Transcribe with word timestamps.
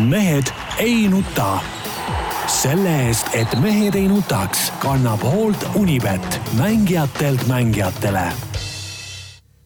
mehed 0.00 0.44
ei 0.78 1.08
nuta. 1.08 1.58
selle 2.62 3.06
eest, 3.06 3.26
et 3.34 3.60
mehed 3.60 3.94
ei 3.94 4.08
nutaks, 4.08 4.72
kannab 4.82 5.22
hoolt 5.22 5.66
Unibet, 5.74 6.40
mängijatelt 6.58 7.46
mängijatele. 7.46 8.32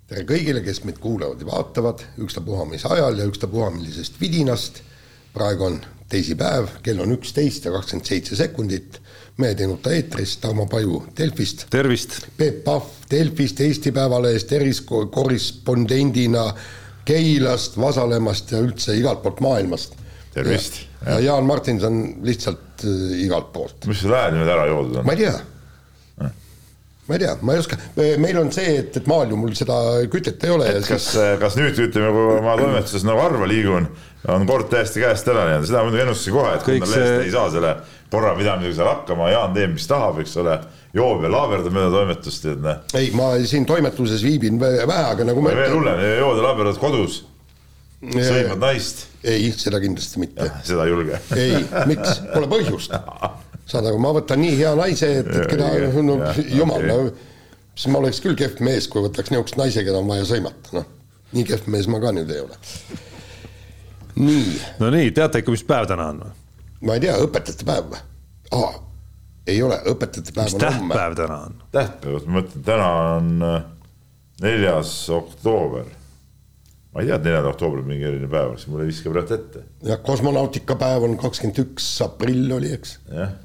tere 0.06 0.24
kõigile, 0.28 0.60
kes 0.64 0.82
meid 0.84 0.98
kuulavad 1.00 1.40
ja 1.40 1.46
vaatavad, 1.46 2.04
ükstapuha 2.18 2.66
mis 2.68 2.84
ajal 2.86 3.18
ja 3.18 3.28
ükstapuha 3.30 3.70
millisest 3.70 4.20
vidinast. 4.20 4.82
praegu 5.34 5.65
on 5.65 5.81
teisipäev, 6.08 6.69
kell 6.82 7.01
on 7.01 7.14
üksteist 7.14 7.64
ja 7.64 7.72
kakskümmend 7.72 8.06
seitse 8.06 8.37
sekundit. 8.37 9.01
mehed 9.37 9.60
ei 9.60 9.66
nuta 9.66 9.92
eetris, 9.92 10.37
Tarmo 10.37 10.66
Paju 10.66 11.04
Delfist. 11.16 11.66
tervist. 11.71 12.26
Peep 12.37 12.64
Pahv 12.64 12.82
Delfist, 13.10 13.60
Eesti 13.60 13.92
Päevalehest 13.92 14.53
eriskorrespondendina 14.53 16.55
Keilast, 17.05 17.80
Vasalemmast 17.80 18.52
ja 18.52 18.59
üldse 18.59 18.96
igalt 18.96 19.23
poolt 19.23 19.41
maailmast 19.41 20.03
tervist. 20.34 20.80
ja 21.06 21.19
Jaan 21.20 21.45
Martinson 21.48 22.00
lihtsalt 22.22 22.84
äh, 22.84 23.18
igalt 23.24 23.52
poolt. 23.52 23.86
mis 23.90 24.00
sul 24.02 24.14
hääled 24.14 24.38
nüüd 24.40 24.50
ära 24.50 24.66
joodud 24.70 25.00
on? 25.00 25.06
ma 25.06 25.14
ei 25.14 25.24
tea. 25.24 25.34
ma 27.04 27.18
ei 27.18 27.20
tea, 27.20 27.34
ma 27.45 27.54
ei 27.54 27.60
oska, 27.60 27.78
meil 28.22 28.38
on 28.40 28.50
see, 28.54 28.78
et, 28.80 28.96
et 28.96 29.09
maal 29.10 29.30
ju 29.30 29.38
mul 29.38 29.52
seda 29.59 29.76
kütet 30.12 30.46
ei 30.46 30.54
ole. 30.54 30.70
et 30.78 30.88
kas 30.88 31.10
siis..., 31.12 31.34
kas 31.42 31.59
nüüd 31.60 31.80
ütleme, 31.88 32.12
kui 32.16 32.38
ma 32.45 32.56
toimetuses 32.60 33.04
nagu 33.06 33.20
harva 33.20 33.48
liigun, 33.50 33.90
on 34.34 34.46
kord 34.48 34.70
täiesti 34.73 35.04
käest 35.04 35.28
ära 35.28 35.45
läinud, 35.50 35.68
seda 35.68 35.84
muidugi 35.84 36.06
ennustasin 36.06 36.38
kohe, 36.38 36.54
et 36.56 36.64
Kõik 36.70 36.88
see... 36.88 37.10
ei 37.26 37.34
saa 37.34 37.51
selle 37.52 37.74
korrapidamisega 38.14 38.78
seal 38.78 38.88
hakkama, 38.88 39.28
Jaan 39.34 39.54
teeb, 39.56 39.74
mis 39.74 39.87
tahab, 39.90 40.23
eks 40.23 40.38
ole, 40.40 40.56
joob 40.96 41.26
ja 41.26 41.34
laaberdab 41.34 41.76
mööda 41.76 41.92
toimetust, 41.98 42.46
tead 42.46 42.64
näe. 42.64 42.80
ei, 42.96 43.12
ma 43.18 43.34
siin 43.45 43.68
toimetuses 43.68 44.24
viibin 44.24 44.56
vähe, 44.62 45.04
aga 45.04 45.28
nagu 45.28 45.45
ma 45.45 45.52
veel 45.59 45.76
hullem, 45.76 46.01
jood 46.23 46.40
ja 46.40 46.48
laaberdad 46.48 46.80
kodus 46.80 47.20
sõimad 48.12 48.60
naist? 48.62 49.06
ei, 49.24 49.48
seda 49.56 49.80
kindlasti 49.82 50.20
mitte. 50.22 50.50
seda 50.66 50.84
ei 50.86 50.92
julge? 50.92 51.20
ei, 51.36 51.62
miks, 51.90 52.20
pole 52.32 52.48
põhjust. 52.50 52.96
saad 53.65 53.88
aru, 53.88 54.01
ma 54.02 54.12
võtan 54.16 54.42
nii 54.42 54.56
hea 54.59 54.74
naise, 54.79 55.10
et, 55.23 55.30
et 55.30 55.48
keda, 55.51 55.70
no 56.04 56.18
jumal, 56.52 56.84
no 56.88 56.98
siis 57.74 57.90
ma 57.92 58.01
oleks 58.02 58.20
küll 58.24 58.38
kehv 58.38 58.62
mees, 58.64 58.88
kui 58.90 59.04
võtaks 59.04 59.32
niisugust 59.32 59.59
naise, 59.60 59.84
keda 59.87 60.01
on 60.01 60.10
vaja 60.10 60.29
sõimata, 60.29 60.76
noh. 60.79 60.88
nii 61.34 61.48
kehv 61.48 61.68
mees 61.74 61.90
ma 61.90 62.01
ka 62.02 62.14
nüüd 62.14 62.32
ei 62.34 62.45
ole. 62.45 62.59
nii. 64.20 64.57
no 64.83 64.91
nii, 64.95 65.12
teate 65.17 65.42
ikka, 65.42 65.55
mis 65.55 65.67
päev 65.69 65.89
täna 65.91 66.11
on 66.12 66.25
või? 66.27 66.34
ma 66.84 66.98
ei 66.98 67.07
tea, 67.07 67.19
õpetajate 67.25 67.69
päev 67.69 67.91
või? 67.95 68.05
aa, 68.61 68.73
ei 69.51 69.61
ole, 69.64 69.81
õpetajate 69.95 70.36
päev 70.36 70.51
mis 70.51 70.59
on 70.61 70.67
homme. 70.69 70.95
tähtpäev 70.95 71.19
täna 71.23 71.42
on? 71.48 71.61
tähtpäev, 71.75 72.25
ma 72.29 72.41
mõtlen, 72.41 72.67
täna 72.69 72.89
on 73.17 73.34
äh, 73.48 73.61
neljas 74.45 74.97
oktoober 75.14 75.89
ma 76.95 77.03
ei 77.03 77.09
tea, 77.09 77.17
et 77.19 77.25
neljandal 77.27 77.50
oktoobril 77.50 77.87
mingi 77.89 78.06
eriline 78.06 78.28
päev 78.31 78.53
oleks, 78.53 78.69
mul 78.70 78.84
ei 78.84 78.89
viska 78.92 79.11
praegu 79.11 79.34
ette. 79.34 79.62
jah, 79.89 79.98
kosmonautikapäev 80.06 81.06
on 81.09 81.17
kakskümmend 81.19 81.59
üks 81.64 81.89
aprill 82.06 82.53
oli, 82.55 82.70
eks. 82.77 82.98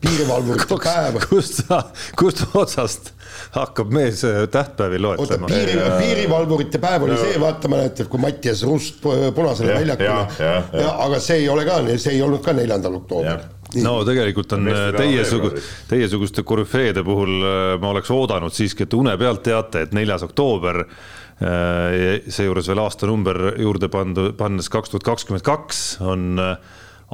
piirivalvurite 0.03 0.77
päev. 0.83 1.17
kust 1.31 1.63
sa, 1.63 1.81
kust 2.19 2.43
otsast 2.53 3.13
hakkab 3.55 3.93
mees 3.93 4.21
äh, 4.27 4.43
tähtpäevi 4.53 5.01
loetlema? 5.01 5.49
oota, 5.49 5.55
piiri, 5.55 5.79
piirivalvurite 5.97 6.81
päev 6.83 7.07
oli 7.07 7.17
no. 7.17 7.21
see, 7.25 7.41
vaata, 7.41 7.71
mäletad, 7.73 8.11
kui 8.11 8.21
Mattias 8.21 8.61
Rust 8.69 9.01
Punasele 9.01 9.79
väljakule, 9.81 10.49
aga 10.93 11.23
see 11.23 11.41
ei 11.41 11.49
ole 11.49 11.65
ka, 11.65 11.81
see 11.95 12.19
ei 12.19 12.25
olnud 12.25 12.45
ka 12.45 12.53
neljandal 12.57 13.01
oktoobril 13.01 13.47
Nii. 13.69 13.83
no 13.85 13.99
tegelikult 14.05 14.53
on 14.57 14.69
äh, 14.69 14.87
teiesugu-, 14.93 15.51
teiesuguste 15.89 16.45
korüfeede 16.45 17.03
puhul 17.05 17.33
äh, 17.41 17.73
ma 17.81 17.95
oleks 17.95 18.09
oodanud 18.13 18.53
siiski, 18.53 18.85
et 18.85 18.93
une 18.97 19.13
pealt 19.17 19.43
teate, 19.45 19.85
et 19.85 19.97
neljas 19.97 20.25
oktoober 20.25 20.85
Äh, 20.85 21.28
seejuures 21.39 22.67
veel 22.67 22.81
aastanumber 22.83 23.37
juurde 23.61 23.87
pandud, 23.91 24.33
pannes 24.35 24.67
kaks 24.71 24.91
tuhat 24.91 25.05
kakskümmend 25.07 25.45
kaks 25.47 25.83
on 26.03 26.33
äh, 26.43 26.57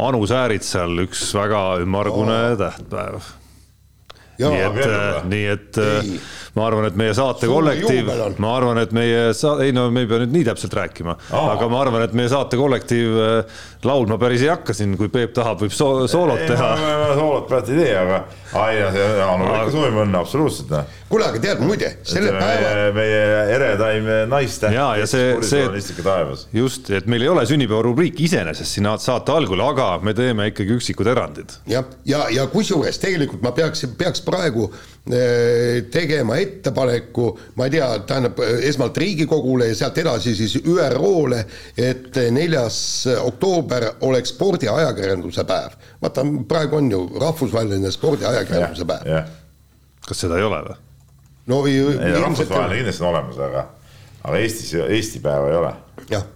Anu 0.01 0.25
Sääritsal 0.27 0.97
üks 1.05 1.27
väga 1.37 1.77
ümmargune 1.83 2.39
oh. 2.51 2.57
tähtpäev. 2.59 3.29
nii 4.41 4.63
et, 4.65 4.81
äh, 4.83 5.19
nii 5.31 5.45
et 5.53 5.79
ei. 5.79 6.17
Ma 6.55 6.67
arvan, 6.69 6.87
et 6.87 6.95
meie 6.99 7.13
saate 7.17 7.49
kollektiiv, 7.51 8.11
ma 8.39 8.53
arvan, 8.55 8.79
et 8.79 8.93
meie 8.95 9.29
sa-, 9.37 9.57
ei 9.63 9.73
no 9.75 9.89
me 9.91 10.05
ei 10.05 10.09
pea 10.09 10.21
nüüd 10.23 10.35
nii 10.37 10.47
täpselt 10.51 10.75
rääkima 10.77 11.17
oh., 11.17 11.49
aga 11.51 11.67
ma 11.71 11.81
arvan, 11.83 12.05
et 12.07 12.15
meie 12.17 12.31
saate 12.31 12.59
kollektiiv 12.59 13.17
laulma 13.85 14.17
päris 14.21 14.45
ei 14.45 14.51
hakka 14.51 14.75
siin, 14.75 14.95
kui 14.99 15.11
Peep 15.13 15.35
tahab, 15.35 15.59
võib 15.61 15.75
so 15.75 15.89
soolot 16.11 16.41
teha. 16.47 16.69
soolot 17.17 17.47
praegu 17.49 17.75
ei 17.75 17.81
tee, 17.83 17.93
aga 17.99 18.21
ai, 18.55 18.79
Anule 19.25 19.59
ikka 19.59 19.73
soovime 19.73 20.03
õnne, 20.05 20.19
absoluutselt. 20.21 20.71
Noh. 20.71 20.95
kuule, 21.09 21.27
aga 21.29 21.41
tead 21.43 21.61
muide, 21.63 21.91
selle 22.07 22.31
päeva. 22.35 22.87
meie 22.95 23.21
eredaim 23.55 24.09
naiste. 24.31 24.71
ja, 24.73 24.87
ja 24.99 25.07
see, 25.09 25.35
see, 25.45 25.65
just, 26.55 26.89
et 26.95 27.09
meil 27.11 27.25
ei 27.25 27.31
ole 27.31 27.45
sünnipäevarubriik 27.49 28.19
iseenesest 28.25 28.77
siin 28.77 28.89
saate 29.01 29.35
algul, 29.35 29.61
aga 29.65 29.95
me 30.03 30.15
teeme 30.17 30.49
ikkagi 30.51 30.79
üksikud 30.79 31.11
erandid. 31.11 31.57
jah, 31.69 31.85
ja, 32.05 32.25
ja, 32.29 32.41
ja 32.41 32.49
kusjuures 32.51 32.99
tegelikult 33.01 33.43
ma 33.45 33.53
peaks, 33.55 33.85
peaks 33.99 34.23
praegu 34.25 34.69
eh, 34.71 34.94
tegema 35.91 36.37
ettepaneku, 36.41 37.27
ma 37.55 37.67
ei 37.67 37.75
tea, 37.75 37.87
tähendab 38.09 38.39
esmalt 38.65 38.97
Riigikogule 38.97 39.67
ja 39.69 39.75
sealt 39.77 39.97
edasi 40.01 40.33
siis 40.35 40.55
ÜRO-le, 40.63 41.43
et 41.77 42.17
neljas 42.33 42.77
oktoober 43.21 43.85
oleks 44.07 44.33
spordiajakirjanduse 44.33 45.45
päev. 45.45 45.77
vaata, 46.01 46.25
praegu 46.47 46.79
on 46.81 46.89
ju 46.91 47.03
rahvusvaheline 47.21 47.91
spordiajakirjandus 47.91 48.81
ajakirjanduse 48.81 48.85
päev. 48.89 49.29
kas 50.07 50.25
seda 50.25 50.41
ei 50.41 50.47
ole 50.49 50.63
või? 50.65 50.79
no 51.53 51.61
ei, 51.69 51.79
rahvusvaheline 52.17 52.81
kindlasti 52.81 53.05
on 53.05 53.09
olemas, 53.13 53.39
aga, 53.49 53.65
aga 54.23 54.41
Eestis, 54.41 54.73
Eesti 54.73 55.21
päeva 55.21 55.53
ei 55.53 55.61
ole. 55.61 55.73
jah. 56.09 56.27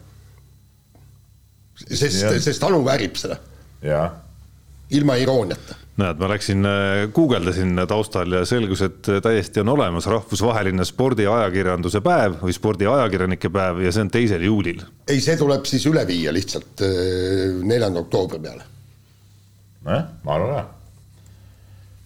sest, 1.87 2.21
sest 2.45 2.69
Anu 2.69 2.85
väärib 2.85 3.17
seda. 3.17 3.41
ilma 4.89 5.17
irooniata 5.17 5.88
näed, 5.99 6.21
ma 6.21 6.31
läksin, 6.31 6.65
äh, 6.65 7.03
guugeldasin 7.15 7.83
taustal 7.89 8.39
ja 8.39 8.43
selgus, 8.47 8.81
et 8.85 9.11
täiesti 9.23 9.63
on 9.63 9.73
olemas 9.75 10.07
rahvusvaheline 10.09 10.85
spordiajakirjanduse 10.87 12.01
päev 12.05 12.39
või 12.43 12.55
spordiajakirjanike 12.55 13.51
päev 13.53 13.83
ja 13.85 13.93
see 13.93 14.07
on 14.07 14.11
teisel 14.13 14.47
juulil. 14.47 14.83
ei, 15.07 15.21
see 15.21 15.37
tuleb 15.39 15.67
siis 15.69 15.85
üle 15.91 16.05
viia 16.07 16.33
lihtsalt 16.35 16.83
äh, 16.87 17.61
neljanda 17.63 18.03
oktoobri 18.05 18.41
peale. 18.43 18.67
nojah, 19.85 20.11
ma 20.23 20.37
arvan 20.39 20.57
ka 20.57 20.67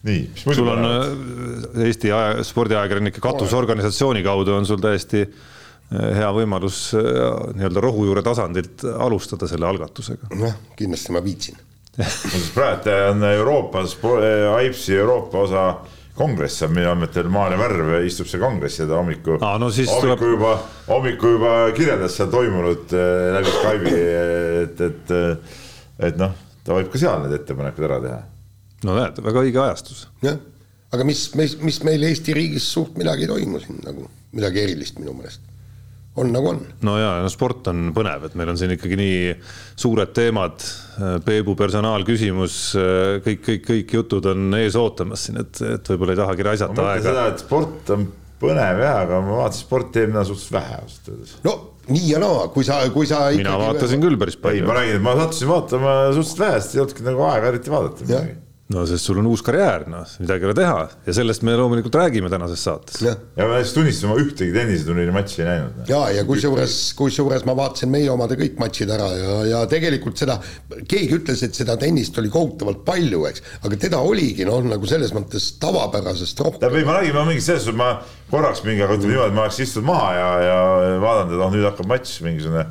nii, 0.08 0.22
mis 0.34 0.46
muidu 0.48 0.62
sul 0.62 0.72
on 0.74 0.88
äh, 0.88 1.84
Eesti 1.88 2.12
aja, 2.12 2.44
spordiajakirjanike 2.46 3.24
katusorganisatsiooni 3.24 4.24
kaudu 4.25 4.58
on 4.58 4.68
sul 4.68 4.81
täiesti 4.84 5.24
äh, 5.24 6.10
hea 6.20 6.31
võimalus 6.36 6.86
äh, 6.98 7.04
nii-öelda 7.58 7.84
rohujuure 7.84 8.24
tasandilt 8.25 8.84
alustada 8.94 9.48
selle 9.52 9.70
algatusega. 9.70 10.34
jah, 10.40 10.58
kindlasti 10.80 11.16
ma 11.16 11.24
viitsin 11.24 11.62
praegu 12.56 12.94
on 13.12 13.26
Euroopas, 13.30 13.98
AIPS-i 14.58 14.96
Euroopa 14.98 15.44
osa 15.46 15.66
kongress 16.18 16.64
on 16.66 16.74
minu 16.74 16.90
andmetel 16.92 17.30
Maarja 17.34 17.58
Värv 17.58 17.94
istub 18.06 18.30
seal 18.30 18.42
kongressi 18.42 18.84
ja 18.84 18.90
ta 18.90 19.00
hommiku 19.00 19.38
ah,, 19.40 19.58
no 19.62 19.70
hommiku 19.70 20.02
tuleb... 20.02 20.26
juba, 20.36 20.54
hommiku 20.88 21.36
juba 21.36 21.54
kirjeldas 21.78 22.18
seal 22.18 22.30
toimunut 22.34 22.94
läbi 23.38 23.56
Skype'i, 23.58 24.04
et, 24.64 24.84
et, 24.90 25.16
et 26.09 26.22
noh, 26.22 26.36
ta 26.66 26.78
võib 26.78 26.92
ka 26.94 27.02
seal 27.02 27.26
need 27.26 27.38
ettepanekud 27.40 27.90
ära 27.90 28.02
teha 28.04 28.22
no 28.88 28.98
näed, 28.98 29.22
väga 29.25 29.46
õige 29.46 29.62
ajastus. 29.64 30.06
jah, 30.24 30.38
aga 30.94 31.08
mis, 31.08 31.25
mis, 31.40 31.56
mis 31.64 31.80
meil 31.88 32.06
Eesti 32.10 32.36
riigis 32.38 32.68
suurt 32.75 32.98
midagi 33.00 33.28
ei 33.28 33.31
toimu 33.31 33.62
siin 33.64 33.81
nagu, 33.86 34.08
midagi 34.36 34.64
erilist 34.66 35.00
minu 35.02 35.16
meelest. 35.18 35.42
On 36.16 36.29
nagu 36.34 36.51
on. 36.51 36.59
no 36.85 36.96
ja, 37.01 37.13
no 37.24 37.29
sport 37.34 37.68
on 37.72 37.88
põnev, 37.96 38.28
et 38.28 38.35
meil 38.38 38.51
on 38.53 38.59
siin 38.59 38.75
ikkagi 38.75 38.97
nii 39.00 39.19
suured 39.79 40.13
teemad, 40.16 40.66
Peebu 41.25 41.56
personaalküsimus, 41.57 42.57
kõik, 43.25 43.40
kõik, 43.47 43.63
kõik 43.69 43.96
jutud 43.97 44.28
on 44.29 44.53
ees 44.59 44.78
ootamas 44.78 45.25
siin, 45.28 45.41
et, 45.41 45.63
et 45.66 45.94
võib-olla 45.94 46.13
ei 46.13 46.22
tahagi 46.22 46.46
raisata 46.46 46.90
aega. 46.91 47.07
seda, 47.07 47.25
et 47.34 47.41
sport 47.41 47.94
on 47.96 48.06
põnev 48.44 48.81
jah, 48.84 49.03
aga 49.07 49.22
ma 49.25 49.44
vaatasin 49.44 49.66
sporti 49.66 50.03
eelmine 50.03 50.19
nädal 50.19 50.29
suhteliselt 50.29 50.57
vähe 50.59 50.79
ausalt 50.81 51.13
öeldes. 51.13 51.35
no 51.47 51.56
nii 51.90 52.07
ja 52.13 52.22
naa, 52.22 52.47
kui 52.53 52.68
sa, 52.68 52.80
kui 52.94 53.09
sa 53.09 53.25
mina 53.35 53.57
vaatasin 53.59 54.03
küll 54.03 54.19
päris 54.19 54.38
palju. 54.40 54.62
ei, 54.62 54.68
ma 54.68 54.78
räägin, 54.78 55.00
et 55.00 55.06
ma 55.06 55.18
sattusin 55.19 55.50
vaatama 55.50 56.00
suhteliselt 56.13 56.44
vähest, 56.45 56.75
ei 56.75 56.83
olnudki 56.83 57.07
nagu 57.10 57.30
aega 57.31 57.54
eriti 57.54 57.74
vaadata 57.74 58.10
no 58.74 58.84
sest 58.90 59.08
sul 59.08 59.20
on 59.22 59.28
uus 59.30 59.44
karjäär, 59.46 59.86
noh, 59.92 60.08
midagi 60.22 60.46
ei 60.46 60.50
ole 60.50 60.56
teha 60.58 60.78
ja 61.08 61.16
sellest 61.16 61.46
me 61.46 61.56
loomulikult 61.60 61.96
räägime 62.00 62.30
tänases 62.31 62.64
saates. 62.66 63.02
ja 63.04 63.16
ma 63.38 63.60
lihtsalt 63.60 63.80
tunnistan, 63.80 64.12
ma 64.12 64.18
ühtegi 64.22 64.54
tenniseturniiri 64.56 65.16
matši 65.16 65.42
ei 65.42 65.48
näinud. 65.50 65.81
ja, 65.90 66.02
ja 66.18 66.25
kusjuures, 66.28 66.78
kusjuures 66.98 67.46
ma 67.50 67.56
vaatasin 67.58 67.92
meie 67.94 68.10
omade 68.14 68.38
kõik 68.40 68.58
matšid 68.62 68.94
ära 68.96 69.10
ja, 69.18 69.38
ja 69.52 69.64
tegelikult 69.70 70.20
seda, 70.22 70.40
keegi 70.81 71.20
ütles, 71.20 71.44
et 71.46 71.58
seda 71.58 71.78
tennist 71.81 72.18
oli 72.22 72.31
kohutavalt 72.34 72.84
palju, 72.88 73.25
eks, 73.30 73.46
aga 73.64 73.80
teda 73.86 74.02
oligi 74.04 74.48
noh, 74.50 74.64
nagu 74.74 74.90
selles 74.90 75.14
mõttes 75.16 75.54
tavapärasest 75.62 76.44
rohkem. 76.46 76.62
tähendab, 76.64 76.81
ei 76.81 76.90
ma 76.90 76.98
räägin, 77.00 77.18
ma 77.18 77.28
mingis 77.30 77.50
selles 77.52 77.68
suhtes, 77.68 77.80
ma 77.80 77.94
korraks 78.34 78.64
mingi, 78.66 78.81
aga 78.86 78.98
ütleme 78.98 79.14
niimoodi, 79.14 79.38
ma 79.38 79.46
oleks 79.48 79.62
istunud 79.68 79.90
maha 79.92 80.10
ja, 80.18 80.31
ja 80.48 80.58
vaadanud, 81.04 81.36
et 81.36 81.44
noh, 81.44 81.54
nüüd 81.54 81.70
hakkab 81.70 81.90
matš 81.92 82.20
mingisugune 82.25 82.68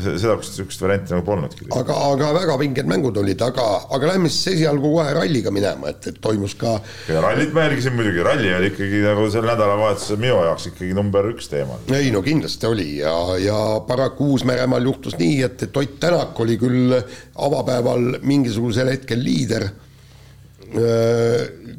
sedasugust, 0.00 0.56
sihukest 0.56 0.82
varianti 0.82 1.12
nagu 1.14 1.24
polnudki. 1.26 1.66
aga, 1.76 1.96
aga 2.12 2.30
väga 2.36 2.56
vinged 2.60 2.88
mängud 2.88 3.18
olid, 3.20 3.42
aga, 3.44 3.66
aga 3.92 4.10
lähme 4.12 4.30
siis 4.32 4.54
esialgu 4.54 4.94
kohe 4.96 5.12
ralliga 5.16 5.52
minema, 5.54 5.92
et, 5.92 6.08
et 6.12 6.20
toimus 6.24 6.54
ka. 6.60 6.78
ja 7.08 7.20
rallit 7.24 7.52
ma 7.52 7.66
jälgisin 7.66 7.96
muidugi, 7.98 8.22
ralli 8.24 8.54
oli 8.56 8.72
ikkagi 8.72 9.02
nagu 9.04 9.28
sel 9.32 9.46
nädalavahetusel 9.48 10.20
minu 10.22 10.40
jaoks 10.48 10.70
ikkagi 10.72 10.92
number 10.96 11.28
üks 11.32 11.50
teema. 11.52 11.78
ei 11.98 12.10
no 12.14 12.22
kindlasti 12.24 12.68
oli 12.70 12.88
ja, 13.02 13.14
ja 13.42 13.58
paraku 13.88 14.32
Uus-Meremaal 14.32 14.88
juhtus 14.88 15.18
nii, 15.20 15.40
et, 15.48 15.66
et 15.68 15.80
Ott 15.82 15.98
Tänak 16.02 16.38
oli 16.40 16.56
küll 16.58 16.94
avapäeval 16.94 18.18
mingisugusel 18.26 18.88
hetkel 18.94 19.20
liider, 19.22 19.66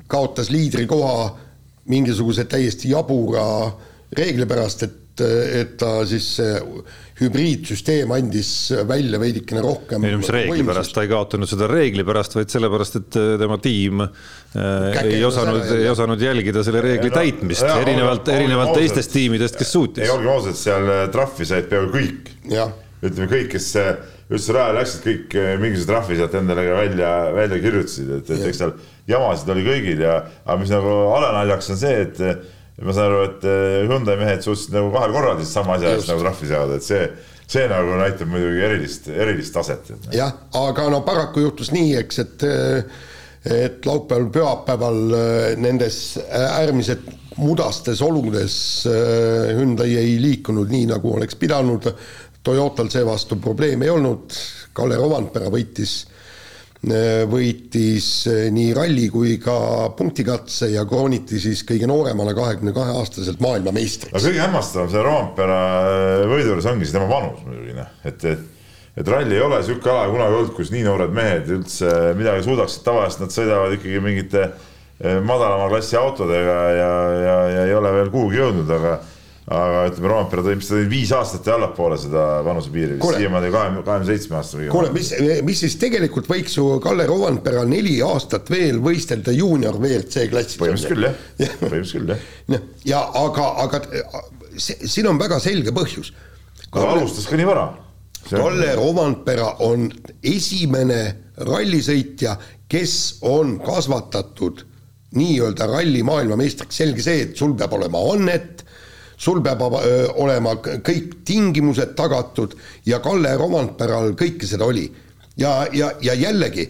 kaotas 0.07 0.51
liidrikoha 0.54 1.30
mingisuguse 1.89 2.45
täiesti 2.45 2.92
jabura 2.94 3.45
reegli 4.13 4.45
pärast, 4.48 4.83
et 4.86 5.00
et 5.21 5.75
ta 5.77 6.00
siis 6.10 6.27
hübriidsüsteem 7.19 8.12
andis 8.15 8.51
välja 8.89 9.19
veidikene 9.21 9.62
rohkem 9.62 10.06
ei 10.07 10.15
no 10.15 10.21
mis 10.21 10.31
reegli 10.33 10.65
pärast, 10.65 10.95
ta 10.95 11.04
ei 11.06 11.12
kaotanud 11.12 11.50
seda 11.50 11.68
reegli 11.69 12.06
pärast, 12.07 12.38
vaid 12.38 12.54
sellepärast, 12.54 12.98
et 13.01 13.19
tema 13.42 13.60
tiim 13.62 14.01
Käke 14.54 15.06
ei 15.10 15.24
osanud, 15.25 15.68
ei 15.75 15.89
osanud 15.89 16.21
jälgida 16.21 16.63
selle 16.65 16.81
reegli 16.86 17.10
no, 17.12 17.18
täitmist, 17.18 17.65
erinevalt, 17.65 18.31
erinevalt 18.33 18.74
teistest 18.77 19.13
tiimidest, 19.13 19.57
kes 19.60 19.75
suutis. 19.75 20.06
ei, 20.06 20.13
olgem 20.13 20.33
ausad, 20.33 20.57
seal 20.57 20.89
trahvi 21.13 21.48
said 21.50 21.69
peaaegu 21.69 21.94
kõik. 21.94 22.33
ütleme 23.04 23.30
kõik, 23.31 23.48
kes 23.54 23.69
üldse 24.33 24.56
rajale 24.56 24.80
läksid, 24.80 25.06
kõik 25.06 25.38
mingisuguse 25.62 25.89
trahvi 25.89 26.18
sealt 26.18 26.36
endale 26.39 26.65
välja, 26.71 27.13
välja 27.36 27.62
kirjutasid, 27.65 28.12
et, 28.19 28.33
et 28.33 28.50
eks 28.50 28.62
seal 28.63 28.75
jamasid 29.10 29.54
oli 29.54 29.65
kõigil 29.68 30.04
ja, 30.06 30.19
aga 30.45 30.60
mis 30.62 30.74
nagu 30.74 30.94
alanaljakas 31.18 31.74
on 31.74 31.81
see, 31.81 32.06
et 32.07 32.21
ma 32.81 32.95
saan 32.95 33.11
aru, 33.11 33.21
et 33.27 33.47
eh, 33.49 33.77
Hyundai 33.85 34.17
mehed 34.17 34.43
suutsid 34.45 34.73
nagu 34.73 34.91
kahel 34.95 35.13
korral 35.13 35.39
siis 35.41 35.53
sama 35.53 35.77
asja 35.77 35.93
eest 35.93 36.09
nagu 36.09 36.25
trahvi 36.25 36.49
saada, 36.49 36.77
et 36.79 36.85
see, 36.85 37.01
see 37.45 37.65
nagu 37.69 37.97
näitab 37.99 38.31
muidugi 38.33 38.63
erilist, 38.65 39.09
erilist 39.13 39.53
taset. 39.53 39.93
jah, 40.15 40.33
aga 40.57 40.87
no 40.89 41.03
paraku 41.05 41.45
juhtus 41.45 41.73
nii, 41.75 41.97
eks, 42.01 42.23
et 42.23 42.47
et 43.43 43.85
laupäeval, 43.85 44.29
pühapäeval 44.31 44.99
eh, 45.17 45.47
nendes 45.59 46.17
äärmiselt 46.31 47.09
mudastes 47.37 48.01
oludes 48.01 48.55
eh, 48.87 49.53
Hyundai 49.57 49.97
ei 49.99 50.15
liikunud 50.21 50.71
nii, 50.71 50.87
nagu 50.93 51.17
oleks 51.17 51.35
pidanud. 51.39 51.89
Toyotal 52.43 52.89
seevastu 52.91 53.37
probleeme 53.39 53.87
ei 53.87 53.91
olnud, 53.93 54.33
Kalle 54.75 54.97
Rovandpera 54.99 55.47
võitis 55.51 56.01
võitis 56.83 58.07
eh, 58.27 58.47
nii 58.51 58.74
ralli 58.75 59.06
kui 59.12 59.38
ka 59.41 59.56
punktikatse 59.95 60.68
ja 60.74 60.83
krooniti 60.88 61.39
siis 61.39 61.62
kõige 61.68 61.88
nooremale 61.88 62.33
kahekümne 62.35 62.74
kahe 62.75 62.97
aastaselt 63.00 63.39
maailmameistriks. 63.44 64.12
aga 64.12 64.24
kõige 64.25 64.41
hämmastavam 64.44 64.89
selle 64.91 65.06
Roompere 65.07 65.62
eh, 65.62 66.25
võidu 66.27 66.51
juures 66.51 66.68
ongi 66.74 66.89
see 66.89 66.97
tema 66.97 67.07
vanus 67.07 67.45
muidugi 67.47 67.77
noh, 67.77 67.95
et, 68.03 68.27
et 68.33 68.51
et 68.94 69.07
ralli 69.09 69.33
ei 69.33 69.41
ole 69.41 69.57
niisugune 69.57 69.89
ala 69.89 70.09
kunagi 70.12 70.35
olnud, 70.38 70.51
kus 70.53 70.69
nii 70.69 70.83
noored 70.85 71.15
mehed 71.15 71.47
üldse 71.56 71.94
midagi 72.19 72.44
suudaksid, 72.45 72.83
tavaliselt 72.86 73.24
nad 73.24 73.33
sõidavad 73.33 73.74
ikkagi 73.74 74.03
mingite 74.03 74.44
madalama 75.25 75.65
klassi 75.71 75.97
autodega 75.97 76.57
ja, 76.77 76.91
ja, 77.18 77.38
ja 77.56 77.63
ei 77.65 77.74
ole 77.74 77.89
veel 77.95 78.12
kuhugi 78.13 78.38
jõudnud, 78.38 78.69
aga 78.75 79.00
aga 79.51 79.83
ütleme, 79.89 80.07
Roompere 80.07 80.43
tõi, 80.45 80.55
mis 80.59 80.69
ta 80.69 80.77
tõi 80.77 80.87
viis 80.91 81.11
aastat 81.15 81.47
ja 81.47 81.57
allapoole 81.57 81.97
seda 81.99 82.23
vanusepiiri, 82.45 82.97
siiamaani 83.03 83.51
kahekümne, 83.51 83.83
kahekümne 83.83 84.07
seitsme 84.07 84.37
aastane. 84.39 84.67
kuule, 84.71 84.91
mis, 84.95 85.11
mis 85.43 85.63
siis 85.65 85.75
tegelikult 85.81 86.29
võiks 86.31 86.55
ju 86.55 86.67
Kalle 86.83 87.07
Rovanpera 87.09 87.65
neli 87.67 87.97
aastat 88.05 88.51
veel 88.53 88.79
võistelda 88.83 89.35
juunior 89.35 89.79
WRC 89.81 90.29
klassis. 90.31 90.59
põhimõtteliselt 90.61 90.95
küll 90.95 91.09
jah 91.09 91.19
ja., 91.43 91.51
põhimõtteliselt 91.59 91.99
küll 91.99 92.15
jah. 92.15 92.67
ja 92.87 93.03
aga, 93.23 93.49
aga 93.65 93.83
see, 94.55 94.79
siin 94.87 95.11
on 95.11 95.19
väga 95.19 95.41
selge 95.43 95.75
põhjus. 95.75 96.13
ta 96.71 96.87
alustas 96.95 97.27
ka 97.27 97.39
nii 97.39 97.49
vara. 97.49 97.71
Kalle 98.29 98.69
Rovanpera 98.79 99.49
on 99.65 99.89
esimene 100.23 101.01
rallisõitja, 101.43 102.37
kes 102.71 103.19
on 103.27 103.57
kasvatatud 103.59 104.63
nii-öelda 105.19 105.67
ralli 105.67 106.01
maailmameistriks, 106.07 106.77
selge 106.79 107.03
see, 107.03 107.25
et 107.27 107.35
sul 107.37 107.57
peab 107.59 107.75
olema 107.75 107.99
annet 108.13 108.62
sul 109.23 109.41
peab 109.43 109.61
olema 109.63 110.55
kõik 110.59 111.21
tingimused 111.27 111.95
tagatud 111.97 112.55
ja 112.89 112.99
Kalle 113.03 113.35
Romandpäral 113.39 114.15
kõike 114.19 114.49
seda 114.49 114.67
oli. 114.67 114.89
ja, 115.37 115.63
ja, 115.73 115.93
ja 116.01 116.13
jällegi 116.13 116.67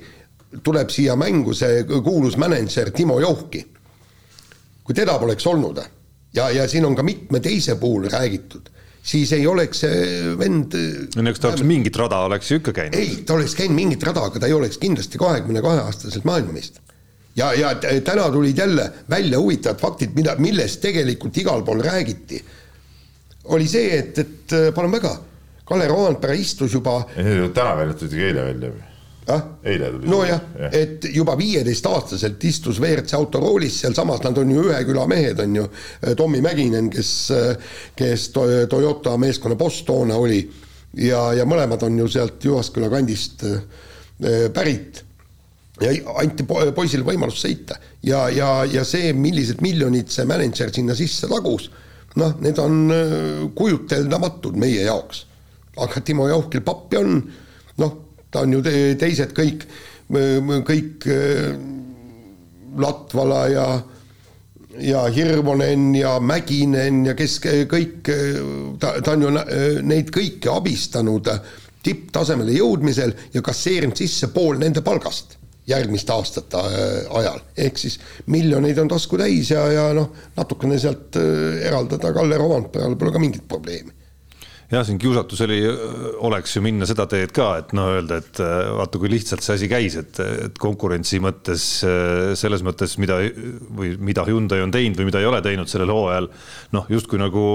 tuleb 0.63 0.91
siia 0.94 1.15
mängu 1.17 1.55
see 1.57 1.83
kuulus 1.89 2.38
mänedžer 2.38 2.91
Timo 2.91 3.19
Johki. 3.19 3.65
kui 4.83 4.95
teda 4.95 5.17
poleks 5.19 5.47
olnud 5.47 5.81
ja, 6.35 6.50
ja 6.50 6.67
siin 6.67 6.85
on 6.85 6.95
ka 6.95 7.03
mitme 7.03 7.39
teise 7.39 7.75
puhul 7.79 8.09
räägitud, 8.11 8.69
siis 9.03 9.31
ei 9.33 9.47
oleks 9.47 9.83
see 9.85 10.33
vend 10.38 10.75
no 11.15 11.29
eks 11.29 11.39
ta 11.39 11.51
oleks 11.51 11.65
mingit 11.67 11.97
rada, 11.97 12.23
oleks 12.27 12.51
ju 12.51 12.59
ikka 12.61 12.73
käinud. 12.73 12.99
ei, 12.99 13.21
ta 13.25 13.38
oleks 13.38 13.56
käinud 13.56 13.77
mingit 13.79 14.03
rada, 14.03 14.27
aga 14.29 14.44
ta 14.44 14.49
ei 14.49 14.57
oleks 14.57 14.77
kindlasti 14.81 15.21
kahekümne 15.21 15.63
kahe 15.65 15.85
aastaselt 15.88 16.27
maailmameister 16.27 16.93
ja, 17.35 17.53
ja 17.53 17.75
täna 18.06 18.30
tulid 18.31 18.57
jälle 18.57 18.91
välja 19.09 19.39
huvitavad 19.39 19.81
faktid, 19.81 20.15
mida, 20.15 20.35
millest 20.38 20.81
tegelikult 20.81 21.38
igal 21.38 21.63
pool 21.65 21.81
räägiti. 21.81 22.44
oli 23.44 23.68
see, 23.68 23.97
et, 24.00 24.18
et 24.18 24.53
äh, 24.53 24.74
palun 24.74 24.91
väga, 24.91 25.18
Kalle 25.65 25.88
Roandpere 25.88 26.35
istus 26.35 26.74
juba. 26.74 27.03
täna 27.53 27.77
välja 27.77 27.94
tulid 27.94 28.19
eile 28.19 28.44
välja 28.44 28.69
või? 28.71 28.83
ah? 29.27 29.44
eile 29.63 29.91
tuli. 29.91 30.09
nojah 30.12 30.41
ja., 30.59 30.69
et 30.71 31.07
juba 31.15 31.38
viieteistaastaselt 31.38 32.44
istus 32.44 32.81
WRC 32.81 33.13
autoroolis, 33.13 33.80
sealsamas 33.81 34.24
nad 34.24 34.38
on 34.38 34.51
ju 34.51 34.65
ühe 34.68 34.83
küla 34.88 35.07
mehed, 35.07 35.39
on 35.39 35.56
ju. 35.56 35.69
Tommy 36.18 36.41
Mäkinen, 36.41 36.89
kes, 36.91 37.31
kes 37.95 38.30
Toyota 38.69 39.18
meeskonna 39.18 39.56
boss 39.56 39.83
toona 39.88 40.19
oli 40.19 40.44
ja, 41.00 41.31
ja 41.33 41.47
mõlemad 41.50 41.83
on 41.88 41.97
ju 42.03 42.07
sealt 42.12 42.44
Jyvaskyla 42.45 42.91
kandist 42.91 43.44
äh, 43.47 43.63
pärit 44.53 45.03
ja 45.81 45.93
anti 46.21 46.45
poisile 46.45 47.05
võimalus 47.05 47.39
sõita 47.41 47.79
ja, 48.05 48.27
ja, 48.29 48.49
ja 48.69 48.83
see, 48.85 49.13
millised 49.17 49.63
miljonid 49.65 50.11
see 50.13 50.25
mänedžer 50.29 50.73
sinna 50.73 50.95
sisse 50.97 51.29
tagus, 51.31 51.69
noh, 52.19 52.35
need 52.43 52.59
on 52.61 52.83
äh, 52.93 53.15
kujuteldamatud 53.57 54.59
meie 54.59 54.85
jaoks. 54.85 55.25
aga 55.81 56.01
Timo 56.05 56.27
Jauhkil 56.29 56.61
pappi 56.61 56.99
on, 56.99 57.17
noh, 57.81 57.95
ta 58.29 58.43
on 58.45 58.53
ju 58.53 58.61
te, 58.65 58.75
teised 59.01 59.33
kõik, 59.33 59.65
kõik 60.69 61.09
äh, 61.09 61.49
Latvala 62.77 63.41
ja 63.53 63.65
ja 64.81 65.03
Hirvonen 65.13 65.91
ja 65.93 66.15
Mäkinen 66.17 67.03
ja 67.05 67.13
kes 67.13 67.35
kõik, 67.69 68.09
ta, 68.81 68.95
ta 69.05 69.13
on 69.13 69.21
ju 69.21 69.33
neid 69.85 70.09
kõiki 70.09 70.49
abistanud 70.49 71.29
tipptasemele 71.85 72.55
jõudmisel 72.57 73.13
ja 73.35 73.43
kasseerinud 73.45 74.01
sisse 74.01 74.31
pool 74.33 74.57
nende 74.57 74.81
palgast 74.81 75.37
järgmiste 75.68 76.13
aastate 76.13 76.60
äh, 76.60 77.18
ajal, 77.19 77.42
ehk 77.57 77.80
siis 77.80 78.00
miljoneid 78.31 78.80
on 78.83 78.92
tasku 78.92 79.19
täis 79.19 79.51
ja, 79.54 79.63
ja 79.71 79.89
noh, 79.95 80.12
natukene 80.38 80.80
sealt 80.81 81.19
äh, 81.19 81.60
eraldada 81.69 82.12
Kalle 82.15 82.39
Romandperale 82.39 83.00
pole 83.00 83.13
ka 83.15 83.21
mingit 83.24 83.45
probleemi 83.48 83.94
jah, 84.74 84.83
siin 84.83 84.98
kiusatus 85.00 85.44
oli, 85.45 85.62
äh, 85.69 85.94
oleks 86.27 86.57
ju 86.57 86.63
minna 86.65 86.88
seda 86.89 87.06
teed 87.07 87.31
ka, 87.36 87.48
et 87.62 87.71
noh, 87.77 87.94
öelda, 87.95 88.19
et 88.19 88.42
vaata, 88.44 89.00
kui 89.00 89.12
lihtsalt 89.13 89.45
see 89.45 89.56
asi 89.56 89.71
käis, 89.71 89.95
et, 90.01 90.19
et 90.50 90.60
konkurentsi 90.60 91.21
mõttes 91.23 91.69
selles 92.40 92.66
mõttes, 92.66 92.97
mida 92.99 93.21
või 93.78 93.94
mida 94.04 94.28
Hyundai 94.28 94.66
on 94.66 94.73
teinud 94.73 94.99
või 94.99 95.11
mida 95.14 95.23
ei 95.23 95.31
ole 95.31 95.40
teinud 95.45 95.71
sellel 95.71 95.95
hooajal. 95.95 96.28
noh, 96.76 96.92
justkui 96.92 97.21
nagu, 97.21 97.45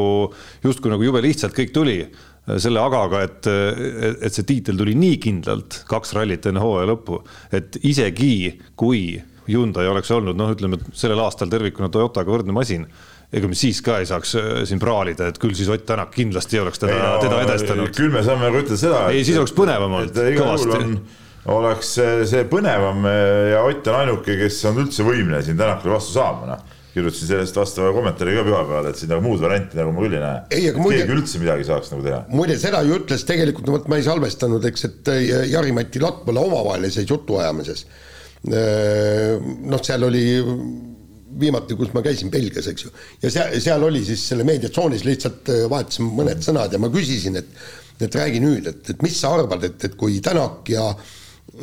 justkui 0.64 0.94
nagu 0.94 1.04
jube 1.04 1.24
lihtsalt 1.26 1.56
kõik 1.58 1.76
tuli 1.76 2.00
selle 2.56 2.80
agaga, 2.80 3.22
et, 3.26 3.48
et 4.24 4.34
see 4.34 4.46
tiitel 4.48 4.78
tuli 4.80 4.94
nii 4.98 5.18
kindlalt 5.20 5.82
kaks 5.88 6.14
rallit 6.16 6.48
enne 6.48 6.62
hooaja 6.62 6.88
lõppu, 6.92 7.20
et 7.54 7.76
isegi 7.88 8.56
kui 8.78 9.18
Hyundai 9.48 9.86
oleks 9.88 10.10
olnud 10.12 10.36
noh, 10.36 10.50
ütleme 10.52 10.76
sellel 10.92 11.22
aastal 11.24 11.48
tervikuna 11.52 11.88
Toyotaga 11.92 12.32
võrdne 12.32 12.52
masin, 12.52 12.84
ega 13.32 13.48
me 13.48 13.56
siis 13.56 13.80
ka 13.84 13.98
ei 14.00 14.08
saaks 14.08 14.34
äh, 14.36 14.48
siin 14.68 14.80
praalida, 14.80 15.30
et 15.30 15.40
küll 15.40 15.56
siis 15.56 15.70
Ott 15.72 15.86
Tänak 15.88 16.12
kindlasti 16.16 16.60
oleks 16.60 16.82
teda, 16.82 16.98
no, 17.00 17.14
teda 17.24 17.40
edestanud. 17.46 17.92
küll 17.96 18.12
me 18.12 18.24
saame 18.24 18.48
nagu 18.48 18.60
ütelda 18.60 18.80
seda. 18.80 19.06
ei, 19.12 19.24
siis 19.28 19.40
oleks 19.40 19.56
põnevam 19.56 19.98
olnud 20.00 20.20
kõvasti. 20.36 20.98
oleks 21.52 21.94
see 22.28 22.48
põnevam 22.48 23.08
ja 23.52 23.64
Ott 23.68 23.88
on 23.88 24.02
ainuke, 24.02 24.36
kes 24.40 24.60
on 24.68 24.82
üldse 24.84 25.06
võimeline 25.06 25.40
siin 25.44 25.60
Tänakule 25.60 25.96
vastu 25.96 26.18
saama, 26.20 26.52
noh 26.52 26.77
kirjutasin 26.98 27.30
sellest 27.30 27.56
vastava 27.58 27.92
kommentaari 27.96 28.34
ka 28.36 28.44
pühapäeval, 28.46 28.90
et 28.90 29.00
siin 29.00 29.12
nagu 29.12 29.24
muud 29.24 29.40
varianti 29.42 29.78
nagu 29.78 29.94
ma 29.94 30.04
küll 30.04 30.16
ei 30.18 30.22
näe. 30.22 30.42
keegi 30.50 31.16
üldse 31.16 31.40
midagi 31.42 31.66
saaks 31.68 31.92
nagu 31.94 32.04
teha. 32.04 32.20
muide, 32.34 32.58
seda 32.60 32.82
ju 32.86 32.98
ütles 32.98 33.24
tegelikult, 33.28 33.68
no 33.68 33.76
vot 33.78 33.88
ma 33.90 33.98
ei 33.98 34.06
salvestanud, 34.06 34.68
eks, 34.70 34.86
et 34.88 35.10
äh, 35.14 35.24
Jari-Mati 35.52 36.02
Latvala 36.02 36.44
omavahelises 36.48 37.08
jutuajamises. 37.08 37.84
Äh, 38.48 39.36
noh, 39.72 39.82
seal 39.84 40.06
oli 40.06 40.24
viimati, 41.38 41.76
kus 41.78 41.92
ma 41.94 42.02
käisin 42.02 42.32
Belgias, 42.34 42.68
eks 42.70 42.86
ju, 42.86 42.94
ja 43.22 43.30
seal, 43.32 43.54
seal 43.62 43.84
oli 43.86 44.02
siis 44.06 44.24
selle 44.32 44.46
meediatsoonis 44.48 45.06
lihtsalt 45.06 45.52
äh, 45.54 45.66
vahetasime 45.70 46.10
mõned 46.22 46.42
sõnad 46.44 46.74
ja 46.74 46.82
ma 46.82 46.90
küsisin, 46.92 47.38
et 47.42 47.52
et 47.98 48.14
räägi 48.14 48.38
nüüd, 48.38 48.66
et, 48.70 48.92
et 48.92 49.00
mis 49.02 49.16
sa 49.18 49.32
arvad, 49.34 49.64
et, 49.66 49.80
et 49.88 49.96
kui 49.98 50.20
Tänak 50.22 50.68
ja 50.70 50.84
äh, 50.92 51.08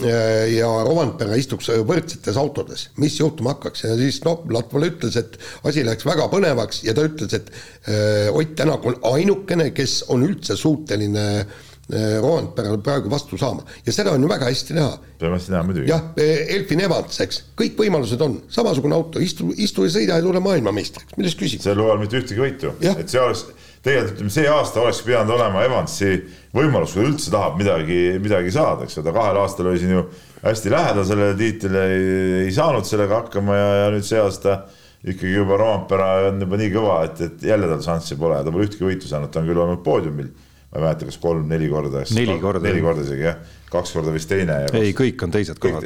ja 0.04 0.70
Rovanpera 0.84 1.38
istuks 1.40 1.70
võrdsetes 1.88 2.40
autodes, 2.40 2.90
mis 3.02 3.20
juhtuma 3.20 3.54
hakkaks? 3.56 3.86
Ja 3.88 3.96
siis 4.00 4.22
noh, 4.26 4.42
Latvala 4.52 4.90
ütles, 4.92 5.16
et 5.20 5.38
asi 5.68 5.86
läks 5.88 6.08
väga 6.08 6.28
põnevaks 6.32 6.84
ja 6.88 6.96
ta 6.98 7.06
ütles, 7.08 7.32
et 7.38 7.52
äh, 7.88 8.28
Ott 8.36 8.56
Tänak 8.56 8.86
on 8.88 8.98
ainukene, 9.14 9.72
kes 9.76 10.02
on 10.14 10.24
üldse 10.28 10.58
suuteline 10.60 11.26
Roandperele 11.86 12.80
praegu 12.82 13.12
vastu 13.12 13.38
saama. 13.38 13.62
Ja 13.86 13.94
seda 13.94 14.16
on 14.16 14.24
ju 14.24 14.30
väga 14.30 14.48
hästi 14.50 14.74
näha. 14.74 14.96
peame 15.20 15.38
hästi 15.38 15.52
näha 15.54 15.64
muidugi. 15.68 15.90
jah, 15.92 16.08
Elfin 16.18 16.82
Evans, 16.82 17.20
eks, 17.22 17.44
kõik 17.58 17.78
võimalused 17.78 18.22
on, 18.26 18.40
samasugune 18.50 18.98
auto, 18.98 19.22
istu, 19.22 19.52
istu 19.54 19.86
ja 19.86 19.94
sõida 19.94 20.18
ja 20.18 20.26
tule 20.26 20.42
maailmameistriks, 20.42 21.14
milles 21.20 21.38
küsida. 21.38 21.68
sel 21.68 21.84
hooajal 21.84 22.02
mitte 22.02 22.18
ühtegi 22.18 22.42
võitu, 22.42 22.74
et 22.82 23.06
see 23.14 23.22
oleks, 23.22 23.46
tegelikult 23.86 24.16
ütleme, 24.16 24.34
see 24.34 24.48
aasta 24.50 24.82
oleks 24.82 25.02
pidanud 25.06 25.36
olema 25.36 25.66
Evansi 25.66 26.16
võimalus, 26.56 26.96
kui 26.96 27.06
üldse 27.06 27.34
tahab 27.34 27.60
midagi, 27.60 28.00
midagi 28.22 28.54
saada, 28.54 28.88
eks 28.88 28.98
ju, 28.98 29.04
ta 29.06 29.14
kahel 29.16 29.40
aastal 29.42 29.70
oli 29.72 29.82
siin 29.82 29.94
ju 29.96 30.06
hästi 30.42 30.74
lähedal 30.74 31.06
sellele 31.08 31.38
tiitlile, 31.40 31.86
ei 32.46 32.56
saanud 32.56 32.88
sellega 32.88 33.22
hakkama 33.24 33.60
ja, 33.60 33.70
ja 33.84 33.94
nüüd 33.94 34.08
see 34.08 34.20
aasta 34.22 34.64
ikkagi 35.06 35.36
juba 35.36 35.60
Roompere 35.62 36.32
on 36.32 36.42
juba 36.42 36.60
nii 36.62 36.74
kõva, 36.74 36.98
et, 37.06 37.22
et 37.28 37.48
jälle 37.52 37.70
tal 37.70 37.86
šanssi 37.86 38.18
pole, 38.20 38.42
ta 38.42 38.54
pole 38.54 38.66
ühtegi 38.66 38.88
võitu 38.88 39.10
saanud, 39.12 39.34
ta 39.34 39.44
on 39.44 39.50
küll 39.52 39.62
olnud 39.62 39.86
poodiumil 39.86 40.34
ma 40.76 40.82
ei 40.82 40.84
mäleta, 40.84 41.08
kas 41.08 41.18
kolm-neli 41.22 41.70
korda. 41.72 42.02
neli 42.18 42.40
korda. 42.42 42.66
neli 42.66 42.82
korda 42.84 43.06
isegi 43.06 43.28
jah, 43.30 43.38
kaks 43.72 43.94
korda 43.96 44.12
vist 44.16 44.28
teine. 44.28 44.64
ei, 44.76 44.92
kõik 44.98 45.22
on 45.24 45.32
teised 45.32 45.62
kohad. 45.62 45.86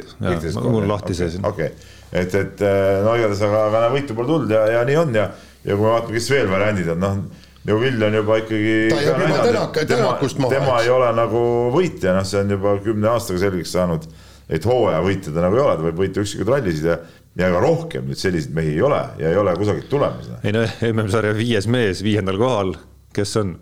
mul 0.64 0.88
lahti 0.88 1.14
see 1.14 1.30
siin. 1.36 1.46
okei 1.46 1.70
et, 2.12 2.34
et 2.34 2.64
äh, 2.64 3.02
no 3.04 3.14
igatahes, 3.18 3.44
aga, 3.46 3.62
aga 3.68 3.84
võitu 3.94 4.16
pole 4.18 4.32
tulnud 4.32 4.54
ja, 4.54 4.64
ja 4.74 4.82
nii 4.86 4.98
on 4.98 5.14
ja, 5.14 5.28
ja 5.62 5.76
kui 5.76 5.84
me 5.84 5.92
vaatame, 5.92 6.16
kes 6.18 6.30
veel 6.32 6.50
variandid 6.50 6.90
on, 6.94 7.04
noh. 7.04 7.39
Neuvill 7.68 8.02
on 8.02 8.14
juba 8.16 8.40
ikkagi. 8.40 8.74
ta 8.88 9.02
jääb 9.04 9.22
juba 9.26 9.38
tänaka, 9.44 9.86
tänakust 9.86 10.38
maha. 10.40 10.54
tema 10.54 10.80
ei 10.80 10.88
ole 10.88 11.10
nagu 11.12 11.40
võitja, 11.74 12.14
noh, 12.16 12.24
see 12.24 12.40
on 12.40 12.54
juba 12.56 12.78
kümne 12.84 13.10
aastaga 13.12 13.42
selgeks 13.42 13.74
saanud, 13.76 14.06
et 14.48 14.64
hooajavõitja 14.64 15.34
ta 15.34 15.44
nagu 15.44 15.58
ei 15.58 15.64
ole, 15.66 15.74
ta 15.76 15.84
võib 15.84 16.00
võita 16.00 16.24
üksikuid 16.24 16.54
rallisid 16.54 16.88
ja 16.88 17.00
ja 17.38 17.48
ega 17.50 17.60
rohkem 17.62 18.08
nüüd 18.10 18.18
selliseid 18.18 18.54
mehi 18.54 18.72
ei 18.74 18.82
ole 18.82 19.00
ja 19.20 19.30
ei 19.30 19.38
ole 19.38 19.52
kusagilt 19.58 19.88
tulemas. 19.90 20.30
ei 20.42 20.54
no 20.54 20.64
MM-sarja 20.90 21.34
viies 21.36 21.68
mees 21.70 22.02
viiendal 22.02 22.38
kohal, 22.40 22.74
kes 23.14 23.36
on? 23.40 23.54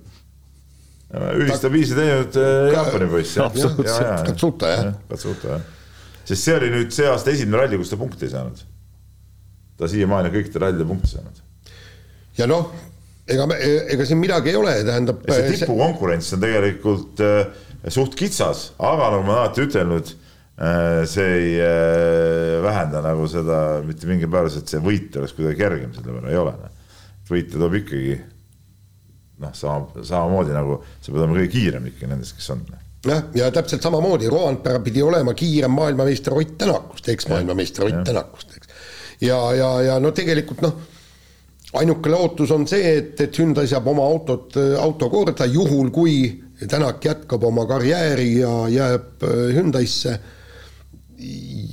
ühistabiilse 1.09 1.97
teinud 1.97 2.35
äh, 2.37 2.71
Jaapani 2.75 3.07
poiss. 3.09 3.37
Katsuta 3.41 4.73
jah. 4.73 4.89
Katsuta 5.09 5.55
jah, 5.55 5.63
sest 6.29 6.43
see 6.43 6.57
oli 6.57 6.69
nüüd 6.75 6.93
see 6.93 7.07
aasta 7.09 7.33
esimene 7.33 7.63
ralli, 7.63 7.79
kus 7.81 7.93
ta 7.93 7.97
punkti 8.01 8.29
ei 8.29 8.33
saanud. 8.35 8.61
ta 9.79 9.89
siiamaani 9.89 10.33
kõikidel 10.35 10.65
rallidel 10.67 10.89
punkti 10.89 11.13
saanud. 11.15 11.41
ja 12.41 12.49
noh, 12.51 12.73
ega 13.35 13.49
me, 13.51 13.59
ega 13.95 14.07
siin 14.09 14.21
midagi 14.21 14.53
ei 14.53 14.59
ole, 14.59 14.79
tähendab. 14.87 15.27
see 15.29 15.59
tipukonkurents 15.59 16.33
on 16.37 16.43
tegelikult 16.45 17.23
äh, 17.25 17.45
suht 17.93 18.17
kitsas, 18.19 18.73
aga 18.79 19.13
nagu 19.15 19.27
ma 19.29 19.43
alati 19.43 19.67
ütelnud 19.67 20.11
äh,, 20.15 21.05
see 21.11 21.29
ei 21.37 21.53
äh, 21.63 22.57
vähenda 22.65 23.03
nagu 23.05 23.29
seda 23.31 23.61
mitte 23.87 24.09
mingil 24.11 24.33
määral, 24.33 24.53
et 24.59 24.73
see 24.73 24.83
võit 24.83 25.15
oleks 25.21 25.37
kuidagi 25.37 25.61
kergem, 25.61 25.95
selle 25.97 26.17
võrra 26.17 26.33
ei 26.33 26.41
ole. 26.41 26.57
Noh. 26.65 26.75
võite 27.29 27.61
toob 27.61 27.79
ikkagi 27.83 28.19
noh, 29.45 29.55
sama, 29.55 30.03
samamoodi 30.03 30.55
nagu 30.57 30.81
sa 30.99 31.11
pead 31.11 31.23
olema 31.23 31.39
kõige 31.39 31.55
kiirem 31.55 31.89
ikka 31.93 32.11
nendest, 32.11 32.37
kes 32.39 32.53
on. 32.55 32.63
jah, 33.07 33.25
ja 33.37 33.51
täpselt 33.55 33.85
samamoodi, 33.85 34.31
Roandpere 34.33 34.83
pidi 34.85 35.05
olema 35.05 35.35
kiirem 35.39 35.75
maailmameister 35.77 36.35
Ott 36.37 36.57
Tänakust, 36.59 37.09
eks-maailmameister 37.15 37.87
Ott 37.87 38.05
Tänakust, 38.09 38.57
eks. 38.57 38.73
ja, 39.21 39.39
ja, 39.55 39.73
ja 39.93 39.99
no 40.03 40.11
tegelikult 40.17 40.65
noh, 40.65 40.81
ainuke 41.77 42.11
lootus 42.11 42.53
on 42.55 42.67
see, 42.69 42.97
et, 42.99 43.21
et 43.21 43.39
Hyundai 43.39 43.69
saab 43.69 43.89
oma 43.93 44.07
autot, 44.09 44.57
auto 44.81 45.11
korda, 45.13 45.47
juhul 45.47 45.91
kui 45.95 46.21
Tänak 46.59 47.05
jätkab 47.05 47.45
oma 47.47 47.63
karjääri 47.71 48.41
ja 48.41 48.51
jääb 48.67 49.23
äh, 49.23 49.35
Hyundai'sse 49.55 50.15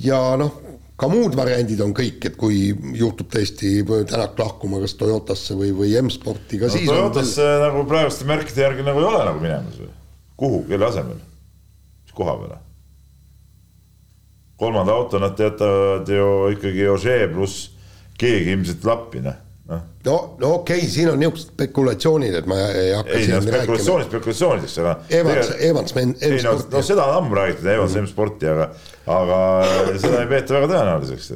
ja 0.04 0.20
noh, 0.38 0.60
ka 0.94 1.08
muud 1.10 1.34
variandid 1.34 1.80
on 1.82 1.90
kõik, 1.96 2.20
et 2.28 2.36
kui 2.38 2.68
juhtub 2.94 3.26
tõesti 3.32 3.80
Tänak 4.06 4.38
lahkuma 4.38 4.78
kas 4.84 4.94
Toyotasse 5.00 5.56
või, 5.58 5.72
või 5.74 5.90
M-sporti 6.04 6.60
ka 6.60 6.70
no, 6.70 6.76
siis 6.76 6.86
Toyotasse 6.86 7.48
on... 7.48 7.64
nagu 7.64 7.82
praeguste 7.88 8.28
märkide 8.28 8.62
järgi 8.62 8.86
nagu 8.86 9.02
ei 9.02 9.08
ole 9.08 9.24
nagu 9.26 9.42
minemas 9.42 9.80
või? 9.80 9.90
kuhu, 10.36 10.62
kelle 10.68 10.86
asemel? 10.86 11.18
mis 12.04 12.14
koha 12.20 12.36
peale? 12.44 12.60
kolmanda 14.60 14.94
auto 14.94 15.18
nad 15.18 15.40
jätavad 15.40 16.14
ju 16.14 16.28
ikkagi 16.54 16.86
Ožee 16.94 17.26
pluss 17.32 17.72
keegi 18.20 18.54
ilmselt 18.54 18.86
lappi, 18.86 19.24
noh 19.26 19.42
no, 19.68 20.36
no 20.38 20.52
okei 20.60 20.78
okay,, 20.78 20.90
siin 20.90 21.10
on 21.10 21.18
niisugused 21.20 21.50
spekulatsioonid, 21.50 22.36
et 22.40 22.46
ma 22.50 22.58
ei 22.70 22.92
hakka 22.94 23.16
ei, 23.16 23.24
siin 23.26 23.34
no, 23.34 23.42
spekulatsioonid 23.42 24.08
spekulatsioonideks, 24.10 24.76
aga 24.82 24.94
Evans, 25.18 25.50
Evans 25.70 25.96
M-sporti. 25.96 26.44
no, 26.46 26.54
no 26.76 26.82
seda 26.86 27.08
on 27.10 27.18
ammu 27.22 27.38
räägitud, 27.40 27.68
Evans 27.72 27.96
mm. 27.96 28.06
M-sporti, 28.06 28.50
aga 28.52 28.70
aga 29.16 29.40
seda 29.98 30.22
ei 30.22 30.30
peeta 30.30 30.56
väga 30.58 30.70
tõenäoliseks. 30.74 31.32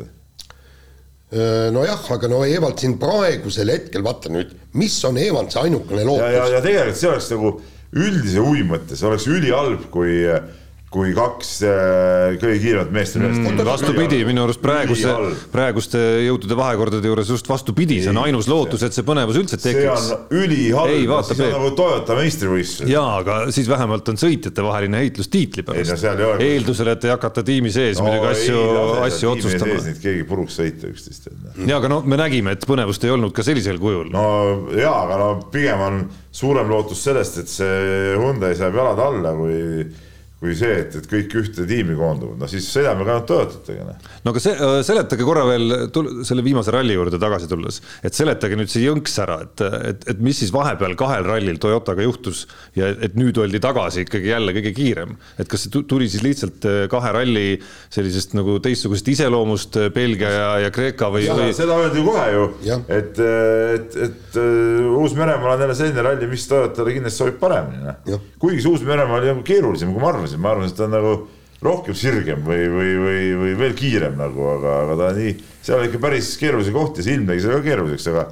nojah, 1.74 2.06
aga 2.16 2.30
no 2.30 2.44
Evald 2.46 2.78
siin 2.82 2.96
praegusel 3.02 3.74
hetkel, 3.74 4.06
vaata 4.06 4.32
nüüd, 4.32 4.54
mis 4.78 4.96
on 5.08 5.18
Evaldi 5.18 5.58
ainukene 5.64 6.06
lootus. 6.06 6.26
ja, 6.26 6.32
ja, 6.38 6.48
ja 6.56 6.64
tegelikult 6.64 7.02
see 7.02 7.10
oleks 7.10 7.30
nagu 7.34 7.54
üldise 7.90 8.42
huvi 8.44 8.62
mõttes 8.66 9.02
oleks 9.06 9.26
ülihalb, 9.30 9.88
kui 9.90 10.20
äh, 10.30 10.42
kui 10.90 11.12
kaks 11.14 11.50
äh, 11.62 12.32
kõige 12.40 12.56
kiiremat 12.64 12.88
meest 12.90 13.14
on 13.14 13.22
üles 13.22 13.36
mm,. 13.38 13.60
vastupidi, 13.62 14.16
minu 14.26 14.42
arust 14.42 14.58
praeguse, 14.62 15.12
praeguste 15.52 16.00
jõudude 16.24 16.56
vahekordade 16.58 17.06
juures 17.06 17.30
just 17.30 17.46
vastupidi, 17.46 18.00
see 18.02 18.10
on 18.10 18.18
ainus 18.24 18.48
lootus, 18.50 18.82
et 18.82 18.96
see 18.96 19.06
põnevus 19.06 19.38
üldse 19.38 19.60
tekiks. 19.62 20.08
see 20.08 20.16
on 20.16 20.34
ülihalb, 20.40 21.14
siis 21.28 21.44
on 21.46 21.54
nagu 21.54 21.70
Toyota 21.78 22.16
meistrivõistlused. 22.18 22.90
jaa, 22.90 23.06
aga 23.20 23.38
siis 23.54 23.70
vähemalt 23.70 24.10
on 24.10 24.18
sõitjate 24.18 24.66
vaheline 24.66 25.04
heitlus 25.04 25.30
tiitli 25.30 25.62
pärast. 25.68 25.94
No, 26.18 26.32
eeldusel, 26.42 26.90
et 26.96 27.06
ei 27.06 27.14
hakata 27.14 27.46
tiimi 27.46 27.70
sees 27.70 28.02
no, 28.02 28.08
muidugi 28.08 28.32
asju, 28.32 28.66
asju 29.06 29.32
otsustama. 29.36 29.78
keegi 30.02 30.26
puruks 30.26 30.58
sõita 30.58 30.90
üksteist. 30.90 31.30
jaa, 31.54 31.78
aga 31.78 31.94
no 31.94 32.02
me 32.02 32.18
nägime, 32.18 32.58
et 32.58 32.66
põnevust 32.66 33.06
ei 33.06 33.14
olnud 33.14 33.36
ka 33.36 33.46
sellisel 33.46 33.78
kujul. 33.78 34.10
no 34.10 34.26
jaa, 34.74 34.98
aga 35.06 35.22
no 35.22 35.32
pigem 35.54 35.86
on 35.86 36.04
suurem 36.34 36.66
lootus 36.74 37.06
sellest, 37.06 37.44
et 37.44 37.58
see 37.60 38.14
Hyundai 38.18 38.56
saab 38.58 38.74
jalad 38.82 39.06
alla, 39.06 39.38
kui 39.38 40.08
kui 40.40 40.54
see, 40.56 40.72
et, 40.86 40.94
et 40.96 41.04
kõik 41.04 41.34
ühte 41.36 41.66
tiimi 41.68 41.92
koonduvad, 41.98 42.38
no 42.40 42.46
siis 42.48 42.64
sõidame 42.72 43.04
ka 43.04 43.12
ainult 43.12 43.26
Toyotatega. 43.28 43.84
Noh. 43.90 44.12
no 44.24 44.32
aga 44.32 44.40
see, 44.40 44.54
äh, 44.56 44.76
seletage 44.88 45.26
korra 45.28 45.42
veel 45.44 45.74
selle 46.24 46.44
viimase 46.46 46.72
ralli 46.72 46.94
juurde 46.96 47.18
tagasi 47.20 47.48
tulles, 47.50 47.82
et 48.00 48.16
seletage 48.16 48.56
nüüd 48.56 48.72
see 48.72 48.86
jõnks 48.86 49.18
ära, 49.20 49.36
et, 49.44 49.64
et, 49.90 50.06
et 50.14 50.22
mis 50.24 50.40
siis 50.40 50.52
vahepeal 50.54 50.96
kahel 51.00 51.28
rallil 51.28 51.60
Toyotaga 51.60 52.06
juhtus 52.06 52.46
ja 52.78 52.88
et 52.88 53.18
nüüd 53.20 53.36
oldi 53.42 53.60
tagasi 53.60 54.06
ikkagi 54.06 54.32
jälle 54.32 54.54
kõige 54.56 54.72
kiirem. 54.78 55.12
et 55.36 55.50
kas 55.50 55.66
see 55.66 55.84
tuli 55.92 56.08
siis 56.08 56.24
lihtsalt 56.24 56.64
äh, 56.64 56.80
kahe 56.92 57.12
ralli 57.18 57.44
sellisest 57.92 58.32
nagu 58.38 58.56
teistsugusest 58.64 59.12
iseloomust 59.12 59.76
äh, 59.76 59.90
Belgia 59.92 60.32
ja, 60.32 60.48
ja 60.64 60.72
Kreeka 60.72 61.12
või, 61.12 61.28
või...? 61.28 61.50
seda 61.56 61.76
öeldi 61.84 62.06
kohe 62.06 62.24
ju, 62.32 62.48
et, 62.88 63.20
et, 63.76 64.00
et 64.08 64.40
Uus-Meremaal 64.40 65.58
on 65.58 65.66
jälle 65.66 65.76
selline 65.76 66.08
ralli, 66.08 66.32
mis 66.32 66.48
Toyotale 66.48 66.96
kindlasti 66.96 67.26
sobib 67.26 67.38
paremini, 67.44 67.84
noh. 68.08 68.26
kuigi 68.40 68.64
see 68.64 68.72
Uus-Meremaa 68.72 69.20
oli 69.20 69.32
nagu 69.34 69.44
keerulisem, 69.44 69.92
kui 69.92 70.00
ma 70.00 70.14
arvasin 70.14 70.29
arvasin, 70.30 70.40
ma 70.40 70.54
arvasin, 70.54 70.72
et 70.72 70.78
ta 70.78 70.86
on 70.86 70.94
nagu 70.94 71.14
rohkem 71.60 71.96
sirgem 71.96 72.44
või, 72.46 72.68
või, 72.72 72.92
või, 73.00 73.24
või 73.40 73.56
veel 73.58 73.74
kiirem 73.76 74.16
nagu, 74.16 74.46
aga, 74.54 74.76
aga 74.84 74.96
ta 74.96 75.10
nii, 75.18 75.34
seal 75.60 75.80
oli 75.80 75.90
ikka 75.90 76.00
päris 76.00 76.32
keerulisi 76.40 76.72
kohti, 76.72 77.04
see 77.04 77.18
ilm 77.18 77.28
tegi 77.28 77.44
seda 77.44 77.58
ka 77.58 77.66
keeruliseks, 77.66 78.08
aga 78.12 78.24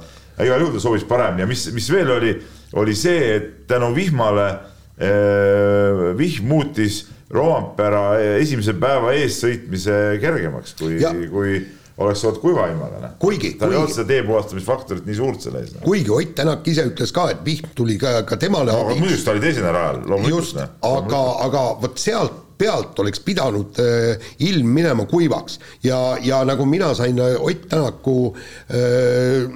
igal 0.45 0.63
juhul 0.63 0.75
ta 0.77 0.81
sobis 0.81 1.05
paremini. 1.05 1.43
Ja 1.43 1.49
mis, 1.49 1.67
mis 1.75 1.89
veel 1.93 2.09
oli, 2.15 2.33
oli 2.79 2.95
see, 2.97 3.35
et 3.35 3.49
tänu 3.69 3.91
vihmale 3.95 4.49
eh, 4.97 6.05
vihm 6.17 6.49
muutis 6.49 7.03
Roompera 7.29 8.17
esimese 8.39 8.73
päeva 8.81 9.11
eessõitmise 9.13 10.17
kergemaks, 10.21 10.73
kui, 10.79 10.97
kui 11.29 11.59
oleks 11.99 12.23
olnud 12.25 12.41
kuiva 12.41 12.67
ilmaga, 12.71 12.99
noh. 13.03 13.15
kuigi, 13.21 13.53
tal 13.59 13.73
ei 13.73 13.79
olnud 13.79 13.93
seda 13.93 14.07
teepuhastamisfaktorit 14.13 15.07
nii 15.07 15.17
suurt 15.19 15.47
selle 15.47 15.63
ees 15.63 15.73
no.. 15.75 15.85
kuigi 15.85 16.13
Ott 16.15 16.35
Tänak 16.39 16.67
ise 16.71 16.85
ütles 16.87 17.11
ka, 17.15 17.29
et 17.33 17.41
vihm 17.45 17.73
tuli 17.75 17.97
ka, 17.99 18.21
ka 18.27 18.37
temale 18.39 18.71
no, 18.71 18.85
abiks. 18.87 19.01
muidugi 19.03 19.25
ta 19.25 19.33
oli 19.35 19.43
teisel 19.43 19.67
rajal, 19.67 20.03
loomulikult. 20.05 20.45
just, 20.45 20.61
aga, 20.93 21.23
aga 21.47 21.65
vot 21.81 21.99
sealt 21.99 22.45
pealt 22.59 22.99
oleks 22.99 23.21
pidanud 23.23 23.79
äh, 23.79 24.31
ilm 24.43 24.73
minema 24.75 25.05
kuivaks 25.07 25.59
ja, 25.83 25.99
ja 26.23 26.41
nagu 26.47 26.65
mina 26.67 26.91
sain 26.97 27.19
äh, 27.23 27.37
Ott 27.39 27.69
Tänaku 27.71 28.15
äh, 28.35 29.47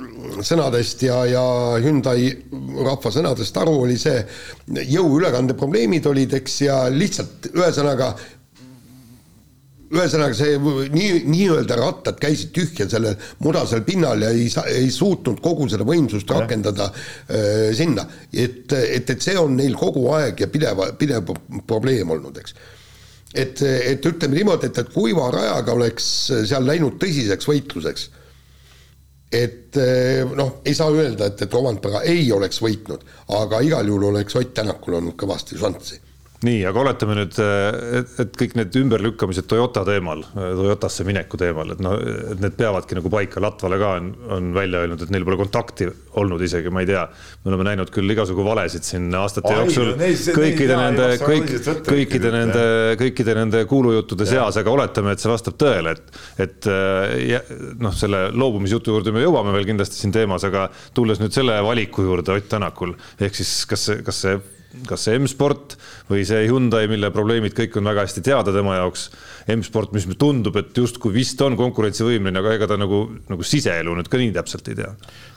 sõnadest 0.44 1.04
ja, 1.04 1.18
ja 1.28 1.44
Hyundai 1.84 2.30
rahva 2.86 3.12
sõnadest 3.12 3.58
aru, 3.60 3.76
oli 3.84 3.98
see 4.00 4.22
jõuülekande 4.94 5.56
probleemid 5.60 6.08
olid, 6.08 6.38
eks, 6.40 6.62
ja 6.64 6.78
lihtsalt 6.94 7.52
ühesõnaga 7.52 8.14
ühesõnaga 9.94 10.36
see 10.38 10.58
nii, 10.94 11.24
nii-öelda 11.30 11.78
rattad 11.78 12.18
käisid 12.22 12.54
tühja 12.56 12.88
sellel 12.90 13.18
mudasel 13.44 13.84
pinnal 13.86 14.22
ja 14.26 14.32
ei 14.34 14.50
saa, 14.52 14.66
ei 14.72 14.90
suutnud 14.94 15.42
kogu 15.44 15.68
seda 15.72 15.86
võimsust 15.88 16.30
rakendada 16.34 16.90
äh, 16.90 17.70
sinna. 17.78 18.06
et, 18.34 18.72
et, 18.74 19.10
et 19.10 19.22
see 19.22 19.38
on 19.40 19.58
neil 19.60 19.78
kogu 19.80 20.08
aeg 20.16 20.46
ja 20.46 20.50
pidev, 20.52 20.82
pidev 21.00 21.34
probleem 21.70 22.14
olnud, 22.16 22.40
eks. 22.42 22.56
et, 23.34 23.62
et 23.62 24.10
ütleme 24.10 24.40
niimoodi, 24.40 24.72
et, 24.72 24.82
et 24.82 24.94
kuiva 24.94 25.30
rajaga 25.34 25.78
oleks 25.78 26.10
seal 26.50 26.66
läinud 26.68 26.98
tõsiseks 27.02 27.50
võitluseks. 27.50 28.08
et 29.34 29.78
noh, 30.38 30.58
ei 30.66 30.74
saa 30.78 30.94
öelda, 30.94 31.30
et, 31.30 31.46
et 31.46 31.54
Rovanpera 31.54 32.02
ei 32.10 32.26
oleks 32.32 32.62
võitnud, 32.62 33.06
aga 33.42 33.62
igal 33.66 33.88
juhul 33.90 34.10
oleks 34.14 34.42
Ott 34.42 34.58
Tänakul 34.58 35.02
olnud 35.02 35.18
kõvasti 35.20 35.58
šanssi 35.60 36.03
nii, 36.48 36.62
aga 36.68 36.82
oletame 36.84 37.16
nüüd, 37.18 37.38
et, 38.00 38.14
et 38.24 38.38
kõik 38.40 38.56
need 38.60 38.76
ümberlükkamised 38.84 39.48
Toyota 39.50 39.84
teemal, 39.88 40.24
Toyotasse 40.34 41.06
mineku 41.08 41.40
teemal, 41.40 41.74
et 41.76 41.84
noh, 41.84 41.96
et 42.34 42.42
need 42.44 42.56
peavadki 42.60 42.98
nagu 42.98 43.12
paika, 43.14 43.42
Latvale 43.44 43.80
ka 43.82 43.92
on, 44.00 44.10
on 44.38 44.50
välja 44.56 44.84
öelnud, 44.84 45.04
et 45.04 45.14
neil 45.14 45.26
pole 45.28 45.40
kontakti 45.40 45.90
olnud 46.22 46.42
isegi, 46.46 46.72
ma 46.74 46.84
ei 46.84 46.90
tea. 46.90 47.04
me 47.44 47.52
oleme 47.52 47.68
näinud 47.70 47.92
küll 47.94 48.16
igasugu 48.16 48.46
valesid 48.46 48.88
siin 48.88 49.10
aastate 49.20 49.52
Ai, 49.52 49.60
jooksul 49.62 49.94
neis, 50.00 50.26
kõikide 50.36 50.80
nende, 50.80 51.10
kõik, 51.24 51.54
kõikide 51.88 52.34
nende, 52.34 52.66
kõikide 53.02 53.38
nende 53.40 53.64
kuulujuttude 53.70 54.28
seas, 54.30 54.60
aga 54.62 54.74
oletame, 54.74 55.14
et 55.14 55.24
see 55.24 55.32
vastab 55.32 55.60
tõele, 55.62 55.96
et, 55.98 56.22
et 56.48 56.72
noh, 57.84 57.96
selle 57.98 58.26
loobumisjutu 58.34 58.96
juurde 58.96 59.14
me 59.16 59.24
jõuame 59.26 59.56
veel 59.56 59.70
kindlasti 59.74 60.00
siin 60.00 60.16
teemas, 60.16 60.46
aga 60.48 60.68
tulles 60.96 61.22
nüüd 61.24 61.36
selle 61.36 61.60
valiku 61.66 62.08
juurde 62.08 62.34
Ott 62.34 62.50
Tänakul, 62.50 62.94
ehk 63.22 63.36
siis 63.38 63.64
kas 63.70 63.88
kas 64.06 64.20
see 64.26 64.38
kas 64.88 65.06
see 65.06 65.18
M-sport 65.20 65.76
või 66.10 66.24
see 66.28 66.48
Hyundai, 66.48 66.88
mille 66.90 67.12
probleemid 67.14 67.54
kõik 67.58 67.78
on 67.78 67.90
väga 67.92 68.06
hästi 68.08 68.24
teada 68.26 68.54
tema 68.56 68.80
jaoks. 68.80 69.06
M-sport, 69.54 69.92
mis 69.94 70.08
tundub, 70.20 70.56
et 70.60 70.72
justkui 70.78 71.14
vist 71.14 71.42
on 71.44 71.58
konkurentsivõimeline, 71.60 72.40
aga 72.40 72.56
ega 72.58 72.70
ta 72.72 72.78
nagu, 72.80 73.04
nagu 73.30 73.46
siseelu 73.46 73.94
nüüd 73.98 74.10
ka 74.10 74.22
nii 74.22 74.32
täpselt 74.38 74.72
ei 74.72 74.80
tea. 74.80 74.90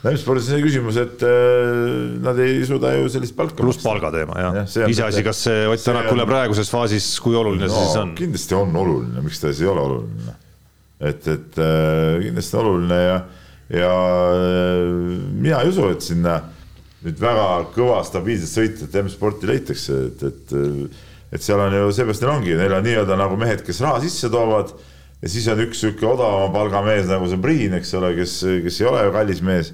no 0.03 0.13
M-spordis 0.13 0.49
on 0.49 0.55
see 0.55 0.63
küsimus, 0.63 0.99
et 1.01 1.25
äh, 1.27 2.17
nad 2.23 2.39
ei 2.41 2.61
suuda 2.67 2.95
ju 2.95 3.11
sellist 3.13 3.37
palka 3.37 3.59
pluss 3.59 3.83
palgateema 3.83 4.41
jah 4.41 4.59
ja,, 4.63 4.89
iseasi, 4.89 5.23
kas 5.27 5.43
see 5.49 5.65
Ott 5.67 5.83
Tänakule 5.83 6.25
on... 6.25 6.31
praeguses 6.31 6.71
faasis, 6.71 7.11
kui 7.23 7.37
oluline 7.37 7.67
no, 7.67 7.73
see 7.73 7.89
siis 7.91 8.01
on? 8.01 8.13
kindlasti 8.17 8.57
on 8.57 8.75
oluline, 8.79 9.23
miks 9.25 9.43
ta 9.43 9.51
siis 9.51 9.65
ei 9.65 9.71
ole 9.73 9.83
oluline. 9.83 10.37
et, 11.11 11.31
et 11.35 11.59
äh, 11.61 12.17
kindlasti 12.25 12.61
oluline 12.63 13.01
ja, 13.03 13.17
ja 13.83 13.95
äh, 14.33 14.93
mina 15.35 15.61
ei 15.61 15.75
usu, 15.75 15.91
et 15.93 16.05
sinna 16.05 16.39
nüüd 17.05 17.19
väga 17.21 17.47
kõva 17.75 17.99
stabiilset 18.05 18.49
sõitjat 18.49 18.95
M-sporti 19.03 19.49
leitakse, 19.49 19.99
et, 20.09 20.23
et 20.31 20.57
et 21.31 21.43
seal 21.43 21.59
on 21.59 21.73
ju 21.75 21.89
seepärast 21.91 22.23
neil 22.23 22.33
ongi, 22.33 22.53
neil 22.55 22.75
on 22.77 22.85
nii-öelda 22.87 23.17
nagu 23.19 23.37
mehed, 23.39 23.63
kes 23.67 23.81
raha 23.83 23.99
sisse 24.03 24.29
toovad 24.31 24.71
ja 25.21 25.31
siis 25.31 25.47
on 25.51 25.59
üks 25.65 25.81
sihuke 25.83 26.07
odavama 26.07 26.47
palgamees 26.53 27.07
nagu 27.09 27.27
see 27.29 27.41
Priin, 27.43 27.75
eks 27.77 27.93
ole, 27.99 28.13
kes, 28.15 28.39
kes 28.63 28.81
ei 28.81 28.87
ole 28.87 29.05
ju 29.07 29.13
kallis 29.15 29.43
mees. 29.43 29.73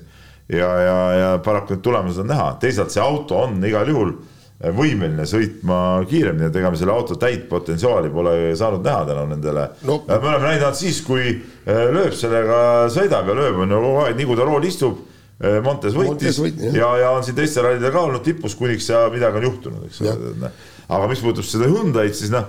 ja, 0.50 0.68
ja, 0.82 0.98
ja 1.20 1.28
paraku 1.44 1.76
need 1.76 1.84
tulemused 1.86 2.24
on 2.24 2.32
näha, 2.34 2.48
teisalt 2.62 2.92
see 2.92 3.04
auto 3.04 3.38
on 3.46 3.62
igal 3.64 3.88
juhul 3.90 4.16
võimeline 4.64 5.26
sõitma 5.28 5.78
kiiremini, 6.08 6.48
et 6.48 6.58
ega 6.60 6.70
me 6.72 6.80
selle 6.80 6.94
auto 6.96 7.18
täit 7.20 7.50
potentsiaali 7.50 8.12
pole 8.14 8.54
saanud 8.56 8.84
näha 8.86 9.06
tänu 9.10 9.26
nendele 9.30 9.66
no.. 9.84 9.98
me 10.08 10.18
oleme 10.18 10.46
näinud 10.48 10.68
ainult 10.68 10.80
siis, 10.80 11.02
kui 11.04 11.36
lööb 11.68 12.16
sellega, 12.16 12.60
sõidab 12.94 13.28
ja 13.30 13.36
lööb, 13.38 13.60
on 13.64 13.76
ju 13.76 13.82
kogu 13.84 14.06
aeg, 14.06 14.16
nii 14.20 14.30
kui 14.30 14.40
ta 14.40 14.48
rool 14.48 14.68
istub 14.68 15.02
Äh, 15.44 15.60
Montes 15.64 15.96
võitis 15.98 16.38
võit, 16.40 16.60
ja, 16.72 16.90
ja 17.02 17.14
on 17.18 17.24
siin 17.26 17.36
teistel 17.36 17.66
rallidel 17.68 17.92
ka 17.92 18.04
olnud 18.08 18.24
tipus, 18.24 18.56
kuniks 18.56 18.88
ja 18.88 19.06
midagi 19.12 19.42
on 19.42 19.48
juhtunud, 19.50 19.88
eks 19.90 20.04
ole. 20.06 20.52
aga 20.88 21.10
mis 21.12 21.24
puudutab 21.24 21.48
seda 21.50 21.68
Hyundai'd, 21.68 22.16
siis 22.16 22.32
noh, 22.32 22.48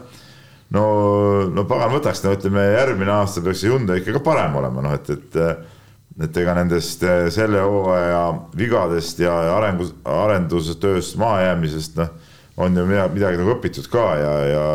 no, 0.77 0.85
no 1.51 1.65
pagan 1.71 1.91
võtaks, 1.97 2.23
no 2.23 2.35
ütleme, 2.37 2.69
järgmine 2.77 3.17
aasta 3.17 3.43
peaks 3.43 3.65
see 3.65 3.73
Hyundai 3.73 3.99
ikka 4.03 4.19
ka 4.19 4.23
parem 4.31 4.61
olema, 4.63 4.85
noh 4.85 4.95
et, 4.95 5.11
et 5.11 5.41
et 6.23 6.37
ega 6.39 6.53
nendest 6.55 7.03
äh, 7.03 7.25
selle 7.35 7.59
hooaja 7.67 8.21
vigadest 8.55 9.19
ja 9.25 9.33
arengus, 9.57 9.91
arendustööst 10.07 11.17
mahajäämisest, 11.19 11.99
noh, 11.99 12.13
on 12.63 12.79
ju 12.79 12.85
midagi, 12.87 13.17
midagi 13.17 13.41
nagu 13.41 13.57
õpitud 13.57 13.89
ka 13.91 14.05
ja, 14.21 14.35
ja, 14.47 14.67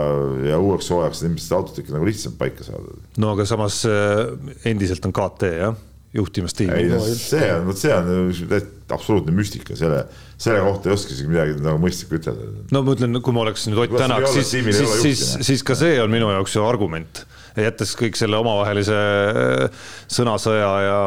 ja 0.49 0.57
uueks 0.59 0.91
hooajaks 0.91 1.23
ilmselt 1.23 1.55
autot 1.55 1.79
ikka 1.79 1.95
nagu 1.95 2.09
lihtsam 2.09 2.35
paika 2.35 2.67
saada. 2.67 2.97
no 3.15 3.31
aga 3.37 3.47
samas 3.47 3.85
äh, 3.87 4.25
endiselt 4.67 5.07
on 5.07 5.15
KT 5.15 5.53
jah 5.55 5.79
no 6.89 6.99
see 7.05 7.49
on, 7.53 7.65
vot 7.67 7.79
see 7.79 7.93
on 7.93 8.07
absoluutne 8.89 9.33
müstika, 9.35 9.75
selle, 9.77 10.03
selle 10.41 10.63
kohta 10.65 10.89
ei 10.89 10.95
oska 10.95 11.13
isegi 11.13 11.29
midagi 11.29 11.57
nagu 11.61 11.81
mõistlikku 11.83 12.17
ütelda. 12.17 12.47
no 12.73 12.81
ma 12.85 12.95
ütlen, 12.97 13.19
kui 13.25 13.35
ma 13.35 13.43
oleks 13.45 13.67
nüüd 13.69 13.83
Ott 13.83 13.97
Tänak, 13.99 14.25
siis, 14.33 14.49
siis, 14.55 14.95
siis, 15.03 15.25
siis 15.51 15.65
ka 15.65 15.77
see 15.77 15.99
on 16.01 16.09
minu 16.13 16.31
jaoks 16.33 16.57
ju 16.57 16.65
argument 16.65 17.23
jättes 17.63 17.95
kõik 17.99 18.17
selle 18.19 18.39
omavahelise 18.39 18.97
äh, 18.99 19.83
sõnasõja 20.11 20.69
ja, 20.85 21.01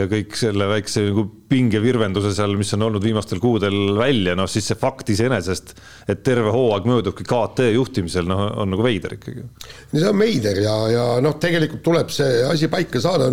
ja 0.00 0.08
kõik 0.10 0.36
selle 0.38 0.68
väikse 0.70 1.06
nagu 1.08 1.26
pingevirvenduse 1.54 2.32
seal, 2.34 2.56
mis 2.58 2.72
on 2.74 2.86
olnud 2.88 3.04
viimastel 3.04 3.40
kuudel 3.42 3.94
välja, 3.98 4.34
noh 4.38 4.48
siis 4.50 4.66
see 4.70 4.78
fakt 4.80 5.12
iseenesest, 5.14 5.74
et 6.10 6.24
terve 6.26 6.50
hooaeg 6.54 6.88
möödubki 6.88 7.26
KT 7.28 7.68
juhtimisel, 7.74 8.26
noh, 8.30 8.46
on 8.62 8.72
nagu 8.74 8.84
veider 8.86 9.16
ikkagi. 9.18 9.46
see 9.92 10.08
on 10.08 10.20
veider 10.24 10.60
ja, 10.64 10.74
ja 10.90 11.06
noh, 11.24 11.38
tegelikult 11.42 11.84
tuleb 11.86 12.12
see 12.14 12.42
asi 12.48 12.70
paika 12.72 13.02
saada, 13.02 13.30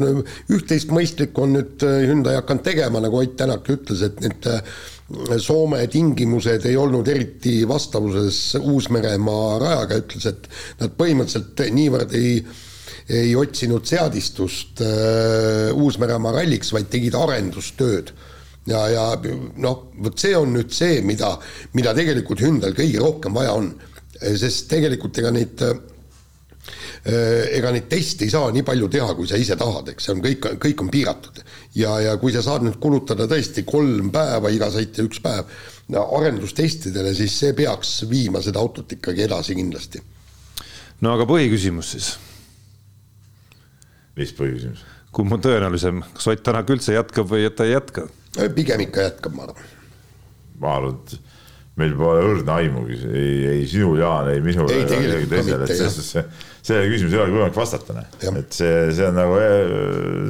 üht-teist 0.51 0.93
mõistlikku 0.93 1.47
on 1.47 1.57
nüüd 1.59 1.87
äh, 1.87 2.01
Hyundai 2.09 2.37
hakanud 2.39 2.65
tegema, 2.67 3.03
nagu 3.03 3.21
Ott 3.21 3.37
Tänak 3.41 3.69
ütles, 3.73 4.01
et 4.05 4.19
need 4.21 4.45
Soome 5.41 5.85
tingimused 5.91 6.65
ei 6.69 6.75
olnud 6.79 7.07
eriti 7.11 7.61
vastavuses 7.67 8.57
Uus-Meremaa 8.59 9.57
rajaga, 9.61 10.01
ütles, 10.03 10.27
et 10.29 10.51
nad 10.81 10.93
põhimõtteliselt 10.97 11.65
niivõrd 11.75 12.19
ei 12.19 12.35
ei 13.11 13.35
otsinud 13.35 13.85
seadistust 13.87 14.81
äh, 14.85 15.71
Uus-Meremaa 15.75 16.35
ralliks, 16.37 16.71
vaid 16.75 16.89
tegid 16.91 17.15
arendustööd. 17.17 18.11
ja, 18.69 18.81
ja 18.93 19.05
noh, 19.57 19.87
vot 20.03 20.19
see 20.21 20.35
on 20.37 20.53
nüüd 20.53 20.73
see, 20.75 21.01
mida, 21.05 21.33
mida 21.73 21.95
tegelikult 21.97 22.43
Hyundai'l 22.43 22.77
kõige 22.77 23.01
rohkem 23.01 23.33
vaja 23.33 23.55
on. 23.57 23.71
sest 24.37 24.69
tegelikult 24.69 25.17
ega 25.17 25.31
neid 25.33 25.63
äh, 25.65 25.79
ega 27.05 27.71
neid 27.73 27.87
teste 27.91 28.25
ei 28.25 28.33
saa 28.33 28.51
nii 28.53 28.63
palju 28.67 28.89
teha, 28.93 29.13
kui 29.17 29.27
sa 29.29 29.39
ise 29.39 29.57
tahad, 29.59 29.91
eks 29.93 30.07
see 30.07 30.15
on 30.15 30.23
kõik, 30.23 30.47
kõik 30.61 30.83
on 30.85 30.91
piiratud. 30.93 31.43
ja, 31.75 31.97
ja 32.05 32.15
kui 32.21 32.33
sa 32.33 32.43
saad 32.45 32.65
nüüd 32.65 32.79
kulutada 32.81 33.27
tõesti 33.31 33.65
kolm 33.67 34.11
päeva, 34.13 34.51
iga 34.53 34.69
sõitja 34.73 35.05
üks 35.07 35.21
päev 35.23 35.49
arendustestidele, 35.99 37.13
siis 37.15 37.35
see 37.39 37.53
peaks 37.57 38.01
viima 38.09 38.41
seda 38.41 38.59
autot 38.59 38.91
ikkagi 38.91 39.25
edasi 39.27 39.55
kindlasti. 39.57 40.01
no 41.01 41.15
aga 41.15 41.27
põhiküsimus 41.29 41.91
siis. 41.95 42.13
mis 44.15 44.33
põhiküsimus? 44.37 44.85
kumb 45.11 45.33
on 45.35 45.43
tõenäolisem, 45.43 46.03
kas 46.15 46.27
Ott 46.31 46.43
Tänak 46.43 46.69
üldse 46.71 46.95
jätkab 46.95 47.27
või 47.29 47.45
et 47.47 47.55
ta 47.55 47.67
ei 47.67 47.75
jätka? 47.75 48.07
pigem 48.55 48.85
ikka 48.87 49.09
jätkab, 49.09 49.35
ma 49.35 49.49
arvan. 49.49 49.69
ma 50.59 50.75
arvan, 50.77 50.99
et 51.01 51.19
meil 51.79 51.93
pole 51.95 52.23
õrna 52.27 52.57
aimugi, 52.59 52.97
ei, 53.07 53.35
ei 53.53 53.61
sinul, 53.69 54.01
Jaan, 54.01 54.27
ei 54.33 54.41
minul 54.43 54.71
ei 54.73 54.83
kellelgi 54.89 55.29
teisel, 55.31 55.63
et 55.63 55.71
selles 55.71 55.95
suhtes 55.95 56.09
see, 56.17 56.23
sellele 56.67 56.91
küsimusele 56.91 57.17
ei 57.17 57.23
olegi 57.23 57.37
võimalik 57.37 57.59
vastata, 57.61 57.95
noh. 57.95 58.09
et 58.41 58.57
see, 58.57 58.75
see 58.97 59.07
on 59.07 59.15
nagu, 59.15 59.37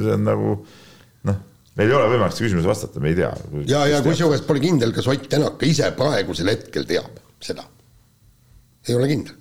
see 0.04 0.14
on 0.14 0.24
nagu 0.28 0.54
noh, 1.30 1.40
meil 1.80 1.90
ei 1.90 1.98
ole 1.98 2.12
võimalik 2.14 2.36
seda 2.36 2.46
küsimust 2.46 2.70
vastata, 2.70 3.02
me 3.02 3.10
ei 3.10 3.18
tea. 3.18 3.32
ja, 3.72 3.82
ja 3.90 4.00
kusjuures 4.06 4.46
pole 4.46 4.62
kindel, 4.62 4.94
kas 4.94 5.10
Ott 5.10 5.26
Tänak 5.32 5.58
ka 5.58 5.68
ise 5.68 5.90
praegusel 5.98 6.52
hetkel 6.52 6.86
teab 6.88 7.18
seda. 7.42 7.66
ei 8.86 8.98
ole 9.00 9.10
kindel. 9.10 9.34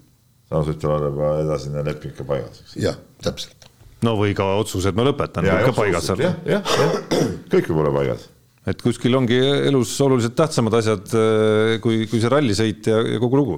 samas 0.49 0.73
ütleb 0.73 1.07
juba 1.11 1.33
edasine 1.45 1.85
leping 1.85 2.17
ka 2.17 2.25
paigas. 2.33 2.65
jah, 2.81 2.97
täpselt. 3.21 3.69
no 4.01 4.17
või 4.17 4.33
ka 4.37 4.55
otsus, 4.57 4.89
et 4.89 4.97
ma 4.97 5.05
lõpetan, 5.05 5.45
ka 5.69 5.77
paigas. 5.77 6.09
jah, 6.17 6.37
jah, 6.49 6.65
jah, 6.65 7.01
kõik 7.53 7.69
võib 7.69 7.85
olla 7.85 7.97
paigas 8.01 8.30
et 8.69 8.83
kuskil 8.83 9.15
ongi 9.17 9.39
elus 9.69 9.93
oluliselt 10.05 10.35
tähtsamad 10.37 10.75
asjad 10.77 11.15
äh, 11.17 11.79
kui, 11.81 12.05
kui 12.09 12.21
see 12.21 12.29
rallisõit 12.31 12.91
ja, 12.91 12.99
ja 13.15 13.21
kogu 13.21 13.39
lugu. 13.39 13.57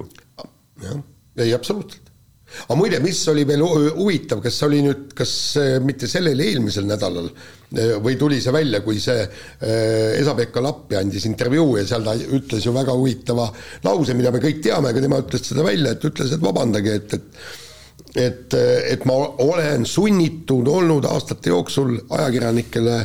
jah, 0.80 1.02
ei 1.44 1.52
absoluutselt. 1.56 2.08
aga 2.64 2.78
muide, 2.78 3.00
mis 3.04 3.20
oli 3.28 3.44
veel 3.48 3.64
huvitav, 3.66 4.40
kas 4.44 4.62
oli 4.64 4.80
nüüd, 4.86 5.10
kas 5.16 5.34
mitte 5.84 6.08
sellel 6.08 6.40
eelmisel 6.46 6.88
nädalal 6.88 7.28
äh, 7.28 7.98
või 8.04 8.16
tuli 8.20 8.40
see 8.40 8.54
välja, 8.56 8.80
kui 8.86 9.02
see 9.02 9.26
äh, 9.26 10.16
Esa-Pekka 10.22 10.64
Lappi 10.64 10.96
andis 11.00 11.28
intervjuu 11.28 11.76
ja 11.82 11.86
seal 11.90 12.08
ta 12.08 12.16
ütles 12.16 12.64
ju 12.64 12.72
väga 12.76 12.96
huvitava 12.96 13.50
lause, 13.84 14.16
mida 14.16 14.32
me 14.32 14.40
kõik 14.44 14.64
teame, 14.64 14.94
aga 14.94 15.04
tema 15.04 15.20
ütles 15.20 15.44
seda 15.52 15.66
välja, 15.68 15.92
et 15.92 16.08
ütles, 16.12 16.32
et 16.32 16.48
vabandage, 16.48 16.98
et, 17.02 17.20
et 17.20 17.62
et, 18.14 18.54
et 18.54 19.02
ma 19.10 19.14
olen 19.42 19.82
sunnitud 19.90 20.68
olnud 20.70 21.06
aastate 21.10 21.50
jooksul 21.50 21.96
ajakirjanikele 22.14 23.00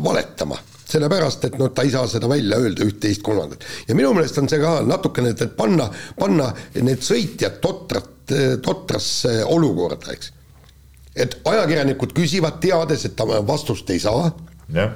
valetama 0.00 0.56
sellepärast, 0.86 1.44
et 1.48 1.58
noh, 1.58 1.72
ta 1.74 1.84
ei 1.86 1.90
saa 1.90 2.06
seda 2.10 2.28
välja 2.30 2.58
öelda 2.62 2.86
üht-teist 2.86 3.22
kolmandat. 3.26 3.64
ja 3.88 3.94
minu 3.98 4.12
meelest 4.14 4.38
on 4.38 4.48
see 4.50 4.60
ka 4.62 4.78
natukene, 4.86 5.34
et, 5.34 5.42
et 5.42 5.56
panna, 5.56 5.88
panna 6.18 6.52
need 6.78 7.02
sõitjad 7.04 7.60
totrat, 7.64 8.12
totrasse 8.62 9.32
olukorda, 9.44 10.14
eks. 10.14 10.32
et 11.14 11.38
ajakirjanikud 11.44 12.14
küsivad, 12.16 12.60
teades, 12.62 13.06
et 13.06 13.16
ta 13.18 13.26
vastust 13.26 13.90
ei 13.90 14.02
saa. 14.02 14.30
ja, 14.74 14.90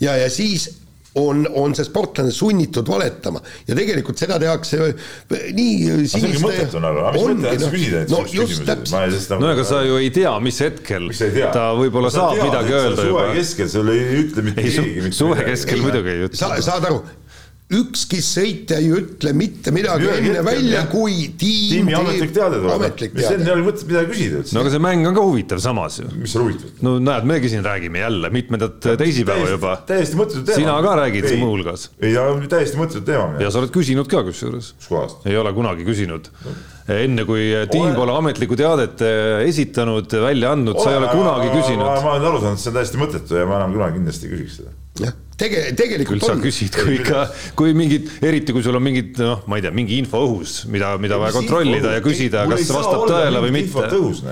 ja, 0.00 0.16
ja 0.24 0.30
siis 0.30 0.68
on, 1.14 1.46
on 1.54 1.74
see 1.76 1.84
sportlane 1.84 2.32
sunnitud 2.32 2.88
valetama 2.88 3.42
ja 3.68 3.76
tegelikult 3.76 4.20
seda 4.20 4.38
tehakse 4.40 4.78
nii 5.52 6.06
siniste. 6.08 6.28
mis 6.28 6.44
mõte 6.44 6.64
on 7.20 7.42
siis 7.44 7.66
küsida 7.74 8.04
no, 8.12 8.22
just 8.32 8.64
täpselt. 8.68 9.34
no 9.42 9.50
ega 9.52 9.66
sa 9.68 9.82
ju 9.84 9.98
ei 10.00 10.12
tea, 10.14 10.32
mis 10.44 10.60
hetkel 10.64 11.10
ta 11.52 11.66
võib-olla 11.76 12.12
saab 12.12 12.40
midagi 12.40 12.76
öelda 12.78 13.08
juba. 13.08 13.26
suve 13.26 13.40
keskel 13.40 13.72
sul 13.74 13.92
ei 13.92 14.22
ütle 14.22 14.46
mitte 14.48 14.64
keegi. 14.68 15.12
suve 15.16 15.48
keskel 15.50 15.84
muidugi 15.84 16.14
ei 16.14 16.24
ütle. 16.28 16.40
sa, 16.40 16.54
saad 16.64 16.88
aru, 16.88 17.02
ükski 17.72 18.20
sõitja 18.24 18.78
ei 18.80 18.90
ütle 18.92 19.32
mitte 19.36 19.72
midagi 19.74 20.06
Ühelgi 20.08 20.32
enne 20.32 20.44
välja 20.46 20.82
kui 20.92 21.28
tiim 21.40 21.72
tiimi 21.72 21.94
ametlik 21.96 22.34
teade 22.36 22.58
tuleb. 22.60 22.74
ametlik 22.76 23.14
mis 23.16 23.26
enne 23.26 23.38
ei 23.38 23.46
teade. 23.46 23.54
ole 23.56 23.66
mõtet 23.68 23.86
midagi 23.88 24.10
küsida 24.12 24.40
üldse 24.42 24.56
no 24.56 24.64
aga 24.64 24.72
see 24.74 24.82
mäng 24.86 25.08
on 25.08 25.16
ka 25.16 25.24
huvitav 25.26 25.62
samas 25.64 25.98
ju. 26.00 26.08
mis 26.18 26.34
seal 26.34 26.44
huvitav? 26.46 26.74
no 26.86 26.94
näed, 27.02 27.28
meiegi 27.30 27.52
siin 27.52 27.64
räägime 27.66 28.02
jälle 28.02 28.30
mitmendat 28.34 28.90
teisipäeva 29.00 29.48
juba. 29.54 29.76
täiesti 29.88 30.18
mõttetu 30.18 30.44
teema. 30.48 30.60
Sina 30.60 30.76
ka 30.84 30.98
räägid 31.00 31.28
siin 31.30 31.42
muuhulgas. 31.42 31.88
ei, 32.00 32.12
aga 32.18 32.52
täiesti 32.56 32.80
mõttetu 32.80 33.06
teema. 33.08 33.40
ja 33.42 33.50
sa 33.50 33.62
oled 33.62 33.74
küsinud 33.74 34.10
ka 34.12 34.24
kusjuures. 34.28 34.74
ei 35.24 35.38
ole 35.40 35.54
kunagi 35.56 35.88
küsinud. 35.88 36.30
enne 36.92 37.24
kui 37.28 37.50
tiim 37.72 37.96
pole 37.96 38.16
ametlikku 38.18 38.58
teadet 38.58 39.04
eh, 39.06 39.46
esitanud, 39.48 40.12
välja 40.26 40.52
andnud, 40.56 40.80
sa 40.82 40.92
ei 40.92 41.00
ole 41.00 41.10
kunagi 41.14 41.50
ma 41.50 41.58
küsinud. 41.60 41.88
olen 41.88 42.30
aru 42.30 42.42
saanud, 42.42 42.58
et 42.58 42.64
see 42.64 42.72
on 42.72 42.80
täiesti 42.80 43.02
mõttetu 43.04 43.38
ja 43.40 43.48
ma 43.48 43.60
enam 43.62 43.76
kunagi 43.76 44.00
kindlasti 44.00 44.28
ei 44.28 44.34
küsiks 44.36 44.60
seda. 44.60 44.74
jah, 45.06 45.14
tege-, 45.40 45.72
tegelikult 45.78 46.20
küll 46.20 46.26
sa 46.26 46.32
on. 46.36 46.40
küsid, 46.44 46.74
kui 46.76 46.96
ikka, 47.00 47.22
kui 47.58 47.72
mingid, 47.76 48.08
eriti 48.24 48.52
kui 48.54 48.62
sul 48.64 48.76
on 48.78 48.84
mingid 48.84 49.18
noh, 49.22 49.42
ma 49.50 49.58
ei 49.58 49.64
tea, 49.64 49.72
mingi 49.74 49.98
info 50.02 50.20
õhus, 50.26 50.62
mida, 50.72 50.92
mida 51.02 51.18
vaja 51.20 51.34
kontrollida 51.36 51.94
ja 51.96 52.02
küsida, 52.04 52.44
kas 52.50 52.64
see 52.66 52.76
vastab 52.76 53.06
tõele 53.10 53.42
või 53.46 53.52
mitte. 53.56 53.86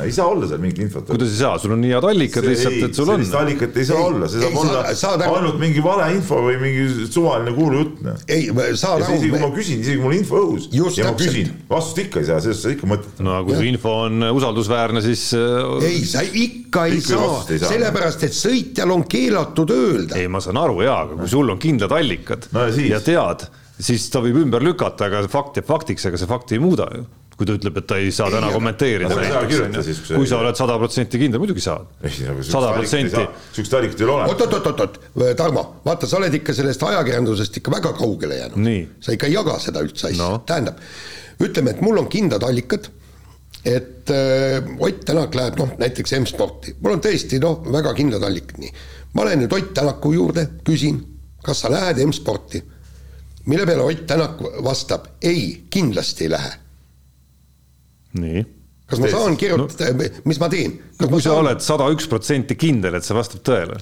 ei 0.04 0.12
saa 0.14 0.26
olla 0.30 0.48
seal 0.50 0.62
mingit 0.62 0.82
infot. 0.86 1.06
kuidas 1.10 1.32
ei 1.34 1.40
saa, 1.40 1.58
sul 1.62 1.74
on 1.76 1.82
nii 1.84 1.94
head 1.96 2.06
allikad 2.10 2.46
lihtsalt, 2.48 2.78
et 2.88 2.94
sul 3.00 3.08
on 3.08 3.20
sellist. 3.20 3.38
allikat 3.40 3.76
ei 3.80 3.88
saa 3.88 3.98
Ei, 4.00 4.04
olla, 4.10 4.28
see 4.30 4.40
ei, 4.40 4.46
saab 4.46 4.60
olla 4.64 4.82
saad- 4.84 5.00
saad 5.00 5.24
aru- 5.26 5.36
ainult 5.40 5.58
mingi 5.62 5.82
valeinfo 5.84 6.40
või 6.46 6.58
mingi 6.62 7.06
suvaline 7.10 7.54
kuulujutt. 7.56 8.00
ja 8.04 8.14
ei, 8.36 8.50
saad 8.78 9.04
isegi 9.06 9.30
kui 9.30 9.38
ma 9.38 9.46
aru, 9.48 9.56
küsin, 9.58 9.80
isegi 9.84 9.96
kui 10.00 10.04
mul 10.08 10.16
info 10.20 10.42
õhus 10.44 10.68
Just 10.72 10.98
ja 11.00 11.08
ma 11.10 11.16
küsin, 11.18 11.50
vastust 11.70 11.98
ikka 12.04 12.20
ei 12.22 12.28
saa, 12.30 12.40
sellest 12.44 12.66
on 12.68 12.76
ikka 12.76 12.90
mõtet. 12.92 13.20
no 13.26 13.40
kui 13.48 13.56
see 13.58 13.70
info 13.72 13.94
on 14.06 14.22
usaldusväärne, 14.30 15.02
siis 15.04 15.26
äh, 15.38 15.86
ei, 15.90 16.04
sa 16.08 16.22
ikka 16.24 16.86
ei 16.90 17.00
saa 17.04 17.40
ei, 17.50 17.58
sellepärast 17.62 18.24
et 18.28 18.36
sõitjal 18.36 18.92
on 18.94 19.04
keelatud 19.10 19.70
öelda. 19.74 20.16
ei, 20.20 20.28
ma 20.30 20.40
saan 20.44 20.58
aru 20.60 20.80
jaa, 20.90 21.06
aga 21.06 21.16
kui 21.22 21.30
sul 21.30 21.54
on 21.54 21.62
kindlad 21.62 21.94
allikad 21.96 22.50
No 22.54 22.66
ja 22.66 22.90
ja 22.96 23.00
tead, 23.04 23.46
siis 23.80 24.10
ta 24.12 24.22
võib 24.24 24.42
ümber 24.42 24.64
lükata, 24.64 25.08
aga 25.08 25.24
fakt 25.30 25.60
jääb 25.60 25.70
faktiks, 25.70 26.06
ega 26.10 26.20
see 26.20 26.30
fakti 26.30 26.58
ei 26.58 26.62
muuda 26.62 26.88
ju. 26.96 27.06
kui 27.40 27.48
ta 27.48 27.54
ütleb, 27.56 27.78
et 27.80 27.86
ta 27.88 27.96
ei 27.96 28.10
saa 28.12 28.28
täna 28.28 28.50
kommenteerida 28.52 29.16
ei 29.16 29.30
siis, 29.86 30.02
kui 30.10 30.26
sa-. 30.28 30.42
oled 30.42 30.58
sada 30.58 30.76
protsenti 30.76 31.20
kindel, 31.22 31.40
muidugi 31.40 31.62
saad. 31.64 31.88
sada 32.44 32.74
protsenti. 32.76 33.24
sihukest 33.54 33.76
allikat 33.78 34.02
ei 34.02 34.08
ole 34.08 34.16
olemas. 34.18 34.34
oot-oot-oot-oot, 34.34 35.00
Tarmo, 35.40 35.64
vaata, 35.86 36.10
sa 36.10 36.18
oled 36.20 36.36
ikka 36.36 36.52
sellest 36.56 36.84
ajakirjandusest 36.90 37.56
ikka 37.62 37.72
väga 37.78 37.94
kaugele 37.96 38.42
jäänud 38.42 39.00
sa 39.00 39.16
ikka 39.16 39.30
ei 39.30 39.38
jaga 39.38 39.56
seda 39.62 39.84
üldse 39.86 40.10
asja 40.10 40.20
No. 40.20 40.34
no., 40.36 40.42
tähendab, 40.44 40.82
ütleme, 41.40 41.72
et 41.72 41.80
mul 41.80 42.02
on 42.02 42.10
kindlad 42.12 42.44
allikad, 42.44 42.90
et 43.64 44.10
äh, 44.12 44.60
Ott 44.78 45.04
Tänak 45.08 45.34
läheb 45.34 45.58
noh, 45.60 45.72
näiteks 45.80 46.14
M-sporti, 46.20 46.76
mul 46.80 46.98
on 46.98 47.02
tõesti 47.04 47.40
noh, 47.42 47.60
väga 47.72 47.92
kindlad 47.96 48.24
allikad, 48.28 48.60
nii. 48.60 48.72
Ma 49.14 49.24
lähen 49.24 49.42
nüüd 49.44 49.52
Ott 49.52 49.74
Tänaku 49.74 50.12
juurde, 50.12 50.46
küsin, 50.64 51.00
kas 51.44 51.64
sa 51.64 51.70
lähed 51.72 51.98
M-sporti, 52.06 52.62
mille 53.46 53.66
peale 53.66 53.82
Ott 53.82 54.06
Tänak 54.06 54.40
vastab 54.64 55.06
ei, 55.22 55.66
kindlasti 55.70 56.24
ei 56.24 56.30
lähe. 56.30 56.52
nii. 58.20 58.46
kas 58.86 58.98
ma 58.98 59.08
saan 59.10 59.36
kirjutada 59.36 59.92
no., 59.94 60.08
mis 60.24 60.40
ma 60.40 60.48
teen? 60.50 60.78
no 61.00 61.08
kui 61.08 61.22
sa 61.22 61.36
oled 61.38 61.62
sada 61.62 61.86
üks 61.94 62.08
protsenti 62.10 62.56
kindel, 62.58 62.98
et 62.98 63.06
see 63.06 63.14
vastab 63.14 63.44
tõele. 63.46 63.78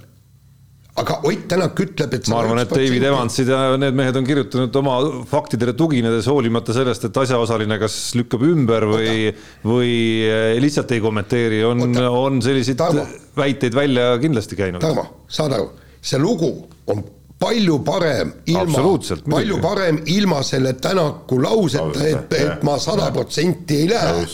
Aga 1.00 1.18
Ott 1.28 1.46
Tänak 1.48 1.80
ütleb, 1.80 2.14
et 2.18 2.28
ma 2.28 2.40
arvan, 2.42 2.60
et 2.62 2.72
David. 2.72 3.04
Evansid 3.08 3.48
ja 3.48 3.76
need 3.80 3.96
mehed 3.96 4.16
on 4.18 4.26
kirjutanud 4.26 4.74
oma 4.80 4.96
faktidele 5.30 5.72
tuginedes, 5.78 6.28
hoolimata 6.28 6.74
sellest, 6.76 7.08
et 7.08 7.20
asjaosaline 7.22 7.78
kas 7.80 7.96
lükkab 8.18 8.44
ümber 8.48 8.84
või, 8.90 9.30
või 9.64 9.92
eh, 10.28 10.56
lihtsalt 10.62 10.92
ei 10.96 11.02
kommenteeri, 11.04 11.62
on, 11.68 11.86
on 12.08 12.42
selliseid 12.44 12.80
Tarmo. 12.80 13.06
väiteid 13.38 13.76
välja 13.78 14.10
kindlasti 14.22 14.58
käinud. 14.58 14.84
Tarmo, 14.84 15.06
saad 15.32 15.56
aru, 15.56 15.70
see 16.02 16.20
lugu 16.20 16.52
on 16.92 17.02
palju 17.38 17.78
parem 17.86 18.32
ilma 18.50 18.84
palju 19.30 19.60
parem 19.62 20.02
ilma 20.10 20.42
selle 20.46 20.74
Tänaku 20.82 21.40
lauseta, 21.42 22.06
et, 22.06 22.32
et 22.42 22.64
ma 22.66 22.78
sada 22.82 23.12
protsenti 23.14 23.84
ei 23.84 23.92
lähe. 23.94 24.24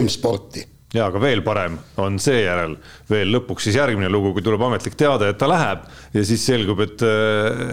M-sporti. 0.00 0.71
Ja 0.92 1.06
aga 1.08 1.20
veel 1.22 1.42
parem 1.44 1.78
on 2.02 2.18
seejärel 2.20 2.76
veel 3.10 3.32
lõpuks 3.36 3.68
siis 3.68 3.78
järgmine 3.78 4.10
lugu, 4.12 4.34
kui 4.36 4.44
tuleb 4.44 4.62
ametlik 4.66 4.96
teade, 4.98 5.30
et 5.32 5.38
ta 5.40 5.48
läheb 5.50 5.86
ja 6.16 6.24
siis 6.28 6.44
selgub, 6.48 6.82
et, 6.84 7.04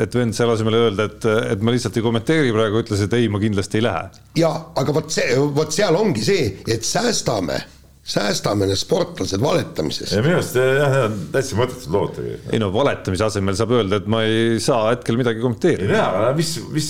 et 0.06 0.16
vend 0.16 0.36
selle 0.36 0.56
asemel 0.56 0.80
öelda, 0.80 1.10
et, 1.10 1.28
et 1.56 1.66
ma 1.66 1.76
lihtsalt 1.76 2.00
ei 2.00 2.06
kommenteeri 2.06 2.54
praegu, 2.56 2.84
ütles, 2.84 3.04
et 3.06 3.18
ei, 3.18 3.28
ma 3.32 3.42
kindlasti 3.42 3.82
ei 3.82 3.88
lähe. 3.88 4.24
ja 4.40 4.54
aga 4.80 4.96
vot 4.96 5.12
see, 5.14 5.36
vot 5.56 5.76
seal 5.76 6.00
ongi 6.00 6.24
see, 6.26 6.48
et 6.68 6.88
säästame, 6.88 7.60
säästame 8.10 8.66
need 8.66 8.80
sportlased 8.80 9.42
valetamisest. 9.44 10.14
ja 10.16 10.22
minu 10.26 10.40
arust 10.40 10.56
jah, 10.58 10.90
need 10.96 11.04
on 11.06 11.18
täitsa 11.36 11.58
mõttetud 11.60 11.92
lood 11.94 12.16
tegelikult. 12.16 12.54
ei 12.56 12.62
no 12.64 12.70
valetamise 12.74 13.26
asemel 13.28 13.58
saab 13.60 13.74
öelda, 13.78 14.00
et 14.02 14.08
ma 14.10 14.24
ei 14.26 14.56
saa 14.64 14.88
hetkel 14.96 15.20
midagi 15.20 15.38
ei 15.38 15.46
kommenteerida. 15.46 15.90
tea, 15.94 16.06
aga 16.24 16.32
mis, 16.40 16.54
mis 16.74 16.88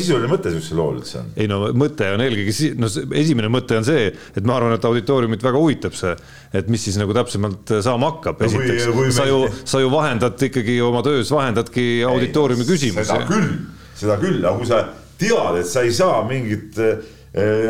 sisuline 0.00 0.30
mõte 0.32 0.52
sihukesel 0.54 0.80
lool 0.80 0.96
üldse 1.02 1.18
on? 1.20 1.28
ei 1.36 1.50
no 1.52 1.60
mõte 1.76 2.08
on 2.14 2.24
eelkõige 2.24 2.54
si-, 2.56 2.72
no 2.80 2.88
see- 2.92 3.04
esimene 3.20 3.50
mõte 3.52 3.76
on 3.76 3.84
see, 3.88 4.08
et 4.32 4.48
ma 4.48 4.56
arvan, 4.56 4.72
et 4.78 4.88
auditooriumit 4.88 5.44
väga 5.44 5.60
huvitab 5.60 5.96
see, 5.98 6.14
et 6.56 6.70
mis 6.72 6.86
siis 6.88 6.96
nagu 7.00 7.12
täpsemalt 7.16 7.76
saama 7.84 8.14
hakkab, 8.14 8.40
No 8.40 8.48
kui- 8.48 8.64
esiteks 8.64 8.88
kui. 8.96 9.10
sa 9.12 9.26
me- 9.26 9.32
ju, 9.34 9.42
sa 9.64 9.80
ju 9.84 9.90
vahendad 9.92 10.40
ikkagi 10.48 10.78
oma 10.86 11.02
töös, 11.04 11.30
vahendadki 11.36 11.86
auditooriumi 12.08 12.64
küsimusi 12.68 13.10
seda. 13.12 13.26
küll, 13.28 13.50
seda 13.96 14.16
küll, 14.24 14.40
aga 14.40 14.56
kui 14.56 14.66
sa 14.72 14.80
tead, 15.20 15.60
et 15.60 15.68
sa 15.68 15.84
ei 15.84 15.92
saa 15.96 16.22
mingit 16.28 16.76
äh, 16.80 16.96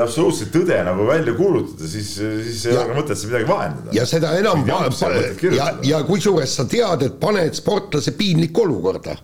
absoluutset 0.02 0.52
tõde 0.54 0.76
nagu 0.86 1.06
välja 1.08 1.32
kuulutada, 1.34 1.88
siis, 1.90 2.12
siis 2.46 2.66
ei 2.66 2.74
Ja- 2.74 2.84
ole 2.84 2.94
mõtet 3.00 3.18
seal 3.18 3.32
midagi 3.32 3.48
vahendada. 3.48 3.90
ja 3.92 4.04
seda 4.06 4.30
enam 4.38 4.62
ja, 4.68 4.78
kirjutada. 5.40 5.78
ja 5.82 6.02
kusjuures 6.06 6.54
sa 6.54 6.64
tead, 6.70 7.02
et 7.02 7.16
paned 7.20 7.54
sportlase 7.58 8.12
piinlikku 8.14 8.62
olukorda 8.62 9.16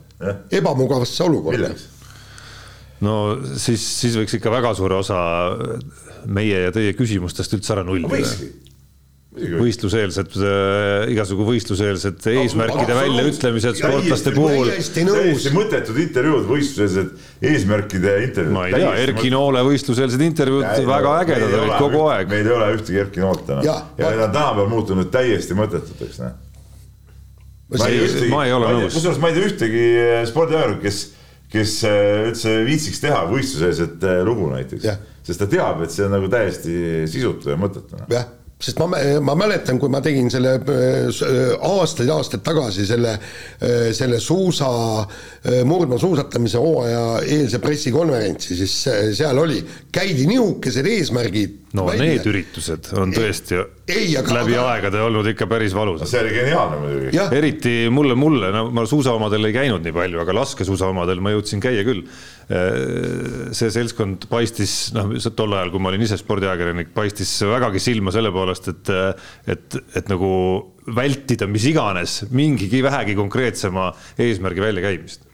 ebamugavasse 0.51 1.23
olukorda. 1.25 1.71
no 3.01 3.15
siis, 3.57 3.85
siis 4.01 4.17
võiks 4.19 4.35
ikka 4.39 4.51
väga 4.51 4.75
suure 4.75 4.95
osa 4.99 5.21
meie 6.27 6.59
ja 6.67 6.73
teie 6.75 6.93
küsimustest 6.99 7.55
üldse 7.55 7.73
ära 7.77 7.85
nullida. 7.87 8.09
võikski. 8.11 8.51
Võistluseelsed 9.33 10.35
äh,, 10.37 11.11
igasugu 11.15 11.47
võistluseelsed 11.47 12.27
eesmärkide 12.35 12.97
väljaütlemised 12.99 13.79
sportlaste 13.81 14.33
puhul. 14.37 14.69
täiesti 14.69 15.53
mõttetud 15.57 16.01
intervjuud, 16.03 16.45
võistlused, 16.51 17.15
eesmärkide 17.41 18.17
intervjuud. 18.27 18.53
ma 18.59 18.67
ei 18.69 18.77
tea, 18.77 18.91
Erki 19.07 19.33
Noole 19.33 19.63
võistluseelsed 19.65 20.25
intervjuud 20.27 20.67
väga 20.89 21.15
ägedad 21.23 21.57
olid 21.63 21.77
kogu 21.81 22.03
aeg. 22.13 22.29
meil 22.33 22.51
ei 22.51 22.57
ole 22.59 22.69
ühtegi 22.77 23.01
Erki 23.07 23.25
Noolt 23.25 23.47
täna 23.49 23.65
ja 23.65 23.79
ma- 23.81 24.11
need 24.11 24.27
on 24.27 24.37
tänapäeval 24.37 24.69
muutunud 24.75 25.09
täiesti 25.15 25.57
mõttetuteks, 25.57 26.21
noh. 26.21 26.37
ei- 27.89 28.29
ma 28.35 28.45
ei 28.45 28.53
ole 28.59 28.77
nõus. 28.77 28.99
kusjuures 28.99 29.23
ma 29.23 29.33
ei 29.33 29.39
tea 29.39 29.49
ühtegi 29.49 29.87
eh, 30.03 30.21
spordiajakirjanikku, 30.29 30.85
kes, 30.85 31.01
kes 31.57 31.79
eh, 31.89 32.29
üldse 32.29 32.55
viitsiks 32.69 33.01
teha 33.01 33.25
võistluseelset 33.33 34.07
eh, 34.11 34.21
lugu 34.29 34.53
näiteks 34.53 34.93
sest 35.23 35.41
ta 35.41 35.49
teab, 35.49 35.83
et 35.87 35.95
see 35.95 36.05
on 36.05 36.17
nagu 36.17 36.29
täiesti 36.31 36.77
sisutu 37.11 37.53
ja 37.53 37.57
mõttetu. 37.61 37.97
noh. 37.97 38.09
jah, 38.13 38.29
sest 38.63 38.79
ma, 38.79 38.87
ma 39.27 39.35
mäletan, 39.39 39.79
kui 39.83 39.91
ma 39.93 40.01
tegin 40.05 40.31
selle 40.31 40.55
äh, 40.61 41.53
aastaid-aastaid 41.67 42.45
tagasi 42.47 42.87
selle, 42.87 43.17
selle 43.95 44.21
suusa, 44.23 44.69
murdmaasuusatamise 45.67 46.61
hooaja 46.63 47.03
eelse 47.27 47.59
pressikonverentsi, 47.63 48.57
siis 48.61 48.77
seal 49.19 49.39
oli, 49.43 49.59
käidi 49.93 50.27
nihukesed 50.31 50.87
eesmärgid. 50.87 51.59
no 51.73 51.87
need 51.97 52.27
üritused 52.29 52.91
on 53.01 53.15
tõesti 53.17 53.57
ei, 53.89 54.13
aga- 54.21 54.35
läbi 54.37 54.55
aga- 54.57 54.75
aegade 54.75 55.01
olnud 55.03 55.27
ikka 55.33 55.47
päris 55.51 55.75
valusad. 55.75 56.07
see 56.11 56.21
oli 56.21 56.35
geniaalne 56.37 56.79
muidugi. 56.83 57.23
eriti 57.39 57.75
mulle, 57.91 58.15
mulle, 58.15 58.53
no 58.55 58.67
ma 58.71 58.85
suusaomadel 58.87 59.49
ei 59.49 59.57
käinud 59.57 59.83
nii 59.85 59.97
palju, 59.97 60.21
aga 60.23 60.37
laskesuusaomadel 60.43 61.21
ma 61.25 61.35
jõudsin 61.35 61.63
käia 61.65 61.85
küll. 61.87 62.05
See 62.49 63.73
seltskond 63.75 64.27
paistis, 64.31 64.93
noh, 64.97 65.13
tol 65.37 65.57
ajal, 65.57 65.73
kui 65.73 65.83
ma 65.83 65.93
olin 65.93 66.05
ise 66.07 66.19
spordiajakirjanik, 66.21 66.93
paistis 66.97 67.33
vägagi 67.49 67.83
silma 67.83 68.15
selle 68.15 68.33
poolest, 68.35 68.71
et, 68.73 68.93
et, 69.55 69.81
et 69.99 70.13
nagu 70.13 70.31
vältida 70.93 71.47
mis 71.51 71.67
iganes 71.71 72.23
mingigi 72.35 72.83
vähegi 72.85 73.19
konkreetsema 73.19 73.91
eesmärgi 74.21 74.65
väljakäimist. 74.65 75.32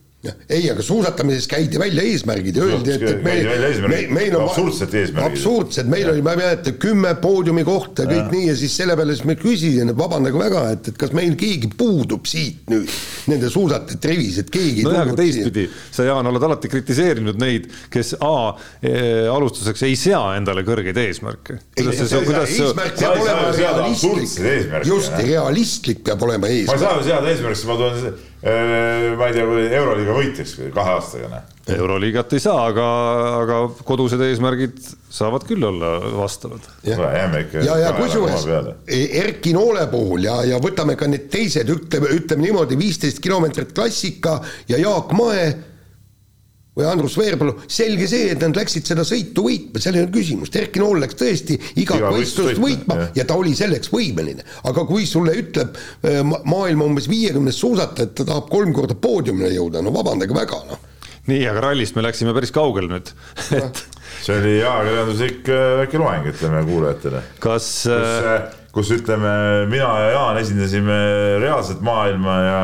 ei, 0.49 0.71
aga 0.73 0.83
suusatamises 0.83 1.47
käidi 1.51 1.79
välja 1.81 2.03
eesmärgid 2.09 2.57
ja 2.59 2.65
öeldi, 2.67 2.95
et, 2.95 3.05
et 3.11 3.25
välja 3.25 3.69
eesmärgid. 3.69 4.15
meil 4.17 4.37
on 4.39 4.49
Absurdsed 4.49 4.95
eesmärgid. 4.95 5.39
absurdsed, 5.39 5.91
meil 5.91 6.11
oli, 6.13 6.25
ma 6.25 6.35
ei 6.35 6.43
mäleta, 6.43 6.73
kümme 6.81 7.15
poodiumi 7.23 7.65
kohta 7.69 8.07
ja 8.07 8.11
kõik 8.13 8.33
nii 8.35 8.49
ja 8.49 8.57
siis 8.59 8.77
selle 8.81 8.97
peale 8.99 9.17
siis 9.17 9.29
ma 9.29 9.37
küsisin, 9.39 9.93
et 9.93 9.99
vabandage 9.99 10.41
väga, 10.41 10.65
et, 10.75 10.91
et 10.93 10.99
kas 11.01 11.15
meil 11.17 11.37
keegi 11.39 11.71
puudub 11.79 12.27
siit 12.29 12.73
nüüd 12.73 12.91
nende 13.29 13.51
suusatajate 13.53 14.13
rivis, 14.13 14.41
et 14.43 14.51
keegi 14.53 14.83
ei 14.83 14.89
nojah, 14.89 15.05
aga 15.07 15.17
teistpidi, 15.19 15.67
sa, 15.93 16.07
Jaan, 16.09 16.31
oled 16.33 16.49
alati 16.49 16.71
kritiseerinud 16.73 17.39
neid, 17.41 17.69
kes 17.93 18.15
A 18.25 18.35
eh, 18.83 19.29
alustuseks 19.31 19.85
ei 19.87 19.95
sea 20.01 20.23
endale 20.39 20.65
kõrgeid 20.67 20.97
eesmärke. 21.05 21.61
eesmärk 21.79 22.99
peab 22.99 23.21
olema 23.23 23.53
realistlik 23.55 24.89
just 24.89 25.13
jah., 25.13 25.25
realistlik 25.27 26.03
peab 26.07 26.25
olema 26.27 26.49
ma 26.49 26.53
ei 26.53 26.63
eesmärk. 26.63 26.81
saa 26.81 26.97
ju 26.97 27.07
seada 27.07 27.31
eesmärgiks, 27.33 27.65
ma 27.69 27.77
toon, 27.79 28.19
ma 28.43 29.27
ei 29.27 29.35
tea, 29.35 29.47
Euroliiga 29.81 30.15
võitjaks 30.15 30.53
kahe 30.75 30.93
aastaga, 30.95 31.29
noh. 31.33 31.47
euroliigat 31.75 32.37
ei 32.37 32.43
saa, 32.43 32.69
aga, 32.71 32.85
aga 33.41 33.57
kodused 33.89 34.23
eesmärgid 34.23 34.79
saavad 35.11 35.47
küll 35.49 35.65
olla 35.67 35.97
vastavad. 36.15 36.63
Ikka. 36.85 37.65
ja, 37.65 37.79
ja 37.83 37.95
kusjuures 37.97 38.47
Erki 39.25 39.55
Noole 39.57 39.89
puhul 39.91 40.29
ja, 40.29 40.39
ja 40.47 40.61
võtame 40.63 40.95
ka 40.99 41.11
need 41.11 41.27
teised, 41.33 41.67
ütleme, 41.75 42.13
ütleme 42.15 42.47
niimoodi, 42.47 42.79
viisteist 42.79 43.19
kilomeetrit 43.25 43.75
klassika 43.75 44.39
ja 44.71 44.79
Jaak 44.79 45.11
Mae 45.19 45.51
või 46.79 46.87
Andrus 46.87 47.17
Veerpalu, 47.19 47.57
selge 47.67 48.07
see, 48.11 48.31
et 48.33 48.43
nad 48.45 48.57
läksid 48.57 48.87
seda 48.87 49.05
sõitu 49.07 49.45
võitma, 49.49 49.83
seal 49.83 49.99
ei 49.99 50.05
olnud 50.05 50.15
küsimust, 50.15 50.59
Erki 50.61 50.83
Nool 50.83 51.03
läks 51.03 51.19
tõesti 51.19 51.57
igat 51.83 51.99
Iga 51.99 52.13
võistlust 52.15 52.61
võitma 52.63 52.95
võitma, 52.95 53.09
ja 53.19 53.25
ta 53.29 53.39
oli 53.39 53.55
selleks 53.59 53.91
võimeline. 53.93 54.45
aga 54.69 54.85
kui 54.89 55.07
sulle 55.09 55.35
ütleb 55.41 55.75
äh, 55.75 56.21
ma- 56.27 56.41
maailma 56.49 56.87
umbes 56.87 57.09
viiekümnes 57.11 57.59
suusataja, 57.59 58.09
et 58.09 58.15
ta 58.19 58.27
tahab 58.29 58.49
kolm 58.53 58.75
korda 58.77 58.95
poodiumile 58.95 59.51
jõuda, 59.55 59.83
no 59.83 59.93
vabandage 59.95 60.37
väga, 60.37 60.61
noh. 60.71 60.85
nii, 61.31 61.43
aga 61.51 61.65
rallist 61.69 61.99
me 61.99 62.05
läksime 62.07 62.35
päris 62.37 62.55
kaugele 62.55 62.91
nüüd, 62.93 63.11
et 63.59 63.83
see 64.25 64.37
oli 64.37 64.55
ajakirjanduslik 64.61 65.51
äh, 65.51 65.65
väike 65.83 66.03
loeng, 66.03 66.29
ütleme 66.31 66.63
kuulajatele. 66.69 67.25
Kas 67.43 67.73
kus 67.89 67.97
äh,, 67.97 68.37
kus 68.75 68.93
ütleme, 68.95 69.33
mina 69.73 69.91
ja 70.05 70.13
Jaan 70.15 70.39
esindasime 70.45 71.01
reaalset 71.43 71.83
maailma 71.83 72.39
ja, 72.45 72.63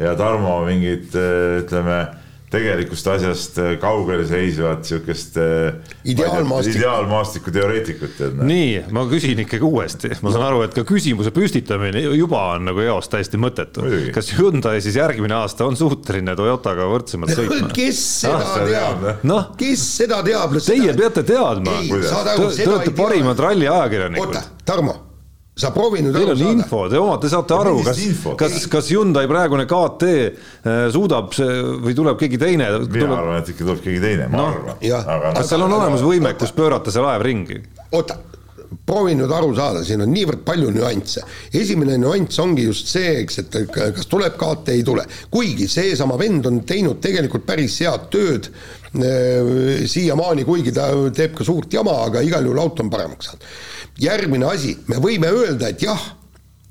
ja 0.00 0.16
Tarmo 0.16 0.62
mingit 0.64 1.12
ütleme 1.12 2.00
tegelikust 2.50 3.06
asjast 3.12 3.58
kaugele 3.82 4.24
seisvat 4.26 4.84
siukest 4.88 5.36
Ideaalmaastikku. 6.10 6.78
ideaalmaastiku 6.80 7.52
teoreetikut 7.54 8.14
tead 8.18 8.34
noh. 8.38 8.46
nii, 8.48 8.80
ma 8.94 9.04
küsin 9.10 9.38
ikkagi 9.44 9.64
uuesti, 9.66 10.10
ma 10.24 10.32
saan 10.34 10.46
aru, 10.48 10.62
et 10.66 10.74
ka 10.74 10.84
küsimuse 10.88 11.30
püstitamine 11.36 12.02
juba 12.18 12.40
on 12.56 12.66
nagu 12.70 12.82
eos 12.84 13.08
täiesti 13.12 13.38
mõttetu 13.40 13.84
kas 14.14 14.32
Hyundai 14.38 14.80
siis 14.82 14.96
järgmine 14.98 15.34
aasta 15.38 15.66
on 15.68 15.78
suuteline 15.78 16.34
Toyotaga 16.38 16.88
võrdsemalt 16.90 17.34
sõitma? 17.36 17.70
kes 17.80 18.00
seda 18.24 18.40
Ah, 18.40 18.64
teab 18.66 19.06
noh, 19.28 19.50
kes 19.60 19.84
seda 20.00 20.22
teab? 20.26 20.56
teie 20.64 20.92
peate 20.96 21.22
teadma. 21.28 21.76
Te, 21.86 22.66
olete 22.66 22.92
parimad 22.96 23.38
ralliajakirjanikud 23.38 24.26
oota, 24.34 24.42
Tarmo, 24.66 24.94
sa 25.60 25.70
proovi 25.74 26.02
nüüd 26.04 26.16
Teil 26.16 26.30
aru 26.30 26.36
on 26.36 26.40
saada. 26.40 26.56
info, 26.56 26.80
te 26.90 27.00
omate, 27.00 27.30
saate 27.32 27.56
aru, 27.56 27.76
kas 27.86 28.00
kas, 28.40 28.56
kas 28.72 28.90
Hyundai 28.94 29.26
praegune 29.30 29.66
KT 29.70 30.08
äh, 30.14 30.80
suudab 30.94 31.34
see 31.36 31.60
või 31.84 31.94
tuleb 31.98 32.18
keegi 32.20 32.40
teine, 32.40 32.70
mina 32.80 32.88
tuleb, 32.88 33.14
arvan, 33.18 33.38
et 33.42 33.52
ikka 33.54 33.66
tuleb 33.68 33.84
keegi 33.84 34.02
teine, 34.02 34.30
ma 34.32 34.42
Noh, 34.42 34.58
arvan. 35.04 35.36
kas 35.38 35.52
seal 35.52 35.66
on 35.68 35.76
olemas 35.78 36.04
võimekus 36.06 36.54
pöörata 36.56 36.94
see 36.94 37.04
laev 37.04 37.24
ringi? 37.26 37.60
oota, 37.92 38.16
proovi 38.86 39.16
nüüd 39.18 39.32
aru 39.34 39.52
saada, 39.58 39.84
siin 39.86 40.02
on 40.04 40.12
niivõrd 40.14 40.44
palju 40.46 40.70
nüansse. 40.74 41.24
esimene 41.60 41.98
nüanss 42.00 42.38
ongi 42.42 42.66
just 42.68 42.90
see, 42.92 43.16
eks, 43.22 43.40
et 43.44 43.56
kas 43.76 44.06
tuleb 44.10 44.36
KT, 44.40 44.76
ei 44.78 44.84
tule. 44.86 45.04
kuigi 45.30 45.68
seesama 45.68 46.18
vend 46.20 46.46
on 46.46 46.60
teinud 46.66 47.00
tegelikult 47.02 47.46
päris 47.46 47.80
head 47.84 48.08
tööd 48.14 48.48
äh, 48.50 48.79
siiamaani, 48.90 50.44
kuigi 50.44 50.72
ta 50.74 50.88
teeb 51.14 51.36
ka 51.38 51.44
suurt 51.46 51.72
jama, 51.72 51.92
aga 52.08 52.22
igal 52.26 52.46
juhul 52.46 52.58
auto 52.58 52.82
on 52.82 52.90
paremaks 52.90 53.30
saanud. 53.30 53.44
järgmine 54.00 54.46
asi, 54.50 54.76
me 54.88 54.96
võime 55.02 55.30
öelda, 55.30 55.68
et 55.68 55.82
jah, 55.82 56.08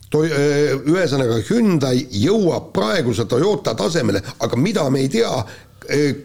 To-, 0.10 0.26
ühesõnaga 0.26 1.36
Hyundai 1.46 2.00
jõuab 2.18 2.72
praeguse 2.74 3.28
Toyota 3.30 3.76
tasemele, 3.78 4.24
aga 4.42 4.58
mida 4.58 4.88
me 4.90 5.04
ei 5.04 5.10
tea, 5.14 5.30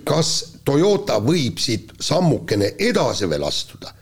kas 0.08 0.30
Toyota 0.64 1.18
võib 1.20 1.60
siit 1.60 1.92
sammukene 2.00 2.72
edasi 2.80 3.28
veel 3.28 3.44
astuda. 3.44 3.92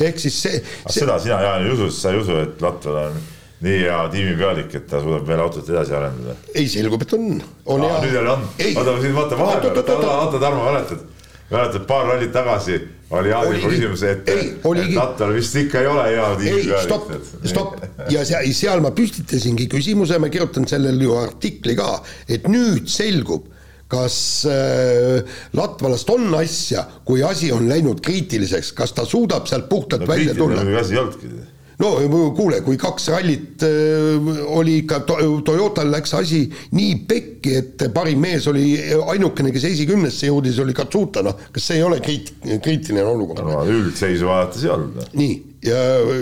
ehk 0.00 0.18
siis 0.18 0.40
see, 0.42 0.58
see, 0.58 0.98
seda 0.98 1.20
sina, 1.22 1.38
Jaan, 1.46 1.62
ei 1.62 1.70
usu, 1.70 1.86
sest 1.92 2.02
sa 2.02 2.10
ei 2.10 2.18
usu, 2.18 2.40
et 2.42 2.62
Latval 2.62 2.98
on 3.04 3.22
nii 3.62 3.78
hea 3.84 4.00
tiimipealik, 4.10 4.74
et 4.74 4.88
ta 4.90 4.98
suudab 5.00 5.28
veel 5.28 5.44
autot 5.46 5.68
edasi 5.70 5.94
arendada. 5.94 6.34
ei 6.54 6.66
selgub, 6.68 7.06
et 7.06 7.14
on, 7.14 7.28
nüüd 7.38 8.18
jälle 8.18 8.34
on, 8.34 8.42
oota, 8.74 8.96
vaata 9.14 9.38
vahepeal, 9.38 9.70
Oot, 9.70 9.78
oot, 9.78 9.78
oota, 9.78 9.92
oot, 9.94 10.04
oot. 10.04 10.24
oota, 10.26 10.42
Tarmo, 10.42 10.66
mäletad, 10.66 11.06
mäletad 11.50 11.86
paar 11.86 12.06
rallit 12.08 12.32
tagasi 12.32 12.78
oli 13.14 13.32
Oligi. 13.32 13.68
küsimus, 13.68 14.02
et, 14.02 14.28
et. 14.28 14.64
Latval 14.94 15.34
vist 15.36 15.56
ikka 15.60 15.82
ei 15.82 15.88
ole 15.90 16.04
hea 16.08 16.28
ei, 16.50 16.68
stopp, 16.82 17.10
stopp 17.46 17.82
ja 18.10 18.24
seal, 18.26 18.48
seal 18.56 18.82
ma 18.84 18.94
püstitasingi 18.96 19.68
küsimuse, 19.70 20.18
ma 20.22 20.30
kirjutan 20.32 20.66
sellele 20.68 21.04
ju 21.04 21.16
artikli 21.20 21.76
ka, 21.78 21.98
et 22.28 22.48
nüüd 22.50 22.88
selgub, 22.90 23.50
kas 23.92 24.16
äh, 24.50 25.36
Latvalast 25.54 26.10
on 26.10 26.32
asja, 26.40 26.86
kui 27.06 27.22
asi 27.22 27.52
on 27.54 27.68
läinud 27.70 28.00
kriitiliseks, 28.04 28.72
kas 28.76 28.96
ta 28.96 29.04
suudab 29.06 29.46
sealt 29.50 29.68
puhtalt 29.70 30.06
no 30.06 30.10
välja 30.10 30.34
tulla? 30.38 30.64
asi 30.80 30.96
ei 30.96 31.02
olnudki. 31.04 31.34
No 31.82 31.92
kuule, 32.36 32.60
kui 32.66 32.78
kaks 32.80 33.08
rallit 33.14 33.64
äh, 33.66 34.28
oli 34.56 34.78
ikka 34.82 35.00
to,, 35.08 35.18
Toyotal 35.46 35.90
läks 35.92 36.14
asi 36.18 36.44
nii 36.76 36.98
pekki, 37.08 37.54
et 37.60 37.86
parim 37.94 38.22
mees 38.24 38.46
oli 38.50 38.74
ainukene, 39.14 39.52
kes 39.54 39.68
esikümnesse 39.72 40.30
jõudis, 40.30 40.60
oli 40.62 40.76
Katsuta, 40.76 41.24
noh, 41.26 41.38
kas 41.54 41.70
see 41.70 41.80
ei 41.80 41.86
ole 41.86 42.00
kriit-, 42.04 42.34
kriitiline 42.64 43.06
olukord? 43.08 43.44
no 43.46 43.64
üldseisu 43.68 44.30
vaadates 44.30 44.66
ei 44.66 44.74
olnud. 44.74 45.16
nii, 45.18 45.34
ja 45.66 45.80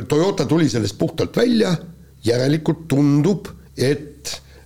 Toyota 0.09 0.47
tuli 0.49 0.71
sellest 0.73 0.99
puhtalt 1.01 1.37
välja, 1.37 1.75
järelikult 2.25 2.87
tundub, 2.91 3.51
et 3.77 4.12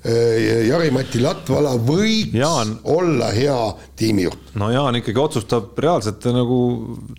Jari-Mati 0.06 1.20
Latvala 1.22 1.72
võiks 1.82 2.34
Jaan. 2.36 2.76
olla 2.84 3.30
hea 3.34 3.56
tiimijuht. 3.98 4.52
no 4.54 4.68
Jaan 4.70 4.96
ikkagi 5.00 5.18
otsustab 5.18 5.78
reaalsete 5.82 6.32
nagu 6.34 6.58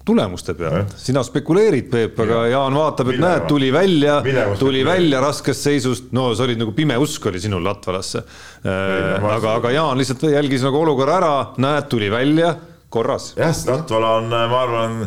tulemuste 0.07 0.53
pealt, 0.57 0.93
sina 0.97 1.23
spekuleerid, 1.25 1.89
Peep, 1.91 2.19
aga 2.23 2.45
Jaan 2.51 2.77
vaatab, 2.77 3.09
et 3.11 3.17
Millega? 3.17 3.33
näed, 3.39 3.47
tuli 3.51 3.71
välja 3.73 4.21
tuli 4.59 4.85
välja 4.85 5.19
raskest 5.23 5.67
seisust, 5.67 6.11
no 6.15 6.29
see 6.35 6.47
oli 6.47 6.55
nagu 6.59 6.71
pime 6.77 6.97
usk 6.97 7.25
oli 7.25 7.39
sinul 7.43 7.63
Latvalasse. 7.65 8.23
ma- 8.63 9.35
aga, 9.35 9.55
aga 9.59 9.71
Jaan 9.71 9.97
lihtsalt 9.97 10.23
jälgis 10.31 10.63
nagu 10.63 10.79
olukorra 10.81 11.17
ära, 11.17 11.33
näed, 11.57 11.89
tuli 11.89 12.09
välja, 12.11 12.55
korras. 12.89 13.33
jah, 13.37 13.55
Latvala 13.67 14.15
on, 14.21 14.29
ma 14.29 14.61
arvan, 14.63 14.97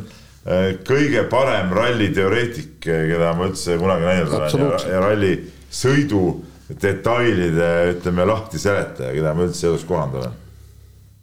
kõige 0.85 1.25
parem 1.31 1.73
ralliteoreetik, 1.77 2.77
keda 2.81 3.35
ma 3.37 3.49
üldse 3.49 3.79
kunagi 3.79 4.05
näinud 4.09 4.33
olen 4.33 4.71
ja, 4.87 4.95
ja 4.95 5.01
ralli 5.01 5.35
sõidu 5.71 6.23
detailide, 6.83 7.71
ütleme 7.97 8.27
lahti 8.29 8.61
seletaja, 8.61 9.13
keda 9.17 9.35
ma 9.35 9.47
üldse 9.47 9.69
elus 9.69 9.87
kohanud 9.89 10.21
olen. 10.21 10.35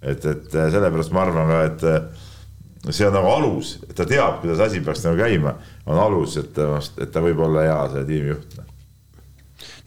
et, 0.01 0.25
et 0.25 0.55
sellepärast 0.55 1.13
ma 1.15 1.23
arvan 1.23 1.51
ka, 1.51 1.61
et 1.67 2.93
see 2.93 3.07
on 3.07 3.15
nagu 3.15 3.29
alus, 3.31 3.77
ta 3.95 4.05
teab, 4.07 4.41
kuidas 4.41 4.61
asi 4.67 4.81
peaks 4.85 5.03
nagu 5.05 5.19
käima, 5.19 5.55
on 5.87 5.99
alus, 5.99 6.37
et, 6.41 6.57
et 7.01 7.11
ta 7.11 7.23
võib 7.23 7.41
olla 7.47 7.65
hea 7.65 7.77
see 7.93 8.07
tiimijuht. 8.11 8.57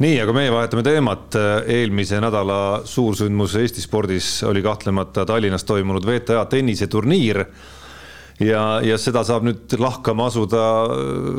nii, 0.00 0.16
aga 0.22 0.36
meie 0.36 0.52
vahetame 0.52 0.84
teemat. 0.86 1.36
eelmise 1.66 2.20
nädala 2.20 2.60
suursündmus 2.84 3.56
Eesti 3.60 3.84
spordis 3.84 4.42
oli 4.48 4.62
kahtlemata 4.62 5.26
Tallinnas 5.26 5.64
toimunud 5.64 6.06
VTA 6.06 6.44
tenniseturniir 6.50 7.44
ja, 8.44 8.62
ja 8.84 8.96
seda 9.00 9.22
saab 9.26 9.44
nüüd 9.46 9.74
lahkama 9.80 10.28
asuda 10.30 10.62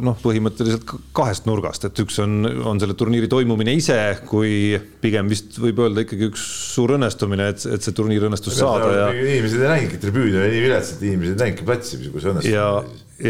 noh, 0.05 0.17
põhimõtteliselt 0.21 0.85
kahest 1.17 1.47
nurgast, 1.49 1.87
et 1.87 2.01
üks 2.03 2.19
on, 2.23 2.45
on 2.67 2.81
selle 2.81 2.95
turniiri 2.97 3.29
toimumine 3.31 3.75
ise, 3.77 3.97
kui 4.29 4.77
pigem 5.03 5.31
vist 5.31 5.57
võib 5.61 5.81
öelda 5.85 6.05
ikkagi 6.05 6.29
üks 6.29 6.45
suur 6.75 6.95
õnnestumine, 6.97 7.51
et, 7.55 7.65
et 7.77 7.85
see 7.85 7.97
turniir 7.97 8.27
õnnestus 8.29 8.59
saada 8.61 8.91
ja 8.95 9.09
inimesed 9.15 9.63
ei 9.63 9.73
näinudki, 9.73 10.01
tribüün 10.05 10.37
oli 10.37 10.53
nii 10.55 10.65
vilets, 10.67 10.95
et 10.95 11.05
inimesed 11.09 11.35
ei 11.35 11.43
näinudki 11.45 11.67
platsi, 11.67 12.01
kui 12.05 12.23
see 12.23 12.33
õnnestus. 12.35 12.53
ja, 12.53 12.69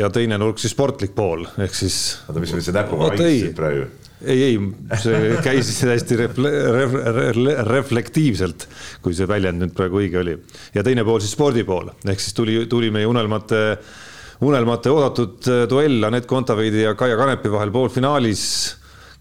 ja 0.01 0.11
teine 0.13 0.39
nurk 0.41 0.61
siis 0.61 0.75
sportlik 0.75 1.15
pool 1.17 1.47
ehk 1.61 1.77
siis 1.77 2.01
oota, 2.27 2.43
mis 2.43 2.55
sa 2.67 2.77
näpuga 2.81 3.09
Oota, 3.09 3.23
ei. 3.23 3.41
vaikisid 3.41 3.57
praegu? 3.57 3.89
ei, 4.25 4.43
ei, 4.43 4.57
see 5.01 5.35
käis 5.43 5.71
täiesti 5.79 6.17
refle, 6.19 6.51
ref, 6.75 6.95
ref, 7.17 7.39
reflektiivselt, 7.67 8.67
kui 9.03 9.15
see 9.17 9.29
väljend 9.29 9.63
nüüd 9.63 9.73
praegu 9.77 10.01
õige 10.01 10.21
oli. 10.21 10.35
ja 10.75 10.83
teine 10.85 11.05
pool 11.07 11.21
siis 11.23 11.33
spordi 11.35 11.65
pool, 11.67 11.91
ehk 12.05 12.21
siis 12.21 12.37
tuli, 12.37 12.59
tuli 12.71 12.91
meie 12.93 13.09
unelmate, 13.09 13.61
unelmate 14.47 14.93
oodatud 14.93 15.49
duell 15.69 16.09
Anett 16.09 16.29
Kontaveidi 16.29 16.85
ja 16.85 16.93
Kaia 16.97 17.17
Kanepi 17.19 17.51
vahel 17.53 17.73
poolfinaalis. 17.73 18.45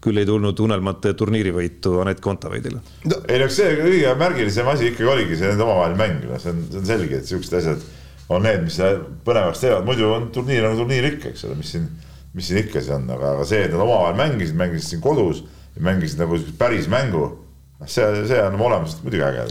küll 0.01 0.17
ei 0.17 0.25
tulnud 0.25 0.57
unelmate 0.57 1.13
turniirivõitu 1.13 1.99
Anett 2.01 2.21
Kontaveidile. 2.21 2.79
ei 3.27 3.39
no 3.39 3.49
see 3.49 3.75
kõige 3.77 4.13
märgilisem 4.17 4.67
asi 4.67 4.91
ikkagi 4.91 5.09
oligi 5.09 5.37
see 5.37 5.51
nende 5.51 5.65
omavaheline 5.65 5.99
mäng, 5.99 6.29
noh, 6.29 6.41
see 6.41 6.53
on, 6.53 6.63
see 6.71 6.79
on 6.81 6.87
selge, 6.93 7.17
et 7.17 7.29
siuksed 7.29 7.57
asjad 7.59 7.83
on 8.31 8.45
need, 8.45 8.63
mis 8.65 8.77
põnevaks 9.25 9.61
teevad, 9.61 9.85
muidu 9.85 10.07
on 10.13 10.29
turniir 10.33 10.63
nagu 10.65 10.79
turniir 10.79 11.09
ikka, 11.13 11.33
eks 11.33 11.45
ole, 11.47 11.57
mis 11.59 11.73
siin, 11.75 11.89
mis 12.33 12.47
siin 12.47 12.61
ikka 12.63 12.81
see 12.81 12.95
on, 12.95 13.09
aga, 13.11 13.35
aga 13.35 13.47
see, 13.47 13.65
et 13.65 13.73
nad 13.73 13.83
omavahel 13.83 14.15
mängisid, 14.19 14.55
mängisid 14.59 14.93
siin 14.93 15.03
kodus 15.03 15.43
mängisid 15.79 16.19
nagu 16.19 16.37
päris 16.57 16.87
mängu, 16.87 17.40
see, 17.87 18.25
see 18.29 18.39
on 18.43 18.59
olemuselt 18.61 19.03
muidugi 19.05 19.23
äge. 19.25 19.45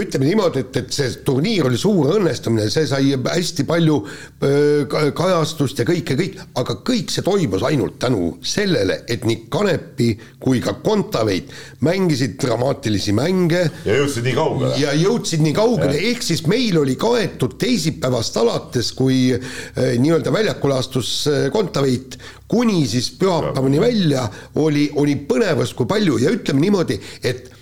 ütleme 0.00 0.28
niimoodi, 0.30 0.62
et, 0.64 0.76
et 0.80 0.92
see 0.94 1.10
turniir 1.26 1.66
oli 1.68 1.78
suur 1.80 2.08
õnnestumine, 2.16 2.68
see 2.72 2.86
sai 2.88 3.12
hästi 3.16 3.66
palju 3.68 3.98
öö, 4.42 4.86
ka- 4.90 5.10
kajastust 5.16 5.82
ja 5.82 5.86
kõike, 5.88 6.16
kõik, 6.18 6.38
aga 6.62 6.78
kõik 6.86 7.12
see 7.12 7.24
toimus 7.26 7.64
ainult 7.66 7.98
tänu 8.02 8.36
sellele, 8.46 9.02
et 9.08 9.26
nii 9.28 9.46
Kanepi 9.52 10.08
kui 10.42 10.60
ka 10.64 10.76
Kontaveit 10.84 11.52
mängisid 11.84 12.38
dramaatilisi 12.42 13.12
mänge 13.16 13.66
ja 13.84 13.98
jõudsid 14.00 14.24
nii 14.28 14.36
kaugele. 14.36 14.72
ja 14.80 14.94
jõudsid 14.96 15.44
nii 15.44 15.56
kaugele, 15.56 15.98
ehk 16.12 16.24
siis 16.24 16.46
meil 16.50 16.78
oli 16.80 16.96
kaetud 17.00 17.58
teisipäevast 17.60 18.36
alates, 18.40 18.92
kui 18.96 19.34
nii-öelda 19.76 20.32
väljakule 20.32 20.78
astus 20.80 21.12
Kontaveit, 21.52 22.16
kuni 22.48 22.86
siis 22.88 23.10
pühapäevani 23.18 23.80
välja 23.82 24.24
oli, 24.62 24.88
oli 24.96 25.16
põnevust 25.28 25.76
kui 25.76 25.86
palju 25.90 26.18
ja 26.22 26.32
ütleme 26.34 26.62
niimoodi, 26.62 26.98
et 27.26 27.52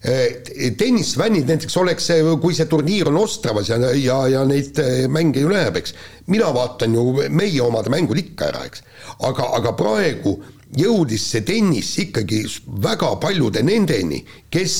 tennisfännid 0.00 1.50
näiteks 1.50 1.76
oleks, 1.76 2.06
kui 2.40 2.54
see 2.56 2.68
turniir 2.70 3.10
on 3.10 3.18
Ostravas 3.20 3.68
ja, 3.68 3.76
ja, 4.00 4.16
ja 4.32 4.44
neid 4.48 4.78
eh, 4.80 5.04
mänge 5.12 5.42
ju 5.42 5.50
näeb, 5.52 5.76
eks, 5.76 5.92
mina 6.32 6.48
vaatan 6.56 6.96
ju 6.96 7.04
meie 7.28 7.60
omade 7.60 7.92
mängud 7.92 8.16
ikka 8.22 8.48
ära, 8.48 8.64
eks, 8.70 8.84
aga, 9.28 9.50
aga 9.58 9.74
praegu 9.76 10.38
jõudis 10.80 11.26
see 11.34 11.44
tennis 11.44 11.92
ikkagi 12.00 12.44
väga 12.80 13.12
paljude 13.20 13.62
nendeni, 13.66 14.22
kes 14.50 14.76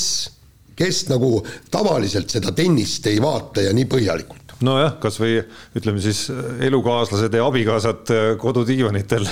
kes 0.80 1.02
nagu 1.10 1.42
tavaliselt 1.68 2.32
seda 2.32 2.54
tennist 2.56 3.04
ei 3.10 3.18
vaata 3.20 3.66
ja 3.66 3.72
nii 3.76 3.84
põhjalikult. 3.90 4.54
nojah, 4.64 4.94
kasvõi 5.02 5.42
ütleme 5.76 6.00
siis 6.00 6.30
elukaaslased 6.64 7.36
ja 7.36 7.44
abikaasad 7.44 8.12
kodudiivanitel 8.40 9.28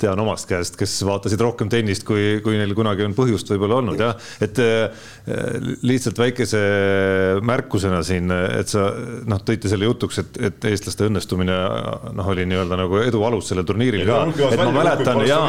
tean 0.00 0.20
omast 0.22 0.48
käest, 0.50 0.76
kes 0.80 0.94
vaatasid 1.06 1.40
rohkem 1.44 1.70
tennist, 1.72 2.04
kui, 2.08 2.40
kui 2.44 2.58
neil 2.58 2.72
kunagi 2.76 3.04
on 3.06 3.14
põhjust 3.16 3.50
võib-olla 3.52 3.80
olnud 3.80 4.00
jah, 4.00 4.16
et 4.42 4.60
äh, 4.64 5.06
lihtsalt 5.86 6.18
väikese 6.20 6.60
märkusena 7.46 8.00
siin, 8.06 8.32
et 8.32 8.70
sa 8.70 8.88
noh, 9.28 9.42
tõite 9.46 9.70
selle 9.70 9.88
jutuks, 9.88 10.20
et, 10.22 10.40
et 10.50 10.68
eestlaste 10.70 11.06
õnnestumine 11.08 11.56
noh, 12.16 12.30
oli 12.32 12.46
nii-öelda 12.48 12.78
nagu 12.80 13.00
edu 13.02 13.22
alus 13.28 13.50
sellel 13.50 13.66
turniiril 13.68 14.06
ka, 14.08 14.20
et 14.50 14.62
ma 14.62 14.70
mäletan 14.74 15.22
ja 15.28 15.40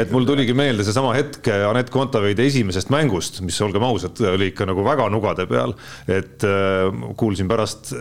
et 0.00 0.12
mul 0.14 0.28
tuligi 0.28 0.56
meelde 0.56 0.86
seesama 0.86 1.14
hetk 1.16 1.50
Anett 1.54 1.92
Kontaveidi 1.94 2.48
esimesest 2.50 2.92
mängust, 2.92 3.40
mis 3.44 3.58
olgem 3.64 3.84
ausad, 3.86 4.20
oli 4.34 4.50
ikka 4.52 4.68
nagu 4.68 4.84
väga 4.86 5.08
nugade 5.12 5.48
peal, 5.50 5.74
et 6.10 6.44
äh, 6.46 6.88
kuulsin 7.18 7.50
pärast 7.50 7.94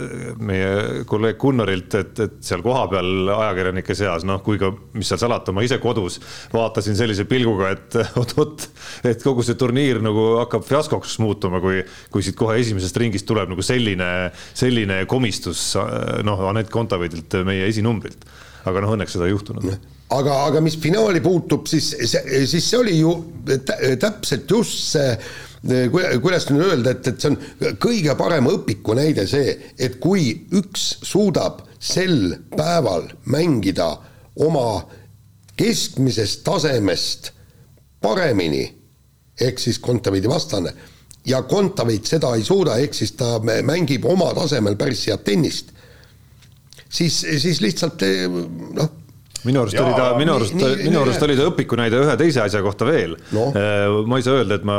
meie 0.44 1.04
kolleeg 1.10 1.40
Gunnarilt, 1.42 2.00
et, 2.00 2.24
et 2.28 2.40
seal 2.44 2.64
kohapeal 2.66 3.30
ajakirjanike 3.34 3.96
seas 3.98 4.28
noh, 4.28 4.42
kui 4.44 4.60
ka 4.62 4.72
mis 4.98 5.10
seal 5.10 5.22
salata, 5.22 5.54
ma 5.56 5.64
ise 5.66 5.80
kodus 5.82 5.93
kodus. 5.94 6.20
Vaatasin 6.54 6.98
sellise 6.98 7.28
pilguga, 7.30 7.72
et 7.78 7.98
oot-oot, 8.20 8.68
et 9.10 9.24
kogu 9.24 9.46
see 9.46 9.58
turniir 9.60 10.02
nagu 10.04 10.34
hakkab 10.42 10.66
fiaskoks 10.68 11.20
muutuma, 11.24 11.62
kui, 11.64 11.84
kui 12.14 12.26
siit 12.26 12.38
kohe 12.40 12.58
esimesest 12.62 12.98
ringist 13.02 13.30
tuleb 13.30 13.54
nagu 13.54 13.66
selline, 13.66 14.10
selline 14.58 15.04
komistus 15.10 15.72
noh, 16.26 16.48
Anett 16.50 16.74
Kontaveidilt 16.74 17.42
meie 17.48 17.70
esinumbrilt. 17.70 18.26
aga 18.66 18.84
noh, 18.84 18.94
õnneks 18.96 19.18
seda 19.18 19.28
ei 19.28 19.34
juhtunud. 19.34 19.74
Aga, 20.14 20.36
aga 20.48 20.62
mis 20.62 20.76
finaali 20.80 21.20
puutub, 21.24 21.66
siis, 21.68 21.90
siis 21.98 22.64
see 22.64 22.78
oli 22.78 23.00
ju 23.00 23.16
täpselt 24.00 24.52
just 24.52 24.94
see 24.94 25.18
kuidas 26.22 26.50
nüüd 26.52 26.66
öelda, 26.66 26.92
et, 26.92 27.08
et 27.08 27.24
see 27.24 27.32
on 27.32 27.76
kõige 27.82 28.16
parem 28.20 28.50
õpiku 28.52 28.98
näide 29.00 29.24
see, 29.32 29.56
et 29.80 29.96
kui 30.04 30.34
üks 30.60 30.90
suudab 31.08 31.62
sel 31.84 32.36
päeval 32.52 33.08
mängida 33.32 33.94
oma 34.44 34.84
keskmisest 35.58 36.44
tasemest 36.44 37.32
paremini, 38.02 38.64
ehk 39.42 39.60
siis 39.60 39.80
Kontaveidi 39.80 40.30
vastane, 40.30 40.74
ja 41.26 41.44
Kontaveit 41.48 42.10
seda 42.10 42.34
ei 42.36 42.44
suuda, 42.44 42.78
ehk 42.82 42.96
siis 42.98 43.16
ta 43.20 43.38
mängib 43.44 44.06
oma 44.10 44.34
tasemel 44.36 44.76
päris 44.80 45.06
head 45.08 45.24
tennist, 45.26 45.72
siis, 46.90 47.22
siis 47.42 47.62
lihtsalt 47.64 48.04
noh, 48.76 48.92
minu 49.48 49.64
arust 49.64 49.76
Jaa, 49.76 49.86
oli 49.86 49.96
ta, 49.98 50.06
minu 50.18 50.36
arust, 50.38 50.56
minu 50.56 51.02
arust 51.02 51.24
oli 51.26 51.36
ta 51.38 51.48
õpiku 51.50 51.78
näide 51.80 52.00
ühe 52.00 52.14
teise 52.20 52.44
asja 52.44 52.62
kohta 52.64 52.88
veel. 52.88 53.16
No.. 53.36 53.50
Äh, 53.52 53.88
ma 54.08 54.20
ei 54.20 54.26
saa 54.26 54.38
öelda, 54.40 54.60
et 54.60 54.68
ma 54.68 54.78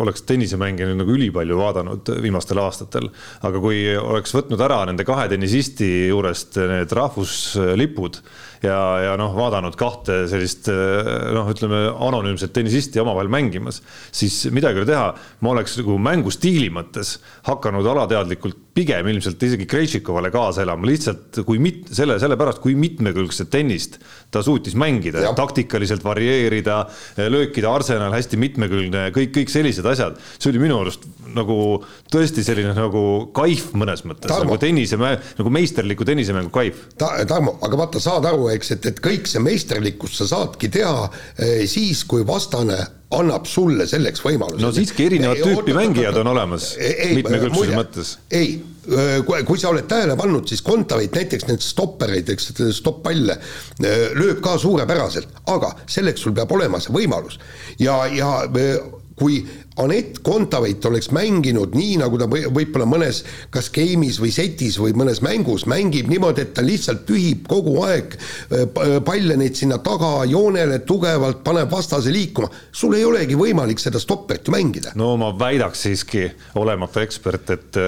oleks 0.00 0.24
tennisemänge 0.28 0.88
nagu 0.96 1.16
ülipalju 1.16 1.58
vaadanud 1.60 2.14
viimastel 2.24 2.60
aastatel, 2.64 3.10
aga 3.44 3.62
kui 3.62 3.82
oleks 4.00 4.34
võtnud 4.36 4.64
ära 4.64 4.82
nende 4.88 5.06
kahe 5.08 5.28
tennisisti 5.32 5.90
juurest 6.08 6.60
need 6.60 6.96
rahvuslipud 6.96 8.20
ja, 8.64 8.80
ja 9.04 9.14
noh, 9.20 9.34
vaadanud 9.36 9.76
kahte 9.78 10.24
sellist 10.30 10.68
noh, 10.68 11.48
ütleme 11.52 11.86
anonüümset 11.92 12.54
tennisisti 12.56 13.02
omavahel 13.02 13.30
mängimas, 13.32 13.80
siis 14.14 14.44
midagi 14.54 14.80
ei 14.80 14.84
ole 14.84 14.90
teha, 14.90 15.08
ma 15.44 15.54
oleks 15.54 15.78
nagu 15.80 15.98
mängustiili 16.02 16.70
mõttes 16.74 17.18
hakanud 17.48 17.86
alateadlikult 17.94 18.60
pigem 18.74 19.06
ilmselt 19.12 19.42
isegi 19.46 19.68
Krejtšikovale 19.70 20.32
kaasa 20.34 20.64
elama, 20.64 20.88
lihtsalt 20.88 21.42
kui 21.46 21.60
mit-, 21.62 21.86
selle, 21.94 22.16
sellepärast, 22.22 22.60
kui 22.64 22.74
mitmekülgset 22.78 23.52
tennist 23.52 24.00
ta 24.34 24.42
suutis 24.42 24.74
mängida, 24.78 25.22
taktikaliselt 25.38 26.04
varieerida, 26.04 26.80
löökide 27.30 27.70
arsenal 27.70 28.14
hästi 28.16 28.40
mitmekülgne, 28.40 29.06
kõik, 29.14 29.34
kõik 29.38 29.52
sellised 29.52 29.86
asjad, 29.86 30.18
see 30.38 30.50
oli 30.50 30.64
minu 30.66 30.80
arust 30.82 31.06
nagu 31.34 31.58
tõesti 32.12 32.44
selline 32.46 32.74
nagu 32.76 33.04
kaif 33.36 33.70
mõnes 33.78 34.04
mõttes, 34.08 34.30
nagu 34.30 34.58
tennise, 34.60 34.98
nagu 34.98 35.54
meisterliku 35.54 36.06
tennisemängu 36.08 36.52
kaif 36.54 36.82
Ta,. 37.00 37.12
Tarmo, 37.28 37.56
aga 37.64 37.78
vaata, 37.78 38.02
saad 38.02 38.26
aru, 38.28 38.50
eks, 38.54 38.74
et, 38.76 38.90
et 38.92 39.00
kõik 39.04 39.30
see 39.30 39.42
meisterlikkus 39.44 40.18
sa 40.20 40.28
saadki 40.30 40.70
teha 40.74 41.08
eh, 41.08 41.64
siis, 41.70 42.04
kui 42.08 42.26
vastane 42.26 42.78
annab 43.14 43.46
sulle 43.48 43.86
selleks 43.88 44.22
võimaluse. 44.24 44.62
no 44.62 44.70
siiski 44.74 45.06
erinevat 45.08 45.40
tüüpi 45.42 45.72
oota, 45.72 45.76
mängijad 45.78 46.18
on 46.20 46.30
olemas 46.32 46.72
mitmekülgsuse 46.78 47.76
mõttes. 47.76 48.14
ei, 48.34 48.56
kui 49.46 49.60
sa 49.60 49.70
oled 49.70 49.86
tähele 49.90 50.16
pannud, 50.18 50.48
siis 50.50 50.62
Kontaveit 50.64 51.14
näiteks 51.16 51.46
neid 51.48 51.64
stoppereid, 51.64 52.32
eks 52.34 52.50
stopp-palle 52.80 53.38
lööb 54.18 54.42
ka 54.44 54.58
suurepäraselt, 54.60 55.40
aga 55.54 55.74
selleks 55.86 56.26
sul 56.26 56.36
peab 56.36 56.52
olema 56.56 56.82
see 56.82 56.94
võimalus 56.94 57.38
ja, 57.80 58.02
ja 58.12 58.36
kui 59.14 59.44
Anett 59.82 60.20
Kontaveit 60.22 60.84
oleks 60.86 61.08
mänginud 61.10 61.72
nii, 61.74 61.96
nagu 61.98 62.18
ta 62.20 62.28
võib-olla 62.30 62.86
mõnes 62.86 63.24
kas 63.54 63.72
game'is 63.74 64.20
või 64.22 64.30
setis 64.34 64.76
või 64.78 64.94
mõnes 64.94 65.18
mängus 65.24 65.64
mängib 65.70 66.06
niimoodi, 66.10 66.44
et 66.44 66.52
ta 66.54 66.62
lihtsalt 66.62 67.02
pühib 67.08 67.48
kogu 67.50 67.80
aeg 67.82 68.14
palle 69.04 69.38
neid 69.40 69.58
sinna 69.58 69.80
tagajoonele 69.82 70.78
tugevalt, 70.86 71.42
paneb 71.46 71.72
vastase 71.72 72.12
liikuma, 72.14 72.50
sul 72.70 72.94
ei 72.94 73.02
olegi 73.06 73.34
võimalik 73.38 73.82
seda 73.82 73.98
stopperit 74.02 74.46
ju 74.46 74.54
mängida. 74.54 74.92
no 74.94 75.16
ma 75.18 75.32
väidaks 75.38 75.82
siiski, 75.88 76.28
olemata 76.60 77.02
ekspert, 77.02 77.50
et 77.56 77.80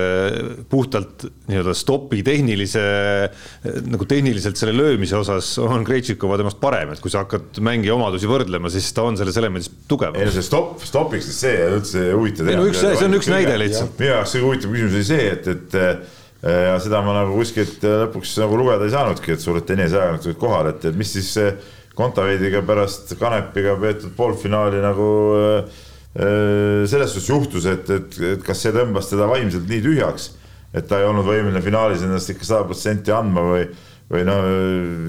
puhtalt 0.71 1.29
nii-öelda 1.47 1.77
stopi 1.79 2.25
tehnilise, 2.27 2.83
nagu 3.87 4.11
tehniliselt 4.11 4.59
selle 4.59 4.75
löömise 4.75 5.21
osas 5.21 5.53
on 5.63 5.87
Krejtšikova 5.87 6.41
temast 6.43 6.59
parem, 6.59 6.91
et 6.97 7.03
kui 7.05 7.15
sa 7.15 7.23
hakkad 7.23 7.63
mängija 7.63 7.95
omadusi 7.95 8.27
võrdlema, 8.27 8.75
siis 8.75 8.91
ta 8.97 9.07
on 9.07 9.19
selles 9.19 9.39
elemendis 9.39 9.71
tugevam. 9.87 10.19
ei 10.19 10.27
no 10.27 10.35
see 10.35 10.45
stopp, 10.51 10.83
stopiks 10.83 11.31
see 11.39 11.76
üldse 11.81 12.05
huvitav. 12.13 12.51
ei 12.51 12.59
no 12.59 12.67
üks, 12.69 12.83
see 12.83 13.07
on 13.07 13.17
üks 13.19 13.31
näide 13.33 13.57
lihtsalt. 13.61 13.97
minu 14.01 14.13
jaoks 14.13 14.37
kõige 14.37 14.47
huvitavam 14.49 14.77
küsimus 14.77 14.97
oli 14.99 15.09
see, 15.09 15.27
et, 15.33 15.49
et 15.53 15.77
äh, 15.81 16.13
ja 16.67 16.77
seda 16.83 17.01
ma 17.07 17.17
nagu 17.17 17.35
kuskilt 17.39 17.85
äh, 17.87 17.97
lõpuks 18.05 18.37
nagu 18.43 18.61
lugeda 18.61 18.87
ei 18.87 18.95
saanudki, 18.95 19.35
et 19.35 19.43
suured 19.43 19.67
tenniseajakirjanikud 19.69 20.31
olid 20.31 20.41
kohal, 20.43 20.71
et, 20.73 20.87
et 20.91 21.01
mis 21.01 21.17
siis 21.17 21.33
Kontaveidiga 21.97 22.61
pärast 22.69 23.15
Kanepiga 23.17 23.73
peetud 23.81 24.13
poolfinaali 24.19 24.83
nagu 24.85 25.11
äh, 25.39 25.85
selles 26.89 27.13
suhtes 27.13 27.29
juhtus, 27.29 27.69
et, 27.69 27.89
et, 27.93 28.19
et 28.35 28.45
kas 28.45 28.63
see 28.65 28.73
tõmbas 28.73 29.11
teda 29.11 29.29
vaimselt 29.29 29.69
nii 29.69 29.83
tühjaks, 29.85 30.31
et 30.77 30.89
ta 30.89 31.01
ei 31.01 31.09
olnud 31.09 31.27
võimeline 31.29 31.61
finaalis 31.65 32.05
ennast 32.05 32.33
ikka 32.33 32.49
sada 32.49 32.69
protsenti 32.69 33.13
andma 33.13 33.45
või, 33.45 33.67
või 34.13 34.25
noh, 34.29 34.49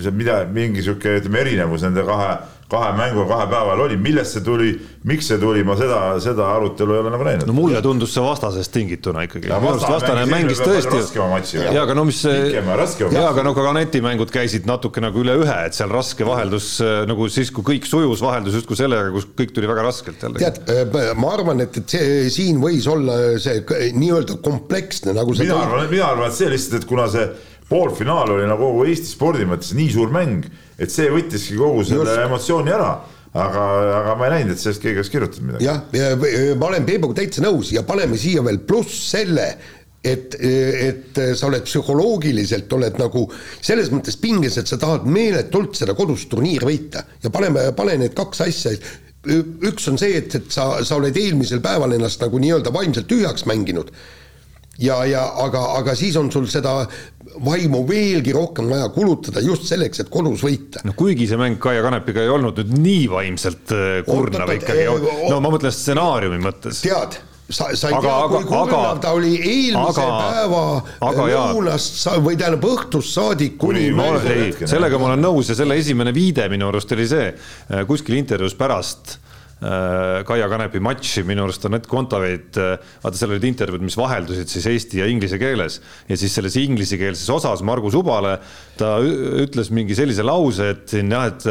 see 0.04 0.16
mida, 0.16 0.42
mingi 0.52 0.84
sihuke, 0.84 1.20
ütleme, 1.22 1.44
erinevus 1.44 1.86
nende 1.88 2.04
kahe 2.08 2.32
kahe 2.72 2.92
mängu 2.98 3.24
kahe 3.28 3.48
päeval 3.48 3.82
oli, 3.86 3.96
millest 4.02 4.36
see 4.36 4.44
tuli, 4.44 4.74
miks 5.08 5.30
see 5.32 5.40
tuli, 5.40 5.64
ma 5.68 5.78
seda, 5.80 6.00
seda 6.24 6.50
arutelu 6.58 6.98
ei 6.98 7.00
ole 7.00 7.14
nagu 7.14 7.28
näinud. 7.28 7.48
no 7.48 7.56
mulle 7.56 7.80
tundus 7.84 8.12
see 8.16 8.24
vastasest 8.24 8.74
tingituna 8.76 9.24
ikkagi. 9.28 9.48
minu 9.48 9.72
arust 9.72 9.88
vastane 9.88 10.26
mängis 10.28 10.60
tõesti. 10.60 11.62
ja 11.64 11.86
aga 11.86 11.96
no 11.96 12.04
mis. 12.10 12.20
ja 12.28 13.24
aga 13.30 13.48
no 13.48 13.56
ka 13.56 13.70
Aneti 13.72 14.02
mängud 14.04 14.32
käisid 14.34 14.68
natuke 14.68 15.04
nagu 15.04 15.24
üle 15.24 15.38
ühe, 15.46 15.58
et 15.70 15.78
seal 15.78 15.92
raske 15.96 16.28
vaheldus 16.28 16.78
nagu 17.08 17.30
siis, 17.32 17.54
kui 17.56 17.66
kõik 17.72 17.88
sujus, 17.88 18.24
vaheldus 18.24 18.60
justkui 18.60 18.80
sellega, 18.80 19.12
kus 19.16 19.30
kõik 19.38 19.56
tuli 19.56 19.72
väga 19.72 19.88
raskelt 19.88 20.28
jälle. 20.28 20.44
tead, 20.44 20.62
äh, 20.68 21.12
ma 21.16 21.34
arvan, 21.38 21.64
et, 21.64 21.80
et 21.80 21.98
see 21.98 22.32
siin 22.34 22.60
võis 22.64 22.88
olla 22.92 23.38
see 23.44 23.64
nii-öelda 23.96 24.42
kompleksne 24.44 25.16
nagu. 25.16 25.36
mina 25.40 25.62
arvan, 25.64 25.88
mina 25.92 26.12
arvan, 26.12 26.32
et 26.32 26.36
see 26.36 26.52
lihtsalt, 26.52 26.82
et 26.82 26.90
kuna 26.90 27.08
see 27.16 27.30
poolfinaal 27.70 28.32
oli 28.38 28.48
nagu 28.48 28.72
kogu 28.72 28.88
Eesti 28.88 29.12
spordi 29.12 29.48
mõttes 29.50 29.74
nii 29.78 29.92
suur 29.92 30.12
mäng, 30.14 30.48
et 30.80 30.94
see 30.94 31.10
võttiski 31.12 31.60
kogu 31.60 31.84
selle 31.88 32.08
Just. 32.08 32.26
emotsiooni 32.28 32.76
ära 32.76 32.92
aga, 33.38 33.64
aga 34.02 34.14
ma 34.18 34.28
ei 34.28 34.36
näinud, 34.38 34.56
et 34.56 34.62
sellest 34.62 34.84
keegi 34.84 35.02
oleks 35.02 35.12
kirjutanud 35.14 35.50
midagi. 35.50 35.68
jah, 35.68 35.82
ja 35.96 36.56
ma 36.60 36.70
olen 36.72 36.86
Peebuga 36.88 37.20
täitsa 37.20 37.44
nõus 37.46 37.74
ja 37.76 37.84
paneme 37.88 38.20
siia 38.20 38.44
veel 38.46 38.62
pluss 38.68 39.10
selle, 39.12 39.48
et, 40.08 40.38
et 40.40 41.20
sa 41.36 41.50
oled 41.50 41.66
psühholoogiliselt, 41.68 42.72
oled 42.78 43.02
nagu 43.02 43.26
selles 43.56 43.92
mõttes 43.92 44.20
pinges, 44.22 44.60
et 44.62 44.70
sa 44.70 44.80
tahad 44.80 45.08
meeletult 45.10 45.76
seda 45.80 45.98
kodus 45.98 46.28
turniiri 46.32 46.70
võita 46.70 47.04
ja 47.24 47.34
paneme, 47.34 47.70
pane 47.78 47.98
need 48.04 48.16
kaks 48.18 48.46
asja, 48.48 48.78
üks 49.28 49.90
on 49.92 50.00
see, 50.00 50.22
et, 50.22 50.38
et 50.40 50.54
sa, 50.54 50.78
sa 50.88 51.00
oled 51.02 51.18
eelmisel 51.20 51.60
päeval 51.64 51.98
ennast 51.98 52.24
nagu 52.24 52.40
nii-öelda 52.40 52.72
vaimselt 52.74 53.10
tühjaks 53.12 53.48
mänginud 53.50 53.92
ja, 54.82 55.02
ja 55.10 55.24
aga, 55.44 55.64
aga 55.80 55.96
siis 55.98 56.18
on 56.20 56.32
sul 56.34 56.48
seda 56.52 56.82
vaimu 57.44 57.84
veelgi 57.88 58.34
rohkem 58.36 58.70
vaja 58.72 58.90
kulutada 58.94 59.42
just 59.44 59.68
selleks, 59.70 60.02
et 60.04 60.12
kodus 60.14 60.44
võita. 60.46 60.84
no 60.88 60.96
kuigi 60.98 61.28
see 61.30 61.40
mäng 61.40 61.60
Kaia 61.62 61.84
Kanepiga 61.86 62.24
ei 62.24 62.34
olnud 62.34 62.62
nüüd 62.64 62.76
nii 62.82 63.08
vaimselt 63.12 63.74
äh, 63.76 63.88
kurnav 64.08 64.54
ikkagi, 64.58 64.86
no 65.32 65.42
ma 65.44 65.54
mõtlen 65.54 65.74
stsenaariumi 65.74 66.40
mõttes. 66.44 66.82
tead 66.86 67.20
sa, 67.50 67.70
sa 67.78 67.92
ei 67.92 67.98
aga, 67.98 68.08
tea, 68.08 68.32
kui 68.32 68.50
kurnav 68.50 69.04
ta 69.04 69.14
oli 69.18 69.36
eelmise 69.38 70.04
aga, 70.04 70.18
päeva 70.24 70.64
aga, 71.10 71.28
lõunast 71.32 72.10
või 72.26 72.40
tähendab 72.40 72.68
õhtust 72.68 73.16
saadik 73.16 73.56
kuni, 73.62 73.88
ei, 73.92 74.52
sellega 74.66 75.00
ma 75.00 75.12
olen 75.12 75.24
nõus 75.24 75.54
ja 75.54 75.58
selle 75.58 75.78
esimene 75.80 76.14
viide 76.16 76.50
minu 76.52 76.70
arust 76.72 76.92
oli 76.96 77.08
see 77.10 77.32
äh, 77.32 77.86
kuskil 77.90 78.18
intervjuus 78.20 78.58
pärast 78.60 79.18
Kaia 79.58 80.46
Kanepi 80.52 80.78
matši, 80.86 81.24
minu 81.26 81.48
arust 81.48 81.64
Anett 81.66 81.88
Kontaveit, 81.90 82.60
äh, 82.62 82.76
vaata 83.02 83.18
seal 83.18 83.34
olid 83.34 83.48
intervjuud, 83.50 83.82
mis 83.88 83.98
vaheldusid 83.98 84.52
siis 84.52 84.68
eesti 84.70 85.02
ja 85.02 85.08
inglise 85.10 85.40
keeles. 85.42 85.80
Ja 86.10 86.18
siis 86.20 86.36
selles 86.38 86.60
inglisekeelses 86.62 87.30
osas 87.34 87.64
Margus 87.66 87.98
Ubale 87.98 88.36
ta 88.78 89.00
ütles 89.02 89.72
mingi 89.74 89.98
sellise 89.98 90.26
lause, 90.28 90.74
et 90.76 90.86
siin 90.94 91.10
jah, 91.10 91.32
et 91.32 91.48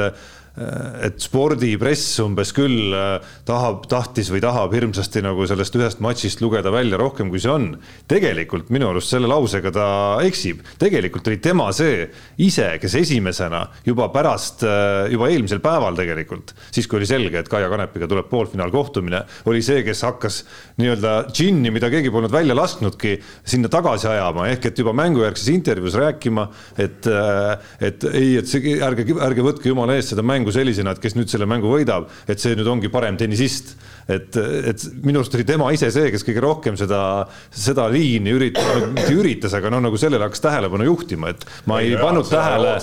et 0.56 1.18
spordipress 1.20 2.16
umbes 2.24 2.52
küll 2.56 2.94
äh, 2.96 3.24
tahab, 3.48 3.84
tahtis 3.90 4.30
või 4.32 4.40
tahab 4.40 4.72
hirmsasti 4.72 5.20
nagu 5.24 5.44
sellest 5.48 5.76
ühest 5.76 6.00
matšist 6.04 6.40
lugeda 6.40 6.72
välja 6.72 6.96
rohkem, 7.00 7.28
kui 7.32 7.42
see 7.42 7.52
on. 7.52 7.66
tegelikult 8.08 8.70
minu 8.72 8.88
arust 8.90 9.12
selle 9.12 9.28
lausega 9.28 9.72
ta 9.74 9.88
eksib, 10.24 10.62
tegelikult 10.80 11.28
oli 11.28 11.38
tema 11.44 11.68
see 11.76 12.06
ise, 12.42 12.70
kes 12.80 12.96
esimesena 13.02 13.66
juba 13.86 14.08
pärast, 14.14 14.64
äh, 14.64 15.10
juba 15.12 15.28
eelmisel 15.32 15.60
päeval 15.64 15.98
tegelikult, 15.98 16.54
siis 16.70 16.88
kui 16.88 17.02
oli 17.02 17.08
selge, 17.08 17.42
et 17.42 17.52
Kaia 17.52 17.68
Kanepiga 17.72 18.08
tuleb 18.08 18.30
poolfinaalkohtumine, 18.32 19.22
oli 19.52 19.62
see, 19.64 19.84
kes 19.86 20.02
hakkas 20.08 20.40
nii-öelda 20.80 21.14
džinni, 21.30 21.72
mida 21.74 21.90
keegi 21.92 22.12
polnud 22.14 22.32
välja 22.32 22.56
lasknudki, 22.56 23.18
sinna 23.44 23.68
tagasi 23.72 24.08
ajama, 24.10 24.48
ehk 24.54 24.70
et 24.70 24.80
juba 24.80 24.96
mängujärgses 24.96 25.52
intervjuus 25.52 26.00
rääkima, 26.00 26.48
et, 26.80 27.06
äh, 27.12 27.70
et 27.92 28.08
ei, 28.12 28.34
et 28.40 28.48
see, 28.48 28.78
ärge, 28.80 29.08
ärge 29.20 29.44
võtke 29.44 29.68
jumala 29.68 30.00
eest 30.00 30.14
seda 30.14 30.24
mängu 30.26 30.45
mängu 30.46 30.54
sellisena, 30.54 30.94
et 30.94 31.02
kes 31.02 31.16
nüüd 31.16 31.30
selle 31.30 31.46
mängu 31.48 31.70
võidab, 31.70 32.06
et 32.28 32.40
see 32.40 32.54
nüüd 32.56 32.68
ongi 32.70 32.90
parem 32.92 33.16
tennisist. 33.18 33.76
et, 34.06 34.36
et 34.38 34.82
minu 35.02 35.18
arust 35.18 35.34
oli 35.34 35.42
tema 35.42 35.66
ise 35.74 35.88
see, 35.90 36.12
kes 36.14 36.22
kõige 36.22 36.42
rohkem 36.44 36.76
seda, 36.78 37.26
seda 37.50 37.88
liini 37.90 38.30
üritas, 38.36 38.84
mitte 38.94 39.14
üritas, 39.16 39.56
aga 39.58 39.72
noh, 39.74 39.80
nagu 39.82 39.98
sellele 39.98 40.22
hakkas 40.28 40.44
tähelepanu 40.44 40.86
juhtima, 40.86 41.32
et 41.34 41.42
ma 41.66 41.80
ei, 41.82 41.90
ei 41.90 41.98
pannud 41.98 42.28
tähele. 42.30 42.76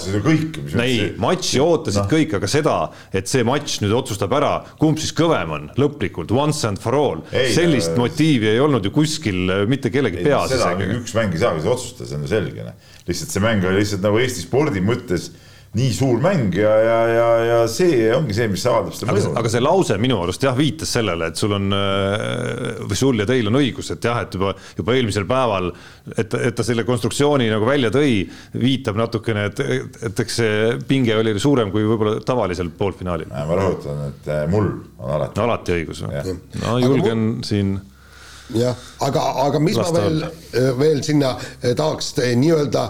ei, 0.83 1.13
matši 1.23 1.61
ootasid 1.63 2.01
no. 2.01 2.09
kõik, 2.11 2.35
aga 2.41 2.49
seda, 2.51 2.75
et 3.15 3.31
see 3.31 3.45
matš 3.47 3.79
nüüd 3.85 3.95
otsustab 3.95 4.35
ära, 4.35 4.51
kumb 4.81 4.99
siis 4.99 5.15
kõvem 5.15 5.55
on 5.55 5.71
lõplikult, 5.79 6.35
once 6.35 6.67
and 6.67 6.83
for 6.83 6.99
all, 6.99 7.23
sellist 7.31 7.95
äh, 7.95 8.01
motiivi 8.03 8.51
ei 8.51 8.59
olnud 8.59 8.83
ju 8.83 8.91
kuskil 8.91 9.63
mitte 9.71 9.93
kellegi 9.93 10.27
peas. 10.27 10.51
seda 10.51 10.75
üks 10.99 11.15
mäng 11.15 11.31
ei 11.31 11.45
saagi 11.45 11.63
otsustada, 11.63 12.09
see 12.09 12.19
on 12.19 12.27
ju 12.27 12.33
selge. 12.35 12.67
Noh. 12.67 12.91
lihtsalt 13.07 13.31
see 13.31 13.47
mäng 13.47 13.63
oli 13.63 13.79
lihtsalt 13.79 14.03
nagu 14.03 14.19
Eesti 14.19 14.43
spordi 14.43 14.83
mõttes 14.83 15.31
nii 15.73 15.93
suur 15.93 16.19
mäng 16.21 16.53
ja, 16.53 16.71
ja, 16.85 16.97
ja, 17.09 17.27
ja 17.47 17.59
see 17.71 18.05
ongi 18.13 18.35
see, 18.37 18.45
mis 18.51 18.63
avaldab 18.69 18.93
seda 18.93 19.09
mõju. 19.09 19.31
aga 19.39 19.49
see 19.49 19.61
lause 19.63 19.97
minu 20.01 20.19
arust 20.21 20.45
jah, 20.45 20.53
viitas 20.57 20.91
sellele, 20.93 21.31
et 21.31 21.39
sul 21.39 21.55
on 21.57 21.73
äh, 21.73 22.83
või 22.85 22.99
sul 22.99 23.23
ja 23.23 23.25
teil 23.29 23.49
on 23.49 23.57
õigus, 23.57 23.89
et 23.95 24.05
jah, 24.05 24.21
et 24.21 24.37
juba, 24.37 24.53
juba 24.77 24.97
eelmisel 24.97 25.25
päeval, 25.29 25.71
et, 26.13 26.37
et 26.37 26.57
ta 26.57 26.65
selle 26.67 26.85
konstruktsiooni 26.85 27.49
nagu 27.49 27.65
välja 27.65 27.89
tõi, 27.93 28.19
viitab 28.53 28.99
natukene, 29.01 29.47
et, 29.49 29.63
et 30.09 30.23
eks 30.25 30.37
see 30.43 30.59
pinge 30.89 31.17
oli 31.17 31.33
suurem 31.41 31.73
kui 31.73 31.87
võib-olla 31.89 32.19
tavalisel 32.25 32.69
poolfinaalil. 32.77 33.33
ma 33.33 33.57
rõhutan, 33.57 34.05
et 34.11 34.29
äh, 34.29 34.45
mul 34.51 34.69
on 34.99 35.15
alati. 35.17 35.41
alati 35.47 35.79
õigus. 35.79 36.05
no 36.05 36.77
julgen 36.83 37.25
mul... 37.31 37.49
siin 37.49 37.79
jah, 38.51 38.75
aga, 39.05 39.21
aga 39.45 39.59
mis 39.63 39.77
Lasta 39.77 39.93
ma 39.93 40.01
veel, 40.03 40.23
äh, 40.51 40.69
veel 40.77 40.99
sinna 41.05 41.31
äh, 41.37 41.71
tahaks 41.77 42.11
äh, 42.19 42.33
nii-öelda 42.39 42.89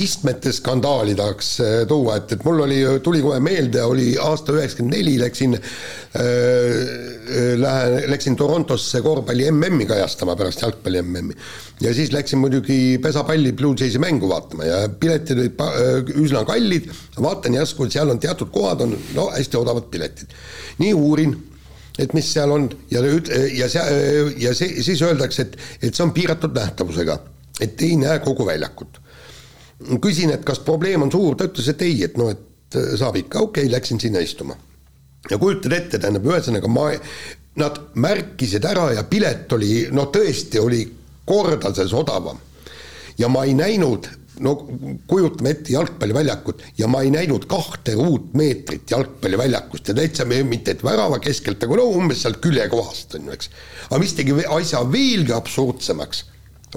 istmete 0.00 0.52
skandaali 0.54 1.12
tahaks 1.18 1.50
tuua, 1.90 2.16
et, 2.22 2.32
et 2.32 2.44
mul 2.46 2.62
oli, 2.64 2.78
tuli 3.04 3.20
kohe 3.24 3.40
meelde, 3.44 3.82
oli 3.84 4.14
aasta 4.16 4.54
üheksakümmend 4.56 4.96
neli, 4.96 5.18
läksin 5.20 5.58
äh,, 5.58 6.22
lähen, 7.60 7.98
läksin 8.10 8.36
Torontosse 8.40 9.02
korvpalli 9.04 9.50
MM-i 9.52 9.86
kajastama 9.90 10.36
pärast 10.40 10.64
jalgpalli 10.64 11.04
MM-i. 11.04 11.36
ja 11.84 11.92
siis 11.94 12.12
läksin 12.16 12.40
muidugi 12.40 12.98
pesapalli 13.02 13.52
Blue 13.52 13.76
Jaysi 13.78 14.00
mängu 14.02 14.32
vaatama 14.32 14.64
ja 14.66 14.82
piletid 14.88 15.38
olid 15.38 16.16
üsna 16.24 16.46
kallid, 16.48 16.88
vaatan 17.20 17.60
järsku, 17.60 17.90
seal 17.92 18.10
on 18.10 18.20
teatud 18.22 18.50
kohad 18.54 18.86
on 18.86 18.96
no 19.14 19.30
hästi 19.36 19.60
odavad 19.60 19.92
piletid. 19.92 20.32
nii 20.80 20.94
uurin 20.96 21.36
et 21.98 22.14
mis 22.16 22.32
seal 22.32 22.52
on 22.52 22.68
ja, 22.90 23.02
ja 23.02 23.68
see, 23.68 23.82
ja 24.40 24.54
see, 24.56 24.82
siis 24.82 25.02
öeldakse, 25.04 25.46
et, 25.46 25.56
et 25.82 25.94
see 25.94 26.04
on 26.04 26.14
piiratud 26.16 26.54
nähtavusega, 26.56 27.18
et 27.60 27.82
ei 27.84 27.96
näe 28.00 28.20
kogu 28.24 28.46
väljakut. 28.48 29.00
küsin, 30.00 30.30
et 30.32 30.44
kas 30.44 30.62
probleem 30.62 31.02
on 31.02 31.12
suur, 31.12 31.36
ta 31.36 31.48
ütles, 31.50 31.68
et 31.68 31.82
ei, 31.82 32.02
et 32.04 32.16
noh, 32.16 32.30
et 32.30 32.78
saab 32.96 33.16
ikka, 33.20 33.40
okei 33.40 33.66
okay,, 33.66 33.72
läksin 33.72 34.00
sinna 34.00 34.20
istuma. 34.20 34.56
ja 35.30 35.38
kujutad 35.38 35.72
ette, 35.72 35.98
tähendab, 35.98 36.26
ühesõnaga 36.26 36.68
ma, 36.68 36.88
nad 37.60 37.78
märkisid 37.94 38.64
ära 38.64 38.92
ja 38.96 39.04
pilet 39.04 39.52
oli, 39.52 39.88
no 39.92 40.08
tõesti 40.14 40.60
oli 40.60 40.82
kordades 41.28 41.92
odavam. 41.92 42.38
ja 43.18 43.28
ma 43.28 43.44
ei 43.44 43.54
näinud 43.54 44.08
no 44.40 44.54
kujutame 45.06 45.50
ette 45.52 45.74
jalgpalliväljakut 45.74 46.62
ja 46.78 46.88
ma 46.88 47.02
ei 47.04 47.10
näinud 47.12 47.44
kahte 47.50 47.94
ruutmeetrit 47.98 48.90
jalgpalliväljakust 48.90 49.88
ja 49.88 49.94
täitsa 49.94 50.24
mitte 50.24 50.72
et 50.72 50.84
värava 50.84 51.18
keskelt, 51.22 51.62
aga 51.62 51.76
no 51.76 51.88
umbes 51.92 52.22
sealt 52.24 52.40
küljekohast 52.44 53.18
on 53.18 53.28
ju, 53.28 53.36
eks. 53.36 53.50
aga 53.90 54.00
mis 54.00 54.16
tegi 54.16 54.36
asja 54.48 54.80
veelgi 54.92 55.36
absurdsemaks, 55.36 56.24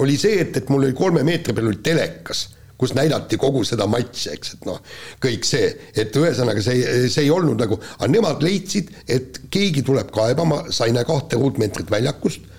oli 0.03 0.17
see, 0.19 0.41
et, 0.43 0.57
et 0.59 0.69
mul 0.69 0.83
oli 0.83 0.97
kolme 0.97 1.23
meetri 1.23 1.55
peal 1.55 1.71
oli 1.71 1.79
telekas 1.83 2.49
kus 2.77 2.91
näidati 2.91 3.37
kogu 3.39 3.63
seda 3.63 3.87
matši, 3.87 4.31
eks, 4.35 4.55
et 4.57 4.65
noh, 4.67 4.81
kõik 5.23 5.45
see, 5.47 5.69
et 5.95 6.17
ühesõnaga 6.19 6.59
see, 6.63 7.07
see 7.07 7.23
ei 7.23 7.31
olnud 7.31 7.61
nagu, 7.63 7.77
aga 7.95 8.09
nemad 8.11 8.43
leidsid, 8.43 8.91
et 9.07 9.39
keegi 9.51 9.83
tuleb 9.87 10.11
kaebama, 10.11 10.65
sa 10.75 10.89
ei 10.89 10.95
näe 10.95 11.07
kahte 11.07 11.39
ruutmeetrit 11.39 11.91
väljakust. 11.91 12.51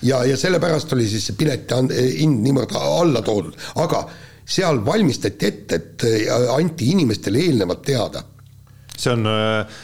Ja, 0.00 0.22
ja 0.24 0.36
sellepärast 0.40 0.94
oli 0.96 1.04
siis 1.04 1.26
see 1.28 1.36
pileti 1.36 1.76
hind 2.22 2.40
niivõrd 2.40 2.72
alla 2.80 3.20
toodud, 3.20 3.58
aga 3.84 4.06
seal 4.50 4.82
valmistati 4.86 5.52
ette, 5.52 5.80
et 5.80 6.08
äh, 6.08 6.50
anti 6.54 6.90
inimestele 6.94 7.46
eelnevalt 7.46 7.86
teada. 7.86 8.26
See 9.00 9.08
on, 9.08 9.24
äh, 9.24 9.78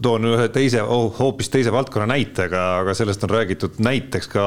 toon 0.00 0.30
ühe 0.30 0.46
teise, 0.48 0.80
oh, 0.80 1.10
hoopis 1.18 1.50
teise 1.52 1.72
valdkonna 1.74 2.06
näite, 2.08 2.46
aga, 2.46 2.62
aga 2.80 2.94
sellest 2.96 3.26
on 3.26 3.34
räägitud 3.34 3.82
näiteks 3.84 4.30
ka 4.32 4.46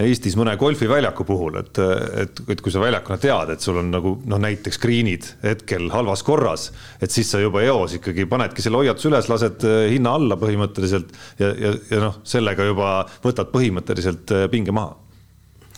Eestis 0.00 0.36
mõne 0.38 0.54
golfiväljaku 0.56 1.26
puhul, 1.28 1.58
et, 1.60 1.80
et, 2.22 2.40
et 2.54 2.62
kui 2.64 2.72
sa 2.72 2.80
väljakuna 2.80 3.18
tead, 3.20 3.52
et 3.52 3.64
sul 3.66 3.82
on 3.82 3.90
nagu 3.92 4.14
noh, 4.30 4.40
näiteks 4.40 4.80
green'id 4.80 5.28
hetkel 5.42 5.90
halvas 5.92 6.22
korras, 6.24 6.70
et 7.02 7.12
siis 7.12 7.28
sa 7.28 7.42
juba 7.42 7.64
eos 7.66 7.98
ikkagi 7.98 8.24
panedki 8.30 8.64
selle 8.64 8.80
hoiatuse 8.80 9.10
üles, 9.10 9.28
lased 9.28 9.68
äh, 9.68 9.82
hinna 9.92 10.16
alla 10.16 10.40
põhimõtteliselt 10.40 11.12
ja, 11.42 11.52
ja, 11.52 11.76
ja 11.90 12.02
noh, 12.06 12.20
sellega 12.24 12.70
juba 12.70 12.94
võtad 13.26 13.52
põhimõtteliselt 13.52 14.32
pinge 14.54 14.72
maha 14.72 14.96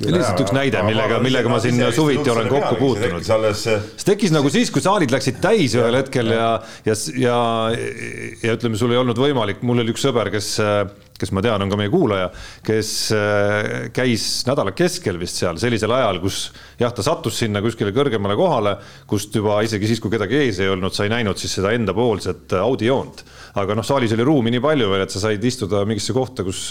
lihtsalt 0.07 0.43
üks 0.45 0.55
näide, 0.57 0.83
millega, 0.87 1.21
millega 1.23 1.53
ma 1.53 1.61
siin 1.63 1.79
suviti 1.95 2.33
olen 2.33 2.51
kokku 2.51 2.79
puutunud. 2.81 3.27
see 3.59 3.79
tekkis 4.09 4.35
nagu 4.35 4.51
siis, 4.53 4.73
kui 4.75 4.85
saalid 4.85 5.15
läksid 5.15 5.39
täis 5.43 5.77
ühel 5.79 6.01
hetkel 6.01 6.35
ja, 6.35 6.51
ja, 6.89 6.99
ja, 7.21 7.39
ja 8.43 8.59
ütleme, 8.59 8.81
sul 8.81 8.95
ei 8.95 9.01
olnud 9.03 9.19
võimalik, 9.19 9.63
mul 9.67 9.85
oli 9.85 9.95
üks 9.95 10.07
sõber, 10.09 10.33
kes 10.35 10.57
kes 11.23 11.31
ma 11.31 11.43
tean, 11.45 11.63
on 11.63 11.71
ka 11.71 11.79
meie 11.79 11.91
kuulaja, 11.93 12.31
kes 12.67 12.89
käis 13.95 14.25
nädala 14.49 14.73
keskel 14.75 15.21
vist 15.21 15.39
seal 15.39 15.61
sellisel 15.63 15.95
ajal, 15.95 16.19
kus 16.23 16.49
jah, 16.83 16.95
ta 16.95 17.05
sattus 17.07 17.39
sinna 17.43 17.63
kuskile 17.65 17.95
kõrgemale 17.95 18.37
kohale, 18.39 18.77
kust 19.09 19.35
juba 19.39 19.61
isegi 19.67 19.91
siis, 19.91 20.03
kui 20.03 20.13
kedagi 20.13 20.41
ees 20.43 20.63
ei 20.63 20.73
olnud, 20.73 20.95
sa 20.95 21.07
ei 21.07 21.15
näinud 21.15 21.41
siis 21.41 21.59
seda 21.61 21.75
endapoolset 21.77 22.59
audijoont 22.61 23.25
aga 23.61 23.77
noh, 23.77 23.85
saalis 23.85 24.15
oli 24.17 24.25
ruumi 24.25 24.53
nii 24.55 24.63
palju 24.65 24.89
veel, 24.89 25.05
et 25.05 25.13
sa 25.13 25.21
said 25.27 25.43
istuda 25.45 25.83
mingisse 25.89 26.15
kohta, 26.17 26.45
kus, 26.47 26.65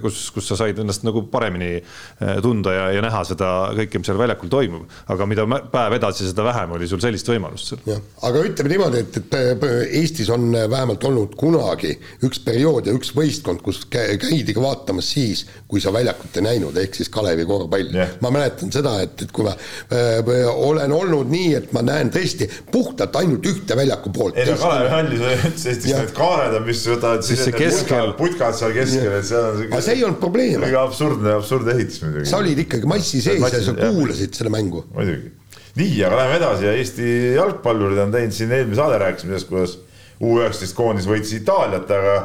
kus, 0.00 0.20
kus 0.32 0.48
sa 0.48 0.56
said 0.56 0.78
ennast 0.80 1.04
nagu 1.04 1.24
paremini 1.32 1.72
eh, 1.76 2.38
tunda 2.44 2.72
ja, 2.72 2.86
ja 2.96 3.02
näha 3.04 3.20
seda 3.28 3.50
kõike, 3.76 4.00
mis 4.00 4.08
seal 4.08 4.20
väljakul 4.20 4.52
toimub. 4.52 4.88
aga 5.12 5.28
mida 5.28 5.44
päev 5.72 5.98
edasi, 5.98 6.28
seda 6.30 6.46
vähem 6.46 6.72
oli 6.76 6.88
sul 6.88 7.02
sellist 7.04 7.28
võimalust 7.28 7.72
seal. 7.72 7.82
jah, 7.92 8.00
aga 8.28 8.44
ütleme 8.48 8.72
niimoodi, 8.72 9.04
et, 9.04 9.20
et 9.20 9.66
Eestis 10.00 10.30
on 10.32 10.48
vähemalt 10.54 11.04
olnud 11.04 11.36
kunagi 11.40 11.92
üks 12.24 12.40
periood 12.44 12.88
ja 12.88 12.96
üks 12.96 13.12
võistkond, 13.16 13.60
kus 13.64 13.82
käidi 13.92 14.56
ka 14.56 14.64
vaatamas 14.64 15.12
siis, 15.16 15.44
kui 15.68 15.82
sa 15.84 15.92
väljakut 15.92 16.40
ei 16.40 16.48
näinud, 16.48 16.78
ehk 16.80 16.96
siis 16.96 17.12
Kalevi 17.12 17.44
korvpall 17.48 17.92
yeah.. 17.92 18.16
ma 18.24 18.32
mäletan 18.32 18.72
seda, 18.72 18.96
et, 19.04 19.26
et 19.26 19.34
kui 19.34 19.43
ma 19.44 19.54
äh, 19.54 20.48
olen 20.50 20.92
olnud 20.94 21.30
nii, 21.30 21.52
et 21.60 21.70
ma 21.76 21.84
näen 21.84 22.10
tõesti 22.14 22.48
puhtalt 22.72 23.16
ainult 23.20 23.46
ühte 23.50 23.76
väljaku 23.78 24.12
poolt. 24.14 24.40
ei 24.40 24.48
no 24.50 24.56
Kalevi 24.60 24.90
hallis 24.92 25.24
Eestis 25.54 25.86
need 25.92 26.12
kaared 26.16 26.58
on, 26.58 26.66
mis 26.68 26.82
võtavad 26.88 27.24
siis 27.26 27.44
see 27.46 27.56
keskel. 27.56 28.12
putkad 28.18 28.58
seal 28.58 28.74
keskel, 28.76 29.14
et 29.20 29.28
seal 29.28 29.48
on. 29.52 29.62
aga 29.70 29.82
see 29.86 29.98
ei 29.98 30.04
olnud 30.08 30.20
probleem. 30.22 30.60
väga 30.64 30.84
absurdne, 30.88 31.38
absurdne 31.38 31.78
ehitus 31.78 32.02
muidugi. 32.04 32.28
sa 32.30 32.42
olid 32.42 32.60
ikkagi 32.66 32.90
massi 32.90 33.22
sees 33.24 33.40
ja 33.40 33.64
sa 33.68 33.76
kuulasid 33.78 34.36
seda 34.36 34.52
mängu. 34.54 34.84
muidugi. 34.94 35.32
nii, 35.80 35.96
aga 36.06 36.22
läheme 36.22 36.38
edasi 36.42 36.68
ja 36.68 36.76
Eesti 36.78 37.10
jalgpallurid 37.38 38.04
on 38.06 38.14
teinud 38.14 38.36
siin 38.36 38.52
eelmine 38.54 38.78
saade 38.78 39.00
rääkisime 39.02 39.34
sellest, 39.34 39.50
kuidas 39.50 39.80
U 40.22 40.38
üheksateist 40.38 40.76
koondis 40.78 41.08
võitis 41.10 41.32
Itaaliat, 41.34 41.90
aga, 41.90 42.18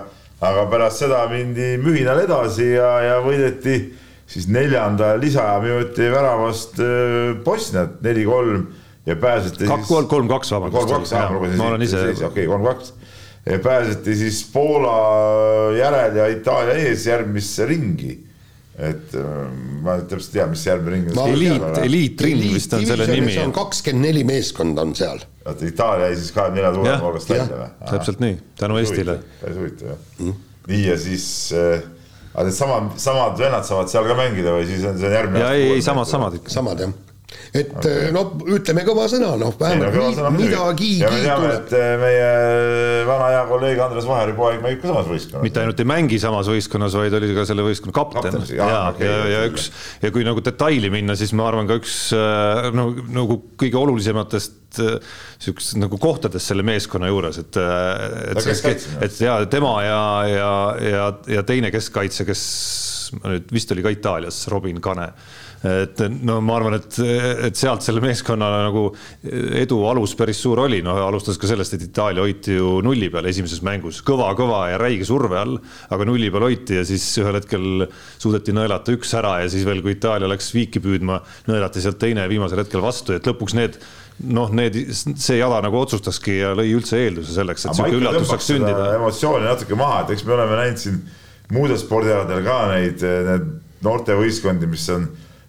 aga 0.45 0.65
pärast 0.71 1.01
seda 1.03 1.23
mindi 1.31 1.73
mühinal 1.81 2.21
edasi 2.21 2.67
ja, 2.75 2.91
ja 3.01 3.15
võideti 3.25 3.79
siis 4.29 4.47
neljanda 4.47 5.15
lisaminuti 5.19 6.11
väravast 6.13 6.79
äh, 6.83 7.33
Bosniat 7.43 8.01
neli-kolm 8.05 8.67
ja 9.05 9.15
pääseti 9.15 9.65
Kak, 9.65 9.85
siis. 9.85 10.07
kolm-kaks, 10.07 10.51
vabandust. 10.53 10.93
kolm-kaks, 10.93 11.57
ma 11.57 11.71
olen 11.73 11.85
ise. 11.87 12.05
okei, 12.25 12.47
kolm-kaks 12.47 12.93
pääseti 13.63 14.15
siis 14.15 14.49
Poola 14.53 14.97
järel 15.77 16.15
ja 16.15 16.27
Itaalia 16.27 16.73
ees 16.73 17.05
järgmisse 17.07 17.65
ringi. 17.65 18.25
et 18.79 19.15
äh, 19.19 19.39
ma 19.83 19.97
täpselt 20.07 20.29
ei 20.29 20.37
tea, 20.37 20.45
mis 20.47 20.61
järgmine 20.63 20.93
ring 20.93 21.17
on. 21.17 21.33
eliit, 21.33 21.63
eliitring 21.83 22.43
vist 22.53 22.73
on 22.77 22.85
selle 22.87 23.07
nimi. 23.09 23.33
kakskümmend 23.51 24.05
neli 24.07 24.23
meeskonda 24.23 24.85
on 24.87 24.93
seal. 24.95 25.19
oota, 25.45 25.65
Itaalia 25.67 26.07
jäi 26.07 26.19
siis 26.21 26.31
kahekümne 26.31 26.61
nelja 26.61 26.75
suurema 26.77 27.07
hulgast 27.07 27.33
välja 27.33 27.57
või? 27.57 27.71
täpselt 27.89 28.23
nii, 28.23 28.37
tänu 28.61 28.77
Eestile. 28.79 29.17
päris 29.41 29.59
huvitav 29.59 29.91
jah 29.91 29.99
mm.. 30.19 30.37
nii 30.71 30.85
ja 30.85 30.95
siis 31.01 31.25
äh, 31.57 31.83
aga 32.33 32.47
need 32.47 32.57
samad, 32.57 32.91
samad 33.01 33.37
vennad 33.39 33.67
saavad 33.67 33.91
seal 33.91 34.07
ka 34.07 34.17
mängida 34.19 34.55
või 34.55 34.67
siis 34.69 34.85
on 34.85 34.99
see 35.01 35.13
järgmine? 35.13 35.43
ja 35.43 35.53
ei, 35.57 35.71
ei 35.77 35.85
samad, 35.85 36.09
samad 36.09 36.39
ikka. 36.41 36.53
samad 36.53 36.85
jah 36.85 36.97
et 37.49 37.71
okay. 37.73 38.09
noh, 38.13 38.33
ütleme 38.53 38.83
kõva 38.85 39.05
sõna, 39.09 39.31
noh 39.39 39.55
vähemalt 39.57 40.35
midagigi 40.35 40.99
tuleb. 41.01 41.45
et 41.49 41.73
eh, 41.77 41.93
meie 42.01 42.27
vana 43.07 43.29
hea 43.33 43.43
kolleeg 43.49 43.81
Andres 43.85 44.07
Vaheri 44.09 44.35
poeg 44.37 44.61
mängib 44.63 44.83
ka 44.83 44.91
samas 44.91 45.09
võistkonnas. 45.09 45.45
mitte 45.47 45.63
ainult 45.63 45.81
ei 45.81 45.89
mängi 45.89 46.19
samas 46.21 46.51
võistkonnas, 46.51 46.97
vaid 46.99 47.17
oli 47.19 47.31
ka 47.37 47.45
selle 47.49 47.65
võistkonna 47.65 47.95
kapten. 47.95 48.39
ja, 48.53 48.59
ja, 48.59 48.83
okay, 48.91 49.09
ja, 49.09 49.17
ja 49.33 49.41
üks 49.49 49.69
ja 50.03 50.13
kui 50.13 50.25
nagu 50.27 50.43
detaili 50.45 50.93
minna, 50.93 51.17
siis 51.19 51.33
ma 51.37 51.49
arvan 51.49 51.69
ka 51.69 51.79
üks 51.81 51.97
eh, 52.17 52.69
no 52.77 52.91
nagu 53.17 53.41
kõige 53.59 53.81
olulisematest 53.81 54.81
eh, 54.85 55.17
siukest 55.41 55.79
nagu 55.81 55.97
kohtadest 56.01 56.53
selle 56.53 56.65
meeskonna 56.67 57.09
juures, 57.09 57.41
et, 57.41 57.57
et, 57.57 58.45
et, 58.45 58.87
et 59.09 59.21
ja 59.25 59.41
tema 59.49 59.73
ja, 59.85 60.01
ja, 60.29 60.53
ja, 60.85 61.11
ja 61.39 61.45
teine 61.47 61.73
keskkaitse, 61.73 62.29
kes 62.29 62.47
nüüd 63.25 63.49
vist 63.53 63.71
oli 63.73 63.81
ka 63.81 63.93
Itaalias, 63.93 64.43
Robin 64.53 64.77
Kane 64.83 65.09
et 65.65 66.01
no 66.23 66.37
ma 66.45 66.55
arvan, 66.55 66.77
et, 66.77 66.99
et 67.49 67.59
sealt 67.59 67.83
selle 67.83 67.99
meeskonna 68.03 68.47
nagu 68.69 68.85
edu 69.59 69.81
alus 69.89 70.15
päris 70.19 70.39
suur 70.39 70.61
oli, 70.63 70.79
noh 70.85 70.99
alustas 71.03 71.39
ka 71.39 71.49
sellest, 71.51 71.75
et 71.75 71.87
Itaalia 71.89 72.23
hoiti 72.23 72.55
ju 72.55 72.77
nulli 72.85 73.09
peal 73.11 73.27
esimeses 73.31 73.63
mängus. 73.65 74.01
Kõva-kõva 74.07 74.65
ja 74.71 74.79
räige 74.81 75.07
surve 75.07 75.39
all, 75.41 75.57
aga 75.91 76.07
nulli 76.07 76.31
peal 76.31 76.47
hoiti 76.47 76.79
ja 76.79 76.85
siis 76.87 77.05
ühel 77.19 77.39
hetkel 77.41 77.87
suudeti 78.17 78.55
nõelata 78.55 78.95
üks 78.95 79.13
ära 79.19 79.39
ja 79.43 79.51
siis 79.51 79.67
veel, 79.67 79.83
kui 79.83 79.97
Itaalia 79.97 80.31
läks 80.31 80.51
viiki 80.55 80.83
püüdma, 80.83 81.19
nõelati 81.51 81.83
sealt 81.83 81.99
teine 81.99 82.27
viimasel 82.31 82.63
hetkel 82.63 82.83
vastu, 82.85 83.17
et 83.17 83.27
lõpuks 83.27 83.57
need 83.59 83.79
noh, 84.19 84.51
need, 84.51 84.75
see 84.95 85.39
jala 85.39 85.61
nagu 85.63 85.79
otsustaski 85.79 86.39
ja 86.41 86.51
lõi 86.57 86.73
üldse 86.75 86.99
eelduse 86.99 87.35
selleks, 87.35 87.65
et 87.65 87.77
sihuke 87.77 87.99
üllatus 87.99 88.27
saaks 88.31 88.51
sündida. 88.51 88.91
emotsiooni 88.97 89.47
natuke 89.47 89.77
maha, 89.79 90.03
et 90.03 90.15
eks 90.15 90.25
me 90.27 90.35
oleme 90.35 90.59
näinud 90.59 90.81
siin 90.81 90.99
muudel 91.55 91.79
spordialadel 91.79 92.43
ka 92.45 92.59
neid, 92.73 93.03
need 93.29 93.49
noortevõistkondi, 93.85 94.67
mis 94.69 94.87
on 94.91 95.07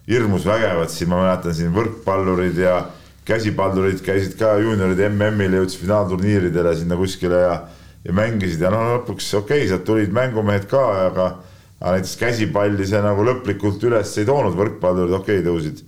hirmus 0.09 0.45
vägevad, 0.47 0.89
siin 0.91 1.11
ma 1.11 1.21
mäletan 1.21 1.55
siin 1.55 1.71
võrkpallurid 1.75 2.57
ja 2.61 2.79
käsipallurid 3.27 4.01
käisid 4.05 4.35
ka 4.39 4.55
juuniorid 4.61 5.01
MM-il, 5.11 5.59
jõudsid 5.59 5.83
finaalturniiridele 5.83 6.73
sinna 6.79 6.97
kuskile 6.99 7.43
ja, 7.43 7.55
ja 8.05 8.15
mängisid 8.17 8.63
ja 8.63 8.71
noh, 8.73 8.87
lõpuks 8.95 9.29
okei 9.37 9.61
okay,, 9.61 9.69
sealt 9.69 9.85
tulid 9.87 10.13
mängumehed 10.15 10.65
ka, 10.71 10.83
aga, 11.07 11.27
aga 11.79 11.95
näiteks 11.97 12.15
käsipalli 12.21 12.87
see 12.89 13.01
nagu 13.05 13.25
lõplikult 13.27 13.83
üles 13.89 14.15
ei 14.17 14.27
toonud, 14.29 14.57
võrkpallurid 14.57 15.17
okei 15.19 15.39
okay,, 15.41 15.47
tõusid, 15.47 15.83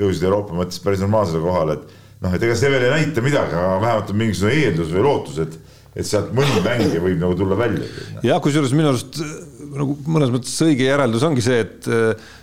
tõusid 0.00 0.26
Euroopa 0.26 0.58
mõttes 0.58 0.82
päris 0.82 1.04
normaalsele 1.04 1.44
kohale, 1.44 1.78
et 1.78 2.26
noh, 2.26 2.34
et 2.34 2.48
ega 2.48 2.58
see 2.58 2.72
veel 2.72 2.88
ei 2.88 2.96
näita 2.96 3.24
midagi, 3.24 3.54
aga 3.54 3.78
vähemalt 3.78 4.10
on 4.10 4.20
mingisugune 4.24 4.58
eeldus 4.58 4.92
või 4.96 5.06
lootus, 5.06 5.38
et, 5.46 5.56
et 5.94 6.08
sealt 6.08 6.34
mõni 6.34 6.66
mängija 6.66 7.02
võib 7.04 7.22
nagu 7.22 7.38
tulla 7.38 7.62
välja. 7.62 7.86
jah, 8.26 8.42
kusjuures 8.42 8.74
minu 8.74 8.90
arust 8.90 9.22
nagu 9.72 9.96
mõnes 10.04 10.32
mõttes 10.34 10.54
õige 10.66 10.84
järeldus 10.84 11.22
ongi 11.24 11.44
see, 11.44 11.62
et 11.64 11.86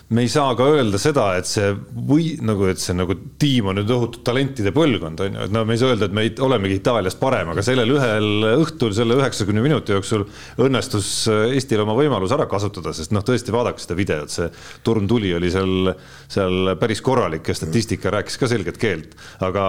me 0.09 0.23
ei 0.25 0.29
saa 0.31 0.55
ka 0.57 0.65
öelda 0.73 0.97
seda, 1.01 1.25
et 1.37 1.45
see 1.45 1.67
või 2.09 2.31
nagu, 2.41 2.65
et 2.71 2.81
see 2.81 2.95
nagu 2.97 3.13
tiim 3.41 3.67
on 3.69 3.77
nüüd 3.77 3.91
õhutud 3.93 4.23
talentide 4.25 4.71
põlvkond 4.73 5.21
on 5.21 5.35
ju, 5.37 5.43
et 5.45 5.53
no 5.53 5.61
me 5.67 5.75
ei 5.75 5.81
saa 5.81 5.91
öelda, 5.93 6.07
et 6.09 6.15
me 6.17 6.23
olemegi 6.45 6.79
Itaaliast 6.79 7.19
parem, 7.21 7.51
aga 7.53 7.61
sellel 7.65 7.93
ühel 7.93 8.47
õhtul, 8.55 8.95
selle 8.97 9.19
üheksakümne 9.19 9.61
minuti 9.61 9.93
jooksul 9.93 10.25
õnnestus 10.65 11.11
Eestil 11.29 11.83
oma 11.83 11.93
võimalus 11.97 12.33
ära 12.33 12.47
kasutada, 12.49 12.93
sest 12.97 13.13
noh, 13.13 13.25
tõesti 13.25 13.53
vaadake 13.53 13.83
seda 13.83 13.99
videot, 13.99 14.33
see 14.33 14.49
turm 14.87 15.05
tuli 15.09 15.35
oli 15.37 15.53
seal, 15.53 15.93
seal 16.31 16.73
päris 16.81 17.03
korralik 17.05 17.45
ja 17.45 17.57
statistika 17.59 18.15
rääkis 18.17 18.41
ka 18.41 18.49
selget 18.49 18.81
keelt, 18.81 19.13
aga, 19.45 19.67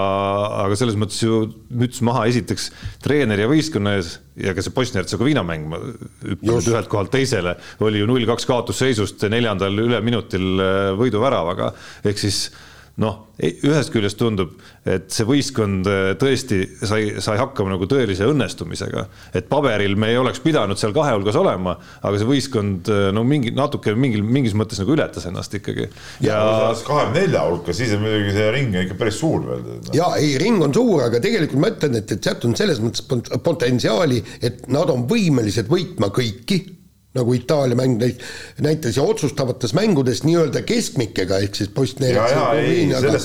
aga 0.65 0.81
selles 0.81 0.97
mõttes 0.97 1.21
ju 1.21 1.43
müts 1.69 2.01
maha 2.07 2.25
esiteks 2.33 2.71
treeneri 3.05 3.45
ja 3.45 3.53
võistkonna 3.53 3.99
ees 4.01 4.17
ja 4.41 4.55
ka 4.57 4.63
see 4.65 4.73
Bosnia-Hertsegoviina 4.73 5.43
mäng, 5.45 5.67
ma 5.69 5.81
hüppan 6.25 6.61
ühelt 6.73 6.89
kohalt 6.89 7.13
teisele, 7.13 7.57
oli 7.85 8.01
ju 8.01 8.09
null-kaks 8.09 8.47
kaotusseisust 8.49 9.27
neljandal 9.29 9.75
üleminutil 9.85 10.30
äh, 10.39 10.91
võiduväravaga, 10.99 11.73
ehk 12.05 12.21
siis 12.21 12.49
noh, 13.01 13.17
ühest 13.41 13.93
küljest 13.95 14.19
tundub, 14.21 14.53
et 14.89 15.09
see 15.15 15.25
võistkond 15.29 15.89
äh, 15.89 16.11
tõesti 16.21 16.59
sai, 16.85 17.15
sai 17.23 17.39
hakkama 17.41 17.73
nagu 17.73 17.87
tõelise 17.89 18.27
õnnestumisega. 18.29 19.07
et 19.37 19.49
paberil 19.49 19.97
me 20.01 20.11
ei 20.13 20.19
oleks 20.21 20.43
pidanud 20.45 20.79
seal 20.81 20.93
kahe 20.97 21.15
hulgas 21.15 21.39
olema, 21.41 21.77
aga 22.03 22.21
see 22.21 22.29
võistkond 22.29 22.91
äh, 22.93 23.07
no 23.17 23.25
mingi 23.25 23.55
natuke 23.57 23.95
mingil, 23.97 24.25
mingis 24.27 24.57
mõttes 24.59 24.83
nagu 24.83 24.93
ületas 24.97 25.29
ennast 25.31 25.55
ikkagi. 25.57 25.89
ja, 26.27 26.41
ja 26.41 26.75
kahekümne 26.87 27.23
nelja 27.23 27.47
hulka, 27.49 27.77
siis 27.77 27.95
on 27.97 28.05
muidugi 28.05 28.35
see 28.37 28.51
ring 28.57 28.77
ikka 28.83 28.99
päris 29.01 29.21
suur 29.23 29.47
veel. 29.49 29.71
ja 29.97 30.11
ei, 30.21 30.35
ring 30.43 30.61
on 30.67 30.75
suur, 30.77 31.07
aga 31.07 31.23
tegelikult 31.23 31.63
ma 31.63 31.73
ütlen, 31.73 32.03
et, 32.03 32.17
et 32.17 32.29
sealt 32.29 32.45
on 32.49 32.59
selles 32.59 32.83
mõttes 32.85 33.07
potentsiaali, 33.41 34.21
et 34.45 34.69
nad 34.73 34.93
on 34.93 35.07
võimelised 35.09 35.71
võitma 35.73 36.13
kõiki 36.13 36.61
nagu 37.15 37.35
Itaalia 37.35 37.77
mäng 37.77 37.99
näitas 38.63 38.97
ja 38.97 39.03
otsustavates 39.03 39.75
mängudes 39.75 40.23
nii-öelda 40.23 40.63
keskmikega 40.63 41.41
ehk 41.43 41.59
siis 41.59 41.73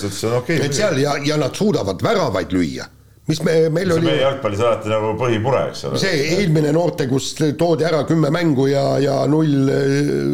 suhtes 0.01 0.23
on 0.25 0.37
okei 0.39 0.57
okay,. 0.57 0.69
et 0.69 0.77
seal 0.77 0.97
ja, 1.01 1.17
ja 1.25 1.37
nad 1.37 1.53
suudavad 1.55 2.01
väravaid 2.03 2.53
lüüa 2.55 2.87
mis 3.29 3.41
me, 3.45 3.53
meil 3.73 3.89
see 3.89 3.97
oli. 3.99 4.07
meie 4.09 4.21
jalgpallis 4.21 4.59
alati 4.61 4.89
nagu 4.91 5.11
põhimure, 5.17 5.61
eks 5.71 5.85
ole. 5.89 6.01
see 6.01 6.25
eelmine 6.35 6.73
noorte, 6.73 7.07
kus 7.09 7.31
toodi 7.57 7.85
ära 7.87 8.03
kümme 8.09 8.29
mängu 8.33 8.67
ja, 8.69 8.83
ja 9.01 9.19
null 9.29 9.69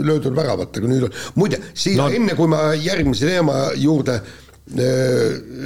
löödud 0.08 0.36
väravat, 0.36 0.80
aga 0.80 0.92
nüüd 0.92 1.08
on, 1.08 1.20
muide, 1.40 1.62
siia 1.72 2.06
no. 2.06 2.10
enne, 2.12 2.36
kui 2.40 2.52
ma 2.52 2.70
järgmise 2.76 3.32
teema 3.32 3.70
juurde 3.80 4.20
Äh, 4.20 4.41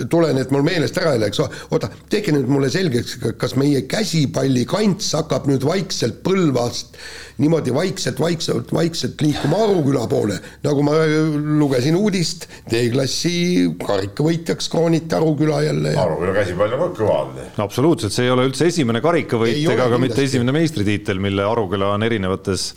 tulen, 0.10 0.40
et 0.42 0.54
mul 0.54 0.66
meelest 0.66 0.98
ära 1.02 1.14
ei 1.16 1.22
läheks, 1.22 1.42
oota, 1.70 1.92
tehke 2.10 2.34
nüüd 2.36 2.50
mulle 2.50 2.72
selgeks, 2.74 3.20
kas 3.42 3.56
meie 3.60 3.86
käsipallikants 3.90 5.12
hakkab 5.20 5.50
nüüd 5.50 5.66
vaikselt 5.68 6.24
Põlvast 6.26 6.98
niimoodi 7.38 7.74
vaikselt, 7.74 8.20
vaikselt, 8.20 8.72
vaikselt 8.74 9.22
liikuma 9.22 9.60
Aruküla 9.66 10.06
poole, 10.08 10.38
nagu 10.64 10.84
ma 10.88 10.96
lugesin 11.60 11.98
uudist, 12.00 12.48
D-klassi 12.72 13.34
karikavõitjaks 13.82 14.70
krooniti 14.72 15.18
Aruküla 15.18 15.62
jälle 15.66 15.96
ja.... 15.96 16.06
Aruküla 16.06 16.36
käsipall 16.38 16.78
on 16.78 16.86
ka 16.86 16.90
kõva 17.02 17.18
olnud. 17.26 17.60
absoluutselt, 17.66 18.16
see 18.16 18.30
ei 18.30 18.34
ole 18.34 18.48
üldse 18.48 18.70
esimene 18.72 19.04
karikavõit 19.04 19.60
ega 19.76 19.90
ka 19.92 20.00
mitte 20.02 20.24
esimene 20.24 20.56
meistritiitel, 20.56 21.20
mille 21.24 21.44
Aruküla 21.48 21.92
on 21.98 22.08
erinevates 22.08 22.70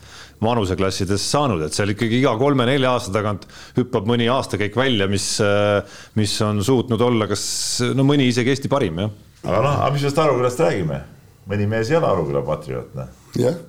vanuseklassides 0.45 1.25
saanud, 1.33 1.63
et 1.67 1.77
seal 1.77 1.95
ikkagi 1.95 2.21
iga 2.21 2.35
kolme-nelja 2.39 2.93
aasta 2.95 3.15
tagant 3.15 3.47
hüppab 3.79 4.07
mõni 4.11 4.29
aastakäik 4.33 4.77
välja, 4.79 5.09
mis, 5.11 5.31
mis 6.19 6.37
on 6.47 6.63
suutnud 6.65 7.03
olla 7.09 7.27
kas 7.31 7.45
no 7.97 8.07
mõni 8.07 8.29
isegi 8.31 8.55
Eesti 8.55 8.71
parim, 8.73 9.03
jah. 9.03 9.17
aga 9.45 9.65
noh, 9.65 9.75
aga 9.83 9.91
mis 9.95 10.07
sellest 10.07 10.23
Arukülast 10.23 10.63
räägime? 10.63 11.03
mõni 11.49 11.69
mees 11.71 11.91
ei 11.91 11.99
ole 11.99 12.11
Aruküla 12.13 12.45
patrioot, 12.47 12.95
noh. 12.99 13.13
jah. 13.41 13.61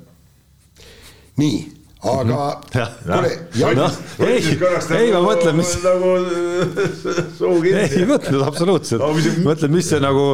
nii 1.39 1.59
aga 1.99 2.23
mhm. 2.23 2.85
kuule, 3.59 3.73
noh, 3.75 3.95
ei, 4.23 4.37
ei 5.01 5.09
ma 5.11 5.19
mõtlen, 5.25 5.57
mis 5.57 5.73
nagu 5.83 6.13
suu 7.39 7.57
kinni. 7.59 7.81
ei 7.83 8.05
mõtlenud 8.07 8.45
absoluutselt 8.45 9.03
no,, 9.03 9.09
mõtlen, 9.43 9.73
mis 9.73 9.89
see 9.91 9.99
nagu, 10.03 10.27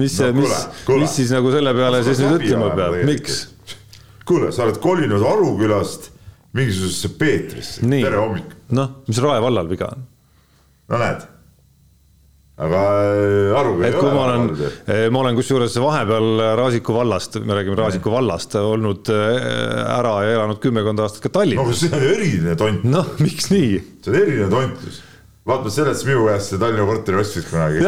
mis 0.00 0.16
see 0.16 0.30
no,, 0.32 0.40
mis, 0.40 0.54
mis 0.88 1.16
siis 1.18 1.34
nagu 1.36 1.52
selle 1.52 1.74
peale 1.76 2.00
siis 2.06 2.22
nüüd 2.24 2.38
ütlema 2.38 2.70
peab, 2.78 2.96
miks? 3.10 3.42
Kuule, 4.28 4.52
sa 4.54 4.66
oled 4.66 4.80
kolinud 4.82 5.24
Arukülast 5.26 6.10
mingisugusesse 6.56 7.12
Peetrisse, 7.18 7.82
tere 7.86 8.16
hommikut. 8.18 8.56
noh, 8.76 8.96
mis 9.08 9.20
Rae 9.22 9.42
vallal 9.42 9.68
viga 9.70 9.90
on? 9.94 10.08
no 10.90 11.00
näed 11.00 11.28
aga 12.60 12.80
äh, 13.00 13.58
Aruküla 13.60 13.88
ei 13.88 13.94
ole. 13.96 14.14
ma 14.14 14.24
olen, 14.24 14.48
äh, 14.60 15.04
ma 15.12 15.22
olen 15.22 15.38
kusjuures 15.38 15.76
vahepeal 15.80 16.42
Raasiku 16.60 16.96
vallast, 16.96 17.38
me 17.44 17.56
räägime 17.56 17.78
Raasiku 17.78 18.12
vallast, 18.12 18.56
olnud 18.60 19.12
äh, 19.14 19.38
ära 19.98 20.16
ja 20.26 20.34
elanud 20.38 20.60
kümmekond 20.62 21.00
aastat 21.00 21.24
ka 21.24 21.32
Tallinnas. 21.40 21.62
no 21.62 21.70
aga 21.70 21.78
see 21.80 21.94
on 21.94 22.08
eriline 22.14 22.56
tont. 22.60 22.84
noh, 22.84 23.14
miks 23.22 23.48
nii? 23.54 23.78
see 24.02 24.12
on 24.12 24.20
eriline 24.24 24.50
tontlus 24.52 25.06
vaatamata 25.50 25.70
sellele, 25.72 25.94
et 25.96 26.00
sa 26.02 26.08
minu 26.10 26.26
käest 26.26 26.50
selle 26.50 26.60
Tallinna 26.64 26.88
korteri 26.90 27.20
ostsid 27.20 27.46
kunagi. 27.48 27.86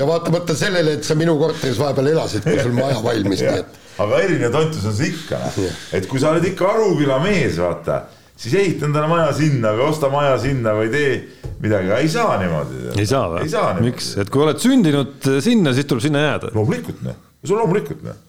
ja 0.00 0.06
vaatamata 0.08 0.56
sellele, 0.56 0.96
et 0.98 1.04
sa 1.04 1.18
minu 1.18 1.36
korteris 1.40 1.80
vahepeal 1.80 2.14
elasid, 2.14 2.46
kui 2.46 2.62
sul 2.62 2.74
maja 2.76 3.02
valmis, 3.04 3.44
nii 3.44 3.60
et 3.60 3.78
aga 4.04 4.20
erinev 4.26 4.54
tontus 4.54 4.86
on 4.88 4.94
see 4.96 5.10
ikka, 5.12 5.40
noh. 5.42 5.82
et 5.96 6.06
kui 6.10 6.22
sa 6.22 6.32
oled 6.34 6.46
ikka 6.52 6.70
Aruküla 6.74 7.18
mees, 7.24 7.58
vaata, 7.62 8.04
siis 8.38 8.54
ehita 8.54 8.86
endale 8.88 9.10
maja 9.10 9.32
sinna 9.36 9.74
või 9.74 9.88
osta 9.88 10.12
maja 10.12 10.38
sinna 10.42 10.76
või 10.78 10.92
tee 10.94 11.18
midagi, 11.62 11.92
ei 11.98 12.12
saa 12.12 12.38
niimoodi. 12.42 12.84
ei 12.94 13.08
saa 13.08 13.26
või? 13.34 13.88
miks, 13.88 14.14
et 14.22 14.30
kui 14.30 14.44
oled 14.46 14.62
sündinud 14.62 15.28
sinna, 15.44 15.74
siis 15.76 15.90
tuleb 15.90 16.06
sinna 16.06 16.24
jääda. 16.28 16.54
loomulikult, 16.54 17.04
noh, 17.06 17.20
sul 17.42 17.60
loomulikult, 17.60 18.02
noh 18.06 18.24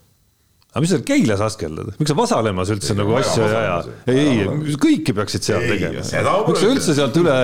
aga 0.70 0.84
mis 0.84 0.91
sa 0.93 0.99
Keilas 1.01 1.41
askeldad, 1.41 1.95
miks 1.97 2.11
sa 2.11 2.15
Vasalemmas 2.17 2.70
üldse 2.70 2.93
ei, 2.93 2.97
nagu 2.99 3.15
asju 3.17 3.41
ei 3.41 3.55
aja? 3.57 3.78
ei, 4.05 4.26
ei, 4.36 4.76
kõiki 4.78 5.15
peaksid 5.17 5.47
seal 5.47 5.63
ei, 5.65 5.72
tegema. 5.74 6.03
miks 6.45 6.61
sa 6.61 6.70
üldse 6.70 6.93
sealt 6.97 7.17
üle, 7.17 7.38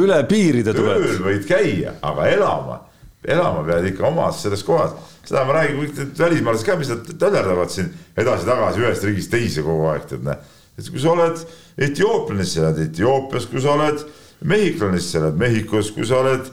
üle 0.00 0.18
piiride 0.30 0.74
tuled? 0.74 1.04
tööl 1.04 1.20
võid 1.22 1.46
käia, 1.46 1.94
aga 2.02 2.26
elama, 2.32 2.80
elama 3.22 3.62
pead 3.68 3.86
ikka 3.92 4.08
omas 4.10 4.42
selles 4.42 4.66
kohas 4.66 5.13
seda 5.24 5.44
ma 5.48 5.56
räägin, 5.58 5.80
kõik 5.80 6.18
välismaalased 6.18 6.68
ka, 6.68 6.76
mis 6.80 6.92
nad 6.92 7.08
töllerdavad 7.08 7.72
siin 7.72 7.90
edasi-tagasi 8.20 8.84
ühest 8.84 9.08
riigist 9.08 9.32
teise 9.32 9.64
kogu 9.66 9.88
aeg, 9.92 10.06
tead 10.10 10.26
näe. 10.26 10.38
et 10.78 10.90
kui 10.90 11.00
sa 11.02 11.12
oled 11.14 11.44
etiooplane, 11.88 12.44
siis 12.44 12.58
sa 12.58 12.64
elad 12.66 12.80
Etioopias, 12.84 13.46
kui 13.50 13.62
sa 13.62 13.76
oled 13.76 14.02
mehhiklane, 14.44 15.00
siis 15.00 15.14
sa 15.14 15.22
elad 15.22 15.38
Mehhikos, 15.40 15.92
kui 15.94 16.06
sa 16.08 16.20
oled, 16.22 16.50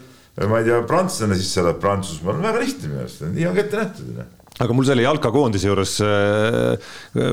ma 0.47 0.61
ei 0.61 0.69
tea, 0.69 0.83
prantslane, 0.87 1.37
siis 1.39 1.49
sa 1.55 1.65
elad 1.65 1.81
Prantsusmaal, 1.81 2.39
väga 2.43 2.61
lihtne 2.61 2.91
minu 2.91 3.03
arust, 3.05 3.25
nii 3.27 3.49
on 3.49 3.57
ka 3.57 3.65
ette 3.65 3.81
nähtud 3.81 4.21
aga 4.61 4.75
mul 4.75 4.85
selle 4.85 5.05
jalkakoondise 5.05 5.69
juures, 5.69 5.93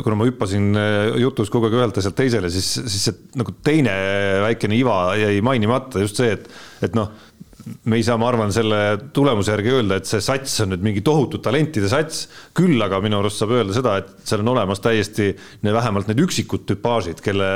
kuna 0.05 0.17
ma 0.17 0.29
hüppasin 0.29 0.79
jutus 1.21 1.51
kogu 1.53 1.69
aeg 1.69 1.77
ühelt 1.77 1.99
asjalt 2.01 2.17
teisele, 2.17 2.51
siis, 2.53 2.69
siis 2.79 3.09
see 3.09 3.17
nagu 3.37 3.53
teine 3.67 3.93
väikene 4.47 4.79
iva 4.79 4.99
jäi 5.19 5.43
mainimata, 5.45 6.01
just 6.05 6.21
see, 6.21 6.31
et, 6.39 6.47
et 6.87 6.97
noh 6.97 7.11
me 7.89 7.99
ei 7.99 8.05
saa, 8.07 8.19
ma 8.21 8.29
arvan, 8.31 8.53
selle 8.55 8.81
tulemuse 9.15 9.53
järgi 9.55 9.75
öelda, 9.79 9.99
et 9.99 10.11
see 10.11 10.23
sats 10.25 10.61
on 10.65 10.73
nüüd 10.75 10.85
mingi 10.85 11.03
tohutu 11.07 11.41
talentide 11.45 11.91
sats. 11.91 12.27
küll 12.57 12.81
aga 12.85 13.01
minu 13.05 13.21
arust 13.21 13.43
saab 13.43 13.57
öelda 13.57 13.77
seda, 13.77 13.99
et 14.03 14.29
seal 14.29 14.45
on 14.45 14.55
olemas 14.55 14.83
täiesti 14.85 15.33
vähemalt 15.65 16.11
need 16.11 16.23
üksikud 16.27 16.67
tüpaažid, 16.69 17.23
kelle 17.25 17.49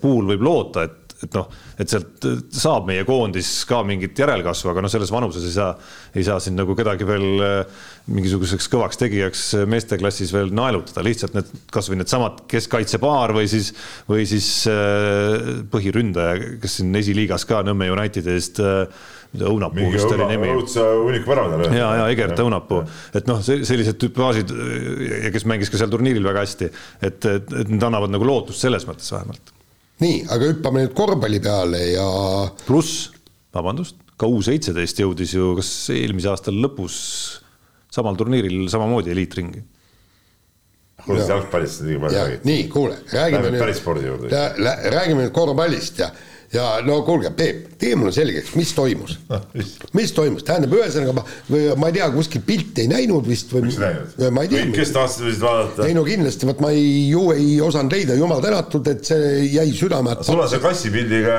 puhul 0.00 0.32
võib 0.34 0.46
loota, 0.46 0.88
et 0.88 1.00
et 1.20 1.34
noh, 1.36 1.48
et 1.80 1.90
sealt 1.90 2.24
saab 2.54 2.86
meie 2.88 3.04
koondis 3.08 3.48
ka 3.68 3.82
mingit 3.86 4.16
järelkasvu, 4.18 4.70
aga 4.72 4.84
noh, 4.84 4.92
selles 4.92 5.12
vanuses 5.12 5.44
ei 5.44 5.52
saa, 5.52 5.74
ei 6.16 6.24
saa 6.24 6.38
siin 6.40 6.56
nagu 6.56 6.72
kedagi 6.78 7.04
veel 7.08 7.44
äh, 7.44 7.82
mingisuguseks 8.10 8.70
kõvaks 8.72 9.00
tegijaks 9.00 9.44
meesteklassis 9.70 10.32
veel 10.34 10.52
naelutada, 10.56 11.04
lihtsalt 11.04 11.36
need 11.36 11.52
kasvõi 11.74 12.00
needsamad 12.00 12.44
keskkaitsepaar 12.50 13.34
või 13.36 13.50
siis, 13.52 13.72
või 14.08 14.24
siis 14.28 14.48
äh, 14.70 15.60
põhiründaja, 15.72 16.56
kes 16.62 16.80
siin 16.80 16.96
esiliigas 17.02 17.44
ka 17.48 17.60
Nõmme 17.68 17.90
Unitedi 17.92 18.32
eest 18.38 18.62
äh, 18.64 19.08
Õunapuu 19.30 19.92
vist 19.94 20.10
oli 20.10 20.26
nimi. 20.32 20.48
õudse 20.58 20.82
hunniku 20.82 21.30
värava 21.30 21.54
tal. 21.54 21.76
ja, 21.76 21.92
ja 22.00 22.08
Egert 22.10 22.40
Õunapuu, 22.42 22.80
et 23.14 23.30
noh, 23.30 23.38
sellised 23.46 24.00
tüpaažid 24.02 24.50
ja 25.20 25.30
kes 25.30 25.46
mängis 25.46 25.70
ka 25.70 25.78
seal 25.78 25.92
turniiril 25.92 26.26
väga 26.26 26.42
hästi, 26.42 26.70
et, 26.98 27.22
et, 27.22 27.56
et 27.62 27.70
need 27.70 27.86
annavad 27.86 28.10
nagu 28.10 28.26
lootust 28.26 28.66
selles 28.66 28.88
mõttes 28.88 29.12
vähemalt 29.14 29.54
nii, 30.00 30.20
aga 30.32 30.52
hüppame 30.52 30.84
nüüd 30.84 30.94
korvpalli 30.96 31.40
peale 31.44 31.82
ja. 31.92 32.06
pluss, 32.66 33.10
vabandust, 33.54 33.98
ka 34.20 34.28
U 34.28 34.40
seitseteist 34.44 35.00
jõudis 35.02 35.34
ju 35.36 35.52
kas 35.58 35.70
eelmise 35.94 36.30
aasta 36.32 36.54
lõpus 36.54 36.96
samal 37.92 38.18
turniiril 38.18 38.68
samamoodi 38.72 39.12
eliitringi. 39.14 39.62
kuule, 41.04 41.24
jalgpallist 41.24 41.84
liiga 41.86 42.04
palju 42.04 42.18
räägid. 42.18 42.48
nii, 42.48 42.66
kuule, 42.72 42.98
räägime 43.12 43.48
nüüd. 43.48 43.62
päris 43.62 43.80
spordi 43.80 44.06
juurde. 44.06 44.42
räägime 44.96 45.24
nüüd 45.24 45.34
korvpallist 45.36 46.02
ja 46.02 46.10
ja 46.54 46.80
no 46.82 47.00
kuulge, 47.06 47.30
Peep, 47.36 47.62
tee 47.78 47.94
mulle 47.98 48.12
selgeks, 48.14 48.54
mis 48.58 48.72
toimus 48.74 49.18
mis 49.98 50.12
toimus, 50.16 50.42
tähendab, 50.46 50.74
ühesõnaga 50.80 51.12
ma, 51.20 51.22
ma 51.78 51.90
ei 51.90 51.94
tea, 52.00 52.08
kuskil 52.14 52.42
pilti 52.46 52.80
ei 52.86 52.90
näinud 52.90 53.24
vist 53.30 53.52
või. 53.54 53.62
miks 53.68 53.78
ei 53.78 53.84
näinud? 53.86 54.08
ma 54.34 54.40
ei 54.46 54.50
tea. 54.52 54.66
kes 54.74 54.90
tahtsid 54.96 55.22
võisid 55.28 55.42
vaadata? 55.46 55.86
ei 55.86 55.94
no 55.96 56.02
kindlasti, 56.06 56.42
vot 56.50 56.60
ma 56.64 56.68
ei, 56.74 56.84
ju 57.12 57.22
ei 57.36 57.48
osanud 57.62 57.92
leida, 57.94 58.18
jumal 58.18 58.40
tänatud, 58.44 58.84
et 58.90 59.02
see 59.06 59.24
jäi 59.54 59.70
südame. 59.76 60.10
sul 60.26 60.42
on 60.42 60.50
see 60.50 60.62
kassipildiga 60.64 61.36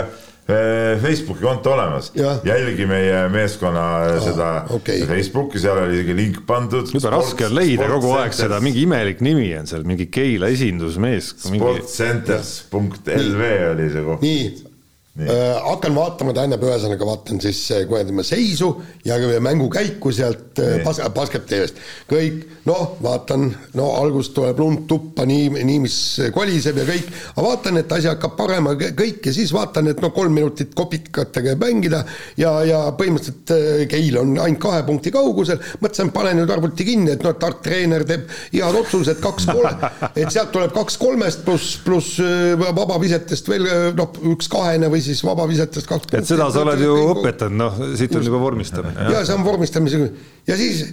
eh, 0.47 0.95
Facebooki 1.03 1.43
konto 1.43 1.67
olemas, 1.75 2.05
jälgi 2.47 2.87
meie 2.87 3.27
meeskonna 3.35 3.85
ah, 3.99 4.15
seda 4.23 4.49
okay. 4.79 5.03
Facebooki, 5.11 5.59
seal 5.59 5.77
oli 5.83 5.99
isegi 5.99 6.15
link 6.23 6.37
pandud. 6.47 6.87
jube 6.95 7.09
raske 7.11 7.51
on 7.51 7.55
leida 7.59 7.85
kogu 7.97 8.15
aeg 8.15 8.31
seda, 8.39 8.63
mingi 8.63 8.87
imelik 8.87 9.19
nimi 9.27 9.51
on 9.59 9.67
seal, 9.67 9.83
mingi 9.83 10.07
Keila 10.07 10.47
esindusmees. 10.55 11.35
sportcenters.lv 11.51 13.41
oli 13.75 13.91
see 13.91 14.07
koht. 14.07 14.21
nii 14.23 14.70
Äh, 15.19 15.57
hakkan 15.59 15.91
vaatama, 15.91 16.31
tähendab, 16.31 16.61
ühesõnaga 16.63 17.03
vaatan 17.03 17.41
siis 17.43 17.65
kuradi 17.89 18.23
seisu 18.23 18.69
ja 19.03 19.17
mängu 19.43 19.65
käiku 19.67 20.07
sealt 20.15 20.55
äh, 20.63 20.77
bas-, 20.85 21.01
basket 21.11 21.49
TV-st. 21.49 21.81
kõik, 22.07 22.45
noh, 22.63 22.93
vaatan, 23.03 23.49
no 23.75 23.89
alguses 23.99 24.31
tuleb 24.31 24.61
lund 24.63 24.85
tuppa, 24.87 25.25
nii, 25.27 25.49
nii 25.67 25.81
mis 25.83 25.97
koliseb 26.31 26.79
ja 26.79 26.85
kõik, 26.87 27.09
aga 27.33 27.43
vaatan, 27.43 27.79
et 27.81 27.91
asi 27.91 28.07
hakkab 28.07 28.37
parema 28.37 28.71
kõik 28.79 29.27
ja 29.27 29.33
siis 29.35 29.51
vaatan, 29.51 29.89
et 29.91 29.99
no 29.99 30.13
kolm 30.15 30.31
minutit 30.31 30.71
kopikatega 30.79 31.57
mängida 31.59 32.05
ja, 32.39 32.53
ja 32.63 32.79
põhimõtteliselt 32.95 33.51
äh, 33.57 33.83
Keil 33.91 34.15
on 34.23 34.31
ainult 34.39 34.63
kahe 34.63 34.79
punkti 34.87 35.11
kaugusel, 35.11 35.59
mõtlesin, 35.83 36.13
panen 36.15 36.39
nüüd 36.39 36.55
arvuti 36.55 36.87
kinni, 36.87 37.17
et 37.17 37.27
noh, 37.27 37.35
tark 37.35 37.59
treener 37.67 38.07
teeb 38.07 38.31
head 38.53 38.79
otsused, 38.79 39.19
kaks-kolm, 39.27 39.83
et 40.15 40.31
sealt 40.31 40.55
tuleb 40.55 40.71
kaks 40.79 40.95
kolmest 41.03 41.43
pluss, 41.43 41.75
pluss 41.83 42.15
vabavisetest 42.63 43.51
veel 43.51 43.69
noh, 43.99 44.15
üks 44.31 44.47
kahene 44.55 44.87
või 44.87 45.00
või 45.01 45.07
siis 45.09 45.21
vabavisetest 45.25 45.89
kaks 45.89 46.17
et 46.19 46.27
seda 46.29 46.49
sa 46.53 46.61
oled 46.61 46.81
ju 46.81 46.97
õpetanud, 47.15 47.57
noh, 47.57 47.79
siit 47.97 48.13
on 48.17 48.25
juba 48.27 48.41
vormistamine. 48.41 49.07
ja 49.11 49.23
see 49.25 49.37
on 49.37 49.45
vormistamisega 49.45 50.09
ja 50.47 50.57
siis 50.59 50.83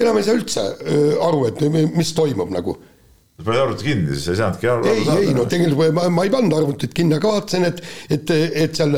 enam 0.00 0.18
ei 0.18 0.26
saa 0.26 0.36
üldse 0.36 0.64
aru, 1.22 1.46
et 1.48 1.62
mis 1.94 2.12
toimub 2.16 2.52
nagu. 2.52 2.76
Sa 3.34 3.42
panid 3.48 3.64
arvuti 3.64 3.86
kinni, 3.88 4.14
siis 4.14 4.28
ei 4.30 4.36
saanudki 4.38 4.68
aru 4.70 4.84
ei, 4.86 5.00
ei 5.26 5.32
no 5.34 5.42
tegelikult 5.50 5.94
ma, 5.96 6.04
ma 6.14 6.22
ei 6.22 6.30
pannud 6.30 6.54
arvutit 6.54 6.92
kinni, 6.94 7.16
aga 7.16 7.32
vaatasin, 7.32 7.64
et, 7.66 7.80
et, 8.14 8.32
et 8.62 8.78
seal 8.78 8.94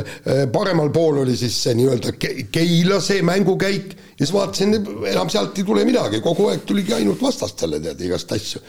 paremal 0.52 0.90
pool 0.92 1.22
oli 1.22 1.36
siis 1.40 1.56
see 1.64 1.72
nii-öelda 1.78 2.12
Keila 2.52 2.98
see 3.00 3.24
mängukäik. 3.24 3.94
Ja 4.16 4.24
siis 4.26 4.34
vaatasin, 4.36 4.76
enam 5.08 5.32
sealt 5.32 5.56
ei 5.56 5.64
tule 5.64 5.86
midagi, 5.88 6.20
kogu 6.24 6.50
aeg 6.50 6.66
tuligi 6.68 6.92
ainult 6.98 7.24
vastastele 7.24 7.80
tead 7.84 8.00
igast 8.04 8.36
asju. 8.36 8.60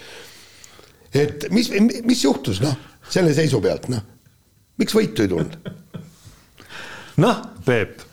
et 1.15 1.49
mis, 1.51 1.71
mis 2.03 2.23
juhtus, 2.23 2.63
noh, 2.63 2.79
selle 3.11 3.35
seisu 3.35 3.59
pealt, 3.63 3.89
noh, 3.91 4.03
miks 4.81 4.97
võitu 4.97 5.25
ei 5.25 5.31
tulnud 5.31 5.57
noh, 7.23 7.39
Peep, 7.67 8.03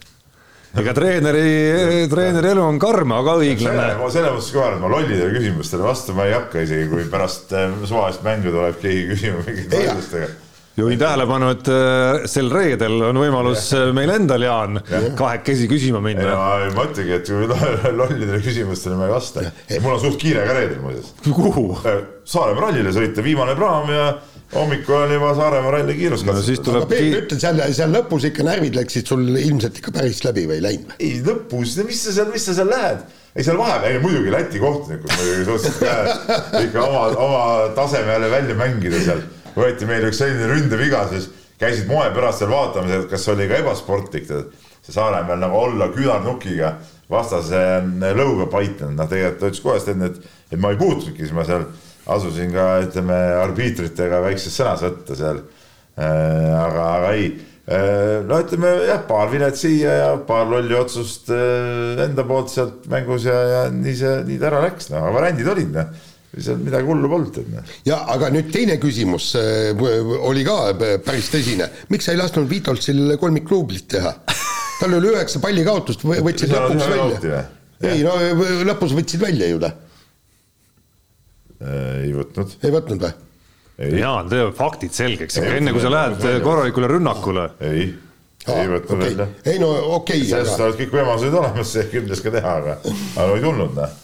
ega 0.81 0.95
treeneri, 0.97 2.07
treeneri 2.11 2.55
elu 2.55 2.65
on 2.65 2.79
karm, 2.83 3.13
aga 3.17 3.37
õiglane. 3.43 3.91
ma 4.01 4.09
selles 4.13 4.35
mõttes 4.35 4.55
ka 4.55 4.65
arvan, 4.65 4.81
et 4.81 4.87
ma 4.87 4.95
lollidele 4.97 5.35
küsimustele 5.37 5.87
vastama 5.87 6.29
ei 6.29 6.35
hakka, 6.37 6.65
isegi 6.67 6.89
kui 6.91 7.05
pärast 7.13 7.55
äh, 7.55 7.77
suvalist 7.87 8.25
mängu 8.27 8.55
tuleb 8.55 8.81
keegi 8.83 9.07
küsima 9.13 9.45
mingite 9.45 9.85
vaidlustega 9.85 10.33
juhin 10.77 10.99
tähelepanu, 10.99 11.53
et 11.55 11.69
äh, 11.71 12.25
sel 12.31 12.51
reedel 12.51 12.99
on 13.07 13.19
võimalus 13.23 13.69
ja. 13.71 13.85
Äh, 13.85 13.95
meil 13.97 14.11
endal, 14.17 14.43
Jaan, 14.43 14.81
kahekesi 15.19 15.69
küsima 15.71 16.01
minna. 16.03 16.35
ma 16.35 16.71
mõtlengi, 16.75 17.15
et 17.21 17.31
kui 17.31 17.47
lollidele 18.01 18.41
küsimustele 18.43 18.99
ma 18.99 19.09
ei 19.09 19.15
vasta. 19.15 19.45
mul 19.79 19.95
on 19.95 20.03
suht 20.03 20.19
kiire 20.23 20.47
ka 20.49 20.59
reedel 20.59 20.81
muuseas. 20.83 21.15
kuhu? 21.29 21.67
Saaremaa 22.27 22.69
rallile 22.69 22.95
sõita, 22.97 23.23
viimane 23.23 23.55
praam 23.59 23.93
ja 23.93 24.09
hommikul 24.55 24.95
on 24.95 25.13
juba 25.15 25.35
Saaremaa 25.35 25.75
ralli 25.75 25.97
kiiruskatse 25.99 26.55
no,. 26.55 26.63
Tuleb... 26.69 26.83
aga 26.83 26.91
Peep, 26.91 27.19
ütle 27.23 27.39
seal, 27.43 27.61
seal 27.77 27.93
lõpus 27.95 28.27
ikka 28.31 28.47
närvid 28.47 28.79
läksid 28.79 29.11
sul 29.11 29.27
ilmselt 29.35 29.79
ikka 29.81 29.95
päris 29.95 30.23
läbi 30.27 30.47
või 30.51 30.59
ei 30.61 30.65
läinud? 30.65 30.97
ei 30.99 31.21
lõpus, 31.27 31.77
mis 31.87 32.03
sa 32.07 32.17
seal, 32.19 32.33
mis 32.35 32.47
sa 32.49 32.57
seal 32.57 32.71
lähed? 32.71 33.05
ei 33.35 33.47
seal 33.47 33.59
vahepeal, 33.59 34.01
muidugi 34.05 34.35
Läti 34.35 34.61
kohtunikud 34.63 35.15
muidugi 35.15 35.47
suutsid 35.49 35.81
ikka 36.65 36.85
oma, 36.85 37.07
oma 37.27 37.41
taseme 37.79 38.15
jälle 38.15 38.31
välja 38.31 38.59
mängida 38.59 39.01
seal. 39.07 39.25
võeti 39.57 39.89
meil 39.91 40.07
üks 40.09 40.23
selline 40.23 40.51
ründeviga, 40.51 41.07
siis 41.11 41.31
käisid 41.59 41.91
moe 41.91 42.07
pärast 42.15 42.43
seal 42.43 42.53
vaatamas, 42.55 42.95
et 42.99 43.11
kas 43.11 43.27
oli 43.33 43.49
ka 43.51 43.63
ebasportlik, 43.63 44.29
see 44.29 44.95
Saaremaal 44.95 45.39
nagu 45.41 45.57
olla 45.57 45.89
külarnukiga 45.95 46.75
vastase 47.11 47.59
lõuga 48.17 48.47
paitanud, 48.53 48.99
noh 48.99 49.09
tegelikult 49.09 49.41
ta 49.41 49.51
ütles 49.51 49.65
kohe 49.65 50.09
et, 50.09 50.23
et 50.53 50.61
ma 50.61 50.73
ei 50.73 50.81
puutunudki, 50.81 51.25
siis 51.25 51.35
ma 51.37 51.47
seal 51.49 51.67
asusin 52.11 52.53
ka 52.53 52.69
ütleme 52.85 53.17
arbiitritega 53.41 54.21
väikses 54.25 54.57
sõnas 54.59 54.85
võtta 54.85 55.17
seal. 55.19 55.43
Äh, 55.95 56.51
aga, 56.59 56.87
aga 56.99 57.13
ei, 57.15 57.29
äh, 57.71 58.25
no 58.27 58.41
ütleme 58.43 58.73
jah, 58.89 59.05
paar 59.09 59.31
vilet 59.33 59.59
siia 59.59 59.93
ja 60.01 60.09
paar 60.27 60.49
lolli 60.51 60.75
otsust 60.77 61.31
äh, 61.33 62.01
enda 62.05 62.27
poolt 62.27 62.51
sealt 62.51 62.89
mängus 62.91 63.29
ja, 63.29 63.37
ja 63.53 63.61
nii 63.71 63.95
see, 64.01 64.17
nii 64.27 64.41
ta 64.43 64.51
ära 64.51 64.65
läks, 64.67 64.91
no 64.93 65.05
variandid 65.15 65.55
olid 65.55 65.73
noh 65.77 66.11
seal 66.35 66.59
midagi 66.59 66.89
hullu 66.89 67.07
polnud. 67.07 67.37
Noh. 67.47 67.75
ja 67.87 68.01
aga 68.11 68.27
nüüd 68.35 68.49
teine 68.51 68.75
küsimus 68.83 69.29
oli 69.39 70.43
ka 70.43 70.57
päris 71.07 71.29
tõsine, 71.31 71.69
miks 71.95 72.09
sa 72.09 72.17
ei 72.17 72.19
lasknud 72.19 72.51
Vitoltsil 72.51 73.15
kolmikluublit 73.23 73.87
teha? 73.95 74.17
tal 74.81 74.99
oli 74.99 75.13
üheksa 75.13 75.39
pallikaotust, 75.39 76.03
võtsid 76.03 76.51
lõpuks 76.51 76.91
välja. 76.91 77.45
ei 77.87 78.03
no 78.03 78.19
lõpus 78.67 78.99
võtsid 78.99 79.23
välja 79.23 79.53
ju 79.53 79.63
ta 79.63 79.71
ei 81.63 82.13
võtnud. 82.15 82.59
ei 82.63 82.75
võtnud 82.75 83.05
või? 83.05 83.15
Jaan, 83.75 84.29
tee 84.31 84.47
faktid 84.55 84.95
selgeks 84.95 85.41
enne 85.43 85.73
kui 85.75 85.83
sa 85.83 85.91
lähed 85.91 86.43
korralikule 86.45 86.87
rünnakule. 86.93 87.49
ei, 87.67 87.89
ei 88.47 88.69
võtnud 88.71 89.01
okay. 89.01 89.09
välja. 89.09 89.27
ei 89.51 89.59
no 89.59 89.71
okei 89.97 90.21
okay,. 90.21 90.29
sellest 90.31 90.55
aga... 90.55 90.69
olid 90.69 90.81
kõik 90.83 90.93
võimalused 90.95 91.37
olemas, 91.41 91.77
kümnes 91.91 92.23
ka 92.23 92.33
teha, 92.35 92.57
aga, 92.63 92.77
aga 93.17 93.29
ei 93.35 93.43
tulnud 93.43 93.79
noh. 93.81 93.97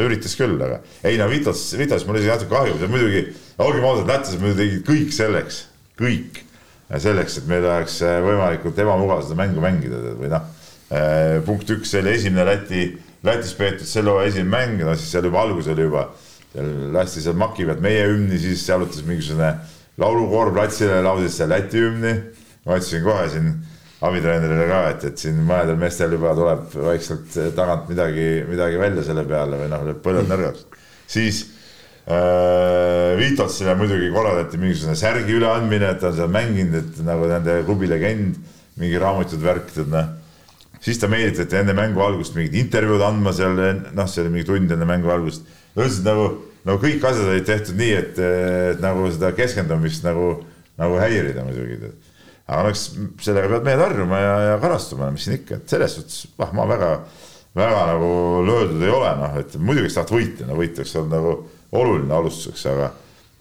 üritas 0.00 0.34
küll, 0.38 0.56
aga 0.66 0.80
ei 1.06 1.20
no 1.20 1.28
Vitas, 1.30 1.62
Vitas 1.78 2.06
mul 2.06 2.18
isegi 2.18 2.32
natuke 2.32 2.50
kahju, 2.54 2.78
muidugi, 2.90 3.26
olgem 3.62 3.86
ausad, 3.86 4.08
lätlased 4.10 4.42
muidugi 4.42 4.64
tegid 4.64 4.88
kõik 4.88 5.14
selleks, 5.14 5.60
kõik 6.00 6.40
selleks, 6.98 7.38
et 7.38 7.46
meil 7.50 7.68
oleks 7.68 8.00
võimalikult 8.26 8.82
ebamugav 8.82 9.22
seda 9.22 9.38
mängu 9.38 9.62
mängida 9.62 10.00
või 10.18 10.32
noh, 10.32 10.50
punkt 11.46 11.70
üks, 11.70 11.92
see 11.92 12.02
oli 12.02 12.16
esimene 12.16 12.48
Läti, 12.48 12.88
Lätis 13.22 13.54
peetud 13.54 13.86
selle 13.86 14.10
hooaja 14.10 14.32
esimene 14.32 14.50
mäng, 14.50 14.82
no 14.82 14.96
siis 14.98 15.14
seal 15.14 15.30
juba 15.30 15.44
algus 15.44 15.70
oli 15.70 15.86
juba 15.86 16.08
lasti 16.54 17.22
seal 17.22 17.36
maki 17.38 17.66
pealt 17.68 17.82
meie 17.82 18.06
hümni, 18.08 18.38
siis 18.40 18.64
jalutas 18.68 19.04
mingisugune 19.06 19.52
laulukoor 20.00 20.52
platsile, 20.54 21.00
laulis 21.04 21.36
seal 21.38 21.50
Läti 21.52 21.82
hümni. 21.84 22.14
ma 22.66 22.76
ütlesin 22.76 23.04
kohe 23.04 23.28
siin 23.32 23.52
abitreenerile 24.04 24.66
ka, 24.68 24.80
et, 24.90 25.04
et 25.08 25.22
siin 25.22 25.38
mõnedel 25.46 25.78
meestel 25.80 26.12
juba 26.12 26.34
tuleb 26.36 26.74
vaikselt 26.74 27.38
tagant 27.56 27.88
midagi, 27.88 28.26
midagi 28.48 28.80
välja 28.80 29.04
selle 29.06 29.24
peale 29.28 29.56
või 29.60 29.70
noh, 29.72 29.86
põlved 30.04 30.28
nõrgaks. 30.28 30.66
siis 31.08 31.42
äh, 32.04 33.16
Vitotsile 33.20 33.76
muidugi 33.80 34.10
korraldati 34.12 34.60
mingisugune 34.60 34.96
särgi 34.98 35.36
üleandmine, 35.38 35.94
et 35.94 36.02
ta 36.02 36.10
on 36.10 36.18
seal 36.18 36.32
mänginud, 36.32 36.80
et 36.80 37.04
nagu 37.06 37.28
nende 37.30 37.60
klubi 37.68 37.88
legend, 37.88 38.36
mingi 38.80 39.00
raamatud 39.00 39.40
värk, 39.44 39.70
tead 39.76 39.92
noh 39.92 40.16
siis 40.80 40.98
ta 41.00 41.08
meelitati 41.12 41.58
enne 41.60 41.74
mängu 41.76 42.00
algust 42.00 42.36
mingit 42.36 42.56
intervjuud 42.56 43.02
andma 43.04 43.32
seal, 43.36 43.58
noh, 43.92 44.08
see 44.08 44.22
oli 44.24 44.32
mingi 44.32 44.48
tund 44.48 44.72
enne 44.72 44.88
mängu 44.88 45.12
algust 45.12 45.44
üldiselt 45.76 46.06
nagu, 46.06 46.28
nagu 46.66 46.80
kõik 46.82 47.04
asjad 47.06 47.32
olid 47.32 47.48
tehtud 47.48 47.78
nii, 47.78 47.96
et, 47.98 48.20
et 48.74 48.80
nagu 48.82 49.08
seda 49.12 49.32
keskendumist 49.36 50.06
nagu, 50.06 50.32
nagu 50.80 51.00
häirida 51.00 51.44
muidugi. 51.46 51.92
aga 52.50 52.62
no 52.64 52.72
eks 52.72 52.86
sellega 53.22 53.50
peavad 53.50 53.68
mehed 53.68 53.84
harjuma 53.84 54.20
ja, 54.20 54.32
ja 54.50 54.56
karastuma, 54.62 55.10
mis 55.14 55.26
siin 55.26 55.38
ikka, 55.38 55.60
et 55.60 55.74
selles 55.74 55.94
suhtes, 55.98 56.24
ah 56.42 56.50
ma 56.56 56.66
väga, 56.70 56.90
väga 57.56 57.84
nagu 57.92 58.10
löödud 58.48 58.82
ei 58.82 58.94
ole, 58.94 59.12
noh, 59.20 59.38
et 59.38 59.54
muidugi 59.58 59.92
sa 59.92 60.02
tahad 60.02 60.16
võita, 60.18 60.48
no 60.48 60.58
võit 60.58 60.80
oleks 60.80 60.96
olnud 60.98 61.14
nagu 61.14 61.36
oluline 61.80 62.16
alustuseks, 62.16 62.66
aga, 62.72 62.90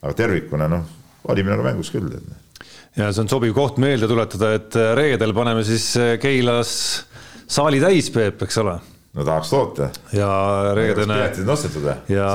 aga 0.04 0.14
tervikuna 0.20 0.70
noh, 0.70 0.86
olime 1.30 1.56
nagu 1.56 1.66
mängus 1.66 1.90
küll. 1.94 2.12
ja 2.96 3.10
see 3.10 3.26
on 3.26 3.32
sobiv 3.32 3.58
koht 3.58 3.82
meelde 3.82 4.08
tuletada, 4.10 4.54
et 4.60 4.80
reedel 5.00 5.34
paneme 5.34 5.66
siis 5.66 5.92
Keilas 6.22 6.72
saali 7.50 7.82
täis, 7.82 8.14
Peep, 8.14 8.46
eks 8.46 8.62
ole 8.62 8.78
no 9.14 9.26
tahaks 9.26 9.50
toota. 9.50 9.90
ja 10.14 10.30
reedene. 10.78 11.16
piletid 11.16 11.48
on 11.48 11.54
ostetud 11.56 11.86
või 11.86 11.96
ja...? 12.14 12.28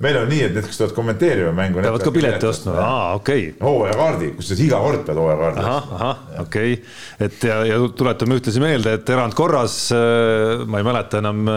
meil 0.00 0.16
on 0.22 0.30
nii, 0.30 0.40
et 0.46 0.54
need, 0.56 0.68
kes 0.68 0.78
tulevad 0.80 0.96
kommenteerima 0.96 1.52
mängu. 1.56 1.82
peavad 1.84 2.04
ka 2.06 2.12
pileti 2.14 2.48
ostma, 2.48 2.76
aa 2.80 3.10
okei 3.18 3.50
okay.. 3.50 3.58
hooajakaardi, 3.66 4.30
kusjuures 4.38 4.62
iga 4.64 4.80
kord 4.84 5.04
pead 5.08 5.20
hooajakaardi 5.20 5.62
ostma. 5.64 5.98
ahah, 5.98 6.24
okei 6.46 6.72
okay., 6.78 7.28
et 7.28 7.46
ja, 7.50 7.58
ja 7.68 7.78
tuletame 8.00 8.40
ühtlasi 8.40 8.64
meelde, 8.64 8.96
et 8.96 9.12
erandkorras, 9.12 9.76
äh, 9.96 10.64
ma 10.64 10.80
ei 10.80 10.88
mäleta 10.88 11.20
enam, 11.20 11.52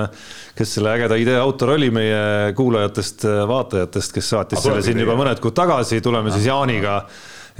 kes 0.59 0.75
selle 0.75 0.91
ägeda 0.97 1.15
idee 1.19 1.39
autor 1.39 1.77
oli 1.77 1.87
meie 1.95 2.51
kuulajatest, 2.57 3.29
vaatajatest, 3.47 4.15
kes 4.17 4.35
saatis 4.35 4.63
selle 4.65 4.83
siin 4.83 4.99
juba 4.99 5.15
mõned 5.19 5.39
kuud 5.39 5.55
tagasi, 5.55 6.01
tuleme 6.03 6.35
siis 6.35 6.49
Jaaniga 6.51 6.99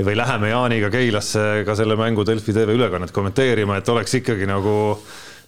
või 0.03 0.15
läheme 0.19 0.51
Jaaniga 0.51 0.91
Keilasse 0.91 1.63
ka 1.67 1.75
selle 1.75 1.95
mängu 1.99 2.23
Delfi 2.27 2.53
tv 2.55 2.75
ülekannet 2.75 3.11
kommenteerima, 3.15 3.79
et 3.79 3.89
oleks 3.91 4.19
ikkagi 4.19 4.47
nagu 4.47 4.75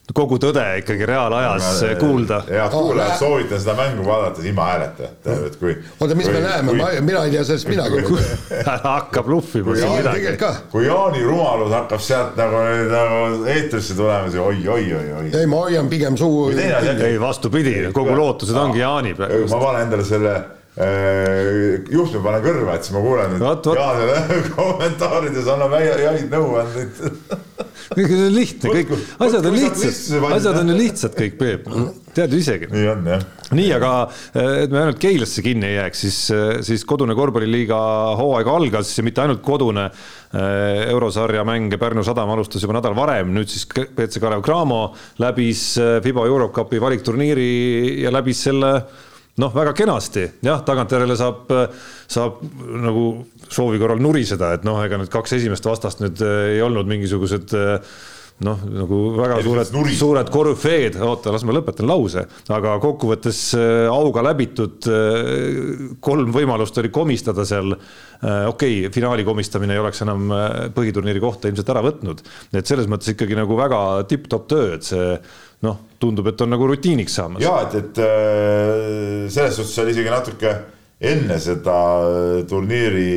kogu 0.10 0.38
tõde 0.42 0.64
ikkagi 0.82 1.06
reaalajas 1.08 1.68
ma, 1.86 1.90
kuulda. 2.00 2.40
head 2.48 2.74
kuulajad, 2.74 3.18
soovitan 3.20 3.62
seda 3.62 3.76
mängu 3.78 4.06
vaadata 4.06 4.44
ilma 4.44 4.68
hääleta, 4.72 5.10
et 5.48 5.58
kui. 5.60 5.76
oota, 6.00 6.16
mis 6.18 6.28
kui, 6.28 6.36
me 6.36 6.42
näeme, 6.44 6.76
ma, 6.80 6.88
mina 7.06 7.24
ei 7.28 7.36
tea 7.36 7.44
sellest 7.48 7.70
midagi. 7.70 8.02
hakkab 8.96 9.30
luffima 9.32 9.76
siin 9.78 9.94
midagi. 10.00 10.34
kui 10.72 10.88
Jaani 10.88 11.22
rumalus 11.24 11.76
hakkab 11.76 12.04
sealt 12.04 12.40
nagu, 12.40 12.64
nagu 12.92 13.52
eetrisse 13.52 13.98
tulema, 13.98 14.32
siis 14.32 14.42
oi, 14.44 14.64
oi, 14.68 14.88
oi, 15.00 15.12
oi. 15.20 15.28
ei, 15.42 15.52
ma 15.52 15.62
hoian 15.68 15.92
pigem 15.92 16.18
suu. 16.20 16.50
ei, 16.56 17.20
vastupidi, 17.22 17.78
kogu 17.94 18.18
lootused 18.18 18.58
ongi 18.58 18.84
Jaani 18.84 19.14
peal. 19.20 19.46
ma 19.54 19.62
panen 19.62 19.86
endale 19.86 20.08
selle 20.08 20.34
äh, 20.82 21.88
juhtme 21.94 22.26
panen 22.26 22.44
kõrva, 22.50 22.76
et 22.76 22.90
siis 22.90 22.98
ma 22.98 23.06
kuulen, 23.06 23.38
et 23.38 23.72
Jaanile 23.80 24.42
kommentaarides 24.58 25.54
annab 25.56 25.78
häid 25.78 26.28
nõuandeid 26.34 27.00
lihtne, 27.98 28.72
kõik 28.72 28.92
asjad 29.20 29.46
on 29.48 29.58
lihtsad, 29.58 30.26
asjad 30.32 30.60
on 30.62 30.72
ju 30.72 30.78
lihtsad 30.78 31.16
kõik, 31.18 31.36
Peep, 31.40 31.68
tead 32.16 32.32
ju 32.32 32.40
isegi. 32.40 32.70
nii 32.72 32.88
on 32.92 33.10
jah. 33.12 33.26
nii, 33.58 33.68
aga 33.76 33.92
et 34.40 34.72
me 34.72 34.82
ainult 34.86 35.02
Keilasse 35.02 35.44
kinni 35.44 35.68
ei 35.68 35.78
jääks, 35.78 36.04
siis, 36.06 36.20
siis 36.68 36.86
kodune 36.88 37.16
korvpalliliiga 37.18 37.82
hooaeg 38.20 38.52
algas 38.52 38.94
ja 38.98 39.06
mitte 39.08 39.24
ainult 39.26 39.44
kodune. 39.46 39.90
eurosarja 40.32 41.44
mänge 41.44 41.78
Pärnu 41.78 42.04
Sadam 42.08 42.30
alustas 42.32 42.64
juba 42.64 42.78
nädal 42.78 42.96
varem, 42.96 43.34
nüüd 43.36 43.52
siis 43.52 43.66
BC 43.68 44.22
Kalev 44.24 44.44
Cramo 44.46 44.94
läbis 45.20 45.76
Fiba 46.04 46.24
Eurocupi 46.26 46.80
valikturniiri 46.80 48.04
ja 48.06 48.14
läbis 48.16 48.46
selle 48.48 48.72
noh, 49.40 49.52
väga 49.56 49.74
kenasti, 49.78 50.26
jah, 50.44 50.64
tagantjärele 50.68 51.16
saab, 51.20 51.52
saab 52.12 52.42
nagu 52.84 53.06
soovi 53.52 53.82
korral 53.82 54.02
nuriseda, 54.04 54.56
et 54.58 54.66
noh, 54.68 54.80
ega 54.84 55.00
need 55.00 55.12
kaks 55.12 55.38
esimest 55.40 55.68
vastast 55.68 56.04
nüüd 56.04 56.24
äh, 56.26 56.56
ei 56.58 56.66
olnud 56.66 56.90
mingisugused 56.90 57.54
äh, 57.58 57.94
noh, 58.44 58.62
nagu 58.66 59.00
väga 59.16 59.40
ja 59.40 59.46
suured, 59.46 59.72
suured 59.98 60.32
korüfeed, 60.34 60.98
oota, 61.06 61.34
las 61.34 61.46
ma 61.48 61.56
lõpetan 61.56 61.88
lause, 61.88 62.26
aga 62.52 62.78
kokkuvõttes 62.84 63.42
äh, 63.60 63.86
auga 63.92 64.24
läbitud 64.32 64.90
kolm 66.04 66.34
võimalust 66.36 66.80
oli 66.82 66.92
komistada 66.94 67.46
seal. 67.48 67.76
okei 68.22 68.82
okay,, 68.86 68.90
finaali 68.94 69.24
komistamine 69.26 69.74
ei 69.74 69.82
oleks 69.82 70.04
enam 70.06 70.34
põhiturniiri 70.76 71.22
kohta 71.24 71.50
ilmselt 71.50 71.72
ära 71.74 71.86
võtnud, 71.86 72.22
et 72.54 72.68
selles 72.68 72.90
mõttes 72.92 73.16
ikkagi 73.16 73.38
nagu 73.38 73.58
väga 73.58 73.80
tipp-topp 74.10 74.52
töö, 74.52 74.76
et 74.76 74.86
see 74.86 75.16
noh, 75.66 75.80
tundub, 76.02 76.28
et 76.32 76.42
on 76.42 76.50
nagu 76.50 76.68
rutiiniks 76.68 77.16
saamas. 77.20 77.44
ja 77.44 77.56
et, 77.68 77.80
et 77.82 79.32
selles 79.32 79.58
suhtes 79.58 79.78
oli 79.84 79.96
isegi 79.96 80.14
natuke 80.14 80.56
enne 81.02 81.38
seda 81.42 81.78
äh, 82.06 82.44
turniiri 82.50 83.14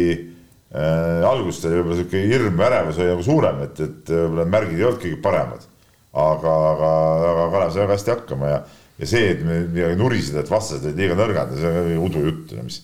äh, 0.73 1.25
algust 1.29 1.67
oli 1.69 1.79
võib-olla 1.79 1.99
sihuke 2.01 2.23
hirm 2.31 2.63
ärevus 2.65 3.01
oli 3.01 3.11
nagu 3.13 3.27
suurem, 3.27 3.61
et, 3.67 3.83
et 3.85 4.13
võib-olla 4.15 4.47
märgid 4.57 4.81
ei 4.81 4.89
olnud 4.89 5.03
kõige 5.03 5.21
paremad. 5.25 5.69
aga, 6.15 6.55
aga, 6.71 6.91
aga 7.33 7.47
Kalev 7.53 7.75
sai 7.75 7.83
väga 7.83 7.99
hästi 7.99 8.15
hakkama 8.15 8.53
ja, 8.53 8.61
ja 9.01 9.11
see, 9.11 9.33
et 9.35 9.43
me 9.45 9.61
midagi 9.67 9.99
nuriseda, 10.01 10.45
et 10.45 10.53
vastased 10.53 10.87
olid 10.87 11.03
liiga 11.03 11.19
nõrgad, 11.19 11.57
see 11.59 11.73
on 11.83 12.07
udujutt, 12.09 12.55
mis, 12.63 12.81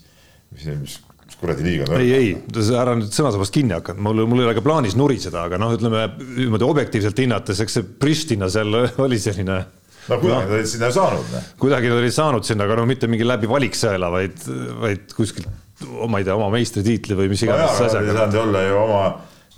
mis 0.53 0.69
mis 0.81 0.99
kuradi 1.41 1.65
liiga 1.67 1.89
ei, 1.99 2.13
ei, 2.15 2.31
ära 2.77 2.95
nüüd 2.99 3.15
sõnasabast 3.15 3.55
kinni 3.55 3.77
hakka, 3.77 3.97
mul, 3.97 4.25
mul 4.29 4.43
ei 4.43 4.49
ole 4.51 4.57
ka 4.59 4.65
plaanis 4.65 4.97
nuriseda, 4.99 5.47
aga 5.49 5.61
noh, 5.61 5.75
ütleme 5.77 6.07
niimoodi 6.21 6.67
objektiivselt 6.67 7.23
hinnates, 7.25 7.63
eks 7.65 7.79
see 7.79 7.89
Pristina 8.03 8.51
seal 8.53 8.77
oli 9.07 9.21
selline 9.21 9.61
no 10.11 10.19
kuidagi 10.21 10.47
nad 10.47 10.55
olid 10.59 10.71
sinna 10.71 10.93
saanud. 10.95 11.33
Noh. 11.33 11.49
kuidagi 11.61 11.91
nad 11.91 12.03
olid 12.03 12.15
saanud 12.15 12.47
sinna, 12.47 12.69
aga 12.69 12.79
no 12.81 12.87
mitte 12.89 13.11
mingi 13.11 13.27
läbi 13.27 13.51
valiksõela, 13.51 14.13
vaid, 14.13 14.47
vaid 14.81 15.17
kuskilt, 15.17 15.49
ma 16.09 16.21
ei 16.21 16.29
tea, 16.29 16.37
oma 16.37 16.51
meistritiitli 16.55 17.19
või 17.19 17.31
mis 17.33 17.45
iganes 17.47 17.79
no. 17.79 17.89
ei 17.89 18.17
saanud 18.17 18.41
olla 18.45 18.65
ju 18.67 18.81
oma 18.85 19.05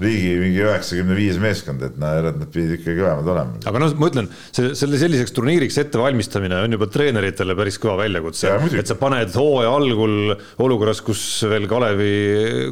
riigi 0.05 0.33
mingi 0.41 0.63
üheksakümne 0.65 1.17
viies 1.17 1.39
meeskond, 1.43 1.83
et 1.87 1.99
nad, 2.01 2.29
nad 2.39 2.49
pidid 2.53 2.77
ikkagi 2.79 2.99
kõvemad 2.99 3.31
olema. 3.35 3.61
aga 3.71 3.83
noh, 3.83 3.95
ma 4.01 4.11
ütlen, 4.13 4.31
see, 4.51 4.73
selle 4.79 5.01
selliseks 5.01 5.35
turniiriks 5.37 5.79
ettevalmistamine 5.85 6.63
on 6.67 6.77
juba 6.77 6.89
treeneritele 6.93 7.57
päris 7.59 7.79
kõva 7.83 7.99
väljakutse. 8.03 8.57
et 8.79 8.91
sa 8.91 8.99
paned 9.01 9.33
hooaja 9.37 9.73
algul 9.77 10.35
olukorras, 10.63 11.03
kus 11.05 11.23
veel 11.51 11.69
Kalevi 11.71 12.13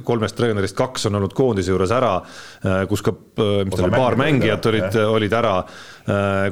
kolmest 0.07 0.39
treenerist 0.39 0.78
kaks 0.78 1.09
on 1.11 1.20
olnud 1.20 1.37
koondise 1.37 1.74
juures 1.74 1.95
ära, 1.95 2.16
äh, 2.64 2.83
kus 2.91 3.05
ka, 3.07 3.14
äh, 3.14 3.62
mis 3.68 3.78
ta 3.78 3.87
oli, 3.87 3.97
paar 3.97 4.18
mängijat 4.20 4.70
olid, 4.72 5.01
olid 5.07 5.41
ära 5.41 5.57
Äh, 6.00 6.00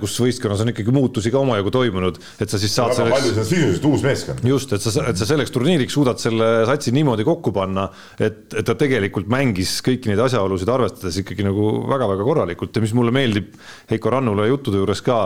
kus 0.03 0.17
võistkonnas 0.23 0.63
on 0.65 0.73
ikkagi 0.73 0.95
muutusi 0.95 1.33
ka 1.35 1.41
omajagu 1.41 1.73
toimunud, 1.75 2.19
et 2.39 2.51
sa 2.51 2.61
siis 2.61 2.75
saad 2.75 2.93
väga 2.93 2.99
selleks. 2.99 3.19
palju, 3.19 3.35
see 3.35 3.43
on 3.43 3.51
sisuliselt 3.51 3.89
uus 3.91 4.05
meeskond. 4.07 4.43
just, 4.53 4.75
et 4.77 4.85
sa, 4.85 5.05
et 5.13 5.21
sa 5.21 5.29
selleks 5.29 5.55
turniiriks 5.55 5.97
suudad 5.99 6.21
selle 6.23 6.51
satsi 6.69 6.95
niimoodi 6.97 7.27
kokku 7.29 7.53
panna, 7.57 7.89
et, 8.19 8.45
et 8.53 8.67
ta 8.67 8.77
tegelikult 8.79 9.31
mängis 9.33 9.79
kõiki 9.85 10.13
neid 10.13 10.23
asjaolusid 10.27 10.73
arvestades 10.73 11.21
ikkagi 11.23 11.47
nagu 11.47 11.71
väga-väga 11.89 12.27
korralikult 12.27 12.77
ja 12.77 12.85
mis 12.85 12.95
mulle 12.97 13.15
meeldib 13.15 13.55
Heiko 13.91 14.13
Rannula 14.13 14.49
juttude 14.51 14.83
juures 14.83 15.03
ka, 15.05 15.21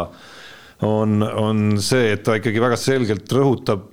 on, 0.86 1.22
on 1.22 1.64
see, 1.82 2.12
et 2.16 2.24
ta 2.26 2.38
ikkagi 2.38 2.62
väga 2.62 2.78
selgelt 2.80 3.36
rõhutab 3.36 3.91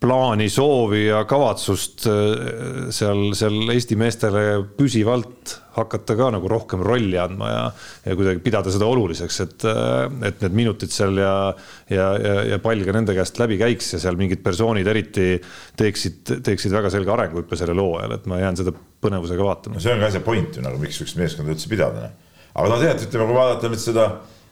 plaani, 0.00 0.48
soovi 0.48 1.02
ja 1.06 1.24
kavatsust 1.28 2.06
äh, 2.08 2.86
seal, 2.94 3.34
seal 3.36 3.72
Eesti 3.74 3.98
meestele 4.00 4.44
püsivalt 4.78 5.58
hakata 5.76 6.16
ka 6.16 6.30
nagu 6.34 6.48
rohkem 6.50 6.80
rolli 6.84 7.18
andma 7.20 7.50
ja, 7.50 7.64
ja 8.06 8.16
kuidagi 8.16 8.40
pidada 8.44 8.72
seda 8.72 8.88
oluliseks, 8.88 9.40
et, 9.44 9.66
äh, 9.68 10.06
et 10.30 10.40
need 10.44 10.56
minutid 10.62 10.94
seal 10.94 11.20
ja, 11.20 11.34
ja, 11.92 12.06
ja, 12.16 12.36
ja 12.54 12.60
pall 12.64 12.80
ka 12.86 12.94
nende 12.96 13.16
käest 13.16 13.40
läbi 13.42 13.58
käiks 13.60 13.92
ja 13.94 14.00
seal 14.02 14.16
mingid 14.20 14.40
persoonid 14.44 14.88
eriti 14.88 15.34
teeksid, 15.80 16.38
teeksid 16.48 16.72
väga 16.74 16.92
selge 16.94 17.12
arenguhüppe 17.16 17.58
sellel 17.60 17.82
hooajal, 17.84 18.16
et 18.16 18.28
ma 18.30 18.40
jään 18.40 18.60
seda 18.60 18.72
põnevusega 19.04 19.44
vaatama. 19.46 19.76
no 19.76 19.84
see 19.84 19.92
on 19.92 20.00
ka 20.00 20.08
asja 20.08 20.22
point 20.24 20.56
ju 20.56 20.64
nagu, 20.64 20.80
miks 20.80 20.96
sihukest 20.96 21.20
meeskonda 21.20 21.52
üldse 21.52 21.68
pidada. 21.72 22.06
Noh. 22.06 22.38
aga 22.54 22.72
no 22.72 22.80
tegelikult 22.80 23.10
ütleme, 23.10 23.28
kui 23.28 23.38
vaadata 23.42 23.72
nüüd 23.74 23.84
seda 23.84 24.08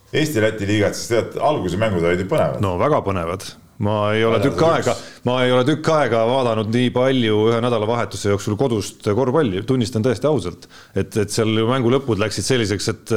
Eesti-Läti 0.09 0.69
liigat, 0.69 0.97
siis 0.97 1.09
tegelikult 1.09 1.41
alguse 1.45 1.81
mängud 1.81 2.05
olid 2.05 2.21
ju 2.21 2.29
põnevad. 2.29 2.61
no 2.65 2.77
väga 2.81 3.01
põnevad 3.09 3.49
ma 3.85 3.99
ei 4.15 4.25
ole 4.27 4.41
tükk 4.43 4.65
aega, 4.67 4.97
ma 5.29 5.39
ei 5.45 5.53
ole 5.55 5.63
tükk 5.69 5.93
aega 5.95 6.25
vaadanud 6.27 6.73
nii 6.75 6.91
palju 6.95 7.39
ühe 7.53 7.61
nädalavahetuse 7.63 8.33
jooksul 8.33 8.59
kodust 8.59 9.07
korvpalli, 9.07 9.63
tunnistan 9.69 10.05
täiesti 10.07 10.27
ausalt, 10.31 10.67
et, 10.95 11.15
et 11.15 11.31
seal 11.31 11.53
ju 11.61 11.69
mängu 11.71 11.93
lõpud 11.95 12.21
läksid 12.23 12.47
selliseks, 12.49 12.91
et 12.95 13.15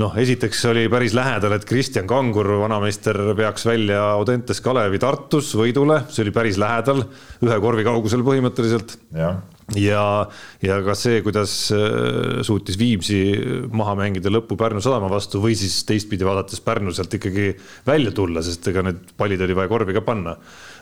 noh, 0.00 0.16
esiteks 0.18 0.64
oli 0.70 0.86
päris 0.92 1.14
lähedal, 1.16 1.54
et 1.56 1.66
Kristjan 1.68 2.08
Kangur, 2.10 2.48
vanameister, 2.62 3.18
peaks 3.38 3.66
välja 3.68 4.02
Audentes 4.16 4.62
Kalevi 4.64 5.00
Tartus 5.02 5.52
võidule, 5.58 6.02
see 6.10 6.24
oli 6.24 6.34
päris 6.34 6.58
lähedal, 6.60 7.04
ühe 7.44 7.60
korvi 7.62 7.86
kaugusel 7.86 8.24
põhimõtteliselt. 8.26 8.96
Ja, 9.78 10.04
ja 10.64 10.78
ka 10.84 10.94
see, 10.98 11.20
kuidas 11.24 11.52
äh, 11.74 12.40
suutis 12.46 12.78
Viimsi 12.80 13.20
maha 13.76 13.94
mängida 13.98 14.32
lõppu 14.32 14.58
Pärnu 14.58 14.82
sadama 14.82 15.10
vastu 15.12 15.42
või 15.42 15.56
siis 15.58 15.80
teistpidi 15.88 16.26
vaadates 16.26 16.62
Pärnu 16.64 16.94
sealt 16.94 17.14
ikkagi 17.18 17.52
välja 17.86 18.12
tulla, 18.16 18.42
sest 18.42 18.66
ega 18.72 18.84
need 18.86 19.14
pallid 19.20 19.42
oli 19.46 19.56
vaja 19.58 19.70
korvi 19.70 19.96
ka 19.96 20.04
panna. 20.06 20.36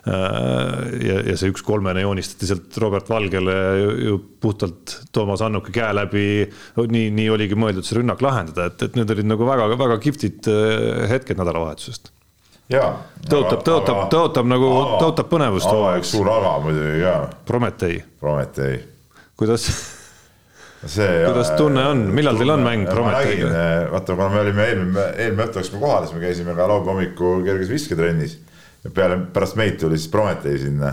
Äh, 0.09 0.83
ja, 1.05 1.21
ja 1.33 1.39
see 1.39 1.53
üks 1.53 1.65
kolmene 1.67 2.05
joonistati 2.05 2.49
sealt 2.49 2.77
Robert 2.81 3.11
Valgele 3.13 3.57
ju, 3.83 3.97
ju 4.09 4.21
puhtalt 4.41 4.99
Toomas 5.13 5.43
Annuki 5.45 5.75
käe 5.75 5.91
läbi. 5.97 6.29
nii, 6.79 7.09
nii 7.15 7.33
oligi 7.35 7.59
mõeldud 7.59 7.87
see 7.87 8.01
rünnak 8.01 8.23
lahendada, 8.25 8.71
et, 8.71 8.87
et 8.89 8.97
need 8.97 9.17
olid 9.17 9.29
nagu 9.29 9.49
väga-väga 9.49 9.99
kihvtid 10.05 10.49
äh, 10.53 11.09
hetked 11.13 11.41
nädalavahetusest 11.41 12.15
tõotab, 13.29 13.63
tõotab, 13.65 14.01
tõotab 14.13 14.49
nagu, 14.51 14.73
tõotab 15.01 15.31
põnevust 15.31 15.71
hooaeg. 15.71 16.05
suur 16.05 16.29
aga 16.33 16.57
muidugi 16.65 16.99
ka. 17.05 17.15
Prometee. 17.49 18.03
Prometee. 18.21 18.83
kuidas 19.39 19.69
see 20.87 21.25
kuidas 21.25 21.51
tunne 21.59 21.87
on, 21.91 22.05
millal 22.15 22.39
teil 22.39 22.53
on 22.55 22.63
mäng 22.63 22.85
Prometeiga? 22.91 23.49
Eh, 23.49 23.87
vaata, 23.93 24.15
kuna 24.15 24.29
me 24.35 24.43
olime 24.45 24.67
eelmine, 24.69 25.07
eelmine 25.17 25.47
õhtu 25.47 25.63
läksime 25.63 25.81
kohale, 25.83 26.07
siis 26.07 26.19
me 26.19 26.23
käisime 26.27 26.55
ka 26.55 26.69
laupäeva 26.71 26.95
hommikul 26.95 27.43
kerges 27.47 27.73
visketrennis. 27.73 28.39
peale, 28.95 29.19
pärast 29.33 29.57
meid 29.59 29.81
tuli 29.81 29.99
siis 29.99 30.11
Prometee 30.13 30.59
sinna 30.59 30.93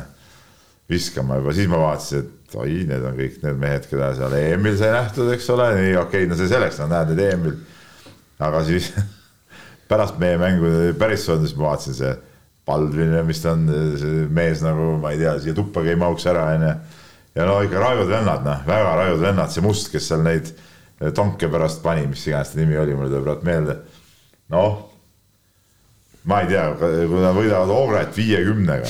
viskama 0.90 1.42
juba, 1.42 1.54
siis 1.54 1.70
ma 1.70 1.82
vaatasin, 1.82 2.24
et 2.24 2.56
oi, 2.56 2.80
need 2.88 3.04
on 3.06 3.20
kõik 3.20 3.38
need 3.44 3.62
mehed, 3.62 3.86
keda 3.90 4.14
seal 4.18 4.34
EM-il 4.38 4.78
sai 4.80 4.92
nähtud, 4.94 5.30
eks 5.34 5.50
ole, 5.54 5.70
nii 5.80 5.94
okei 5.98 6.24
okay,, 6.24 6.30
no 6.30 6.38
see 6.40 6.50
selleks, 6.50 6.80
no 6.82 6.90
näed, 6.92 7.14
need 7.14 7.24
EM-il. 7.26 7.56
aga 8.46 8.64
siis 8.68 8.92
pärast 9.90 10.20
meie 10.22 10.38
mängu 10.42 10.72
päris 11.00 11.26
soodne, 11.26 11.48
siis 11.48 11.58
ma 11.58 11.70
vaatasin 11.72 11.98
see 11.98 12.14
ja 12.66 13.24
mis 13.26 13.42
ta 13.44 13.54
on, 13.54 13.68
see 14.00 14.28
mees 14.34 14.64
nagu 14.66 14.96
ma 15.02 15.12
ei 15.14 15.20
tea, 15.22 15.36
siia 15.44 15.54
tuppagi 15.58 15.94
ei 15.94 16.00
mahuks 16.02 16.26
ära, 16.32 16.48
onju. 16.56 16.72
ja 17.36 17.46
no 17.46 17.60
ikka 17.62 17.82
rajud 17.82 18.10
vennad, 18.10 18.46
noh, 18.46 18.64
väga 18.66 18.96
rajud 19.02 19.22
vennad, 19.22 19.54
see 19.54 19.62
Must, 19.66 19.92
kes 19.94 20.10
seal 20.10 20.24
neid 20.26 20.50
tonke 21.14 21.50
pärast 21.52 21.84
pani, 21.84 22.08
mis 22.10 22.26
iganes 22.26 22.54
ta 22.54 22.60
nimi 22.60 22.78
oli, 22.80 22.96
mul 22.96 23.10
ei 23.10 23.14
tule 23.14 23.24
praegu 23.28 23.46
meelde. 23.46 23.78
noh, 24.50 24.80
ma 26.26 26.42
ei 26.42 26.50
tea, 26.50 26.66
kui 26.80 27.22
nad 27.22 27.38
võidavad 27.38 27.76
Ogret 27.76 28.18
viiekümnega. 28.18 28.90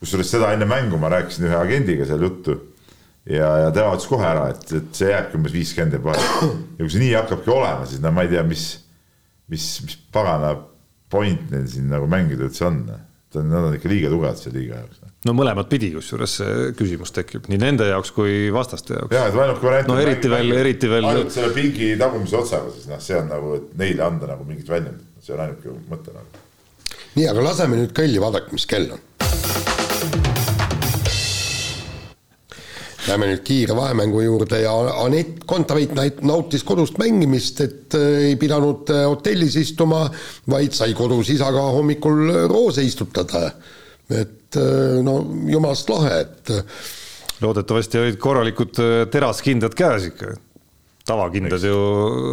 kusjuures 0.00 0.28
seda 0.36 0.52
enne 0.52 0.68
mängu 0.68 1.00
ma 1.00 1.08
rääkisin 1.14 1.48
ühe 1.48 1.56
agendiga 1.56 2.04
seal 2.04 2.26
juttu 2.26 2.58
ja, 3.24 3.48
ja 3.64 3.70
tema 3.72 3.94
ütles 3.94 4.08
kohe 4.10 4.26
ära, 4.28 4.50
et, 4.52 4.66
et 4.76 4.96
see 4.96 5.08
jääbki 5.08 5.38
umbes 5.38 5.54
viiskümmend 5.54 5.96
jääb 5.96 6.08
vahele. 6.10 6.50
ja 6.76 6.82
kui 6.82 6.92
see 6.92 7.04
nii 7.06 7.14
hakkabki 7.16 7.52
olema, 7.54 7.86
siis 7.88 8.02
no 8.04 8.12
ma 8.12 8.26
ei 8.26 8.32
tea, 8.34 8.44
mis, 8.48 8.66
mis, 9.52 9.66
mis 9.84 9.98
pagana 10.14 10.54
point 11.12 11.50
neil 11.52 11.66
siin 11.70 11.90
nagu 11.92 12.08
mängida 12.10 12.48
üldse 12.48 12.68
on. 12.68 12.86
Nad 13.34 13.64
on 13.66 13.74
ikka 13.74 13.90
liiga 13.90 14.10
tugevad 14.12 14.38
selle 14.38 14.60
liiga 14.60 14.76
jaoks. 14.78 15.00
no 15.26 15.32
mõlemat 15.34 15.66
pidi, 15.66 15.88
kusjuures 15.90 16.36
see 16.38 16.68
küsimus 16.78 17.10
tekib 17.16 17.48
nii 17.50 17.58
nende 17.58 17.88
jaoks 17.88 18.12
kui 18.14 18.52
vastaste 18.54 18.94
jaoks. 18.94 19.10
jah, 19.16 19.26
et 19.26 19.38
ainuke 19.42 19.66
variant. 19.66 19.90
no 19.90 19.96
eriti 19.98 20.30
veel, 20.30 20.52
eriti 20.60 20.90
veel. 20.92 21.08
ainult 21.08 21.34
selle 21.34 21.50
pingi 21.56 21.88
tagumise 21.98 22.38
otsaga, 22.38 22.70
siis 22.76 22.86
noh, 22.92 23.00
see 23.02 23.18
on 23.18 23.26
nagu, 23.32 23.56
et 23.58 23.74
neile 23.80 24.06
anda 24.06 24.30
nagu 24.30 24.46
mingit 24.46 24.70
väljundit, 24.70 25.18
see 25.24 25.34
on 25.34 25.42
ainuke 25.48 25.74
mõte 25.90 26.14
nagu. 26.14 26.44
nii, 27.16 27.26
aga 27.32 27.48
laseme 27.48 27.80
nüüd 27.80 27.96
kõlli, 27.98 28.22
vaadake, 28.22 28.54
mis 28.54 28.70
kell 28.70 28.94
on 28.94 29.02
Lähme 33.04 33.28
nüüd 33.28 33.42
kiire 33.44 33.76
vahemängu 33.76 34.22
juurde 34.24 34.62
ja 34.62 34.72
Anett 35.04 35.44
Kontaveit 35.46 35.92
nautis 36.24 36.64
kodust 36.64 36.96
mängimist, 37.00 37.60
et 37.60 37.96
äh, 37.98 38.30
ei 38.30 38.36
pidanud 38.40 38.88
äh, 38.94 39.04
hotellis 39.04 39.58
istuma, 39.60 40.06
vaid 40.50 40.72
sai 40.76 40.94
kodus 40.96 41.28
isaga 41.34 41.66
hommikul 41.76 42.48
roose 42.50 42.84
istutada. 42.84 43.50
et 44.10 44.56
äh, 44.56 45.02
no 45.04 45.18
jumalast 45.48 45.88
lahe, 45.90 46.20
et. 46.20 46.54
loodetavasti 47.40 47.98
olid 47.98 48.18
korralikud 48.20 48.80
teraskindad 49.12 49.74
käes 49.76 50.10
ikka 50.12 50.34
tavakindad 51.04 51.64
ju 51.64 51.76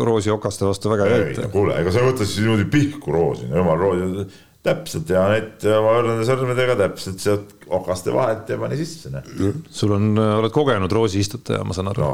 roosiokaste 0.08 0.66
vastu 0.66 0.92
väga 0.92 1.08
ei 1.08 1.24
aita. 1.24 1.50
kuule, 1.52 1.76
ega 1.82 1.92
sa 1.92 2.00
ei 2.00 2.08
võta 2.08 2.28
siis 2.28 2.40
niimoodi 2.44 2.68
pihku 2.72 3.12
roosi, 3.12 3.48
jumal 3.52 3.80
roosi, 3.80 4.28
täpselt 4.66 5.10
ja 5.10 5.24
Anett 5.28 5.64
oma 5.66 5.96
õrnade 6.00 6.26
sõrmedega 6.28 6.76
täpselt 6.84 7.24
sealt 7.24 7.56
okaste 7.72 8.14
vahelt 8.14 8.50
ja 8.52 8.60
pani 8.62 8.78
sisse. 8.80 9.10
Noh. 9.14 9.56
sul 9.74 9.96
on, 9.96 10.12
oled 10.18 10.54
kogenud 10.54 10.92
roosiistutaja, 10.94 11.64
ma 11.66 11.78
saan 11.78 11.90
aru 11.94 12.04
no,. 12.04 12.12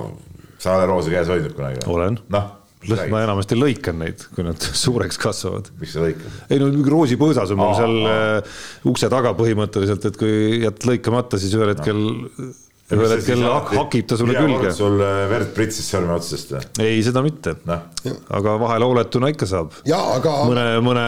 sa 0.61 0.77
oled 0.77 0.89
roose 0.91 1.11
käes 1.13 1.31
hoidnud 1.31 1.57
kunagi? 1.57 1.83
olen. 1.91 2.21
noh 2.33 2.53
ma 3.11 3.23
enamasti 3.25 3.57
lõikan 3.57 3.97
neid, 3.99 4.21
kui 4.35 4.45
nad 4.45 4.61
suureks 4.83 5.17
kasvavad. 5.19 5.71
miks 5.81 5.95
sa 5.97 6.03
lõikad? 6.05 6.37
ei 6.53 6.61
no 6.61 6.69
roosipõõsas 6.93 7.51
on 7.51 7.59
mul 7.59 7.75
seal 7.79 7.97
aa. 8.05 8.21
Äh, 8.37 8.61
ukse 8.91 9.09
taga 9.11 9.33
põhimõtteliselt, 9.37 10.07
et 10.07 10.19
kui 10.19 10.61
jätad 10.63 10.87
lõikamata, 10.91 11.41
siis 11.41 11.55
ühel 11.57 11.73
hetkel 11.73 11.99
no 11.99 12.55
ühel 12.95 13.13
hetkel 13.17 13.41
hakib 13.43 14.07
ta 14.07 14.17
sulle 14.19 14.35
külge. 14.37 14.71
sul 14.75 15.01
äh, 15.03 15.25
verd 15.27 15.51
pritsis 15.55 15.87
sõrme 15.91 16.15
otsast 16.15 16.53
või? 16.53 16.61
ei, 16.83 17.01
seda 17.03 17.23
mitte 17.25 17.57
no.. 17.67 17.81
aga 18.39 18.53
vahel 18.61 18.85
hooletuna 18.87 19.31
ikka 19.33 19.49
saab. 19.49 19.75
Aga... 19.91 20.35
mõne, 20.47 20.65
mõne, 20.85 21.05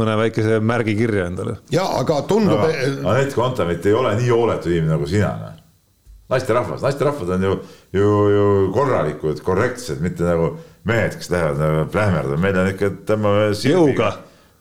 mõne 0.00 0.16
väikese 0.22 0.60
märgi 0.64 0.96
kirja 0.96 1.26
endale. 1.28 1.58
ja 1.74 1.84
aga 2.00 2.22
tundub 2.30 2.62
no,. 2.62 3.10
Anett 3.12 3.36
Kontaveit 3.36 3.84
ei 3.86 3.96
ole 3.96 4.14
nii 4.20 4.32
hooletu 4.32 4.72
inimene 4.72 4.94
nagu 4.96 5.08
sina. 5.10 5.34
Noh. 5.42 5.58
naisterahvas, 6.32 6.80
naisterahvad 6.86 7.34
on 7.36 7.44
ju, 7.48 7.58
ju, 7.98 8.14
ju 8.36 8.46
korralikud, 8.76 9.42
korrektsed, 9.44 10.00
mitte 10.04 10.24
nagu 10.24 10.54
mehed, 10.88 11.18
kes 11.20 11.28
lähevad 11.34 11.60
nagu 11.60 11.84
plähmerdama, 11.92 12.40
meil 12.46 12.62
on 12.62 12.72
ikka, 12.72 12.94
tõmbame 13.10 13.50
jõuga 13.66 14.14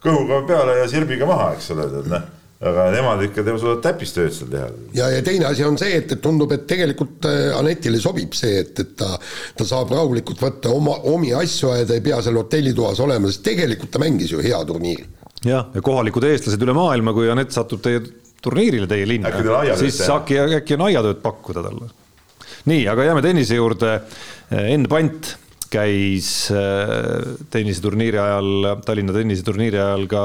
kõhuga 0.03 0.43
peale 0.47 0.75
ja 0.79 0.91
sirbiga 0.91 1.27
maha, 1.27 1.53
eks 1.55 1.71
ole, 1.75 1.87
tead 1.93 2.11
noh 2.11 2.27
aga 2.59 2.89
nemad 2.91 3.21
ikka 3.23 3.43
teevad 3.45 3.61
sulle 3.61 3.77
täppistööd 3.83 4.33
seal 4.35 4.49
teha. 4.51 4.67
ja, 4.97 5.07
ja 5.13 5.21
teine 5.23 5.47
asi 5.47 5.63
on 5.63 5.77
see, 5.79 5.93
et, 6.01 6.11
et 6.11 6.21
tundub, 6.23 6.51
et 6.51 6.65
tegelikult 6.67 7.27
äh, 7.29 7.53
Anetile 7.55 8.01
sobib 8.03 8.35
see, 8.35 8.57
et, 8.65 8.73
et 8.83 8.91
ta, 8.99 9.13
ta 9.55 9.67
saab 9.67 9.93
rahulikult 9.95 10.41
võtta 10.43 10.73
oma, 10.75 10.97
omi 11.07 11.31
asju 11.39 11.71
ajada, 11.71 11.95
ei 11.95 12.03
pea 12.03 12.19
seal 12.25 12.39
hotellitoas 12.41 12.99
olema, 13.05 13.31
sest 13.31 13.45
tegelikult 13.47 13.93
ta 13.95 14.03
mängis 14.03 14.35
ju 14.35 14.43
hea 14.43 14.59
turniiri. 14.67 15.07
jah, 15.47 15.71
ja 15.71 15.85
kohalikud 15.85 16.27
eestlased 16.27 16.67
üle 16.67 16.75
maailma, 16.75 17.15
kui 17.15 17.31
Anett 17.31 17.55
satub 17.55 17.83
teie 17.85 18.03
turniirile 18.43 18.91
teie 18.91 19.07
linna, 19.07 19.31
siis 19.79 20.03
äkki, 20.11 20.43
äkki 20.59 20.75
on 20.75 20.87
aiatööd 20.89 21.23
pakkuda 21.23 21.63
talle. 21.63 21.87
nii, 22.67 22.83
aga 22.91 23.07
jääme 23.07 23.23
tennise 23.23 23.55
juurde. 23.55 24.01
Enn 24.49 24.87
Pant 24.89 25.35
käis 25.71 26.49
äh, 26.51 27.35
tenniseturniiri 27.53 28.19
ajal, 28.19 28.73
Tallinna 28.83 29.15
tenniseturniiri 29.15 29.79
ajal 29.79 30.07
ka 30.11 30.23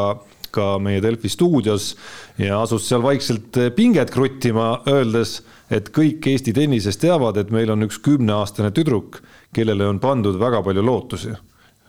ka 0.54 0.74
meie 0.82 1.02
Delfi 1.04 1.30
stuudios 1.32 1.92
ja 2.40 2.60
asus 2.62 2.86
seal 2.88 3.02
vaikselt 3.04 3.58
pinget 3.76 4.12
kruttima, 4.14 4.76
öeldes, 4.90 5.40
et 5.72 5.90
kõik 5.94 6.26
Eesti 6.30 6.54
tennises 6.56 7.00
teavad, 7.00 7.40
et 7.40 7.50
meil 7.54 7.72
on 7.74 7.86
üks 7.86 7.98
kümneaastane 8.04 8.70
tüdruk, 8.74 9.22
kellele 9.54 9.88
on 9.90 10.00
pandud 10.02 10.38
väga 10.40 10.62
palju 10.66 10.84
lootusi 10.84 11.34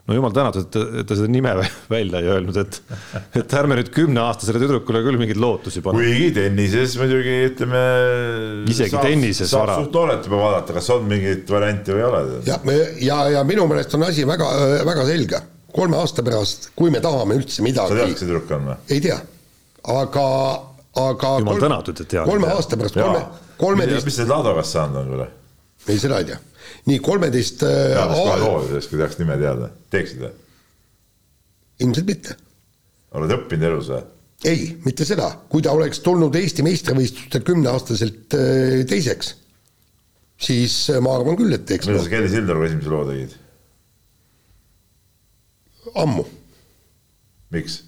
no 0.06 0.14
jumal 0.14 0.34
tänatud, 0.34 0.76
et 1.00 1.08
ta 1.08 1.16
seda 1.18 1.28
nime 1.30 1.52
välja 1.94 2.20
ei 2.22 2.30
öelnud, 2.30 2.58
et, 2.62 2.78
et 3.40 3.56
ärme 3.58 3.78
nüüd 3.80 3.90
kümneaastasele 3.94 4.62
tüdrukule 4.62 5.02
küll 5.06 5.18
mingeid 5.20 5.40
lootusi 5.42 5.82
pane. 5.84 5.98
kuigi 5.98 6.30
tennises 6.36 6.94
muidugi 7.00 7.34
ütleme. 7.48 7.82
isegi 8.70 8.94
saab, 8.94 9.08
tennises 9.08 9.50
saab 9.50 9.64
vara. 9.64 9.80
suht 9.82 9.98
noorelt 9.98 10.30
juba 10.30 10.40
vaadata, 10.44 10.78
kas 10.78 10.92
on 10.94 11.10
mingeid 11.10 11.50
variante 11.50 11.96
või 11.96 12.04
ei 12.04 12.08
ole. 12.12 12.22
ja, 12.46 12.60
ja, 13.08 13.20
ja 13.38 13.44
minu 13.48 13.66
meelest 13.70 13.98
on 13.98 14.06
asi 14.06 14.26
väga, 14.28 14.52
väga 14.86 15.10
selge 15.10 15.42
kolme 15.76 15.98
aasta 16.00 16.24
pärast, 16.26 16.70
kui 16.78 16.92
me 16.94 17.02
tahame 17.04 17.36
üldse 17.40 17.64
midagi. 17.64 17.92
sa 17.92 18.00
tead, 18.00 18.14
kes 18.14 18.22
see 18.22 18.30
tüdruk 18.30 18.54
on 18.56 18.70
või? 18.70 18.78
ei 18.96 19.02
tea, 19.04 19.18
aga, 19.96 20.26
aga. 21.02 21.32
jumal 21.42 21.62
tänatud, 21.62 22.02
et 22.02 22.12
tead. 22.14 22.24
kolme 22.28 22.50
aasta 22.54 22.80
pärast, 22.80 22.98
kolme, 22.98 23.22
kolmeteist. 23.60 24.08
mis 24.08 24.18
see 24.20 24.28
Ladogast 24.30 24.76
saanud 24.76 25.02
on 25.02 25.14
kuule? 25.14 25.28
ei, 25.86 26.00
seda 26.02 26.20
ei 26.22 26.32
tea. 26.32 26.40
nii 26.90 26.98
kolmeteist. 27.04 27.62
teadaks 27.62 28.18
kohe 28.18 28.42
hoovi 28.42 28.72
sellest, 28.72 28.92
kui 28.92 29.00
tahaks 29.02 29.22
nime 29.22 29.38
teada, 29.42 29.70
teeksid 29.94 30.26
või? 30.26 30.34
ilmselt 31.86 32.12
mitte. 32.12 32.36
oled 33.16 33.38
õppinud 33.38 33.70
elus 33.70 33.90
või? 33.94 34.04
ei, 34.44 34.68
mitte 34.84 35.06
seda, 35.08 35.30
kui 35.52 35.64
ta 35.64 35.74
oleks 35.76 36.02
tulnud 36.04 36.34
Eesti 36.36 36.64
meistrivõistlustel 36.66 37.44
kümneaastaselt 37.46 38.36
äh, 38.36 38.84
teiseks, 38.88 39.34
siis 40.48 40.78
äh, 40.92 41.00
ma 41.04 41.16
arvan 41.18 41.38
küll, 41.38 41.56
et 41.56 41.66
teeks. 41.68 41.88
millal 41.88 42.04
sa 42.04 42.12
Kelly 42.12 42.32
Sildaruga 42.32 42.70
esimese 42.70 42.92
loo 42.92 43.04
tegid? 43.08 43.42
Ammu. 45.94 46.24
miks? 47.54 47.82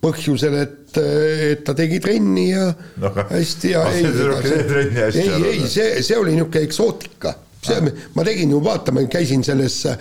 põhjusel, 0.00 0.54
et, 0.62 0.96
et 0.96 1.64
ta 1.64 1.74
tegi 1.76 1.98
trenni 2.00 2.46
ja 2.48 2.70
no, 3.02 3.10
hästi 3.28 3.72
ja 3.74 3.82
ei, 3.92 4.06
ei, 4.08 5.34
ei, 5.50 5.66
see, 5.68 6.00
see 6.00 6.16
oli 6.16 6.32
niisugune 6.32 6.64
eksootika 6.64 7.34
see, 7.64 7.92
ma 8.16 8.24
tegin 8.26 8.52
ju, 8.54 8.60
vaata, 8.64 8.92
ma 8.94 9.04
käisin 9.10 9.44
selles 9.46 9.76
äh, 9.88 9.98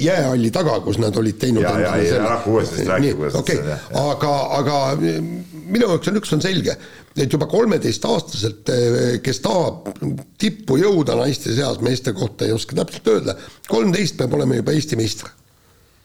jäähalli 0.00 0.50
taga, 0.54 0.78
kus 0.84 1.00
nad 1.02 1.16
olid 1.18 1.38
teinud. 1.42 1.64
ja, 1.64 1.74
ja, 1.80 1.94
ei, 2.00 2.10
ära 2.14 2.36
hakka 2.36 2.52
uuesti 2.52 2.86
rääkima, 2.88 3.16
kuidas 3.20 3.40
okay. 3.40 3.56
see 3.56 3.78
on. 3.90 4.12
aga, 4.12 4.34
aga 4.60 4.78
minu 5.00 5.90
jaoks 5.92 6.12
on 6.12 6.20
üks 6.20 6.34
on 6.36 6.44
selge, 6.44 6.76
et 7.16 7.32
juba 7.32 7.48
kolmeteistaastaselt, 7.50 8.74
äh, 8.74 9.08
kes 9.24 9.42
tahab 9.44 9.90
tippu 10.42 10.80
jõuda 10.82 11.18
naiste 11.18 11.54
seas, 11.56 11.80
meeste 11.84 12.14
kohta 12.16 12.48
ei 12.48 12.54
oska 12.56 12.78
täpselt 12.78 13.10
öelda, 13.14 13.36
kolmteist 13.70 14.18
peab 14.20 14.38
olema 14.38 14.58
juba 14.60 14.76
Eesti 14.76 14.98
meister 14.98 15.34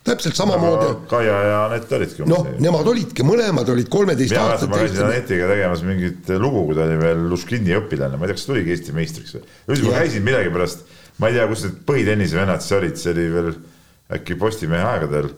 täpselt 0.08 0.38
samamoodi. 0.38 0.88
Kaia 1.12 1.36
ja 1.46 1.60
Anett 1.68 1.92
olidki. 1.94 2.26
noh, 2.30 2.48
nemad 2.64 2.88
olidki, 2.92 3.26
mõlemad 3.28 3.70
olid 3.74 3.90
kolmeteist 3.92 4.38
aastat. 4.38 4.72
ma 4.72 4.82
käisin 4.82 5.06
Anetiga 5.06 5.50
tegemas 5.52 5.84
mingit 5.86 6.32
lugu, 6.42 6.66
kui 6.70 6.78
ta 6.78 6.88
oli 6.88 6.98
veel 7.02 7.22
Luškini 7.32 7.78
õpilane, 7.78 8.18
ma 8.18 8.26
ei 8.26 8.32
tea, 8.32 8.40
kas 8.40 8.50
tuligi 8.50 8.74
Eesti 8.76 8.96
meistriks 8.98 9.38
või. 9.38 9.46
ühesõnaga 9.70 9.94
ma 9.94 10.02
käisin 10.02 10.26
millegipärast, 10.28 10.84
ma 11.22 11.30
ei 11.30 11.38
tea, 11.38 11.48
kus 11.52 11.68
need 11.68 11.80
põhitennise 11.92 12.42
vennad 12.42 12.66
siis 12.66 12.78
olid, 12.80 13.00
see 13.02 13.14
oli 13.14 13.30
veel 13.36 13.54
äkki 14.18 14.38
Postimehe 14.42 14.90
aegadel 14.90 15.32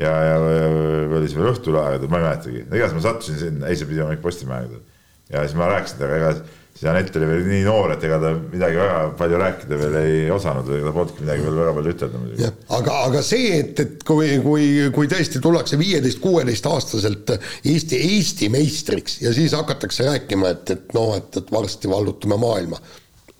ja, 0.00 0.12
ja, 0.12 0.36
ja 0.36 0.70
oli 1.08 1.28
see 1.28 1.40
veel 1.40 1.52
Õhtulehe 1.54 1.88
aegadel, 1.88 2.12
ma 2.12 2.20
ei 2.20 2.28
mäletagi. 2.28 2.64
igatahes 2.68 2.96
ma 2.96 3.04
sattusin 3.08 3.40
sinna, 3.40 3.68
ei 3.70 3.80
see 3.80 3.88
pidi 3.88 4.04
olema 4.04 4.18
ikka 4.18 4.28
Postimehe 4.28 4.60
aegadel. 4.60 4.84
ja 5.32 5.46
siis 5.46 5.56
ma 5.58 5.72
rääkisin 5.72 6.02
temaga, 6.02 6.20
ega 6.20 6.59
siis 6.80 6.88
Anett 6.88 7.16
oli 7.18 7.26
veel 7.28 7.42
nii 7.44 7.64
noor, 7.66 7.92
et 7.92 8.04
ega 8.08 8.16
ta 8.22 8.30
midagi 8.38 8.78
väga 8.80 9.00
palju 9.18 9.38
rääkida 9.42 9.78
veel 9.82 9.96
ei 10.00 10.20
osanud, 10.32 10.68
ega 10.72 10.86
ta 10.86 10.92
polnudki 10.96 11.24
midagi 11.26 11.44
veel 11.44 11.58
väga 11.58 11.74
palju 11.76 11.92
ütelda 11.92 12.20
muidugi. 12.22 12.48
aga, 12.78 12.94
aga 13.10 13.22
see, 13.26 13.50
et, 13.58 13.82
et 13.84 14.06
kui, 14.08 14.30
kui, 14.40 14.68
kui 14.96 15.10
tõesti 15.12 15.42
tullakse 15.44 15.76
viieteist, 15.80 16.22
kuueteist 16.24 16.68
aastaselt 16.70 17.34
Eesti, 17.36 18.00
Eesti 18.16 18.48
meistriks 18.54 19.18
ja 19.20 19.34
siis 19.36 19.52
hakatakse 19.58 20.08
rääkima, 20.08 20.54
et, 20.56 20.72
et 20.72 20.96
noh, 20.96 21.12
et, 21.20 21.28
et 21.36 21.52
varsti 21.52 21.90
vallutame 21.92 22.40
maailma, 22.40 22.80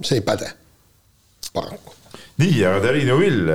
see 0.04 0.20
ei 0.20 0.26
päde, 0.26 0.52
paraku. 1.56 1.96
nii, 2.44 2.58
aga 2.68 2.84
Triinu 2.84 3.16
Vill, 3.22 3.54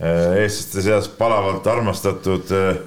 eestlaste 0.00 0.88
seas 0.88 1.12
palavalt 1.20 1.68
armastatud 1.68 2.56
äh, 2.56 2.80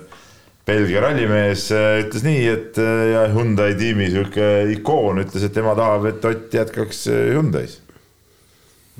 Belgia 0.68 1.01
rallimees 1.01 1.68
ütles 1.74 2.26
nii, 2.26 2.41
et 2.51 2.82
ja 3.12 3.26
Hyundai 3.34 3.74
tiimi 3.80 4.12
sihuke 4.14 4.49
ikoon 4.76 5.24
ütles, 5.24 5.47
et 5.47 5.55
tema 5.55 5.74
tahab, 5.78 6.05
et 6.12 6.28
Ott 6.30 6.53
jätkaks 6.53 7.07
Hyundai's 7.09 7.80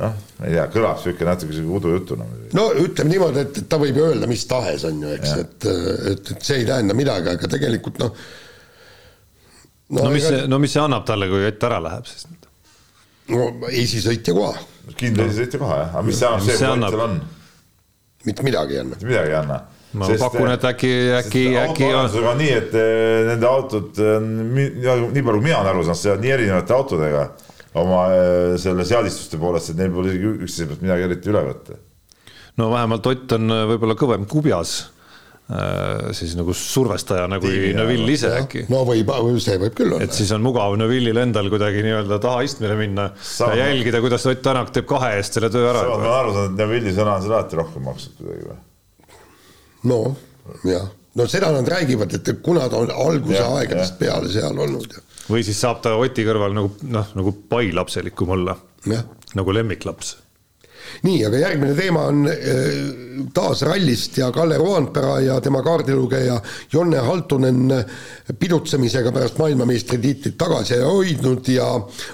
noh, 0.02 0.14
ma 0.40 0.48
ei 0.48 0.56
tea, 0.56 0.68
kõlab 0.74 1.02
sihuke 1.02 1.28
natuke 1.28 1.56
sihuke 1.56 1.80
udujutuna. 1.80 2.28
no 2.58 2.68
ütleme 2.82 3.14
niimoodi, 3.14 3.44
et 3.44 3.60
ta 3.70 3.80
võib 3.82 4.00
ju 4.00 4.06
öelda 4.12 4.30
mis 4.30 4.46
tahes, 4.50 4.86
on 4.88 5.02
ju, 5.04 5.16
eks, 5.18 5.34
et, 5.44 5.68
et, 6.14 6.32
et 6.36 6.48
see 6.48 6.62
ei 6.62 6.70
tähenda 6.70 6.96
midagi, 6.98 7.34
aga 7.36 7.50
tegelikult 7.52 8.00
noh. 8.02 8.16
no, 9.90 10.06
no 10.06 10.14
mis 10.14 10.26
ega... 10.26 10.38
see, 10.38 10.48
no 10.52 10.62
mis 10.64 10.76
see 10.76 10.84
annab 10.84 11.06
talle, 11.10 11.30
kui 11.32 11.46
Ott 11.50 11.68
ära 11.70 11.82
läheb 11.84 12.08
siis? 12.10 12.26
no 13.32 13.52
esisõitja 13.70 14.36
koha. 14.38 14.56
kindla 14.96 15.28
esisõitja 15.30 15.62
koha 15.62 15.84
jah, 15.84 15.94
aga 15.94 16.08
mis 16.08 16.22
see 16.22 16.32
annab, 16.32 16.48
see, 16.48 16.58
kui 16.58 16.72
Ott 16.72 16.90
seal 16.90 17.06
on? 17.08 17.22
mitte 18.30 18.48
midagi 18.48 18.78
ei 18.78 18.84
anna. 18.86 18.98
mitte 18.98 19.12
midagi 19.12 19.36
ei 19.36 19.40
anna 19.44 19.62
ma 19.98 20.08
sest, 20.08 20.24
pakun, 20.24 20.52
et 20.54 20.66
äkki, 20.72 20.92
äkki, 21.18 21.44
äkki 21.60 21.90
on. 21.96 22.10
on 22.32 22.40
nii, 22.40 22.52
et 22.62 22.76
eh, 22.80 23.26
nende 23.32 23.50
autod 23.50 24.00
on 24.06 24.30
nii 24.56 24.88
palju, 24.88 25.40
kui 25.40 25.48
mina 25.50 25.60
olen 25.60 25.74
aru 25.74 25.86
saanud, 25.88 26.02
sõidavad 26.04 26.26
nii 26.26 26.36
erinevate 26.38 26.78
autodega 26.78 27.26
oma 27.82 28.06
selle 28.60 28.86
seadistuste 28.88 29.40
poolest, 29.40 29.72
et 29.72 29.80
neil 29.80 29.94
pole 29.96 30.12
isegi 30.12 30.32
üksteise 30.48 30.72
pealt 30.72 30.82
midagi 30.86 31.08
eriti 31.08 31.32
üle 31.32 31.44
võtta. 31.50 31.78
no 32.60 32.72
vähemalt 32.72 33.12
Ott 33.12 33.38
on 33.38 33.60
võib-olla 33.74 34.00
kõvem 34.00 34.28
kubjas 34.32 34.80
siis 36.16 36.34
nagu 36.40 36.54
survestajana 36.56 37.40
kui 37.44 37.74
Neville 37.76 38.14
ise 38.14 38.30
äkki. 38.38 38.66
no 38.72 38.86
võib, 38.88 39.10
see 39.44 39.58
võib 39.60 39.76
küll 39.76 39.92
olla. 39.92 40.06
et 40.06 40.16
siis 40.16 40.32
on 40.32 40.44
mugav 40.46 40.78
Neville'il 40.80 41.20
endal 41.26 41.50
kuidagi 41.52 41.84
nii-öelda 41.84 42.20
tahaistmele 42.24 42.78
minna 42.80 43.10
Sama. 43.20 43.58
ja 43.60 43.68
jälgida, 43.72 44.00
kuidas 44.04 44.26
Ott 44.32 44.44
Tänak 44.46 44.72
teeb 44.72 44.88
kahe 44.88 45.16
eest 45.18 45.36
selle 45.36 45.52
töö 45.52 45.68
ära. 45.74 45.84
ma 45.90 45.98
olen 45.98 46.12
aru 46.14 46.36
saanud, 46.38 46.54
et 46.54 46.64
Neville'i 46.64 46.96
sõna 46.96 47.18
on 47.18 47.26
seda 47.26 47.42
alati 47.42 47.60
rohkem 47.60 47.84
maksnud 47.90 48.22
kuidagi 48.22 48.48
või? 48.48 48.60
No 49.90 50.02
jah, 50.68 50.90
no 51.16 51.28
seda 51.28 51.52
nad 51.52 51.68
räägivad, 51.68 52.14
et 52.18 52.34
kuna 52.44 52.68
ta 52.70 52.82
on 52.82 52.92
alguse 52.92 53.40
ja, 53.40 53.48
aegadest 53.60 53.96
ja. 53.96 54.00
peale 54.06 54.32
seal 54.34 54.60
olnud 54.66 54.98
või 55.32 55.46
siis 55.46 55.62
saab 55.62 55.84
ta 55.84 55.96
Oti 56.00 56.26
kõrval 56.28 56.58
nagu 56.58 56.74
noh, 56.90 57.14
nagu 57.16 57.36
pailapselikum 57.50 58.36
olla. 58.38 58.58
nagu 59.36 59.54
lemmiklaps 59.54 60.16
nii, 61.06 61.22
aga 61.26 61.40
järgmine 61.42 61.76
teema 61.78 62.04
on 62.10 62.26
äh, 62.30 62.38
taas 63.34 63.64
rallist 63.68 64.18
ja 64.20 64.32
Kalle 64.34 64.58
Roandpera 64.60 65.20
ja 65.24 65.38
tema 65.44 65.62
kaardilugeja 65.66 66.40
Jonne 66.74 67.04
Haltunen 67.06 67.74
pidutsemisega 68.40 69.14
pärast 69.16 69.40
maailmameistritiitlit 69.42 70.38
tagasi 70.42 70.82
hoidnud 70.84 71.48
ja 71.54 71.68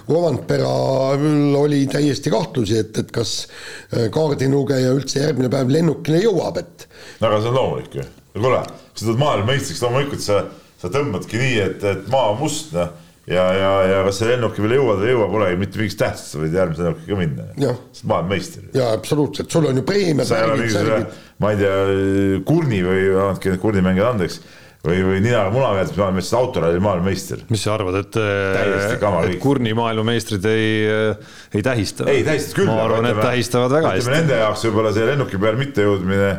Roandperal 0.10 1.56
oli 1.58 1.86
täiesti 1.92 2.34
kahtlusi, 2.34 2.80
et, 2.84 2.98
et 3.04 3.12
kas 3.16 3.38
äh, 3.48 4.10
kaardilugeja 4.14 4.94
üldse 4.96 5.24
järgmine 5.26 5.52
päev 5.54 5.74
lennukile 5.74 6.22
jõuab, 6.28 6.62
et. 6.64 6.77
Aga 7.22 7.42
see 7.42 7.52
on 7.52 7.60
loomulik 7.60 8.00
ju, 8.00 8.06
kuule, 8.38 8.62
kui 8.68 9.02
sa 9.02 9.10
tuled 9.10 9.22
maailmameistriks, 9.26 9.84
loomulikult 9.86 10.24
sa, 10.24 10.44
sa 10.82 10.94
tõmbadki 10.94 11.42
nii, 11.42 11.60
et, 11.66 11.86
et 11.96 12.10
maa 12.14 12.32
on 12.34 12.42
must, 12.44 12.74
noh 12.78 12.96
ja, 13.28 13.48
ja, 13.54 13.72
ja 13.88 14.04
kas 14.08 14.22
see 14.22 14.30
lennuk 14.30 14.60
veel 14.64 14.78
jõuad 14.78 15.02
või 15.02 15.10
ei 15.10 15.16
jõua, 15.16 15.32
polegi 15.32 15.60
mitte 15.60 15.82
mingit 15.82 16.00
tähtsust, 16.00 16.34
sa 16.34 16.42
võid 16.42 16.54
järgmise 16.56 16.86
lennukiga 16.86 17.18
minna. 17.20 17.48
sa 17.58 17.72
oled 17.74 18.12
maailmameister. 18.12 18.70
jaa, 18.78 18.94
absoluutselt, 18.96 19.52
sul 19.52 19.68
on 19.68 19.82
ju 19.82 19.88
preemiad. 19.88 20.30
sa 20.30 20.40
ei 20.40 20.48
ole 20.48 20.62
mingisugune, 20.62 21.02
ma 21.44 21.52
ei 21.52 21.60
tea, 21.60 21.82
kurni 22.48 22.80
või, 22.86 23.04
andke 23.26 23.52
need 23.52 23.62
kurnimängijad 23.64 24.16
andeks 24.16 24.40
või, 24.88 25.02
või 25.10 25.20
ninaga 25.26 25.52
muna 25.52 25.74
pealt 25.76 26.00
maailmameister, 26.00 26.40
autoralli 26.40 26.84
maailmameister. 26.88 27.44
mis 27.52 27.66
sa 27.68 27.76
arvad, 27.76 28.00
et, 28.06 28.20
et 28.22 29.42
kurni 29.44 29.76
maailmameistrid 29.76 30.48
ei, 30.48 30.70
ei 31.52 31.66
tähista? 31.66 32.08
ei 32.12 32.24
tähista 32.28 32.62
küll. 32.62 32.72
ma 32.72 32.86
arvan, 32.86 33.12
et 33.12 33.20
tähistavad 33.26 33.76
väga 33.76 33.98
hästi. 33.98 34.14
Nende 34.16 34.40
jaoks 34.40 34.64
võib-olla 34.70 34.96
see 34.96 35.12
lennuki 35.12 35.42
peale 35.42 35.60
mittejõudmine 35.66 36.32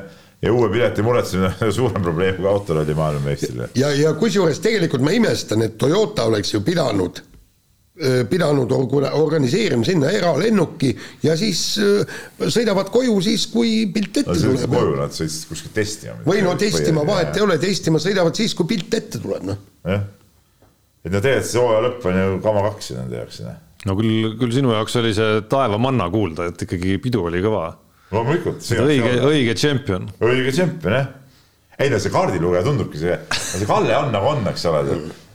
ja 0.42 0.52
uue 0.52 0.68
pileti 0.70 1.02
muretsemine 1.02 1.54
on 1.66 1.72
suurem 1.80 2.02
probleem 2.02 2.36
kui 2.36 2.46
autoralli 2.46 2.94
maailmameistrile. 2.94 3.70
ja, 3.78 3.90
ja 3.94 4.14
kusjuures 4.18 4.60
tegelikult 4.64 5.02
ma 5.04 5.14
imestan, 5.16 5.64
et 5.66 5.78
Toyota 5.78 6.28
oleks 6.30 6.54
ju 6.54 6.62
pidanud 6.66 7.24
pidanud 8.30 8.70
organiseerima 9.12 9.84
sinna 9.84 10.10
eralennuki 10.14 10.92
ja 11.22 11.34
siis 11.38 11.62
sõidavad 12.38 12.92
koju 12.94 13.16
siis, 13.26 13.48
kui 13.50 13.88
pilt 13.90 14.20
ette 14.20 14.36
no, 14.36 14.52
tuleb. 14.52 14.70
koju, 14.70 14.92
nad 15.00 15.16
sõitsid 15.16 15.48
kuskil 15.50 15.72
testima. 15.74 16.14
või 16.26 16.44
no 16.46 16.52
testima, 16.60 17.02
vahet 17.06 17.34
ei 17.34 17.42
ole, 17.42 17.56
testima 17.58 17.98
sõidavad 18.02 18.38
siis, 18.38 18.54
kui 18.54 18.70
pilt 18.70 18.94
ette 18.94 19.18
tuleb, 19.18 19.48
noh. 19.50 19.58
jah, 19.82 20.06
et 21.02 21.10
no 21.10 21.18
tegelikult 21.24 21.50
see 21.50 21.64
hooaja 21.64 21.82
lõpp 21.88 22.06
on 22.06 22.20
ju 22.20 22.38
kama 22.46 22.64
kaks 22.68 22.92
nende 23.00 23.18
jaoks, 23.18 23.42
noh. 23.48 23.58
no 23.90 23.98
küll, 23.98 24.30
küll 24.44 24.54
sinu 24.60 24.76
jaoks 24.76 24.98
oli 25.02 25.10
see 25.18 25.42
taevamanna 25.50 26.06
kuulda, 26.14 26.52
et 26.52 26.66
ikkagi 26.68 27.00
pidu 27.02 27.26
oli 27.26 27.42
kõva 27.42 27.66
loomulikult. 28.14 28.64
õige, 28.84 29.14
õige 29.28 29.54
tšempion. 29.58 30.10
õige 30.24 30.52
tšempion 30.54 30.98
jah. 30.98 31.08
ei 31.78 31.92
no 31.92 32.02
see 32.02 32.12
kaardilugeja 32.14 32.66
tundubki 32.66 33.00
see, 33.00 33.16
see 33.36 33.68
Kalle 33.68 33.96
on 33.98 34.12
nagu 34.14 34.30
on, 34.32 34.44
eks 34.50 34.66
ole. 34.70 34.84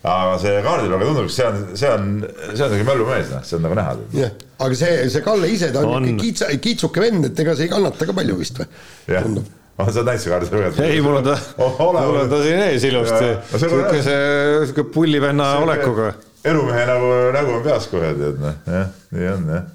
aga 0.03 0.37
see 0.41 0.61
kaardilugeja 0.65 1.09
tundub, 1.09 1.31
see 1.31 1.49
on, 1.49 1.59
see 1.79 1.91
on, 1.91 2.13
see 2.43 2.67
on 2.67 2.77
nagu 2.77 2.87
mällumees, 2.91 3.33
noh, 3.33 3.43
see 3.47 3.59
on 3.59 3.67
nagu 3.67 3.79
näha. 3.79 3.97
jah, 4.19 4.37
aga 4.67 4.79
see, 4.83 5.01
see 5.13 5.25
Kalle 5.25 5.51
ise, 5.53 5.73
ta 5.75 5.85
on, 5.85 6.07
on. 6.11 6.21
kiitsa, 6.21 6.51
kiitsuke 6.63 7.03
vend, 7.03 7.29
et 7.31 7.43
ega 7.45 7.57
see 7.57 7.69
ei 7.69 7.75
kannata 7.75 8.09
ka 8.09 8.17
palju 8.21 8.39
vist 8.39 8.63
või? 8.63 8.71
tundub 9.13 9.51
on 9.77 9.89
sa 9.89 10.03
näinud 10.05 10.21
seda 10.21 10.35
kaardilugejat? 10.35 10.79
ei, 10.85 10.99
mul 11.01 11.17
on 11.17 11.25
ta 11.25 11.37
oh,, 11.57 11.79
mul 11.79 12.19
on 12.21 12.29
ta 12.29 12.41
siin 12.43 12.59
ees 12.67 12.83
ilusti. 12.89 13.31
see, 13.57 14.19
sihuke 14.67 14.85
pullivenna 14.93 15.49
olekuga. 15.63 16.11
elumehe 16.45 16.85
nagu, 16.89 17.09
nägu 17.33 17.55
on 17.57 17.65
peas 17.65 17.89
kohe, 17.89 18.13
tead 18.19 18.37
noh, 18.43 18.59
jah, 18.69 18.93
nii 19.15 19.31
on 19.33 19.49
jah. 19.55 19.65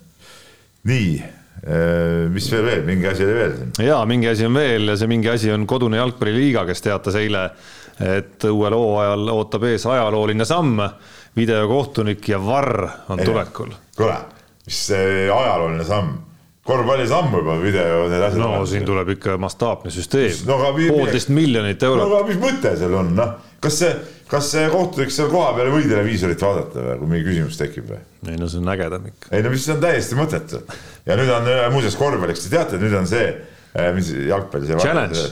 nii 0.92 1.10
mis 2.32 2.46
veel 2.52 2.64
veel, 2.64 2.84
mingi 2.86 3.08
asi 3.10 3.24
oli 3.26 3.34
veel 3.34 3.56
siin? 3.56 3.72
jaa, 3.88 4.04
mingi 4.06 4.28
asi 4.30 4.46
on 4.46 4.54
veel 4.54 4.92
ja 4.92 4.96
see 5.00 5.10
mingi 5.10 5.30
asi 5.32 5.50
on 5.52 5.66
kodune 5.66 5.98
jalgpalliliiga, 5.98 6.62
kes 6.68 6.84
teatas 6.84 7.18
eile, 7.18 7.48
et 8.04 8.46
uuel 8.46 8.76
hooajal 8.78 9.34
ootab 9.34 9.66
ees 9.70 9.86
ajalooline 9.90 10.46
samm, 10.46 10.78
videokohtunik 11.36 12.30
ja 12.30 12.38
varr 12.42 12.86
on 13.10 13.20
Ei, 13.20 13.26
tulekul. 13.26 13.74
kuule, 13.98 14.16
mis 14.66 14.86
see 14.92 15.26
ajalooline 15.26 15.84
samm? 15.88 16.16
korvpallis 16.68 17.12
ammu 17.16 17.40
juba 17.40 17.56
video 17.62 18.08
need 18.12 18.22
asjad. 18.22 18.42
no 18.42 18.66
siin 18.68 18.84
tuleb 18.84 19.14
ikka 19.16 19.38
mastaapne 19.40 19.92
süsteem 19.92 20.34
no,, 20.48 20.58
poolteist 20.76 21.32
miljonit 21.32 21.82
eurot. 21.82 22.04
no 22.04 22.18
aga 22.18 22.28
mis 22.28 22.40
mõte 22.42 22.74
seal 22.76 22.96
on, 22.98 23.14
noh, 23.16 23.34
kas 23.64 23.78
see 23.82 23.92
kas 24.28 24.50
see 24.52 24.64
kohtunik 24.72 25.12
seal 25.12 25.30
kohapeal 25.32 25.70
ei 25.70 25.74
või 25.74 25.86
televiisorit 25.88 26.42
vaadata 26.44 26.82
või, 26.84 26.96
kui 27.00 27.10
mingi 27.12 27.28
küsimus 27.30 27.60
tekib 27.60 27.92
või? 27.92 28.00
ei 28.28 28.40
no 28.40 28.48
see 28.50 28.60
on 28.60 28.72
ägedam 28.74 29.06
ikka. 29.08 29.30
ei 29.32 29.44
no 29.44 29.52
mis 29.52 29.68
on 29.72 29.80
täiesti 29.82 30.18
mõttetu. 30.18 30.60
ja 31.08 31.16
nüüd 31.18 31.32
on 31.32 31.48
äh, 31.52 31.62
muuseas 31.72 31.96
korvpalliks, 31.98 32.44
te 32.44 32.52
teate, 32.52 32.80
nüüd 32.82 32.96
on 32.98 33.08
see, 33.08 33.30
äh, 33.72 33.88
mis 33.96 34.10
jalgpalli 34.12 34.68
see 34.68 34.80
challenge, 34.84 35.24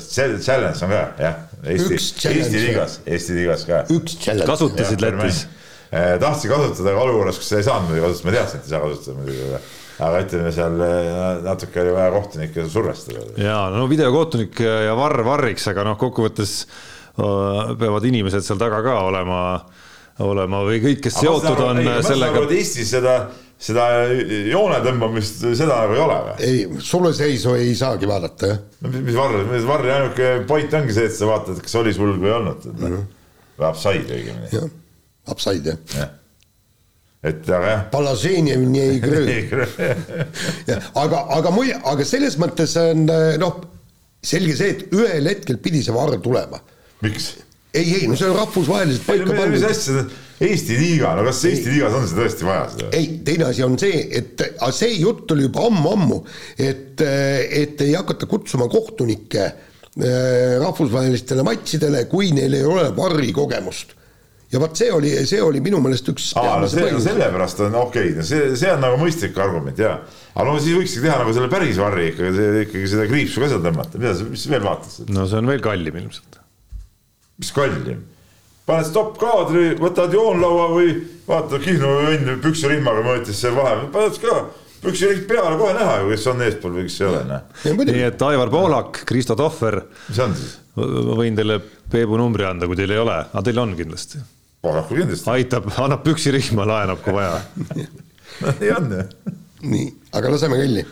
challenge 0.47 0.87
on 0.87 0.95
ka 0.95 1.03
jah, 1.21 1.43
Eesti, 1.67 2.01
Eesti 2.33 2.63
liigas, 2.63 3.01
Eesti 3.05 3.37
liigas 3.41 3.67
ka. 3.69 3.85
üks 3.93 4.19
challenge. 4.23 4.49
kasutasid 4.49 5.05
Lätis? 5.05 5.45
Äh, 5.93 6.17
tahtsin 6.21 6.51
kasutada, 6.51 6.93
aga 6.93 7.05
olukorras, 7.05 7.37
kus 7.41 7.53
sa 7.53 7.61
ei 7.61 7.67
saanud 7.67 7.91
muidugi 7.91 8.09
kasutada, 8.09 8.31
ma 8.31 8.39
teadsin, 8.39 8.63
et 8.63 8.67
ei 8.67 8.73
saa 8.73 8.83
kasutada 8.83 9.21
muidugi, 9.21 9.63
aga 10.07 10.25
ütleme 10.25 10.51
seal 10.53 10.83
natuke 11.45 11.81
oli 11.85 11.95
vaja 11.95 12.11
kohtunikke 12.17 12.69
survestada. 12.73 13.29
ja 13.41 13.63
no 13.77 13.87
videokohtunik 13.93 14.61
ja 14.65 14.97
varr 14.99 15.25
varriks, 15.27 15.69
aga 15.73 15.85
noh, 15.87 16.01
kokkuvõttes 16.01 16.63
peavad 17.17 18.05
inimesed 18.05 18.45
seal 18.45 18.59
taga 18.61 18.83
ka 18.85 18.95
olema, 19.07 19.41
olema 20.25 20.63
või 20.67 20.81
kõik, 20.85 21.03
kes 21.07 21.19
aga 21.19 21.25
seotud 21.25 21.63
on 21.65 21.81
ei, 21.81 21.91
sellega. 22.05 22.43
Eestis 22.57 22.91
seda, 22.93 23.15
seda 23.61 23.87
joone 24.51 24.83
tõmbamist, 24.85 25.47
seda 25.57 25.81
nagu 25.85 25.97
ei 25.97 26.03
ole 26.05 26.19
või? 26.27 26.37
ei, 26.45 26.83
suluseisu 26.91 27.57
ei 27.57 27.73
saagi 27.79 28.09
vaadata, 28.11 28.53
jah. 28.53 28.61
no 28.83 28.93
mis, 28.93 29.07
mis 29.09 29.19
varr, 29.19 29.41
mis 29.49 29.65
varri 29.69 29.95
ainuke 29.95 30.31
point 30.51 30.77
ongi 30.81 30.97
see, 30.97 31.09
et 31.09 31.17
sa 31.17 31.31
vaatad, 31.31 31.63
kas 31.65 31.81
oli 31.81 31.97
sulg 31.97 32.21
või 32.21 32.33
ei 32.33 32.37
olnud 32.37 32.69
mm. 32.69 32.85
-hmm. 32.85 33.09
või 33.57 33.69
upside 33.71 34.21
õigemini. 34.21 34.53
jah, 34.53 34.71
upside 35.33 35.73
jah 35.73 36.03
ja. 36.03 36.11
et 37.33 37.49
aga 37.49 37.73
jah. 37.73 37.89
Palaženjevni 37.97 38.85
ei 38.85 39.01
kröö. 39.07 39.91
aga, 41.03 41.25
aga 41.41 41.57
muide, 41.57 41.81
aga 41.81 42.05
selles 42.05 42.37
mõttes 42.41 42.77
on 42.81 43.09
noh, 43.41 43.61
selge 44.21 44.57
see, 44.59 44.77
et 44.77 44.97
ühel 44.97 45.33
hetkel 45.33 45.61
pidi 45.65 45.81
see 45.87 45.97
varr 45.97 46.21
tulema 46.21 46.61
miks? 47.05 47.33
ei, 47.77 47.85
ei, 48.01 48.07
no 48.09 48.17
see 48.17 48.31
on 48.31 48.39
rahvusvaheliselt 48.39 49.05
paika 49.09 49.29
pandud. 49.33 49.57
mis 49.57 49.67
asja, 49.69 50.07
Eesti 50.47 50.77
liiga, 50.77 51.15
no 51.17 51.25
kas 51.25 51.39
Eesti 51.49 51.71
liigas 51.73 51.95
on 51.97 52.09
see 52.09 52.19
tõesti 52.19 52.49
vaja 52.49 52.65
seda? 52.73 52.91
ei, 52.97 53.13
teine 53.25 53.49
asi 53.51 53.65
on 53.67 53.77
see, 53.81 54.03
et 54.21 54.47
aga 54.47 54.73
see 54.77 54.97
jutt 54.99 55.33
oli 55.33 55.47
juba 55.49 55.67
ammu-ammu, 55.71 56.23
et, 56.61 57.01
et 57.01 57.85
ei 57.85 57.95
hakata 57.97 58.29
kutsuma 58.31 58.69
kohtunikke 58.73 59.45
äh, 59.47 60.57
rahvusvahelistele 60.63 61.45
matšidele, 61.47 62.05
kui 62.13 62.33
neil 62.37 62.59
ei 62.59 62.67
ole 62.69 62.91
varri 62.97 63.33
kogemust 63.37 63.97
ja 64.53 64.61
vot 64.63 64.79
see 64.79 64.93
oli, 64.95 65.11
see 65.27 65.41
oli 65.43 65.61
minu 65.65 65.81
meelest 65.83 66.09
üks 66.13 66.31
Aa, 66.39 66.61
no 66.63 66.71
see, 66.71 66.87
sellepärast 67.03 67.65
on 67.67 67.77
okei 67.81 68.13
okay,, 68.13 68.27
see, 68.27 68.53
see 68.61 68.71
on 68.73 68.85
nagu 68.85 69.01
mõistlik 69.01 69.37
argument 69.43 69.81
ja 69.83 69.97
aga 69.99 70.47
no 70.47 70.57
siis 70.63 70.79
võikski 70.79 71.03
teha 71.03 71.19
nagu 71.23 71.35
selle 71.35 71.51
päris 71.53 71.81
varri 71.83 72.11
ikkagi, 72.13 72.49
ikkagi 72.69 72.91
seda 72.93 73.09
kriipsu 73.11 73.43
ka 73.43 73.51
seal 73.53 73.65
tõmmata, 73.65 73.99
mida 73.99 74.15
sa, 74.17 74.29
mis 74.31 74.47
sa 74.47 74.53
veel 74.55 74.67
vaatasid? 74.69 75.13
no 75.17 75.27
see 75.27 75.41
on 75.41 75.51
veel 75.51 75.65
kallim 75.65 75.99
ilmselt 76.05 76.39
mis 77.41 77.53
kallim. 77.55 78.05
paned 78.67 78.89
stopp-kaadri, 78.89 79.67
võtad 79.79 80.15
joonlaua 80.15 80.69
või 80.73 80.95
vaata, 81.29 81.61
Kihnu 81.63 81.91
õnn 82.11 82.39
püksirihmaga 82.43 83.05
mõõtis 83.07 83.41
seal 83.43 83.55
vahe, 83.57 83.87
paned 83.95 84.19
ka 84.23 84.39
püksiriht 84.83 85.27
peale, 85.29 85.57
kohe 85.61 85.75
näha 85.77 86.01
ju, 86.03 86.11
kes 86.13 86.27
on 86.33 86.43
eespool 86.47 86.79
või 86.79 86.87
kes 86.89 87.01
ei 87.01 87.09
ole, 87.11 87.23
noh. 87.31 87.45
nii 87.91 88.07
et 88.09 88.25
Aivar 88.27 88.53
Poolak, 88.53 89.03
Kristo 89.09 89.37
Tohver. 89.39 89.81
mis 90.09 90.23
on 90.23 90.37
siis? 90.39 90.57
ma 90.77 91.17
võin 91.21 91.39
teile 91.39 91.61
Peebu 91.91 92.19
numbri 92.19 92.45
anda, 92.49 92.67
kui 92.67 92.77
teil 92.79 92.93
ei 92.93 93.01
ole, 93.01 93.21
aga 93.31 93.45
teil 93.47 93.63
on 93.63 93.77
kindlasti. 93.79 94.21
kindlasti. 94.63 95.31
aitab, 95.37 95.71
annab 95.79 96.03
püksirihma, 96.07 96.67
laenab, 96.69 97.03
kui 97.05 97.15
vaja 97.17 97.41
nii 98.61 98.71
on 98.75 98.95
ju. 98.99 99.03
nii, 99.71 99.91
aga 100.19 100.33
laseme 100.35 100.59
kõlli 100.61 100.87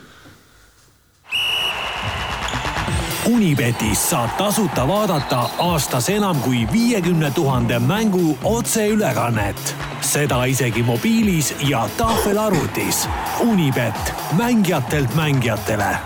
Unibetis 3.25 4.03
saab 4.11 4.35
tasuta 4.37 4.83
vaadata 4.85 5.39
aastas 5.65 6.11
enam 6.13 6.37
kui 6.45 6.67
viiekümne 6.69 7.31
tuhande 7.33 7.79
mängu 7.79 8.37
otseülekannet. 8.43 9.75
seda 10.01 10.43
isegi 10.45 10.83
mobiilis 10.83 11.55
ja 11.69 11.89
tahvelarvutis. 11.97 13.07
Unibet, 13.39 14.13
mängijatelt 14.37 15.15
mängijatele. 15.15 15.97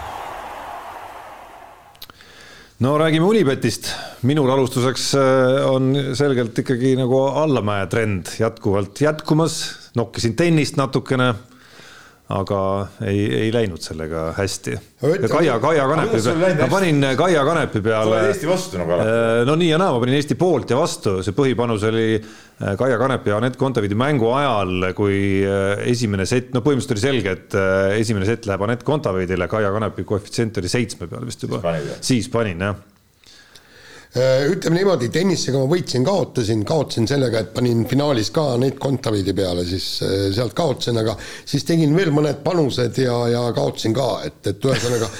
no 2.79 2.97
räägime 2.97 3.25
Unibetist. 3.25 3.91
minul 4.21 4.49
alustuseks 4.49 5.15
äh, 5.15 5.71
on 5.71 5.95
selgelt 6.13 6.59
ikkagi 6.59 6.95
nagu 6.95 7.19
allamäe 7.21 7.87
trend 7.87 8.25
jätkuvalt 8.39 9.01
jätkumas. 9.01 9.75
nokkisin 9.95 10.35
tennist 10.35 10.77
natukene 10.77 11.33
aga 12.29 12.59
ei, 13.09 13.21
ei 13.45 13.53
läinud 13.53 13.81
sellega 13.81 14.27
hästi. 14.37 14.75
Kaia, 15.31 15.55
Kaia 15.61 15.85
Kanepi 15.89 16.19
peale, 16.21 16.51
ma 16.59 16.67
panin 16.69 17.07
Kaia 17.17 17.45
Kanepi 17.47 17.81
peale. 17.81 18.11
sa 18.11 18.19
oled 18.19 18.33
Eesti 18.33 18.49
vastu 18.49 18.81
nagu 18.81 18.93
alati. 18.93 19.15
Äh, 19.15 19.45
no 19.49 19.55
nii 19.57 19.71
ja 19.71 19.79
naa, 19.81 19.95
ma 19.95 20.03
panin 20.03 20.19
Eesti 20.19 20.37
poolt 20.37 20.69
ja 20.69 20.77
vastu, 20.77 21.15
see 21.25 21.33
põhipanus 21.37 21.87
oli 21.89 22.05
äh, 22.19 22.75
Kaia 22.77 22.99
Kanepi 23.01 23.33
ja 23.33 23.39
Anett 23.41 23.57
Kontaveidi 23.57 23.97
mängu 23.97 24.29
ajal, 24.37 24.91
kui 24.97 25.41
äh, 25.41 25.81
esimene 25.89 26.29
sett, 26.29 26.53
no 26.53 26.61
põhimõtteliselt 26.65 26.99
oli 26.99 27.05
selge, 27.07 27.33
et 27.33 27.57
esimene 27.97 28.29
sett 28.29 28.45
läheb 28.49 28.67
Anett 28.67 28.85
Kontaveidile, 28.85 29.49
Kaia 29.49 29.73
Kanepi 29.73 30.05
koefitsient 30.05 30.61
oli 30.61 30.69
seitsme 30.69 31.09
peal 31.09 31.25
vist 31.25 31.49
juba. 31.49 31.63
siis 32.05 32.29
panin 32.29 32.61
jah 32.67 32.77
ütleme 34.09 34.79
niimoodi, 34.79 35.11
tennisega 35.13 35.59
ma 35.61 35.67
võitsin, 35.69 36.01
kaotasin, 36.01 36.63
kaotasin 36.65 37.05
sellega, 37.07 37.43
et 37.43 37.51
panin 37.53 37.83
finaalis 37.85 38.31
ka 38.33 38.55
neid 38.57 38.79
Kontaveidi 38.81 39.35
peale, 39.37 39.61
siis 39.69 39.85
äh, 40.01 40.13
sealt 40.33 40.55
kaotasin, 40.57 40.97
aga 40.97 41.13
siis 41.19 41.67
tegin 41.67 41.93
veel 41.93 42.09
mõned 42.15 42.39
panused 42.41 42.97
ja, 42.97 43.13
ja 43.29 43.43
kaotasin 43.53 43.93
ka, 43.93 44.07
et, 44.25 44.39
et 44.49 44.65
ühesõnaga 44.65 45.11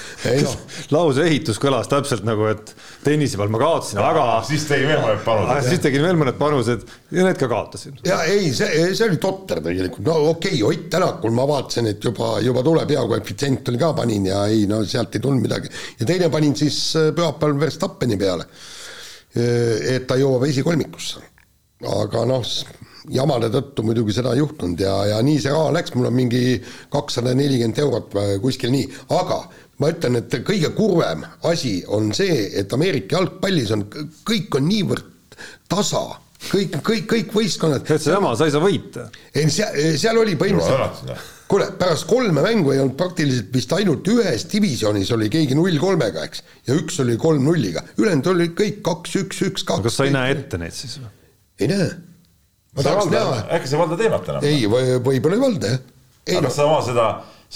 no. 0.41 0.53
lause 0.95 1.27
ehitus 1.29 1.61
kõlas 1.61 1.91
täpselt 1.91 2.25
nagu, 2.25 2.47
et 2.49 2.73
tennise 3.05 3.37
peal 3.37 3.51
ma 3.53 3.61
kaotasin, 3.61 4.01
aga 4.01 4.23
siis 4.47 4.65
tegin 4.71 4.89
veel 4.89 5.03
mõned 5.05 5.21
panused. 5.27 5.69
siis 5.69 5.85
tegin 5.85 6.07
veel 6.07 6.19
mõned 6.23 6.41
panused 6.41 6.87
ja 7.19 7.27
need 7.29 7.39
ka 7.43 7.51
kaotasin. 7.53 8.01
ja 8.09 8.23
ei, 8.25 8.49
see, 8.57 8.89
see 8.95 9.05
oli 9.05 9.21
totter 9.21 9.61
tegelikult, 9.69 10.01
no 10.09 10.17
okei 10.31 10.63
okay,, 10.63 10.65
Ott 10.69 10.89
Tänakul 10.89 11.33
ma 11.37 11.45
vaatasin, 11.45 11.91
et 11.91 12.03
juba, 12.03 12.39
juba 12.41 12.65
tuleb 12.65 12.89
hea 12.89 13.05
koefitsient 13.13 13.69
oli 13.69 13.77
ka, 13.85 13.93
panin 14.01 14.25
ja 14.31 14.41
ei 14.49 14.65
no 14.69 14.81
sealt 14.81 15.13
ei 15.13 15.21
tulnud 15.21 15.45
midagi. 15.45 15.69
ja 16.01 16.09
teine 16.09 16.33
panin 16.33 16.57
siis 16.57 16.81
äh, 16.97 17.13
pühapäeval 17.13 17.59
Verstappeni 17.67 18.17
peale 18.17 18.49
et 19.95 20.07
ta 20.07 20.17
jõuab 20.19 20.45
esikolmikusse. 20.49 21.23
aga 21.79 22.25
noh, 22.27 22.43
jamade 23.09 23.49
tõttu 23.53 23.85
muidugi 23.87 24.13
seda 24.13 24.33
ei 24.35 24.41
juhtunud 24.41 24.81
ja, 24.83 24.95
ja 25.13 25.21
nii 25.23 25.39
see 25.39 25.53
raha 25.53 25.71
läks, 25.77 25.95
mul 25.95 26.09
on 26.09 26.17
mingi 26.17 26.59
kakssada 26.91 27.33
nelikümmend 27.37 27.79
eurot 27.79 28.17
kuskil 28.43 28.73
nii, 28.73 28.89
aga 29.15 29.41
ma 29.79 29.91
ütlen, 29.93 30.19
et 30.19 30.39
kõige 30.45 30.73
kurvem 30.75 31.23
asi 31.47 31.79
on 31.87 32.11
see, 32.15 32.49
et 32.59 32.73
Ameerika 32.75 33.17
jalgpallis 33.17 33.71
on, 33.75 33.87
kõik 34.27 34.59
on 34.59 34.67
niivõrd 34.67 35.39
tasa 35.71 36.03
kõik, 36.51 36.79
kõik, 36.83 37.09
kõik 37.09 37.35
võistkonnad. 37.35 37.83
tead 37.87 38.03
see 38.03 38.15
jama, 38.15 38.35
sa 38.35 38.47
ei 38.47 38.55
saa 38.55 38.63
võita. 38.63 39.09
ei, 39.33 39.49
seal, 39.51 39.75
seal 39.99 40.19
oli 40.19 40.35
põhimõtteliselt 40.39 41.38
kuule, 41.49 41.69
pärast 41.79 42.05
kolme 42.09 42.43
mängu 42.45 42.73
ei 42.73 42.81
olnud 42.83 42.97
praktiliselt 42.99 43.49
vist 43.53 43.71
ainult 43.73 44.07
ühes 44.11 44.45
divisjonis 44.51 45.09
oli 45.15 45.29
keegi 45.33 45.57
null 45.57 45.79
kolmega, 45.81 46.25
eks, 46.29 46.43
ja 46.67 46.77
üks 46.77 46.99
oli 47.03 47.17
kolm 47.21 47.47
nulliga, 47.47 47.83
ülejäänud 47.97 48.29
olid 48.33 48.53
kõik 48.57 48.83
kaks, 48.85 49.15
üks, 49.23 49.41
üks, 49.47 49.65
kaks. 49.65 49.87
kas 49.87 49.97
sa 49.99 50.05
ei 50.07 50.13
näe 50.13 50.35
ette 50.35 50.59
neid 50.61 50.75
siis 50.77 50.99
või? 51.01 51.09
ei 51.59 51.71
näe. 51.71 51.89
ma 52.77 52.85
tahaks 52.85 53.09
näha. 53.13 53.41
äkki 53.57 53.71
sa 53.71 53.77
ei 53.77 53.81
valda 53.81 53.97
teemat 54.03 54.31
enam? 54.33 54.45
ei, 54.51 54.69
võib-olla 54.69 55.39
ei 55.39 55.43
valda, 55.45 55.73
jah. 55.73 55.81
aga 56.35 56.45
kas 56.45 56.59
sa 56.59 56.69
oma 56.69 56.83
seda, 56.85 57.07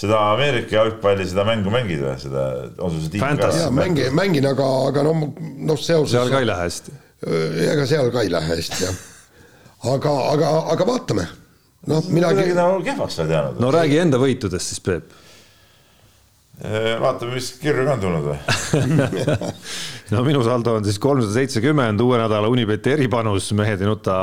seda 0.02 0.24
Ameerika 0.32 0.78
jalgpalli, 0.80 1.28
seda 1.30 1.46
mängu 1.46 1.74
mängid 1.74 2.02
või, 2.02 2.16
seda, 2.24 2.48
on 2.80 2.96
sul 2.96 3.06
see 3.06 3.14
tiim 3.14 3.38
ka? 3.38 3.52
jaa, 3.60 3.70
mängin, 3.78 4.10
mängin, 4.16 4.50
aga, 4.50 4.68
aga 4.90 5.06
noh, 5.06 5.22
noh 5.70 5.78
seoses 5.78 6.16
seal 6.16 6.34
ka 6.34 6.42
ei 6.42 6.50
lähe 6.50 6.66
hästi? 6.66 6.98
ega 7.70 7.86
seal 7.88 8.10
ka 8.14 8.26
ei 8.26 8.34
lähe 8.34 8.58
hästi, 8.58 8.82
jah. 8.88 9.00
aga, 9.94 10.18
aga, 10.34 10.52
aga 10.74 10.90
vaatame 10.90 11.30
noh, 11.90 12.08
midagi. 12.14 12.48
nagu 12.56 12.80
kehvaks 12.84 13.20
sa 13.20 13.28
teanud. 13.28 13.60
no 13.60 13.70
räägi 13.74 14.00
enda 14.04 14.20
võitudest 14.22 14.74
siis, 14.74 14.82
Peep. 14.84 15.12
Äh, 16.62 16.94
vaatame, 17.02 17.34
mis 17.34 17.50
kirju 17.58 17.82
ka 17.82 17.96
on 17.96 18.02
tulnud 18.04 18.28
või? 18.30 18.38
No 20.12 20.20
minu 20.22 20.42
saldo 20.44 20.76
on 20.78 20.84
siis 20.84 20.98
kolmsada 21.00 21.32
seitsekümmend, 21.32 22.02
uue 22.04 22.18
nädala 22.20 22.50
Unibeti 22.52 22.92
eripanus, 22.92 23.48
mehed 23.56 23.80
ei 23.80 23.88
nuta. 23.88 24.18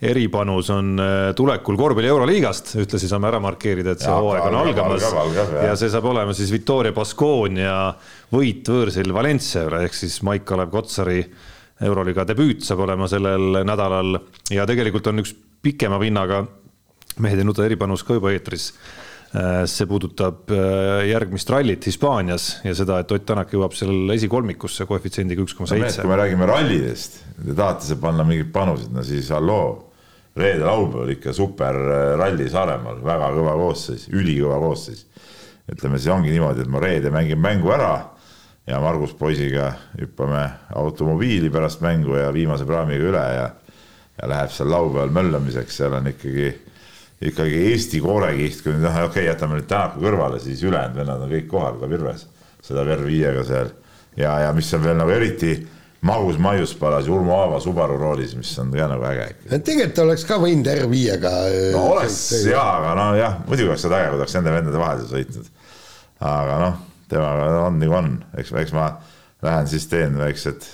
Eripanus 0.00 0.70
on 0.72 0.94
äh, 0.96 1.34
tulekul 1.36 1.76
korvpalli 1.76 2.08
Euroliigast, 2.08 2.72
ühtlasi 2.80 3.08
saame 3.08 3.28
ära 3.28 3.36
markeerida, 3.44 3.92
et 3.92 4.00
see 4.00 4.14
hooaeg 4.16 4.46
on 4.48 4.56
algamas. 4.62 5.04
algab, 5.10 5.20
algab, 5.26 5.52
ja 5.68 5.74
see 5.76 5.92
saab 5.92 6.08
olema 6.08 6.32
siis 6.36 6.50
Victoria 6.54 6.96
Baskonia 6.96 7.74
võit 8.32 8.72
võõrsil 8.72 9.12
Valencia 9.12 9.66
üle. 9.68 9.82
Ehk 9.84 9.98
siis 9.98 10.16
Maik-Kalev 10.24 10.72
Kotsari 10.72 11.20
Euroliiga 11.84 12.24
debüüt 12.32 12.64
saab 12.64 12.86
olema 12.86 13.08
sellel 13.12 13.60
nädalal. 13.68 14.22
Ja 14.50 14.64
tegelikult 14.68 15.12
on 15.12 15.20
üks 15.20 15.36
pikema 15.60 16.00
vinnaga 16.00 16.46
mehed 17.18 17.40
ei 17.40 17.46
nuta 17.46 17.64
eripanus 17.66 18.04
ka 18.06 18.16
juba 18.18 18.32
eetris. 18.34 18.70
Äh, 19.30 19.62
see 19.70 19.86
puudutab 19.86 20.50
äh, 20.50 21.04
järgmist 21.06 21.50
rallit 21.54 21.86
Hispaanias 21.86 22.48
ja 22.66 22.72
seda, 22.74 22.98
et 22.98 23.12
Ott 23.14 23.26
Tänak 23.28 23.52
jõuab 23.54 23.76
seal 23.78 24.10
esikolmikusse 24.16 24.88
koefitsiendiga 24.90 25.44
üks 25.44 25.54
koma 25.54 25.68
seitse. 25.70 26.02
kui 26.02 26.10
me 26.10 26.16
räägime 26.18 26.48
rallidest, 26.50 27.20
te 27.36 27.54
tahate 27.54 27.86
seal 27.86 28.00
panna 28.02 28.26
mingeid 28.26 28.50
panuseid, 28.54 28.90
no 28.94 29.06
siis 29.06 29.30
halloo. 29.30 29.86
reede-laupäeval 30.40 31.14
ikka 31.14 31.32
super 31.34 31.78
äh, 31.78 32.00
ralli 32.18 32.48
Saaremaal, 32.50 32.98
väga 33.06 33.30
kõva 33.36 33.54
koosseis, 33.58 34.08
ülikõva 34.10 34.58
koosseis. 34.62 35.06
ütleme, 35.70 35.98
siis 36.02 36.10
ongi 36.10 36.34
niimoodi, 36.34 36.66
et 36.66 36.70
ma 36.70 36.82
reede 36.82 37.14
mängin 37.14 37.38
mängu 37.38 37.70
ära 37.70 37.94
ja 38.66 38.80
Margus 38.82 39.14
poisiga 39.14 39.76
hüppame 39.98 40.42
automobiili 40.74 41.50
pärast 41.50 41.80
mängu 41.86 42.18
ja 42.18 42.32
viimase 42.34 42.66
praamiga 42.66 43.06
üle 43.12 43.24
ja 43.36 43.46
ja 44.20 44.28
läheb 44.28 44.50
seal 44.52 44.68
laupäeval 44.70 45.14
möllamiseks, 45.14 45.78
seal 45.80 45.94
on 45.96 46.10
ikkagi 46.10 46.50
ikkagi 47.20 47.64
Eesti 47.70 48.00
koorekiht, 48.00 48.62
kui 48.64 48.72
nüüd 48.72 48.86
noh, 48.86 48.94
okei 49.04 49.08
okay,, 49.10 49.26
jätame 49.28 49.58
nüüd 49.58 49.68
Tänaku 49.68 50.00
kõrvale, 50.04 50.40
siis 50.42 50.62
ülejäänud 50.64 51.02
vennad 51.02 51.26
on 51.26 51.32
kõik 51.32 51.50
kohal 51.50 51.76
ka 51.80 51.90
Virves, 51.90 52.24
seda 52.64 52.84
Verv 52.88 53.04
viiega 53.08 53.44
seal. 53.48 53.74
ja, 54.16 54.38
ja 54.46 54.54
mis 54.56 54.72
on 54.74 54.84
veel 54.84 54.96
nagu 54.96 55.12
eriti 55.12 55.54
magus 56.06 56.38
maiuspalas 56.40 57.08
Urmo 57.12 57.36
Aava 57.36 57.60
Subaru 57.60 57.98
roolis, 58.00 58.32
mis 58.38 58.52
on 58.58 58.72
ka 58.72 58.88
nagu 58.88 59.04
äge. 59.10 59.28
tegelikult 59.50 60.02
oleks 60.06 60.24
ka 60.28 60.40
võinud 60.40 60.72
R5-ga. 60.72 61.32
no 61.76 61.86
oleks 61.92 62.20
jaa, 62.48 62.68
aga 62.78 62.94
no 62.96 63.08
jah, 63.18 63.40
muidugi 63.48 63.68
oleks 63.68 63.84
seda 63.84 64.00
äge, 64.00 64.12
kui 64.14 64.22
oleks 64.22 64.36
nende 64.38 64.56
vendade 64.56 64.80
vahel 64.80 65.06
sõitnud. 65.12 65.50
aga 66.32 66.58
noh, 66.64 66.84
temaga 67.12 67.50
on 67.66 67.80
nagu 67.82 67.98
on, 68.00 68.12
eks, 68.40 68.54
eks 68.64 68.76
ma 68.76 68.94
lähen 69.44 69.68
siis 69.68 69.88
teen 69.92 70.16
väiksed 70.20 70.64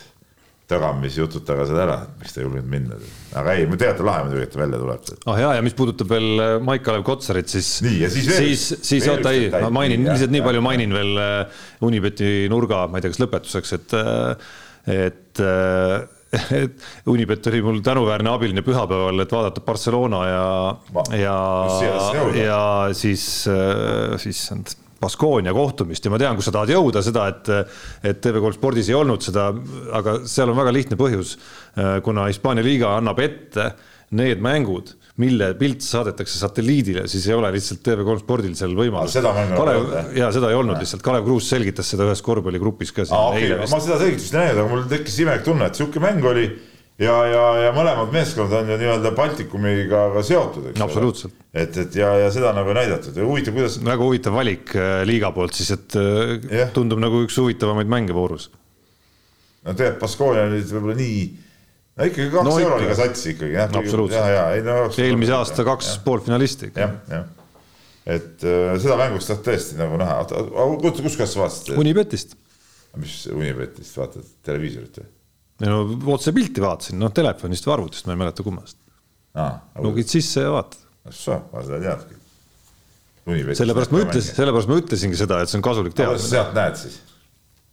tagamisjutud 0.71 1.45
tagasi 1.47 1.77
ära, 1.79 2.01
miks 2.19 2.35
ta 2.35 2.41
ei 2.41 2.47
julgenud 2.47 2.71
minna. 2.71 2.97
aga 3.39 3.55
ei, 3.55 3.67
tegelikult 3.71 4.09
lahe 4.09 4.25
muidugi, 4.27 4.47
et 4.49 4.53
ta 4.55 4.61
välja 4.61 4.81
tuleb. 4.83 5.11
ah 5.15 5.31
oh, 5.31 5.39
ja, 5.39 5.53
ja 5.59 5.63
mis 5.63 5.77
puudutab 5.79 6.11
veel 6.11 6.43
äh, 6.43 6.55
Maik-Kalev 6.67 7.05
Kotsarit, 7.07 7.53
siis. 7.53 7.69
nii 7.87 8.01
ja 8.03 8.11
siis 8.11 8.27
veel. 8.31 8.49
siis, 8.49 8.65
siis 8.89 9.07
oota 9.13 9.31
ei, 9.37 9.47
ma 9.55 9.71
mainin, 9.79 10.09
lihtsalt 10.09 10.35
nii 10.35 10.43
palju 10.47 10.65
mainin 10.67 10.97
veel 10.97 11.23
äh, 11.23 11.63
Unibeti 11.87 12.33
nurga, 12.51 12.87
ma 12.91 12.99
ei 12.99 13.07
tea, 13.07 13.15
kas 13.15 13.23
lõpetuseks, 13.23 13.75
et, 13.79 13.97
äh, 14.01 14.51
et 15.07 15.45
et 16.63 16.89
Unibet 17.09 17.47
oli 17.53 17.61
mul 17.63 17.79
tänuväärne 17.87 18.33
abiline 18.33 18.65
pühapäeval, 18.67 19.23
et 19.23 19.33
vaadata 19.33 19.63
Barcelona 19.65 20.25
ja, 20.27 20.49
ja, 21.15 21.37
ja 22.35 22.59
siis, 22.99 23.29
siis 24.25 24.43
Baskonia 25.01 25.53
kohtumist 25.57 26.05
ja 26.05 26.13
ma 26.13 26.21
tean, 26.21 26.39
kus 26.39 26.49
sa 26.49 26.55
tahad 26.57 26.73
jõuda, 26.73 27.03
seda, 27.05 27.27
et, 27.33 27.51
et 28.07 28.23
TV3 28.25 28.57
spordis 28.57 28.89
ei 28.91 28.97
olnud 28.99 29.25
seda, 29.25 29.51
aga 29.97 30.21
seal 30.29 30.53
on 30.53 30.59
väga 30.59 30.73
lihtne 30.73 31.01
põhjus. 31.01 31.37
kuna 32.05 32.31
Hispaania 32.31 32.65
liiga 32.65 32.95
annab 32.97 33.21
ette 33.21 33.75
need 34.17 34.41
mängud, 34.41 34.93
mille 35.21 35.51
pilt 35.59 35.83
saadetakse 35.83 36.39
satelliidile, 36.39 37.07
siis 37.11 37.25
ei 37.29 37.35
ole 37.35 37.51
lihtsalt 37.55 37.83
TV3 37.85 38.21
spordil 38.23 38.55
seal 38.59 38.77
võimalust. 38.77 39.19
Kalev, 39.57 39.89
ja 40.17 40.31
seda 40.35 40.53
ei 40.53 40.59
olnud 40.59 40.79
lihtsalt, 40.81 41.03
Kalev 41.05 41.27
Kruus 41.27 41.49
selgitas 41.51 41.91
seda 41.93 42.07
ühes 42.07 42.23
korvpalligrupis 42.25 42.95
ka. 42.95 43.07
Okay, 43.33 43.51
ma 43.59 43.83
seda 43.83 43.99
selgitust 44.03 44.37
ei 44.37 44.43
näinud, 44.45 44.63
aga 44.63 44.73
mul 44.73 44.89
tekkis 44.93 45.21
imelik 45.25 45.47
tunne, 45.49 45.71
et 45.71 45.81
sihuke 45.81 46.03
mäng 46.05 46.25
oli 46.29 46.47
ja, 47.03 47.15
ja, 47.31 47.45
ja 47.67 47.73
mõlemad 47.77 48.13
meeskonnad 48.15 48.59
on 48.61 48.73
ju 48.73 48.79
nii-öelda 48.81 49.13
Baltikumiga 49.17 50.03
ka 50.15 50.25
seotud, 50.27 50.71
eks 50.73 50.85
absoluutselt. 50.87 51.39
et, 51.53 51.77
et 51.85 51.99
ja, 52.01 52.13
ja 52.25 52.31
seda 52.35 52.53
nagu 52.57 52.73
ei 52.73 52.79
näidatud 52.81 53.17
ja 53.17 53.27
huvitav, 53.29 53.57
kuidas. 53.59 53.79
väga 53.85 54.09
huvitav 54.09 54.37
valik 54.39 54.77
äh, 54.77 55.01
liiga 55.09 55.33
poolt 55.37 55.57
siis, 55.57 55.73
et 55.77 55.99
yeah. 55.99 56.71
tundub 56.77 57.03
nagu 57.03 57.25
üks 57.27 57.39
huvitavamaid 57.43 57.91
mänge 57.91 58.17
voorus. 58.17 58.51
no 59.63 59.75
tegelikult 59.75 60.05
Baskonia 60.07 60.47
oli 60.51 60.63
võib-olla 60.65 60.99
nii, 61.01 61.25
no 61.97 62.11
ikkagi 62.13 62.35
kaks 62.37 62.51
no, 62.51 62.59
euroliiga 62.65 63.01
satsi 63.05 63.33
ikkagi 63.37 63.59
jah. 63.59 63.81
absoluutselt. 63.83 64.69
No, 64.69 64.85
eelmise 65.05 65.37
aasta 65.37 65.67
kaks 65.69 65.99
poolfinalisti. 66.07 66.73
jah, 66.77 67.01
jah 67.13 67.27
et 68.07 68.47
äh, 68.47 68.73
seda 68.79 68.97
mängust 69.01 69.31
tahtnud 69.31 69.49
tõesti 69.49 69.79
nagu 69.81 69.99
näha, 69.99 70.21
kus, 70.83 71.01
kus 71.03 71.19
kohas 71.19 71.33
sa 71.35 71.43
vaatasid? 71.43 71.75
Unibetist. 71.81 72.37
mis 73.03 73.19
Unibetist 73.33 73.99
vaatad, 73.99 74.29
televiisorit 74.47 75.01
või? 75.03 75.09
No 75.65 75.81
otsepilti 76.17 76.65
vaatasin, 76.65 76.99
noh 77.01 77.13
telefonist 77.17 77.67
või 77.69 77.77
arvutist, 77.79 78.09
ma 78.09 78.17
ei 78.17 78.23
mäleta 78.25 78.45
kummast. 78.47 78.79
nugid 79.83 80.11
sisse 80.13 80.45
ja 80.45 80.53
vaatad. 80.53 80.85
sa, 81.11 81.41
ma 81.53 81.65
seda 81.65 81.81
teadki. 81.81 82.21
sellepärast 83.57 83.95
ma 83.95 84.05
ütlesin, 84.05 84.37
sellepärast 84.37 84.71
ma 84.71 84.81
ütlesingi 84.83 85.19
seda, 85.19 85.41
et 85.43 85.53
see 85.53 85.61
on 85.61 85.67
kasulik 85.67 85.97
teada. 85.97 86.15
kuidas 86.15 86.29
sa 86.29 86.35
sealt 86.37 86.57
näed 86.57 86.81
siis? 86.85 87.01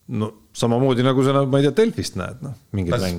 no 0.08 0.32
samamoodi 0.56 1.06
nagu 1.06 1.24
sa, 1.24 1.46
ma 1.46 1.60
ei 1.60 1.68
tea, 1.68 1.78
Delfist 1.84 2.20
näed, 2.20 2.44
noh. 2.44 2.58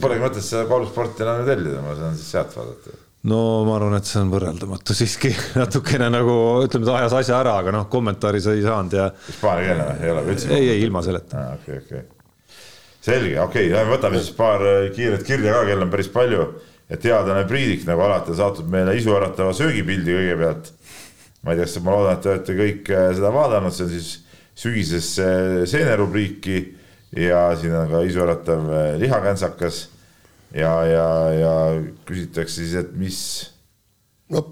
polegi 0.02 0.24
mõtet 0.24 0.44
seda 0.44 0.66
golfsporti 0.70 1.24
enam 1.24 1.44
tellida, 1.48 1.80
ma 1.84 1.96
saan 1.98 2.16
siis 2.18 2.30
sealt 2.36 2.56
vaadata. 2.56 2.96
no 3.30 3.38
ma 3.68 3.78
arvan, 3.78 3.96
et 3.98 4.08
see 4.08 4.20
on 4.20 4.32
võrreldamatu 4.32 4.96
siiski 4.96 5.32
natukene 5.60 6.10
nagu 6.12 6.36
ütleme, 6.64 6.88
ta 6.88 6.98
ajas 7.00 7.16
asja 7.22 7.40
ära, 7.40 7.56
aga 7.64 7.74
noh, 7.78 7.88
kommentaari 7.92 8.42
sa 8.44 8.56
ei 8.56 8.64
saanud 8.66 8.98
ja. 9.00 9.08
hispaaniakeelne 9.28 9.88
või, 9.88 10.02
ei 10.04 10.14
ole 10.16 10.26
üldse? 10.34 10.52
ei, 10.56 10.68
ei 10.76 10.84
ilma 10.84 11.04
selleta. 11.06 11.48
okei, 11.58 11.80
okei. 11.84 12.04
Selge, 13.04 13.36
okei 13.40 13.68
okay,, 13.70 13.88
võtame 13.88 14.20
siis 14.20 14.32
paar 14.36 14.64
äh, 14.64 14.86
kiiret 14.94 15.24
kirja 15.26 15.58
ka, 15.58 15.64
kell 15.68 15.84
on 15.84 15.92
päris 15.92 16.10
palju. 16.12 16.46
ja 16.88 16.98
teadlane 17.00 17.46
Priidik 17.48 17.86
nagu 17.88 18.04
alati 18.04 18.34
on 18.34 18.36
saatnud 18.36 18.68
meile 18.70 18.96
isuäratava 18.98 19.54
söögipildi 19.56 20.16
kõigepealt. 20.18 20.70
ma 21.42 21.52
ei 21.52 21.60
tea, 21.60 21.66
kas 21.66 21.80
ma 21.84 21.96
loodan, 21.96 22.16
et 22.16 22.22
te 22.24 22.32
olete 22.32 22.58
kõik 22.60 22.92
äh, 22.92 23.08
seda 23.18 23.32
vaadanud, 23.34 23.74
see 23.74 23.86
on 23.86 23.92
siis 23.92 24.12
sügisesse 24.54 25.26
seenerubriiki 25.66 26.60
ja 27.18 27.48
siin 27.58 27.74
on 27.74 27.90
ka 27.90 28.04
isuäratav 28.06 28.68
lihakäntsakas 29.02 29.80
ja, 30.54 30.70
ja, 30.86 31.08
ja 31.34 31.54
küsitakse 32.06 32.62
siis, 32.62 32.76
et 32.78 32.92
mis 32.98 33.18
no, 34.30 34.44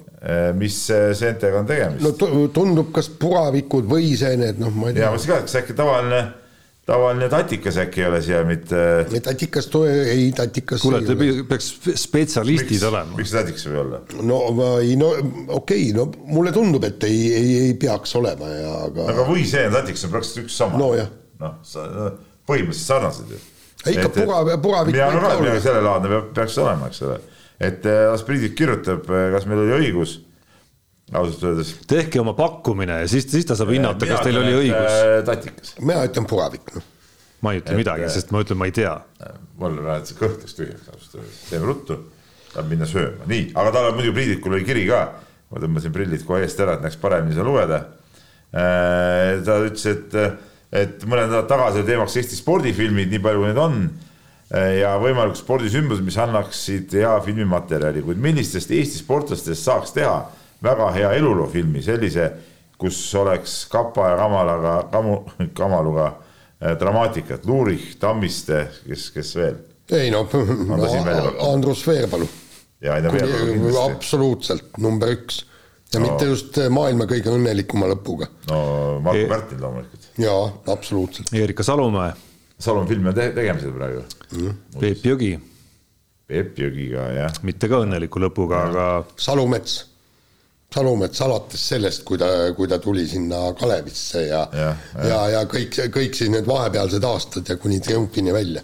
mis 0.58 0.76
seentega 1.18 1.62
on 1.62 1.70
tegemist? 1.70 2.02
no 2.02 2.48
tundub, 2.54 2.90
kas 2.94 3.08
puravikud 3.22 3.86
või 3.90 4.12
seened, 4.18 4.58
noh, 4.62 4.74
ma 4.74 4.90
ei 4.90 4.98
tea. 4.98 5.06
ja 5.06 5.12
ma 5.12 5.16
mõtlesin 5.16 5.32
ka, 5.32 5.38
et 5.38 5.48
kas 5.48 5.60
äkki 5.62 5.78
tavaline, 5.78 6.22
tavaline 6.86 7.28
tatikas 7.30 7.76
äkki 7.78 8.02
ei 8.02 8.06
ole 8.08 8.20
siia 8.22 8.42
mitte. 8.44 8.76
tatikas, 9.22 9.68
ei 10.06 10.32
tatikas. 10.36 10.82
kuule, 10.82 11.02
te 11.06 11.16
peaks 11.48 11.68
spetsialistid 11.94 12.74
miks, 12.74 12.86
olema. 12.88 13.16
miks 13.20 13.34
tatikas 13.36 13.66
ei 13.66 13.72
või 13.74 13.80
olla? 13.84 14.00
no 14.22 14.40
ei, 14.80 14.96
no 14.98 15.12
okei 15.12 15.54
okay,, 15.58 15.92
no 15.96 16.08
mulle 16.26 16.52
tundub, 16.54 16.84
et 16.88 17.06
ei, 17.06 17.22
ei, 17.38 17.54
ei 17.68 17.78
peaks 17.78 18.16
olema 18.18 18.50
ja 18.50 18.74
aga. 18.88 19.06
aga 19.14 19.28
võiseen 19.30 19.68
ja 19.68 19.76
tatikas 19.78 20.06
on 20.08 20.14
praktiliselt 20.16 20.46
üks 20.48 20.58
sama. 20.58 20.82
noh, 21.42 21.56
sa 21.66 21.86
põhimõtteliselt 22.48 22.88
sarnased 22.88 23.30
ju. 23.30 23.40
ikka 23.94 24.10
pura, 24.18 24.58
puravik. 24.58 24.96
mina 24.96 25.08
arvan 25.12 25.28
ka, 25.28 25.32
et 25.36 25.46
midagi 25.46 25.64
sellelaadne 25.68 26.20
peaks 26.34 26.58
olema, 26.64 26.90
eks 26.90 27.06
ole. 27.06 27.20
et 27.62 27.86
äh, 27.86 28.04
Aspiriidid 28.10 28.58
kirjutab, 28.58 29.06
äh, 29.06 29.30
kas 29.36 29.46
meil 29.50 29.62
oli 29.68 29.78
õigus 29.78 30.18
ausalt 31.12 31.44
öeldes. 31.44 31.74
tehke 31.88 32.20
oma 32.20 32.34
pakkumine 32.36 33.02
ja 33.02 33.08
siis, 33.10 33.26
siis 33.30 33.46
ta 33.48 33.56
saab 33.58 33.72
hinnata, 33.74 34.08
kas 34.08 34.24
teil 34.24 34.38
oli 34.40 34.54
õigus. 34.64 34.96
Äh, 34.96 35.14
tatikas. 35.26 35.74
mina 35.80 36.04
ütlen 36.08 36.28
puravik, 36.28 36.72
noh. 36.76 36.86
ma 37.44 37.54
ei 37.54 37.62
ütle 37.62 37.76
et, 37.76 37.80
midagi, 37.82 38.08
sest 38.14 38.32
ma 38.34 38.42
ütlen, 38.44 38.60
ma 38.60 38.68
ei 38.70 38.76
tea. 38.76 38.94
mul 39.60 39.80
läheb 39.80 40.06
see 40.08 40.18
kõht 40.20 40.44
läks 40.44 40.58
tühjaks 40.58 40.92
ausalt 40.92 41.18
öeldes, 41.20 41.40
teeme 41.50 41.68
ruttu, 41.68 41.98
tahab 42.52 42.70
minna 42.72 42.88
sööma, 42.88 43.28
nii, 43.30 43.50
aga 43.52 43.74
tal 43.76 43.90
on 43.90 43.98
muidugi 43.98 44.16
Priidikul 44.20 44.56
oli 44.58 44.68
kiri 44.68 44.86
ka. 44.88 45.02
ma 45.52 45.60
tõmbasin 45.60 45.92
prillid 45.92 46.24
kohe 46.24 46.46
eest 46.46 46.62
ära, 46.64 46.78
et 46.78 46.86
näeks 46.86 46.96
paremini 47.02 47.36
seda 47.36 47.48
lugeda. 47.48 47.82
ta 48.52 49.60
ütles, 49.66 49.86
et 49.92 50.16
et 50.72 51.02
mõned 51.04 51.28
nädalad 51.28 51.50
tagasi 51.50 51.82
oli 51.82 51.88
teemaks 51.90 52.14
Eesti 52.16 52.38
spordifilmid, 52.38 53.10
nii 53.12 53.20
palju 53.20 53.42
kui 53.42 53.50
neid 53.50 53.58
on 53.60 53.82
ja 54.52 54.94
võimalikud 55.00 55.36
spordisündmused, 55.36 56.04
mis 56.04 56.16
annaksid 56.20 56.94
hea 56.96 57.12
filmimaterjali, 57.24 58.00
kuid 58.04 58.20
millistest 58.20 58.72
Eesti 58.72 59.00
sportlastest 59.00 59.68
saaks 59.68 59.92
teha 59.96 60.14
väga 60.62 60.90
hea 60.96 61.12
eluloofilmi, 61.18 61.82
sellise, 61.82 62.30
kus 62.78 62.98
oleks 63.18 63.66
kapa 63.70 64.08
ja 64.12 64.16
kamalaga, 64.20 64.76
kamu, 64.92 65.18
kamaluga 65.58 66.06
äh, 66.08 66.76
dramaatikat, 66.78 67.46
Luurich, 67.46 67.96
Tammiste, 68.00 68.66
kes, 68.86 69.10
kes 69.14 69.36
veel? 69.36 69.60
ei 69.92 70.10
no, 70.10 70.26
no 70.66 70.78
Andrus 71.52 71.86
Veerpalu. 71.86 72.28
absoluutselt 73.84 74.78
number 74.80 75.12
üks 75.12 75.42
ja 75.92 76.00
no. 76.00 76.06
mitte 76.06 76.28
just 76.30 76.58
maailma 76.72 77.06
kõige 77.10 77.32
õnnelikuma 77.32 77.88
lõpuga. 77.92 78.28
no 78.48 78.58
Marko 79.04 79.20
e 79.20 79.30
Pärtel 79.30 79.60
loomulikult. 79.62 80.10
jaa, 80.22 80.44
absoluutselt. 80.72 81.32
Erika 81.36 81.62
Salumäe. 81.66 82.12
Salumäe 82.58 82.88
filmi 82.88 83.10
on 83.12 83.16
te 83.18 83.30
tegemisel 83.36 83.74
praegu 83.76 84.04
mm.. 84.32 84.60
Peep 84.80 85.06
Jõgi. 85.06 85.32
Peep 86.30 86.58
Jõgi 86.58 86.88
ka, 86.94 87.08
jah. 87.18 87.40
mitte 87.44 87.68
ka 87.68 87.82
õnneliku 87.84 88.22
lõpuga, 88.22 88.66
aga. 88.70 88.86
Salumets. 89.20 89.80
Salumets 90.72 91.20
alates 91.24 91.64
sellest, 91.72 92.04
kui 92.08 92.20
ta, 92.20 92.28
kui 92.56 92.68
ta 92.68 92.78
tuli 92.82 93.04
sinna 93.08 93.50
Kalevisse 93.58 94.26
ja, 94.26 94.46
ja, 94.56 94.70
ja, 94.96 95.08
ja, 95.08 95.20
ja 95.36 95.42
kõik, 95.50 95.76
kõik 95.92 96.16
siis 96.16 96.32
need 96.32 96.48
vahepealsed 96.48 97.04
aastad 97.04 97.48
ja 97.48 97.58
kuni 97.60 97.80
triumfini 97.84 98.32
välja. 98.32 98.62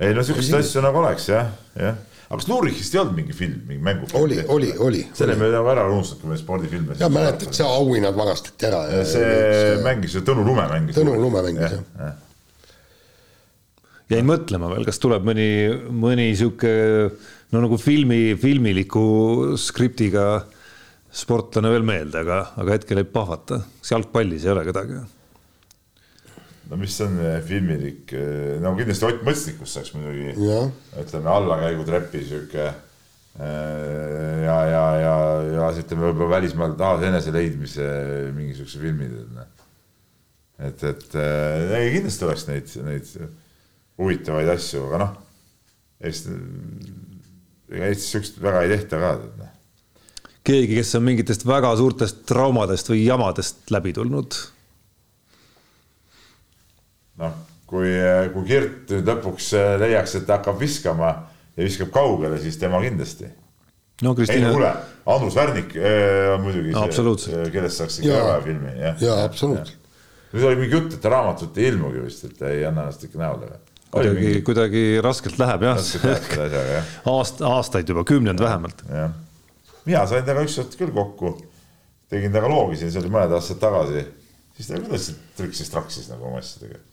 ei 0.00 0.14
no 0.14 0.22
siukseid 0.26 0.60
asju 0.60 0.84
nagu 0.84 1.00
oleks 1.00 1.30
jah, 1.32 1.48
jah 1.78 1.96
aga 2.28 2.42
kas 2.42 2.48
Lurichist 2.50 2.94
ei 2.94 3.00
olnud 3.00 3.16
mingi 3.16 3.34
film, 3.36 3.60
mingi 3.68 3.84
mängufilm? 3.84 4.20
oli, 4.20 4.38
oli, 4.52 4.70
oli. 4.84 5.02
selle 5.16 5.36
me 5.40 5.48
nagu 5.52 5.68
ära 5.72 5.86
unustanud, 5.88 6.20
kui 6.22 6.32
me 6.34 6.36
spordifilme. 6.40 6.96
ja 7.00 7.08
mäletad, 7.12 7.54
see 7.56 7.64
auhinnad 7.64 8.16
varastati 8.18 8.68
ära. 8.68 8.82
see 9.08 9.28
see 9.48 9.78
mängis 9.84 10.16
ju, 10.18 10.24
Tõnu 10.28 10.44
Lume 10.44 10.66
mängis. 10.68 10.98
Tõnu 10.98 11.16
Lume 11.16 11.42
mängis 11.46 11.64
jah 11.64 11.80
ja. 12.02 12.10
jäin 14.12 14.28
mõtlema 14.28 14.68
veel, 14.74 14.84
kas 14.88 15.00
tuleb 15.00 15.24
mõni, 15.24 15.48
mõni 15.88 16.28
sihuke 16.36 16.74
no 17.54 17.64
nagu 17.64 17.80
filmi, 17.80 18.36
filmiliku 18.40 19.56
skriptiga 19.60 20.28
sportlane 21.18 21.70
veel 21.72 21.86
meelde, 21.86 22.22
aga, 22.22 22.42
aga 22.62 22.76
hetkel 22.76 23.02
ei 23.02 23.08
pahvata. 23.10 23.62
jalgpallis 23.88 24.44
ei 24.46 24.52
ole 24.54 24.66
kedagi 24.68 25.00
no 26.68 26.76
mis 26.76 26.98
on 27.04 27.16
eh, 27.22 27.38
filmilik, 27.44 28.12
eh, 28.12 28.58
no 28.62 28.74
kindlasti 28.76 29.08
Ott 29.08 29.24
Mõstnikust 29.26 29.78
saaks 29.78 29.94
muidugi, 29.96 30.34
ütleme 31.00 31.32
allakäigutrepi 31.32 32.22
sihuke 32.28 32.64
eh, 32.66 34.42
ja, 34.44 34.58
ja, 34.68 34.84
ja, 35.02 35.14
ja 35.54 35.70
ütleme 35.80 36.10
võib-olla 36.10 36.36
välismaal 36.36 36.76
taas 36.80 37.06
eneseleidmise 37.08 37.88
mingisuguse 38.36 38.82
filmi. 38.82 39.08
et, 40.58 40.84
et 40.92 41.18
ei, 41.18 41.92
kindlasti 41.96 42.28
oleks 42.28 42.48
neid, 42.50 42.74
neid 42.84 43.14
huvitavaid 43.98 44.52
asju, 44.58 44.84
aga 44.90 45.04
noh, 45.06 45.14
Eestis, 45.98 46.36
ega 47.72 47.88
Eestis 47.88 48.12
siukest 48.12 48.42
väga 48.42 48.66
ei 48.66 48.76
tehta 48.76 49.00
ka. 49.02 49.47
Keegi, 50.48 50.78
kes 50.78 50.94
on 50.96 51.04
mingitest 51.04 51.44
väga 51.44 51.74
suurtest 51.76 52.22
traumadest 52.28 52.88
või 52.88 53.02
jamadest 53.04 53.68
läbi 53.74 53.92
tulnud 53.96 54.36
noh, 57.18 57.34
kui, 57.68 57.90
kui 58.34 58.46
Kirt 58.48 58.94
nüüd 58.94 59.10
lõpuks 59.12 59.50
äh, 59.58 59.74
leiaks, 59.82 60.16
et 60.18 60.26
ta 60.28 60.38
hakkab 60.38 60.58
viskama 60.60 61.12
ja 61.58 61.66
viskab 61.66 61.92
kaugele, 61.94 62.38
siis 62.42 62.58
tema 62.60 62.80
kindlasti. 62.84 63.30
no 64.06 64.14
Kristina. 64.18 64.48
ei 64.48 64.54
kuule, 64.54 64.72
Andrus 65.14 65.38
Värnik 65.38 65.76
äh, 65.76 66.34
on 66.34 66.44
muidugi 66.46 66.74
no, 66.76 66.86
see, 66.92 67.34
äh, 67.34 67.48
kellest 67.54 67.82
saaks 67.82 68.00
ikka 68.02 68.14
väga 68.14 68.34
hea 68.34 68.44
filmi, 68.46 68.74
jah. 68.78 69.00
jaa, 69.02 69.22
absoluutselt. 69.26 69.94
nüüd 70.32 70.50
oli 70.50 70.60
mingi 70.62 70.78
jutt, 70.78 70.92
et 70.94 71.02
ta 71.02 71.14
raamatut 71.16 71.58
ei 71.58 71.72
ilmugi 71.72 72.04
vist, 72.04 72.28
et 72.28 72.36
ta 72.38 72.52
ei 72.52 72.66
anna 72.68 72.86
ennast 72.86 73.08
ikka 73.08 73.22
näole 73.22 73.50
või? 73.50 73.64
kuidagi 73.88 74.20
mingi..., 74.20 74.42
kuidagi 74.46 74.84
raskelt 75.04 75.40
läheb 75.40 75.64
jah. 75.64 75.80
aasta, 77.08 77.54
aastaid 77.56 77.88
juba, 77.90 78.04
kümnend 78.08 78.40
vähemalt. 78.44 78.84
jah, 78.92 79.10
mina 79.88 80.04
sain 80.10 80.26
temaga 80.26 80.48
ükskord 80.48 80.76
küll 80.80 80.92
kokku, 80.94 81.32
tegin 82.12 82.34
temaga 82.34 82.52
loogi 82.52 82.80
siin, 82.80 82.92
see 82.92 83.02
oli 83.02 83.12
mõned 83.14 83.34
aastad 83.38 83.60
tagasi, 83.62 84.04
siis 84.58 84.70
ta 84.70 84.82
küll 84.84 85.08
trüksis 85.40 85.72
traksis 85.72 86.12
nagu 86.12 86.28
oma 86.30 86.42
asjadega 86.42 86.84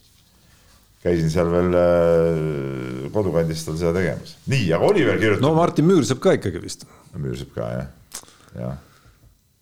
käisin 1.05 1.29
seal 1.29 1.51
veel 1.53 1.75
äh, 1.77 3.11
kodukandis 3.13 3.61
tal 3.67 3.77
seda 3.77 3.93
tegemas. 3.93 4.33
nii, 4.49 4.71
aga 4.73 4.87
Oliver 4.89 5.19
kirjutab. 5.21 5.43
no 5.45 5.53
Martin 5.57 5.85
Müürsepp 5.85 6.23
ka 6.23 6.33
ikkagi 6.39 6.61
vist. 6.63 6.87
Müürsepp 7.13 7.53
ka 7.53 7.67
jah, 7.69 8.23
jah 8.57 8.79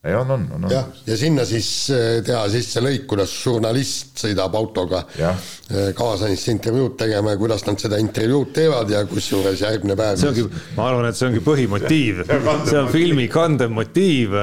ei, 0.04 0.16
on, 0.16 0.32
on, 0.32 0.42
on, 0.52 0.66
jah, 0.68 0.88
ja 1.08 1.16
sinna 1.16 1.46
siis 1.48 1.68
eh, 1.96 2.18
teha 2.28 2.42
sisse 2.52 2.82
lõik, 2.84 3.06
kuidas 3.08 3.32
žurnalist 3.40 4.20
sõidab 4.20 4.52
autoga 4.60 5.06
eh, 5.16 5.94
kaasanisse 5.96 6.52
intervjuud 6.52 6.98
tegema 7.00 7.32
ja 7.32 7.40
kuidas 7.40 7.64
nad 7.64 7.80
seda 7.80 7.96
intervjuud 8.04 8.52
teevad 8.52 8.92
ja 8.92 9.06
kusjuures 9.08 9.64
järgmine 9.64 9.96
päev. 9.96 10.18
see 10.20 10.28
ongi, 10.34 10.44
ma 10.76 10.90
arvan, 10.90 11.08
et 11.08 11.16
see 11.16 11.30
ongi 11.30 11.44
põhimotiiv, 11.46 12.20
see 12.68 12.82
on 12.82 12.90
filmi 12.92 13.30
kandev 13.32 13.72
motiiv. 13.72 14.36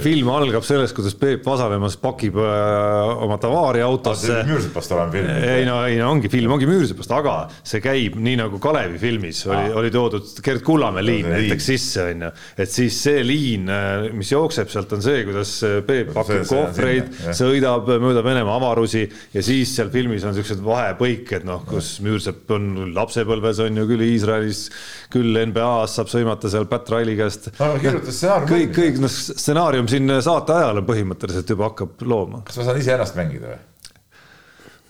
film 0.00 0.30
algab 0.32 0.64
sellest, 0.64 0.96
kuidas 0.96 1.18
Peep 1.20 1.44
Vasalemmas 1.44 1.98
pakib 2.00 2.40
äh, 2.40 3.12
oma 3.26 3.36
tavaari 3.42 3.84
autosse. 3.84 4.40
Müürsepast 4.48 4.96
olema 4.96 5.12
film. 5.12 5.28
ei 5.44 5.68
no, 5.68 5.76
ei 5.84 6.00
no 6.00 6.08
ongi 6.14 6.32
film, 6.32 6.56
ongi 6.56 6.70
Müürsepast, 6.72 7.12
aga 7.18 7.36
see 7.60 7.84
käib 7.84 8.16
nii 8.16 8.40
nagu 8.40 8.62
Kalevi 8.64 8.96
filmis 9.04 9.44
oli, 9.50 9.76
oli 9.76 9.92
toodud 9.92 10.40
Gerd 10.40 10.64
Kullamäe 10.64 11.04
liin 11.04 11.30
näiteks 11.36 11.70
sisse, 11.74 12.08
on 12.14 12.28
ju. 12.30 12.34
et 12.64 12.72
siis 12.72 13.04
see 13.04 13.20
liin, 13.28 13.68
mis 14.16 14.32
jookseb 14.32 14.72
sealt 14.72 14.85
sealt 14.86 14.94
on 14.96 15.04
see, 15.04 15.24
kuidas 15.26 15.52
Peep 15.86 16.12
pakib 16.14 16.46
kohvreid, 16.48 17.10
sõidab 17.36 17.90
mööda 18.02 18.22
Venemaa 18.24 18.56
avarusi 18.60 19.04
ja 19.34 19.42
siis 19.44 19.74
seal 19.76 19.90
filmis 19.92 20.24
on 20.26 20.34
siuksed 20.36 20.62
vahepõiked, 20.64 21.46
noh, 21.48 21.64
kus 21.66 21.96
Müürsepp 22.04 22.50
on 22.54 22.92
lapsepõlves 22.96 23.60
on 23.66 23.82
ju 23.82 23.86
küll 23.90 24.06
Iisraelis, 24.06 24.66
küll 25.12 25.42
NBA-s 25.50 25.98
saab 25.98 26.10
sõimata 26.12 26.50
seal 26.52 26.68
Pat 26.70 26.90
Riley 26.94 27.18
käest. 27.18 27.50
kõik, 27.58 28.74
kõik 28.76 29.00
noh, 29.02 29.12
stsenaarium 29.12 29.90
siin 29.90 30.18
saate 30.24 30.56
ajal 30.56 30.84
põhimõtteliselt 30.86 31.56
juba 31.56 31.70
hakkab 31.70 32.06
looma. 32.06 32.44
kas 32.46 32.60
ma 32.60 32.68
saan 32.68 32.82
ise 32.82 32.94
ennast 32.94 33.18
mängida 33.18 33.54
või? 33.54 33.64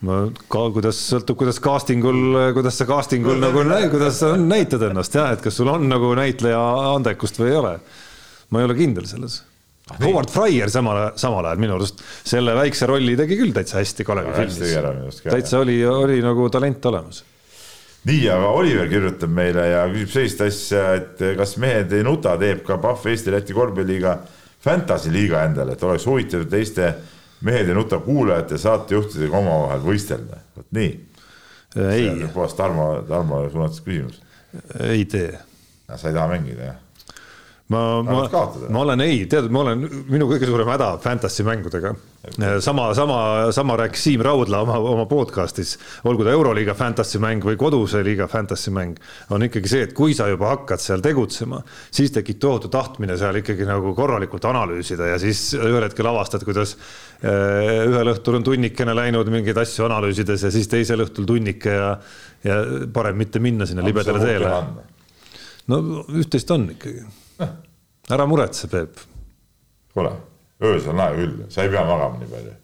no 0.04 0.18
ka 0.52 0.66
kuidas 0.74 0.98
sõltub, 1.08 1.38
kuidas 1.40 1.58
castingul, 1.62 2.36
kuidas 2.56 2.76
sa 2.78 2.86
castingul 2.88 3.40
nagu, 3.40 3.64
kuidas 3.92 4.20
sa 4.20 4.34
näitad 4.40 4.84
ennast 4.90 5.16
jah, 5.16 5.32
et 5.32 5.44
kas 5.44 5.56
sul 5.56 5.70
on 5.72 5.88
nagu 5.88 6.12
näitleja 6.18 6.60
andekust 6.92 7.40
või 7.40 7.52
ei 7.52 7.60
ole. 7.62 7.76
ma 8.50 8.60
ei 8.60 8.68
ole 8.68 8.76
kindel 8.78 9.08
selles. 9.08 9.40
Howard 9.86 10.32
Fryer 10.34 10.70
samal, 10.72 11.12
samal 11.14 11.46
ajal 11.46 11.60
minu 11.62 11.76
arust 11.76 12.00
selle 12.26 12.56
väikse 12.58 12.88
rolli 12.90 13.14
tegi 13.18 13.38
küll 13.38 13.54
täitsa 13.54 13.78
hästi 13.78 14.04
Kalevi 14.04 14.34
filmis. 14.34 15.22
täitsa 15.22 15.62
oli, 15.62 15.78
oli 15.86 16.18
nagu 16.24 16.48
talent 16.50 16.88
olemas 16.90 17.22
nii, 18.06 18.28
aga 18.30 18.50
Oliver 18.54 18.88
kirjutab 18.90 19.32
meile 19.34 19.66
ja 19.70 19.84
küsib 19.90 20.12
sellist 20.14 20.42
asja, 20.46 20.84
et 21.00 21.22
kas 21.38 21.56
mehed 21.62 21.92
ei 21.96 22.04
nuta, 22.06 22.36
teeb 22.38 22.62
ka 22.66 22.78
Pahv 22.82 23.08
Eesti-Läti 23.10 23.56
korvpalliliiga 23.56 24.16
Fantasy 24.62 25.12
liiga 25.14 25.42
endale, 25.46 25.74
et 25.74 25.82
oleks 25.86 26.06
huvitav 26.06 26.46
teiste 26.50 26.92
mehed 27.46 27.68
ei 27.68 27.76
nuta 27.76 27.98
kuulajate 28.02 28.58
saatejuhtidega 28.58 29.38
omavahel 29.38 29.84
võistelda, 29.84 30.40
vot 30.56 30.66
nii. 30.78 30.94
ei. 31.90 32.08
puhas 32.34 32.54
Tarmo, 32.58 32.88
Tarmo 33.08 33.42
suunatud 33.50 33.84
küsimus. 33.84 34.22
ei 34.86 35.04
tee. 35.04 35.38
sa 35.94 36.08
ei 36.08 36.14
taha 36.14 36.28
mängida, 36.30 36.70
jah? 36.70 36.82
Ma, 37.66 38.02
ma, 38.02 38.28
ma 38.68 38.80
olen 38.80 39.00
ei, 39.02 39.24
tead, 39.30 39.48
ma 39.50 39.64
olen, 39.64 39.80
minu 40.06 40.28
kõige 40.30 40.46
suurem 40.46 40.68
häda 40.70 40.92
fantasy 41.02 41.42
mängudega. 41.46 41.96
sama, 42.62 42.88
sama, 42.94 43.18
sama 43.54 43.76
rääkis 43.78 44.02
Siim 44.06 44.22
Raudla 44.22 44.60
oma, 44.62 44.76
oma 44.78 45.06
podcast'is, 45.10 45.76
olgu 46.06 46.24
ta 46.26 46.34
Euroliiga 46.34 46.74
fantasy 46.78 47.18
mäng 47.22 47.42
või 47.46 47.58
koduse 47.58 48.02
liiga 48.06 48.26
fantasy 48.30 48.70
mäng, 48.74 49.00
on 49.34 49.46
ikkagi 49.46 49.70
see, 49.70 49.82
et 49.86 49.96
kui 49.98 50.14
sa 50.14 50.28
juba 50.30 50.52
hakkad 50.52 50.82
seal 50.82 51.02
tegutsema, 51.02 51.60
siis 51.94 52.14
tekib 52.14 52.38
tohutu 52.42 52.70
tahtmine 52.70 53.18
seal 53.18 53.42
ikkagi 53.42 53.66
nagu 53.66 53.94
korralikult 53.98 54.46
analüüsida 54.46 55.10
ja 55.12 55.18
siis 55.22 55.48
ühel 55.58 55.82
hetkel 55.88 56.10
avastad, 56.10 56.46
kuidas 56.46 56.76
eh, 57.22 57.82
ühel 57.86 58.14
õhtul 58.14 58.40
on 58.40 58.46
tunnikene 58.46 58.94
läinud 58.94 59.30
mingeid 59.30 59.58
asju 59.62 59.86
analüüsides 59.90 60.46
ja 60.46 60.54
siis 60.54 60.70
teisel 60.70 61.02
õhtul 61.06 61.26
tunnike 61.26 61.78
ja, 61.78 61.92
ja 62.46 62.62
parem 62.94 63.22
mitte 63.22 63.42
minna 63.42 63.66
sinna 63.66 63.86
libedale 63.86 64.22
teele. 64.22 64.56
no 65.70 65.84
üht-teist 66.14 66.50
on 66.54 66.70
ikkagi 66.74 67.06
ära 68.14 68.26
muretse, 68.26 68.68
Peep. 68.72 69.00
kuule, 69.94 70.12
öösel 70.62 70.94
on 70.94 71.02
aeg 71.06 71.20
küll, 71.20 71.38
sa 71.52 71.64
ei 71.64 71.72
pea 71.72 71.84
magama 71.88 72.20
nii 72.20 72.32
palju. 72.32 72.56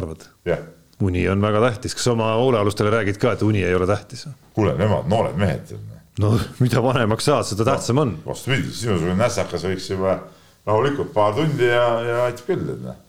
arvad? 0.00 0.26
jah. 0.48 0.64
uni 1.00 1.26
on 1.28 1.42
väga 1.42 1.62
tähtis, 1.68 1.96
kas 1.98 2.10
oma 2.12 2.32
hoolealustele 2.40 2.92
räägid 2.96 3.20
ka, 3.20 3.34
et 3.36 3.44
uni 3.46 3.64
ei 3.64 3.74
ole 3.74 3.88
tähtis? 3.90 4.26
kuule, 4.56 4.74
nemad 4.78 5.08
noored 5.10 5.38
mehed. 5.40 5.76
no 6.20 6.34
mida 6.60 6.82
vanemaks 6.84 7.30
saad, 7.30 7.48
seda 7.50 7.64
no, 7.64 7.70
tähtsam 7.72 8.02
on. 8.04 8.16
vastupidi, 8.26 8.72
sinusugune 8.72 9.18
nässakas 9.20 9.68
võiks 9.68 9.92
juba 9.92 10.18
rahulikult 10.66 11.14
paar 11.14 11.34
tundi 11.38 11.70
ja, 11.70 11.86
ja 12.06 12.26
aitab 12.28 12.52
küll, 12.52 12.74
et 12.74 12.82
noh 12.88 13.06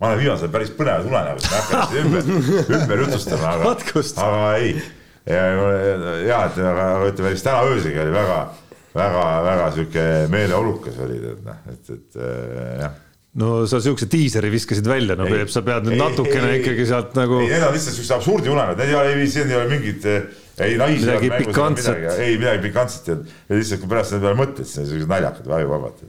ma 0.00 0.08
olen 0.08 0.18
viimasel 0.18 0.48
ajal 0.48 0.52
päris 0.52 0.70
ei 1.52 1.58
hakka 1.58 1.82
seda 1.90 2.00
ümber, 2.00 2.28
ümber 2.78 3.02
jutustama, 3.04 3.50
aga, 3.52 3.74
aga 4.24 4.54
ei. 4.56 4.70
ja, 5.28 5.42
ja 6.24 6.38
et 6.48 6.60
aga 6.64 6.86
ütleme, 7.10 7.32
siis 7.34 7.44
täna 7.44 7.66
öösel 7.68 7.98
oli 8.00 8.14
väga 8.14 8.38
väga-väga 8.94 9.70
sihuke 9.76 10.08
meeleolukas 10.32 10.98
olid, 11.04 11.30
et 11.34 11.46
noh, 11.46 11.62
et, 11.70 11.94
et 11.94 12.20
äh, 12.20 12.74
jah 12.82 12.98
no 13.38 13.64
sa 13.70 13.78
siukse 13.82 14.08
diiseri 14.10 14.50
viskasid 14.50 14.86
välja, 14.90 15.14
no 15.18 15.26
Peep, 15.30 15.50
sa 15.52 15.62
pead 15.66 15.86
nüüd 15.86 15.94
ei, 15.94 16.00
natukene 16.00 16.48
ei, 16.50 16.60
ikkagi 16.62 16.86
sealt 16.88 17.12
nagu. 17.18 17.38
ei, 17.44 17.50
need 17.52 17.66
on 17.66 17.76
lihtsalt 17.76 17.98
siuksed 17.98 18.16
absurdi 18.16 18.50
unenäod, 18.50 18.80
need 18.80 18.90
ei 18.90 18.96
ole, 18.98 19.28
siin 19.30 19.52
ei 19.52 19.58
ole 19.58 19.68
mingit, 19.70 20.08
ei 20.58 20.78
naisi. 20.80 21.04
midagi 21.04 21.30
pikantset. 21.36 22.08
ei, 22.16 22.40
midagi 22.40 22.64
pikantset 22.66 23.12
ja 23.12 23.20
lihtsalt 23.54 23.84
kui 23.84 23.92
pärast 23.92 24.14
selle 24.14 24.26
peale 24.26 24.40
mõtled, 24.40 24.66
siis 24.66 24.82
on 24.82 24.90
siuksed 24.90 25.14
naljakad 25.14 25.46
või 25.46 25.58
ajuvabad. 25.60 26.04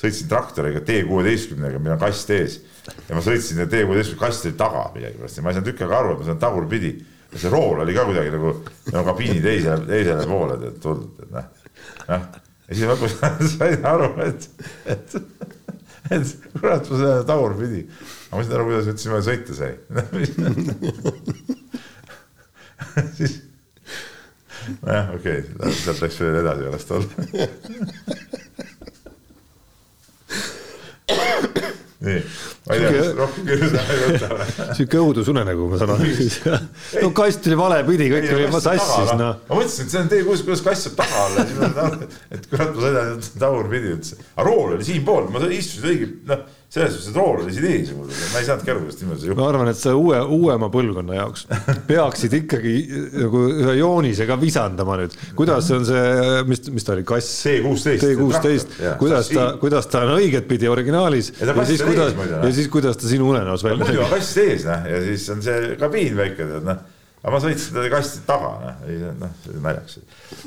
sõitsin 0.00 0.32
traktoriga 0.32 0.80
T 0.80 1.02
kuueteistkümnega, 1.10 1.84
meil 1.84 1.98
on 1.98 2.02
kast 2.06 2.32
ees 2.32 2.60
ja 2.88 3.12
ma 3.12 3.20
sõitsin 3.24 3.60
ja 3.60 3.68
T 3.68 3.84
kuueteistkümne 3.84 4.24
kast 4.24 4.48
oli 4.48 4.56
taga 4.64 4.88
millegipärast 4.96 5.36
ja 5.36 5.44
ma 5.44 5.52
ei 5.52 5.60
saanud 5.60 5.72
tükk 5.74 5.84
aega 5.84 5.98
aru, 6.00 6.16
et 6.16 6.22
ma 6.22 6.30
saan 6.30 6.40
tagurpidi. 6.40 6.96
ja 7.30 7.38
see 7.38 7.52
rool 7.52 7.84
oli 7.84 7.92
ka 7.94 8.08
kuidagi 8.08 8.32
nagu, 8.32 8.56
nagu 8.94 9.08
kabiini 9.12 9.44
teisele, 9.44 9.84
teisele 9.92 10.24
poole 10.26 10.56
tulnud, 10.80 11.20
et 11.20 11.34
noh 11.36 11.59
noh, 12.08 12.22
ja 12.68 12.72
siis 12.74 12.86
lõpus 12.90 13.12
sain 13.54 13.80
aru, 13.90 14.08
et, 14.26 14.40
et, 14.94 15.08
et 16.10 16.24
kurat, 16.56 16.84
ma 16.84 16.88
sõidan 16.88 17.28
tagurpidi. 17.28 17.80
aga 18.30 18.36
ma 18.36 18.42
sain 18.44 18.56
aru, 18.58 18.64
kuidas 18.70 18.90
üldse 18.92 19.04
niimoodi 19.06 19.28
sõita 19.30 19.52
sai 19.58 19.72
siis, 23.18 23.34
nojah, 24.82 25.06
okei 25.16 25.38
okay,, 25.44 25.72
sealt 25.82 26.00
läks 26.04 26.16
veel 26.22 26.36
edasi, 26.42 26.64
las 26.74 26.86
ta 26.88 26.92
olla 27.00 27.10
nii, 32.06 32.20
ma 32.66 32.76
ei 32.76 32.84
tea, 32.84 33.08
rohkem 33.18 33.48
kirjutada 33.48 33.96
ei 33.96 34.04
võta 34.06 34.68
sihuke 34.78 35.00
õudusunenägu, 35.02 35.66
ma 35.72 35.80
saan 35.80 35.94
aru. 35.96 36.60
no 37.04 37.10
kast 37.16 37.48
oli 37.50 37.58
vale 37.60 37.80
pidi, 37.88 38.06
kõik 38.12 38.30
oli 38.36 38.46
sassis, 38.56 39.12
noh. 39.20 39.42
ma 39.48 39.58
mõtlesin, 39.58 39.84
et 39.84 39.94
see 39.94 40.00
on 40.00 40.08
teie 40.12 40.24
kuus, 40.28 40.44
kuidas 40.46 40.64
kass 40.64 40.88
saab 40.88 40.96
taga 41.02 41.26
olla, 41.26 41.44
siis 41.50 41.60
ma 41.60 41.90
et 42.38 42.48
kurat, 42.52 42.72
ma 42.72 42.86
sõidan 42.86 43.28
tagurpidi 43.44 43.92
üldse. 43.96 44.20
aga 44.36 44.48
rool 44.48 44.78
oli 44.78 44.88
siinpool, 44.88 45.28
ma 45.34 45.44
istusin 45.50 45.92
õige, 45.92 46.10
noh 46.30 46.48
selles 46.70 46.92
suhtes, 46.94 47.08
et 47.10 47.16
rool 47.18 47.40
oli 47.42 47.54
siin 47.54 47.64
ees 47.66 47.88
mul, 47.96 48.06
ma 48.06 48.38
ei 48.38 48.46
saanudki 48.46 48.70
aru, 48.70 48.82
kuidas 48.84 49.00
niimoodi 49.00 49.22
see 49.24 49.30
juhtus. 49.30 49.40
ma 49.40 49.48
arvan, 49.50 49.70
et 49.72 49.78
sa 49.80 49.94
uue, 49.98 50.20
uuema 50.36 50.68
põlvkonna 50.70 51.16
jaoks 51.16 51.46
peaksid 51.88 52.36
ikkagi 52.38 52.74
nagu 53.16 53.42
ühe 53.56 53.74
joonisega 53.80 54.36
visandama 54.38 55.00
nüüd, 55.00 55.16
kuidas 55.38 55.72
on 55.74 55.88
see, 55.88 56.04
mis, 56.46 56.62
mis 56.70 56.86
ta 56.86 56.94
oli, 56.94 57.06
kass? 57.10 57.32
T 57.42 57.56
kuusteist. 57.64 58.04
T 58.04 58.12
kuusteist, 58.20 58.78
kuidas 59.02 59.32
ta, 59.34 59.48
kuidas 59.58 59.90
ta 59.90 60.04
on 60.06 60.14
õiget 60.20 60.46
pidi 60.50 60.70
originaalis 60.70 61.32
ja, 61.40 61.50
ja 61.50 61.66
siis 61.66 61.82
kuidas, 61.82 62.14
ja 62.14 62.54
siis 62.54 62.70
kuidas 62.70 63.02
ta 63.02 63.10
sinu 63.10 63.32
unenäos 63.34 63.66
välja 63.66 63.82
näeb. 63.82 63.90
muidu 63.90 64.06
on 64.06 64.14
kass 64.14 64.40
ees, 64.44 64.64
noh, 64.70 64.88
ja 64.94 65.02
siis 65.10 65.26
on 65.34 65.42
see 65.42 65.74
kabiin 65.80 66.14
väike, 66.22 66.46
tead, 66.46 66.70
noh 66.70 66.86
aga 67.20 67.32
ma 67.34 67.38
sõitsin 67.42 67.74
teda 67.76 67.88
kasti 67.92 68.22
taga, 68.24 68.50
noh, 68.62 68.84
ei 68.88 69.00
noh, 69.20 69.32
see 69.42 69.50
oli 69.52 69.62
naljakas. 69.64 69.96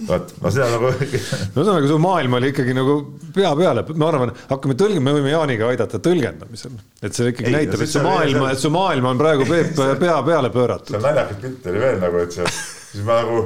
vot, 0.08 0.32
ma 0.42 0.52
seda 0.56 0.70
nagu. 0.72 0.90
no 1.54 1.62
ühesõnaga, 1.62 1.90
su 1.92 2.00
maailm 2.02 2.38
oli 2.40 2.50
ikkagi 2.50 2.74
nagu 2.78 2.96
pea 3.36 3.52
peale, 3.60 3.84
ma 3.94 4.08
arvan, 4.10 4.34
hakkame 4.50 4.78
tõlgima, 4.80 5.06
me 5.06 5.14
võime 5.20 5.34
Jaaniga 5.36 5.70
aidata 5.70 6.02
tõlgendamisel. 6.02 6.80
et 7.06 7.14
see 7.14 7.30
ikkagi 7.30 7.52
ei, 7.52 7.58
näitab, 7.60 7.86
et 7.86 7.94
su 7.94 8.02
maailm, 8.02 8.48
et 8.50 8.64
su 8.64 8.74
maailm 8.74 9.12
on 9.12 9.22
praegu 9.22 9.46
Peep 9.50 9.78
pea 10.04 10.18
peale 10.26 10.50
pööratud. 10.56 10.96
seal 10.96 11.06
naljakas 11.06 11.44
pilt 11.46 11.70
oli 11.70 11.86
veel 11.86 12.02
nagu, 12.02 12.26
et 12.26 12.40
see, 12.40 12.56
siis 12.90 13.06
ma 13.06 13.20
nagu 13.22 13.46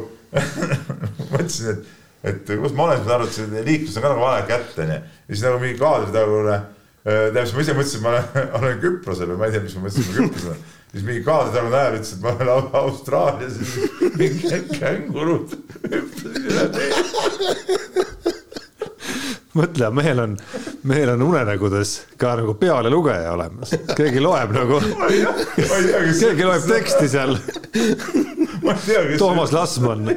mõtlesin, 1.33 1.75
et, 1.75 1.93
et 2.31 2.55
kus 2.63 2.79
ma 2.79 2.87
olen, 2.87 3.03
siis 3.03 3.11
ma 3.11 3.19
arvasin, 3.19 3.51
et 3.59 3.67
liiklus 3.67 3.99
on 3.99 4.07
ka 4.07 4.15
nagu 4.15 4.23
vale 4.23 4.47
kätte, 4.47 4.87
onju. 4.87 5.03
ja 5.03 5.35
siis 5.35 5.45
nagu 5.49 5.59
mingi 5.65 5.83
kaadri 5.83 6.15
tagune, 6.15 6.57
tähendab, 7.03 7.43
siis 7.43 7.59
ma 7.59 7.67
ise 7.67 7.77
mõtlesin, 7.81 7.99
et 7.99 8.07
ma 8.07 8.15
olen, 8.15 8.49
olen 8.61 8.81
Küprosel 8.87 9.31
või 9.33 9.43
ma 9.43 9.51
ei 9.51 9.57
tea, 9.57 9.67
mis 9.67 9.75
ma 9.75 9.87
mõtlesin, 9.89 10.07
et 10.07 10.15
ma 10.15 10.27
Küprosel 10.31 10.65
siis 10.91 11.03
mingi 11.03 11.23
kaadritagune 11.25 11.73
näeb, 11.75 11.97
ütles, 11.99 12.13
et 12.15 12.23
ma 12.23 12.33
olen 12.35 12.69
Austraalias, 12.81 13.57
mingi 14.17 14.61
kängurud 14.77 15.55
hüppasid 15.91 16.49
üle 16.51 16.67
tee. 16.75 16.89
mõtle, 19.57 19.89
mehel 19.97 20.21
on, 20.21 20.35
mehel 20.85 21.13
on 21.15 21.23
unenägudes 21.25 21.93
ka 22.21 22.35
nagu 22.37 22.53
pealelugeja 22.61 23.33
olemas, 23.33 23.73
keegi 23.97 24.21
loeb 24.21 24.53
nagu, 24.55 24.81
keegi 26.21 26.45
loeb 26.45 26.67
teksti 26.69 27.09
seal. 27.09 27.39
Toomas 29.17 29.53
Lasman. 29.55 30.11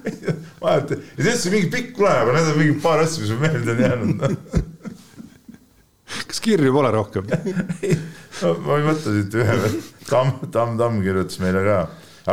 tea, 0.60 0.98
ja 1.16 1.24
see 1.24 1.48
on 1.48 1.54
mingi 1.54 1.70
pikk 1.72 1.94
unenägu, 1.96 2.34
need 2.34 2.50
on 2.50 2.58
mingi 2.58 2.80
paar 2.82 3.04
asja, 3.04 3.22
mis 3.22 3.32
mul 3.32 3.46
meelde 3.46 3.76
on 3.76 3.80
jäänud 3.86 4.68
kas 6.30 6.40
kirju 6.42 6.72
pole 6.74 6.90
rohkem 6.94 7.26
no, 7.30 7.36
ma 8.42 8.76
ei 8.80 8.86
mõtle 8.88 9.16
siit 9.16 9.38
ühe, 9.40 9.56
Tamm, 10.10 10.50
Tamm, 10.50 10.76
Tamm 10.80 11.00
kirjutas 11.04 11.40
meile 11.42 11.64
ka, 11.66 11.80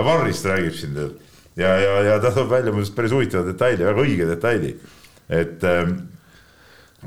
Varrist 0.06 0.46
räägib 0.48 0.76
siin 0.78 0.94
tead 0.98 1.16
ja, 1.58 1.78
ja, 1.80 1.96
ja 2.04 2.20
ta 2.22 2.32
toob 2.32 2.52
välja 2.52 2.74
muuseas 2.74 2.94
päris 2.96 3.14
huvitava 3.16 3.48
detaili, 3.48 3.86
väga 3.88 4.04
õige 4.04 4.28
detaili, 4.30 4.76
et, 5.30 5.64
ähm, 5.66 5.96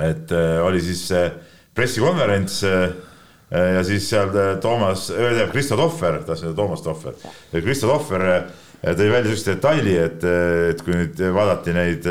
et 0.03 0.35
äh, 0.35 0.59
oli 0.65 0.83
siis 0.85 1.05
äh, 1.15 1.31
pressikonverents 1.75 2.61
äh, 2.69 2.91
ja 3.51 3.83
siis 3.87 4.07
seal 4.11 4.31
Toomas, 4.63 5.09
tähendab 5.11 5.51
Kristo 5.55 5.79
Tohver, 5.79 6.21
tahtsin 6.27 6.51
öelda 6.51 6.63
Toomas 6.63 6.85
Tohver, 6.87 7.17
Kristo 7.51 7.89
Tohver 7.91 8.27
tõi 8.81 9.09
välja 9.11 9.27
niisuguse 9.27 9.57
detaili, 9.57 9.97
et, 9.99 10.23
et 10.71 10.85
kui 10.87 10.95
nüüd 10.95 11.19
vaadati 11.35 11.75
neid 11.75 12.07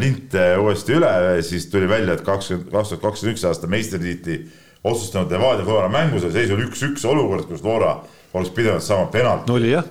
linte 0.00 0.46
uuesti 0.58 0.96
üle, 0.96 1.10
siis 1.46 1.68
tuli 1.70 1.86
välja, 1.90 2.16
et 2.16 2.24
kakskümmend, 2.26 2.72
kaks 2.72 2.94
tuhat 2.94 3.04
kakskümmend 3.04 3.36
üks 3.36 3.44
aasta 3.46 3.68
meistritiitli 3.70 4.38
otsustanud 4.84 5.32
Levadia 5.32 5.64
Flora 5.66 5.88
mängus 5.92 6.24
oli 6.26 6.36
seis 6.36 6.52
oli 6.54 6.68
üks-üks 6.68 7.06
olukord, 7.08 7.48
kus 7.48 7.62
Flora 7.62 7.96
oleks 8.34 8.52
pidanud 8.54 8.84
saama 8.84 9.08
penalti. 9.12 9.52
oli 9.52 9.72
jah. 9.72 9.86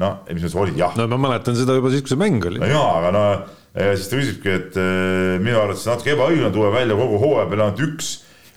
noh, 0.00 0.20
mis 0.30 0.44
mõttes 0.44 0.58
oli 0.60 0.76
jah. 0.78 0.96
no 0.98 1.06
ma 1.10 1.20
mäletan 1.28 1.56
seda 1.58 1.76
juba 1.78 1.92
siis, 1.92 2.04
kui 2.04 2.14
see 2.14 2.20
mäng 2.20 2.44
oli. 2.50 2.60
no 2.62 2.68
jaa, 2.68 2.92
aga 3.00 3.14
no 3.16 3.24
siis 3.70 4.10
ta 4.10 4.18
küsibki, 4.18 4.52
et 4.58 4.78
äh, 4.80 5.38
minu 5.42 5.60
arvates 5.60 5.86
natuke 5.88 6.14
ebaõiglane 6.16 6.52
tuua 6.54 6.72
välja 6.74 6.98
kogu 6.98 7.20
hooaja 7.22 7.48
peale 7.50 7.66
ainult 7.68 7.82
üks 7.86 8.12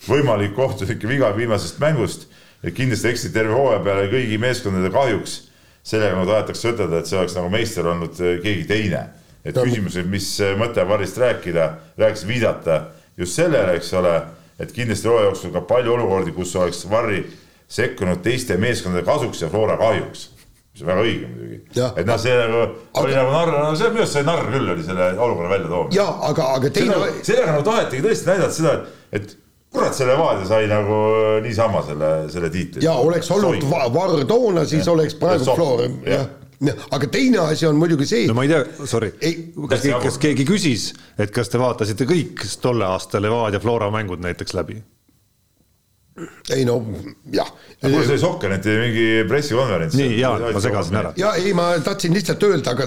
võimalik 0.08 0.54
kohtunike 0.56 1.08
viga 1.08 1.30
viimasest 1.36 1.80
mängust. 1.80 2.28
et 2.64 2.74
kindlasti 2.74 3.08
eksiti 3.08 3.34
terve 3.34 3.52
hooaja 3.54 3.82
peale 3.84 4.08
kõigi 4.12 4.38
meeskondade 4.40 4.90
kahjuks. 4.92 5.42
sellega 5.84 6.16
nagu 6.16 6.30
tahetakse 6.30 6.72
ütelda, 6.72 6.98
et 6.98 7.06
see 7.06 7.18
oleks 7.18 7.36
nagu 7.36 7.50
meister 7.50 7.86
olnud 7.86 8.20
äh, 8.20 8.40
keegi 8.42 8.64
teine. 8.68 9.06
et 9.44 9.54
küsimus, 9.54 9.96
et 9.96 10.06
mis 10.08 10.28
mõte 10.58 10.84
Varrist 10.88 11.18
rääkida, 11.18 11.74
rääkis 11.98 12.26
viidata 12.26 12.86
just 13.16 13.36
sellele, 13.36 13.76
eks 13.76 13.92
ole 13.94 14.22
et 14.58 14.72
kindlasti 14.72 15.08
hooaja 15.10 15.30
jooksul 15.30 15.54
ka 15.54 15.64
palju 15.68 15.96
olukordi, 15.96 16.34
kus 16.36 16.54
oleks 16.56 16.84
Varri 16.90 17.24
sekkunud 17.68 18.22
teiste 18.22 18.56
meeskondade 18.60 19.04
kasuks 19.06 19.42
ja 19.42 19.50
Flora 19.50 19.76
kahjuks 19.80 20.28
mis 20.74 20.82
on 20.82 20.88
väga 20.90 21.02
õige 21.06 21.28
muidugi. 21.30 21.60
et 22.00 22.06
noh, 22.08 22.18
see 22.18 22.34
nagu 22.34 22.58
aga... 22.64 23.04
oli 23.04 23.14
nagu 23.14 23.30
narr, 23.30 23.54
no 23.54 23.78
see 23.78 23.90
minu 23.92 24.02
arust 24.02 24.18
sai 24.18 24.26
narr 24.26 24.50
küll 24.50 24.74
oli 24.74 24.86
selle 24.86 25.08
olukorra 25.14 25.52
välja 25.52 25.70
toomine. 25.70 25.94
ja 25.94 26.06
aga, 26.30 26.50
aga 26.58 26.70
teine. 26.74 27.00
sellega 27.22 27.52
nagu 27.52 27.66
tahetigi 27.68 28.06
tõesti 28.08 28.30
näidata 28.32 28.56
seda, 28.56 28.72
et, 28.74 29.20
et 29.20 29.36
kurat, 29.74 29.94
see 29.94 30.08
Levadia 30.08 30.48
sai 30.50 30.66
nagu 30.70 30.98
niisama 31.46 31.82
selle, 31.86 32.10
selle 32.34 32.50
tiitli. 32.54 32.82
ja 32.82 32.96
oleks 33.02 33.30
olnud 33.34 33.68
Varr 33.70 34.26
toona, 34.26 34.66
siis 34.66 34.82
ja. 34.82 34.96
oleks 34.96 35.14
praegu 35.20 35.54
Flora, 35.54 35.86
jah 36.10 36.26
aga 36.90 37.10
teine 37.10 37.38
asi 37.44 37.66
on 37.66 37.78
muidugi 37.80 38.06
see. 38.08 38.26
no 38.30 38.38
ma 38.38 38.46
ei 38.46 38.52
tea, 38.52 38.64
sorry, 38.86 39.12
kas, 39.70 39.86
kas 40.06 40.18
keegi 40.22 40.46
küsis, 40.48 40.90
et 41.18 41.34
kas 41.34 41.52
te 41.52 41.60
vaatasite 41.60 42.08
kõik 42.08 42.44
tolle 42.62 42.86
aasta 42.88 43.22
Levadia 43.22 43.62
Flora 43.62 43.90
mängud 43.94 44.22
näiteks 44.24 44.56
läbi? 44.56 44.80
ei 46.54 46.64
no 46.64 46.76
jah. 47.32 47.48
mul 47.82 48.04
oli 48.04 48.18
Sokkeneti 48.18 48.68
mingi 48.78 49.06
pressikonverents. 49.28 49.96
nii, 49.98 50.20
jaa, 50.20 50.36
ma 50.54 50.60
segasin 50.62 50.98
ära. 51.00 51.10
ja 51.18 51.32
ei, 51.40 51.50
ma 51.58 51.72
tahtsin 51.82 52.14
lihtsalt 52.14 52.42
öelda, 52.46 52.70
aga 52.70 52.86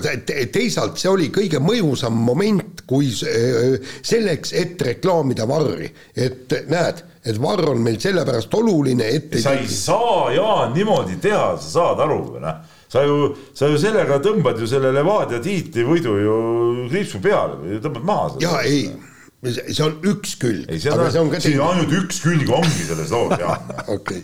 teisalt 0.53 0.95
see 1.01 1.11
oli 1.11 1.27
kõige 1.35 1.59
mõjusam 1.59 2.15
moment, 2.15 2.85
kui 2.87 3.11
selleks, 3.11 4.53
et 4.55 4.81
reklaamida 4.91 5.47
Varri, 5.49 5.91
et 6.15 6.55
näed, 6.71 7.03
et 7.27 7.41
Varr 7.43 7.73
on 7.73 7.83
meil 7.83 7.99
sellepärast 7.99 8.55
oluline, 8.61 9.11
et 9.19 9.39
sa 9.43 9.57
ei 9.59 9.67
saa, 9.67 10.31
Jaan, 10.37 10.71
niimoodi 10.77 11.19
teha, 11.27 11.57
sa 11.59 11.73
saad 11.81 12.07
aru 12.07 12.23
või 12.31 12.45
noh 12.47 12.75
sa 12.91 13.03
ju, 13.03 13.33
sa 13.57 13.71
ju 13.71 13.81
sellega 13.81 14.21
tõmbad 14.23 14.61
ju 14.61 14.69
selle 14.69 14.93
Levadia 14.95 15.41
tiitlivõidu 15.43 16.15
ju 16.23 16.39
kriipsu 16.91 17.21
peale 17.23 17.59
või 17.61 17.83
tõmbad 17.83 18.07
maha. 18.07 18.33
jaa, 18.43 18.63
ei 18.63 18.87
see 19.45 19.83
on 19.85 19.97
üks 20.07 20.33
külg. 20.41 20.65
see 20.81 20.91
on, 20.91 21.03
see 21.13 21.21
on, 21.21 21.67
ainult 21.69 21.93
üks 21.99 22.21
külg 22.23 22.49
ongi 22.49 22.87
selles 22.87 23.11
loos, 23.13 23.35
Jaan. 23.41 23.69
okei. 23.93 24.23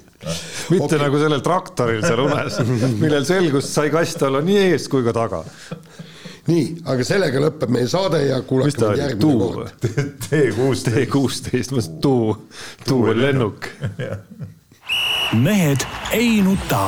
mitte 0.74 0.88
okay. 0.88 1.02
nagu 1.04 1.22
sellel 1.22 1.44
traktoril 1.46 2.02
seal 2.06 2.24
unes, 2.26 2.58
millel 2.98 3.28
selgus, 3.28 3.70
sai 3.70 3.92
kast 3.94 4.26
olla 4.26 4.42
nii 4.46 4.72
ees 4.72 4.90
kui 4.92 5.06
ka 5.06 5.14
taga. 5.16 5.44
nii, 6.50 6.66
aga 6.90 7.08
sellega 7.08 7.46
lõpeb 7.46 7.78
meie 7.78 7.90
saade 7.92 8.24
ja 8.26 8.42
kuulake 8.48 8.74
meid 8.82 9.04
järgmine 9.04 9.52
kord. 9.54 9.88
T 10.26 10.44
kuusteist. 10.58 10.98
T 10.98 11.08
kuusteist, 11.14 11.72
ma 11.72 11.80
mõtlesin 11.80 12.02
tuu, 12.04 12.36
tuu 12.90 13.10
on 13.14 13.22
lennuk. 13.22 13.70
mehed 15.46 15.86
ei 16.18 16.40
nuta. 16.46 16.88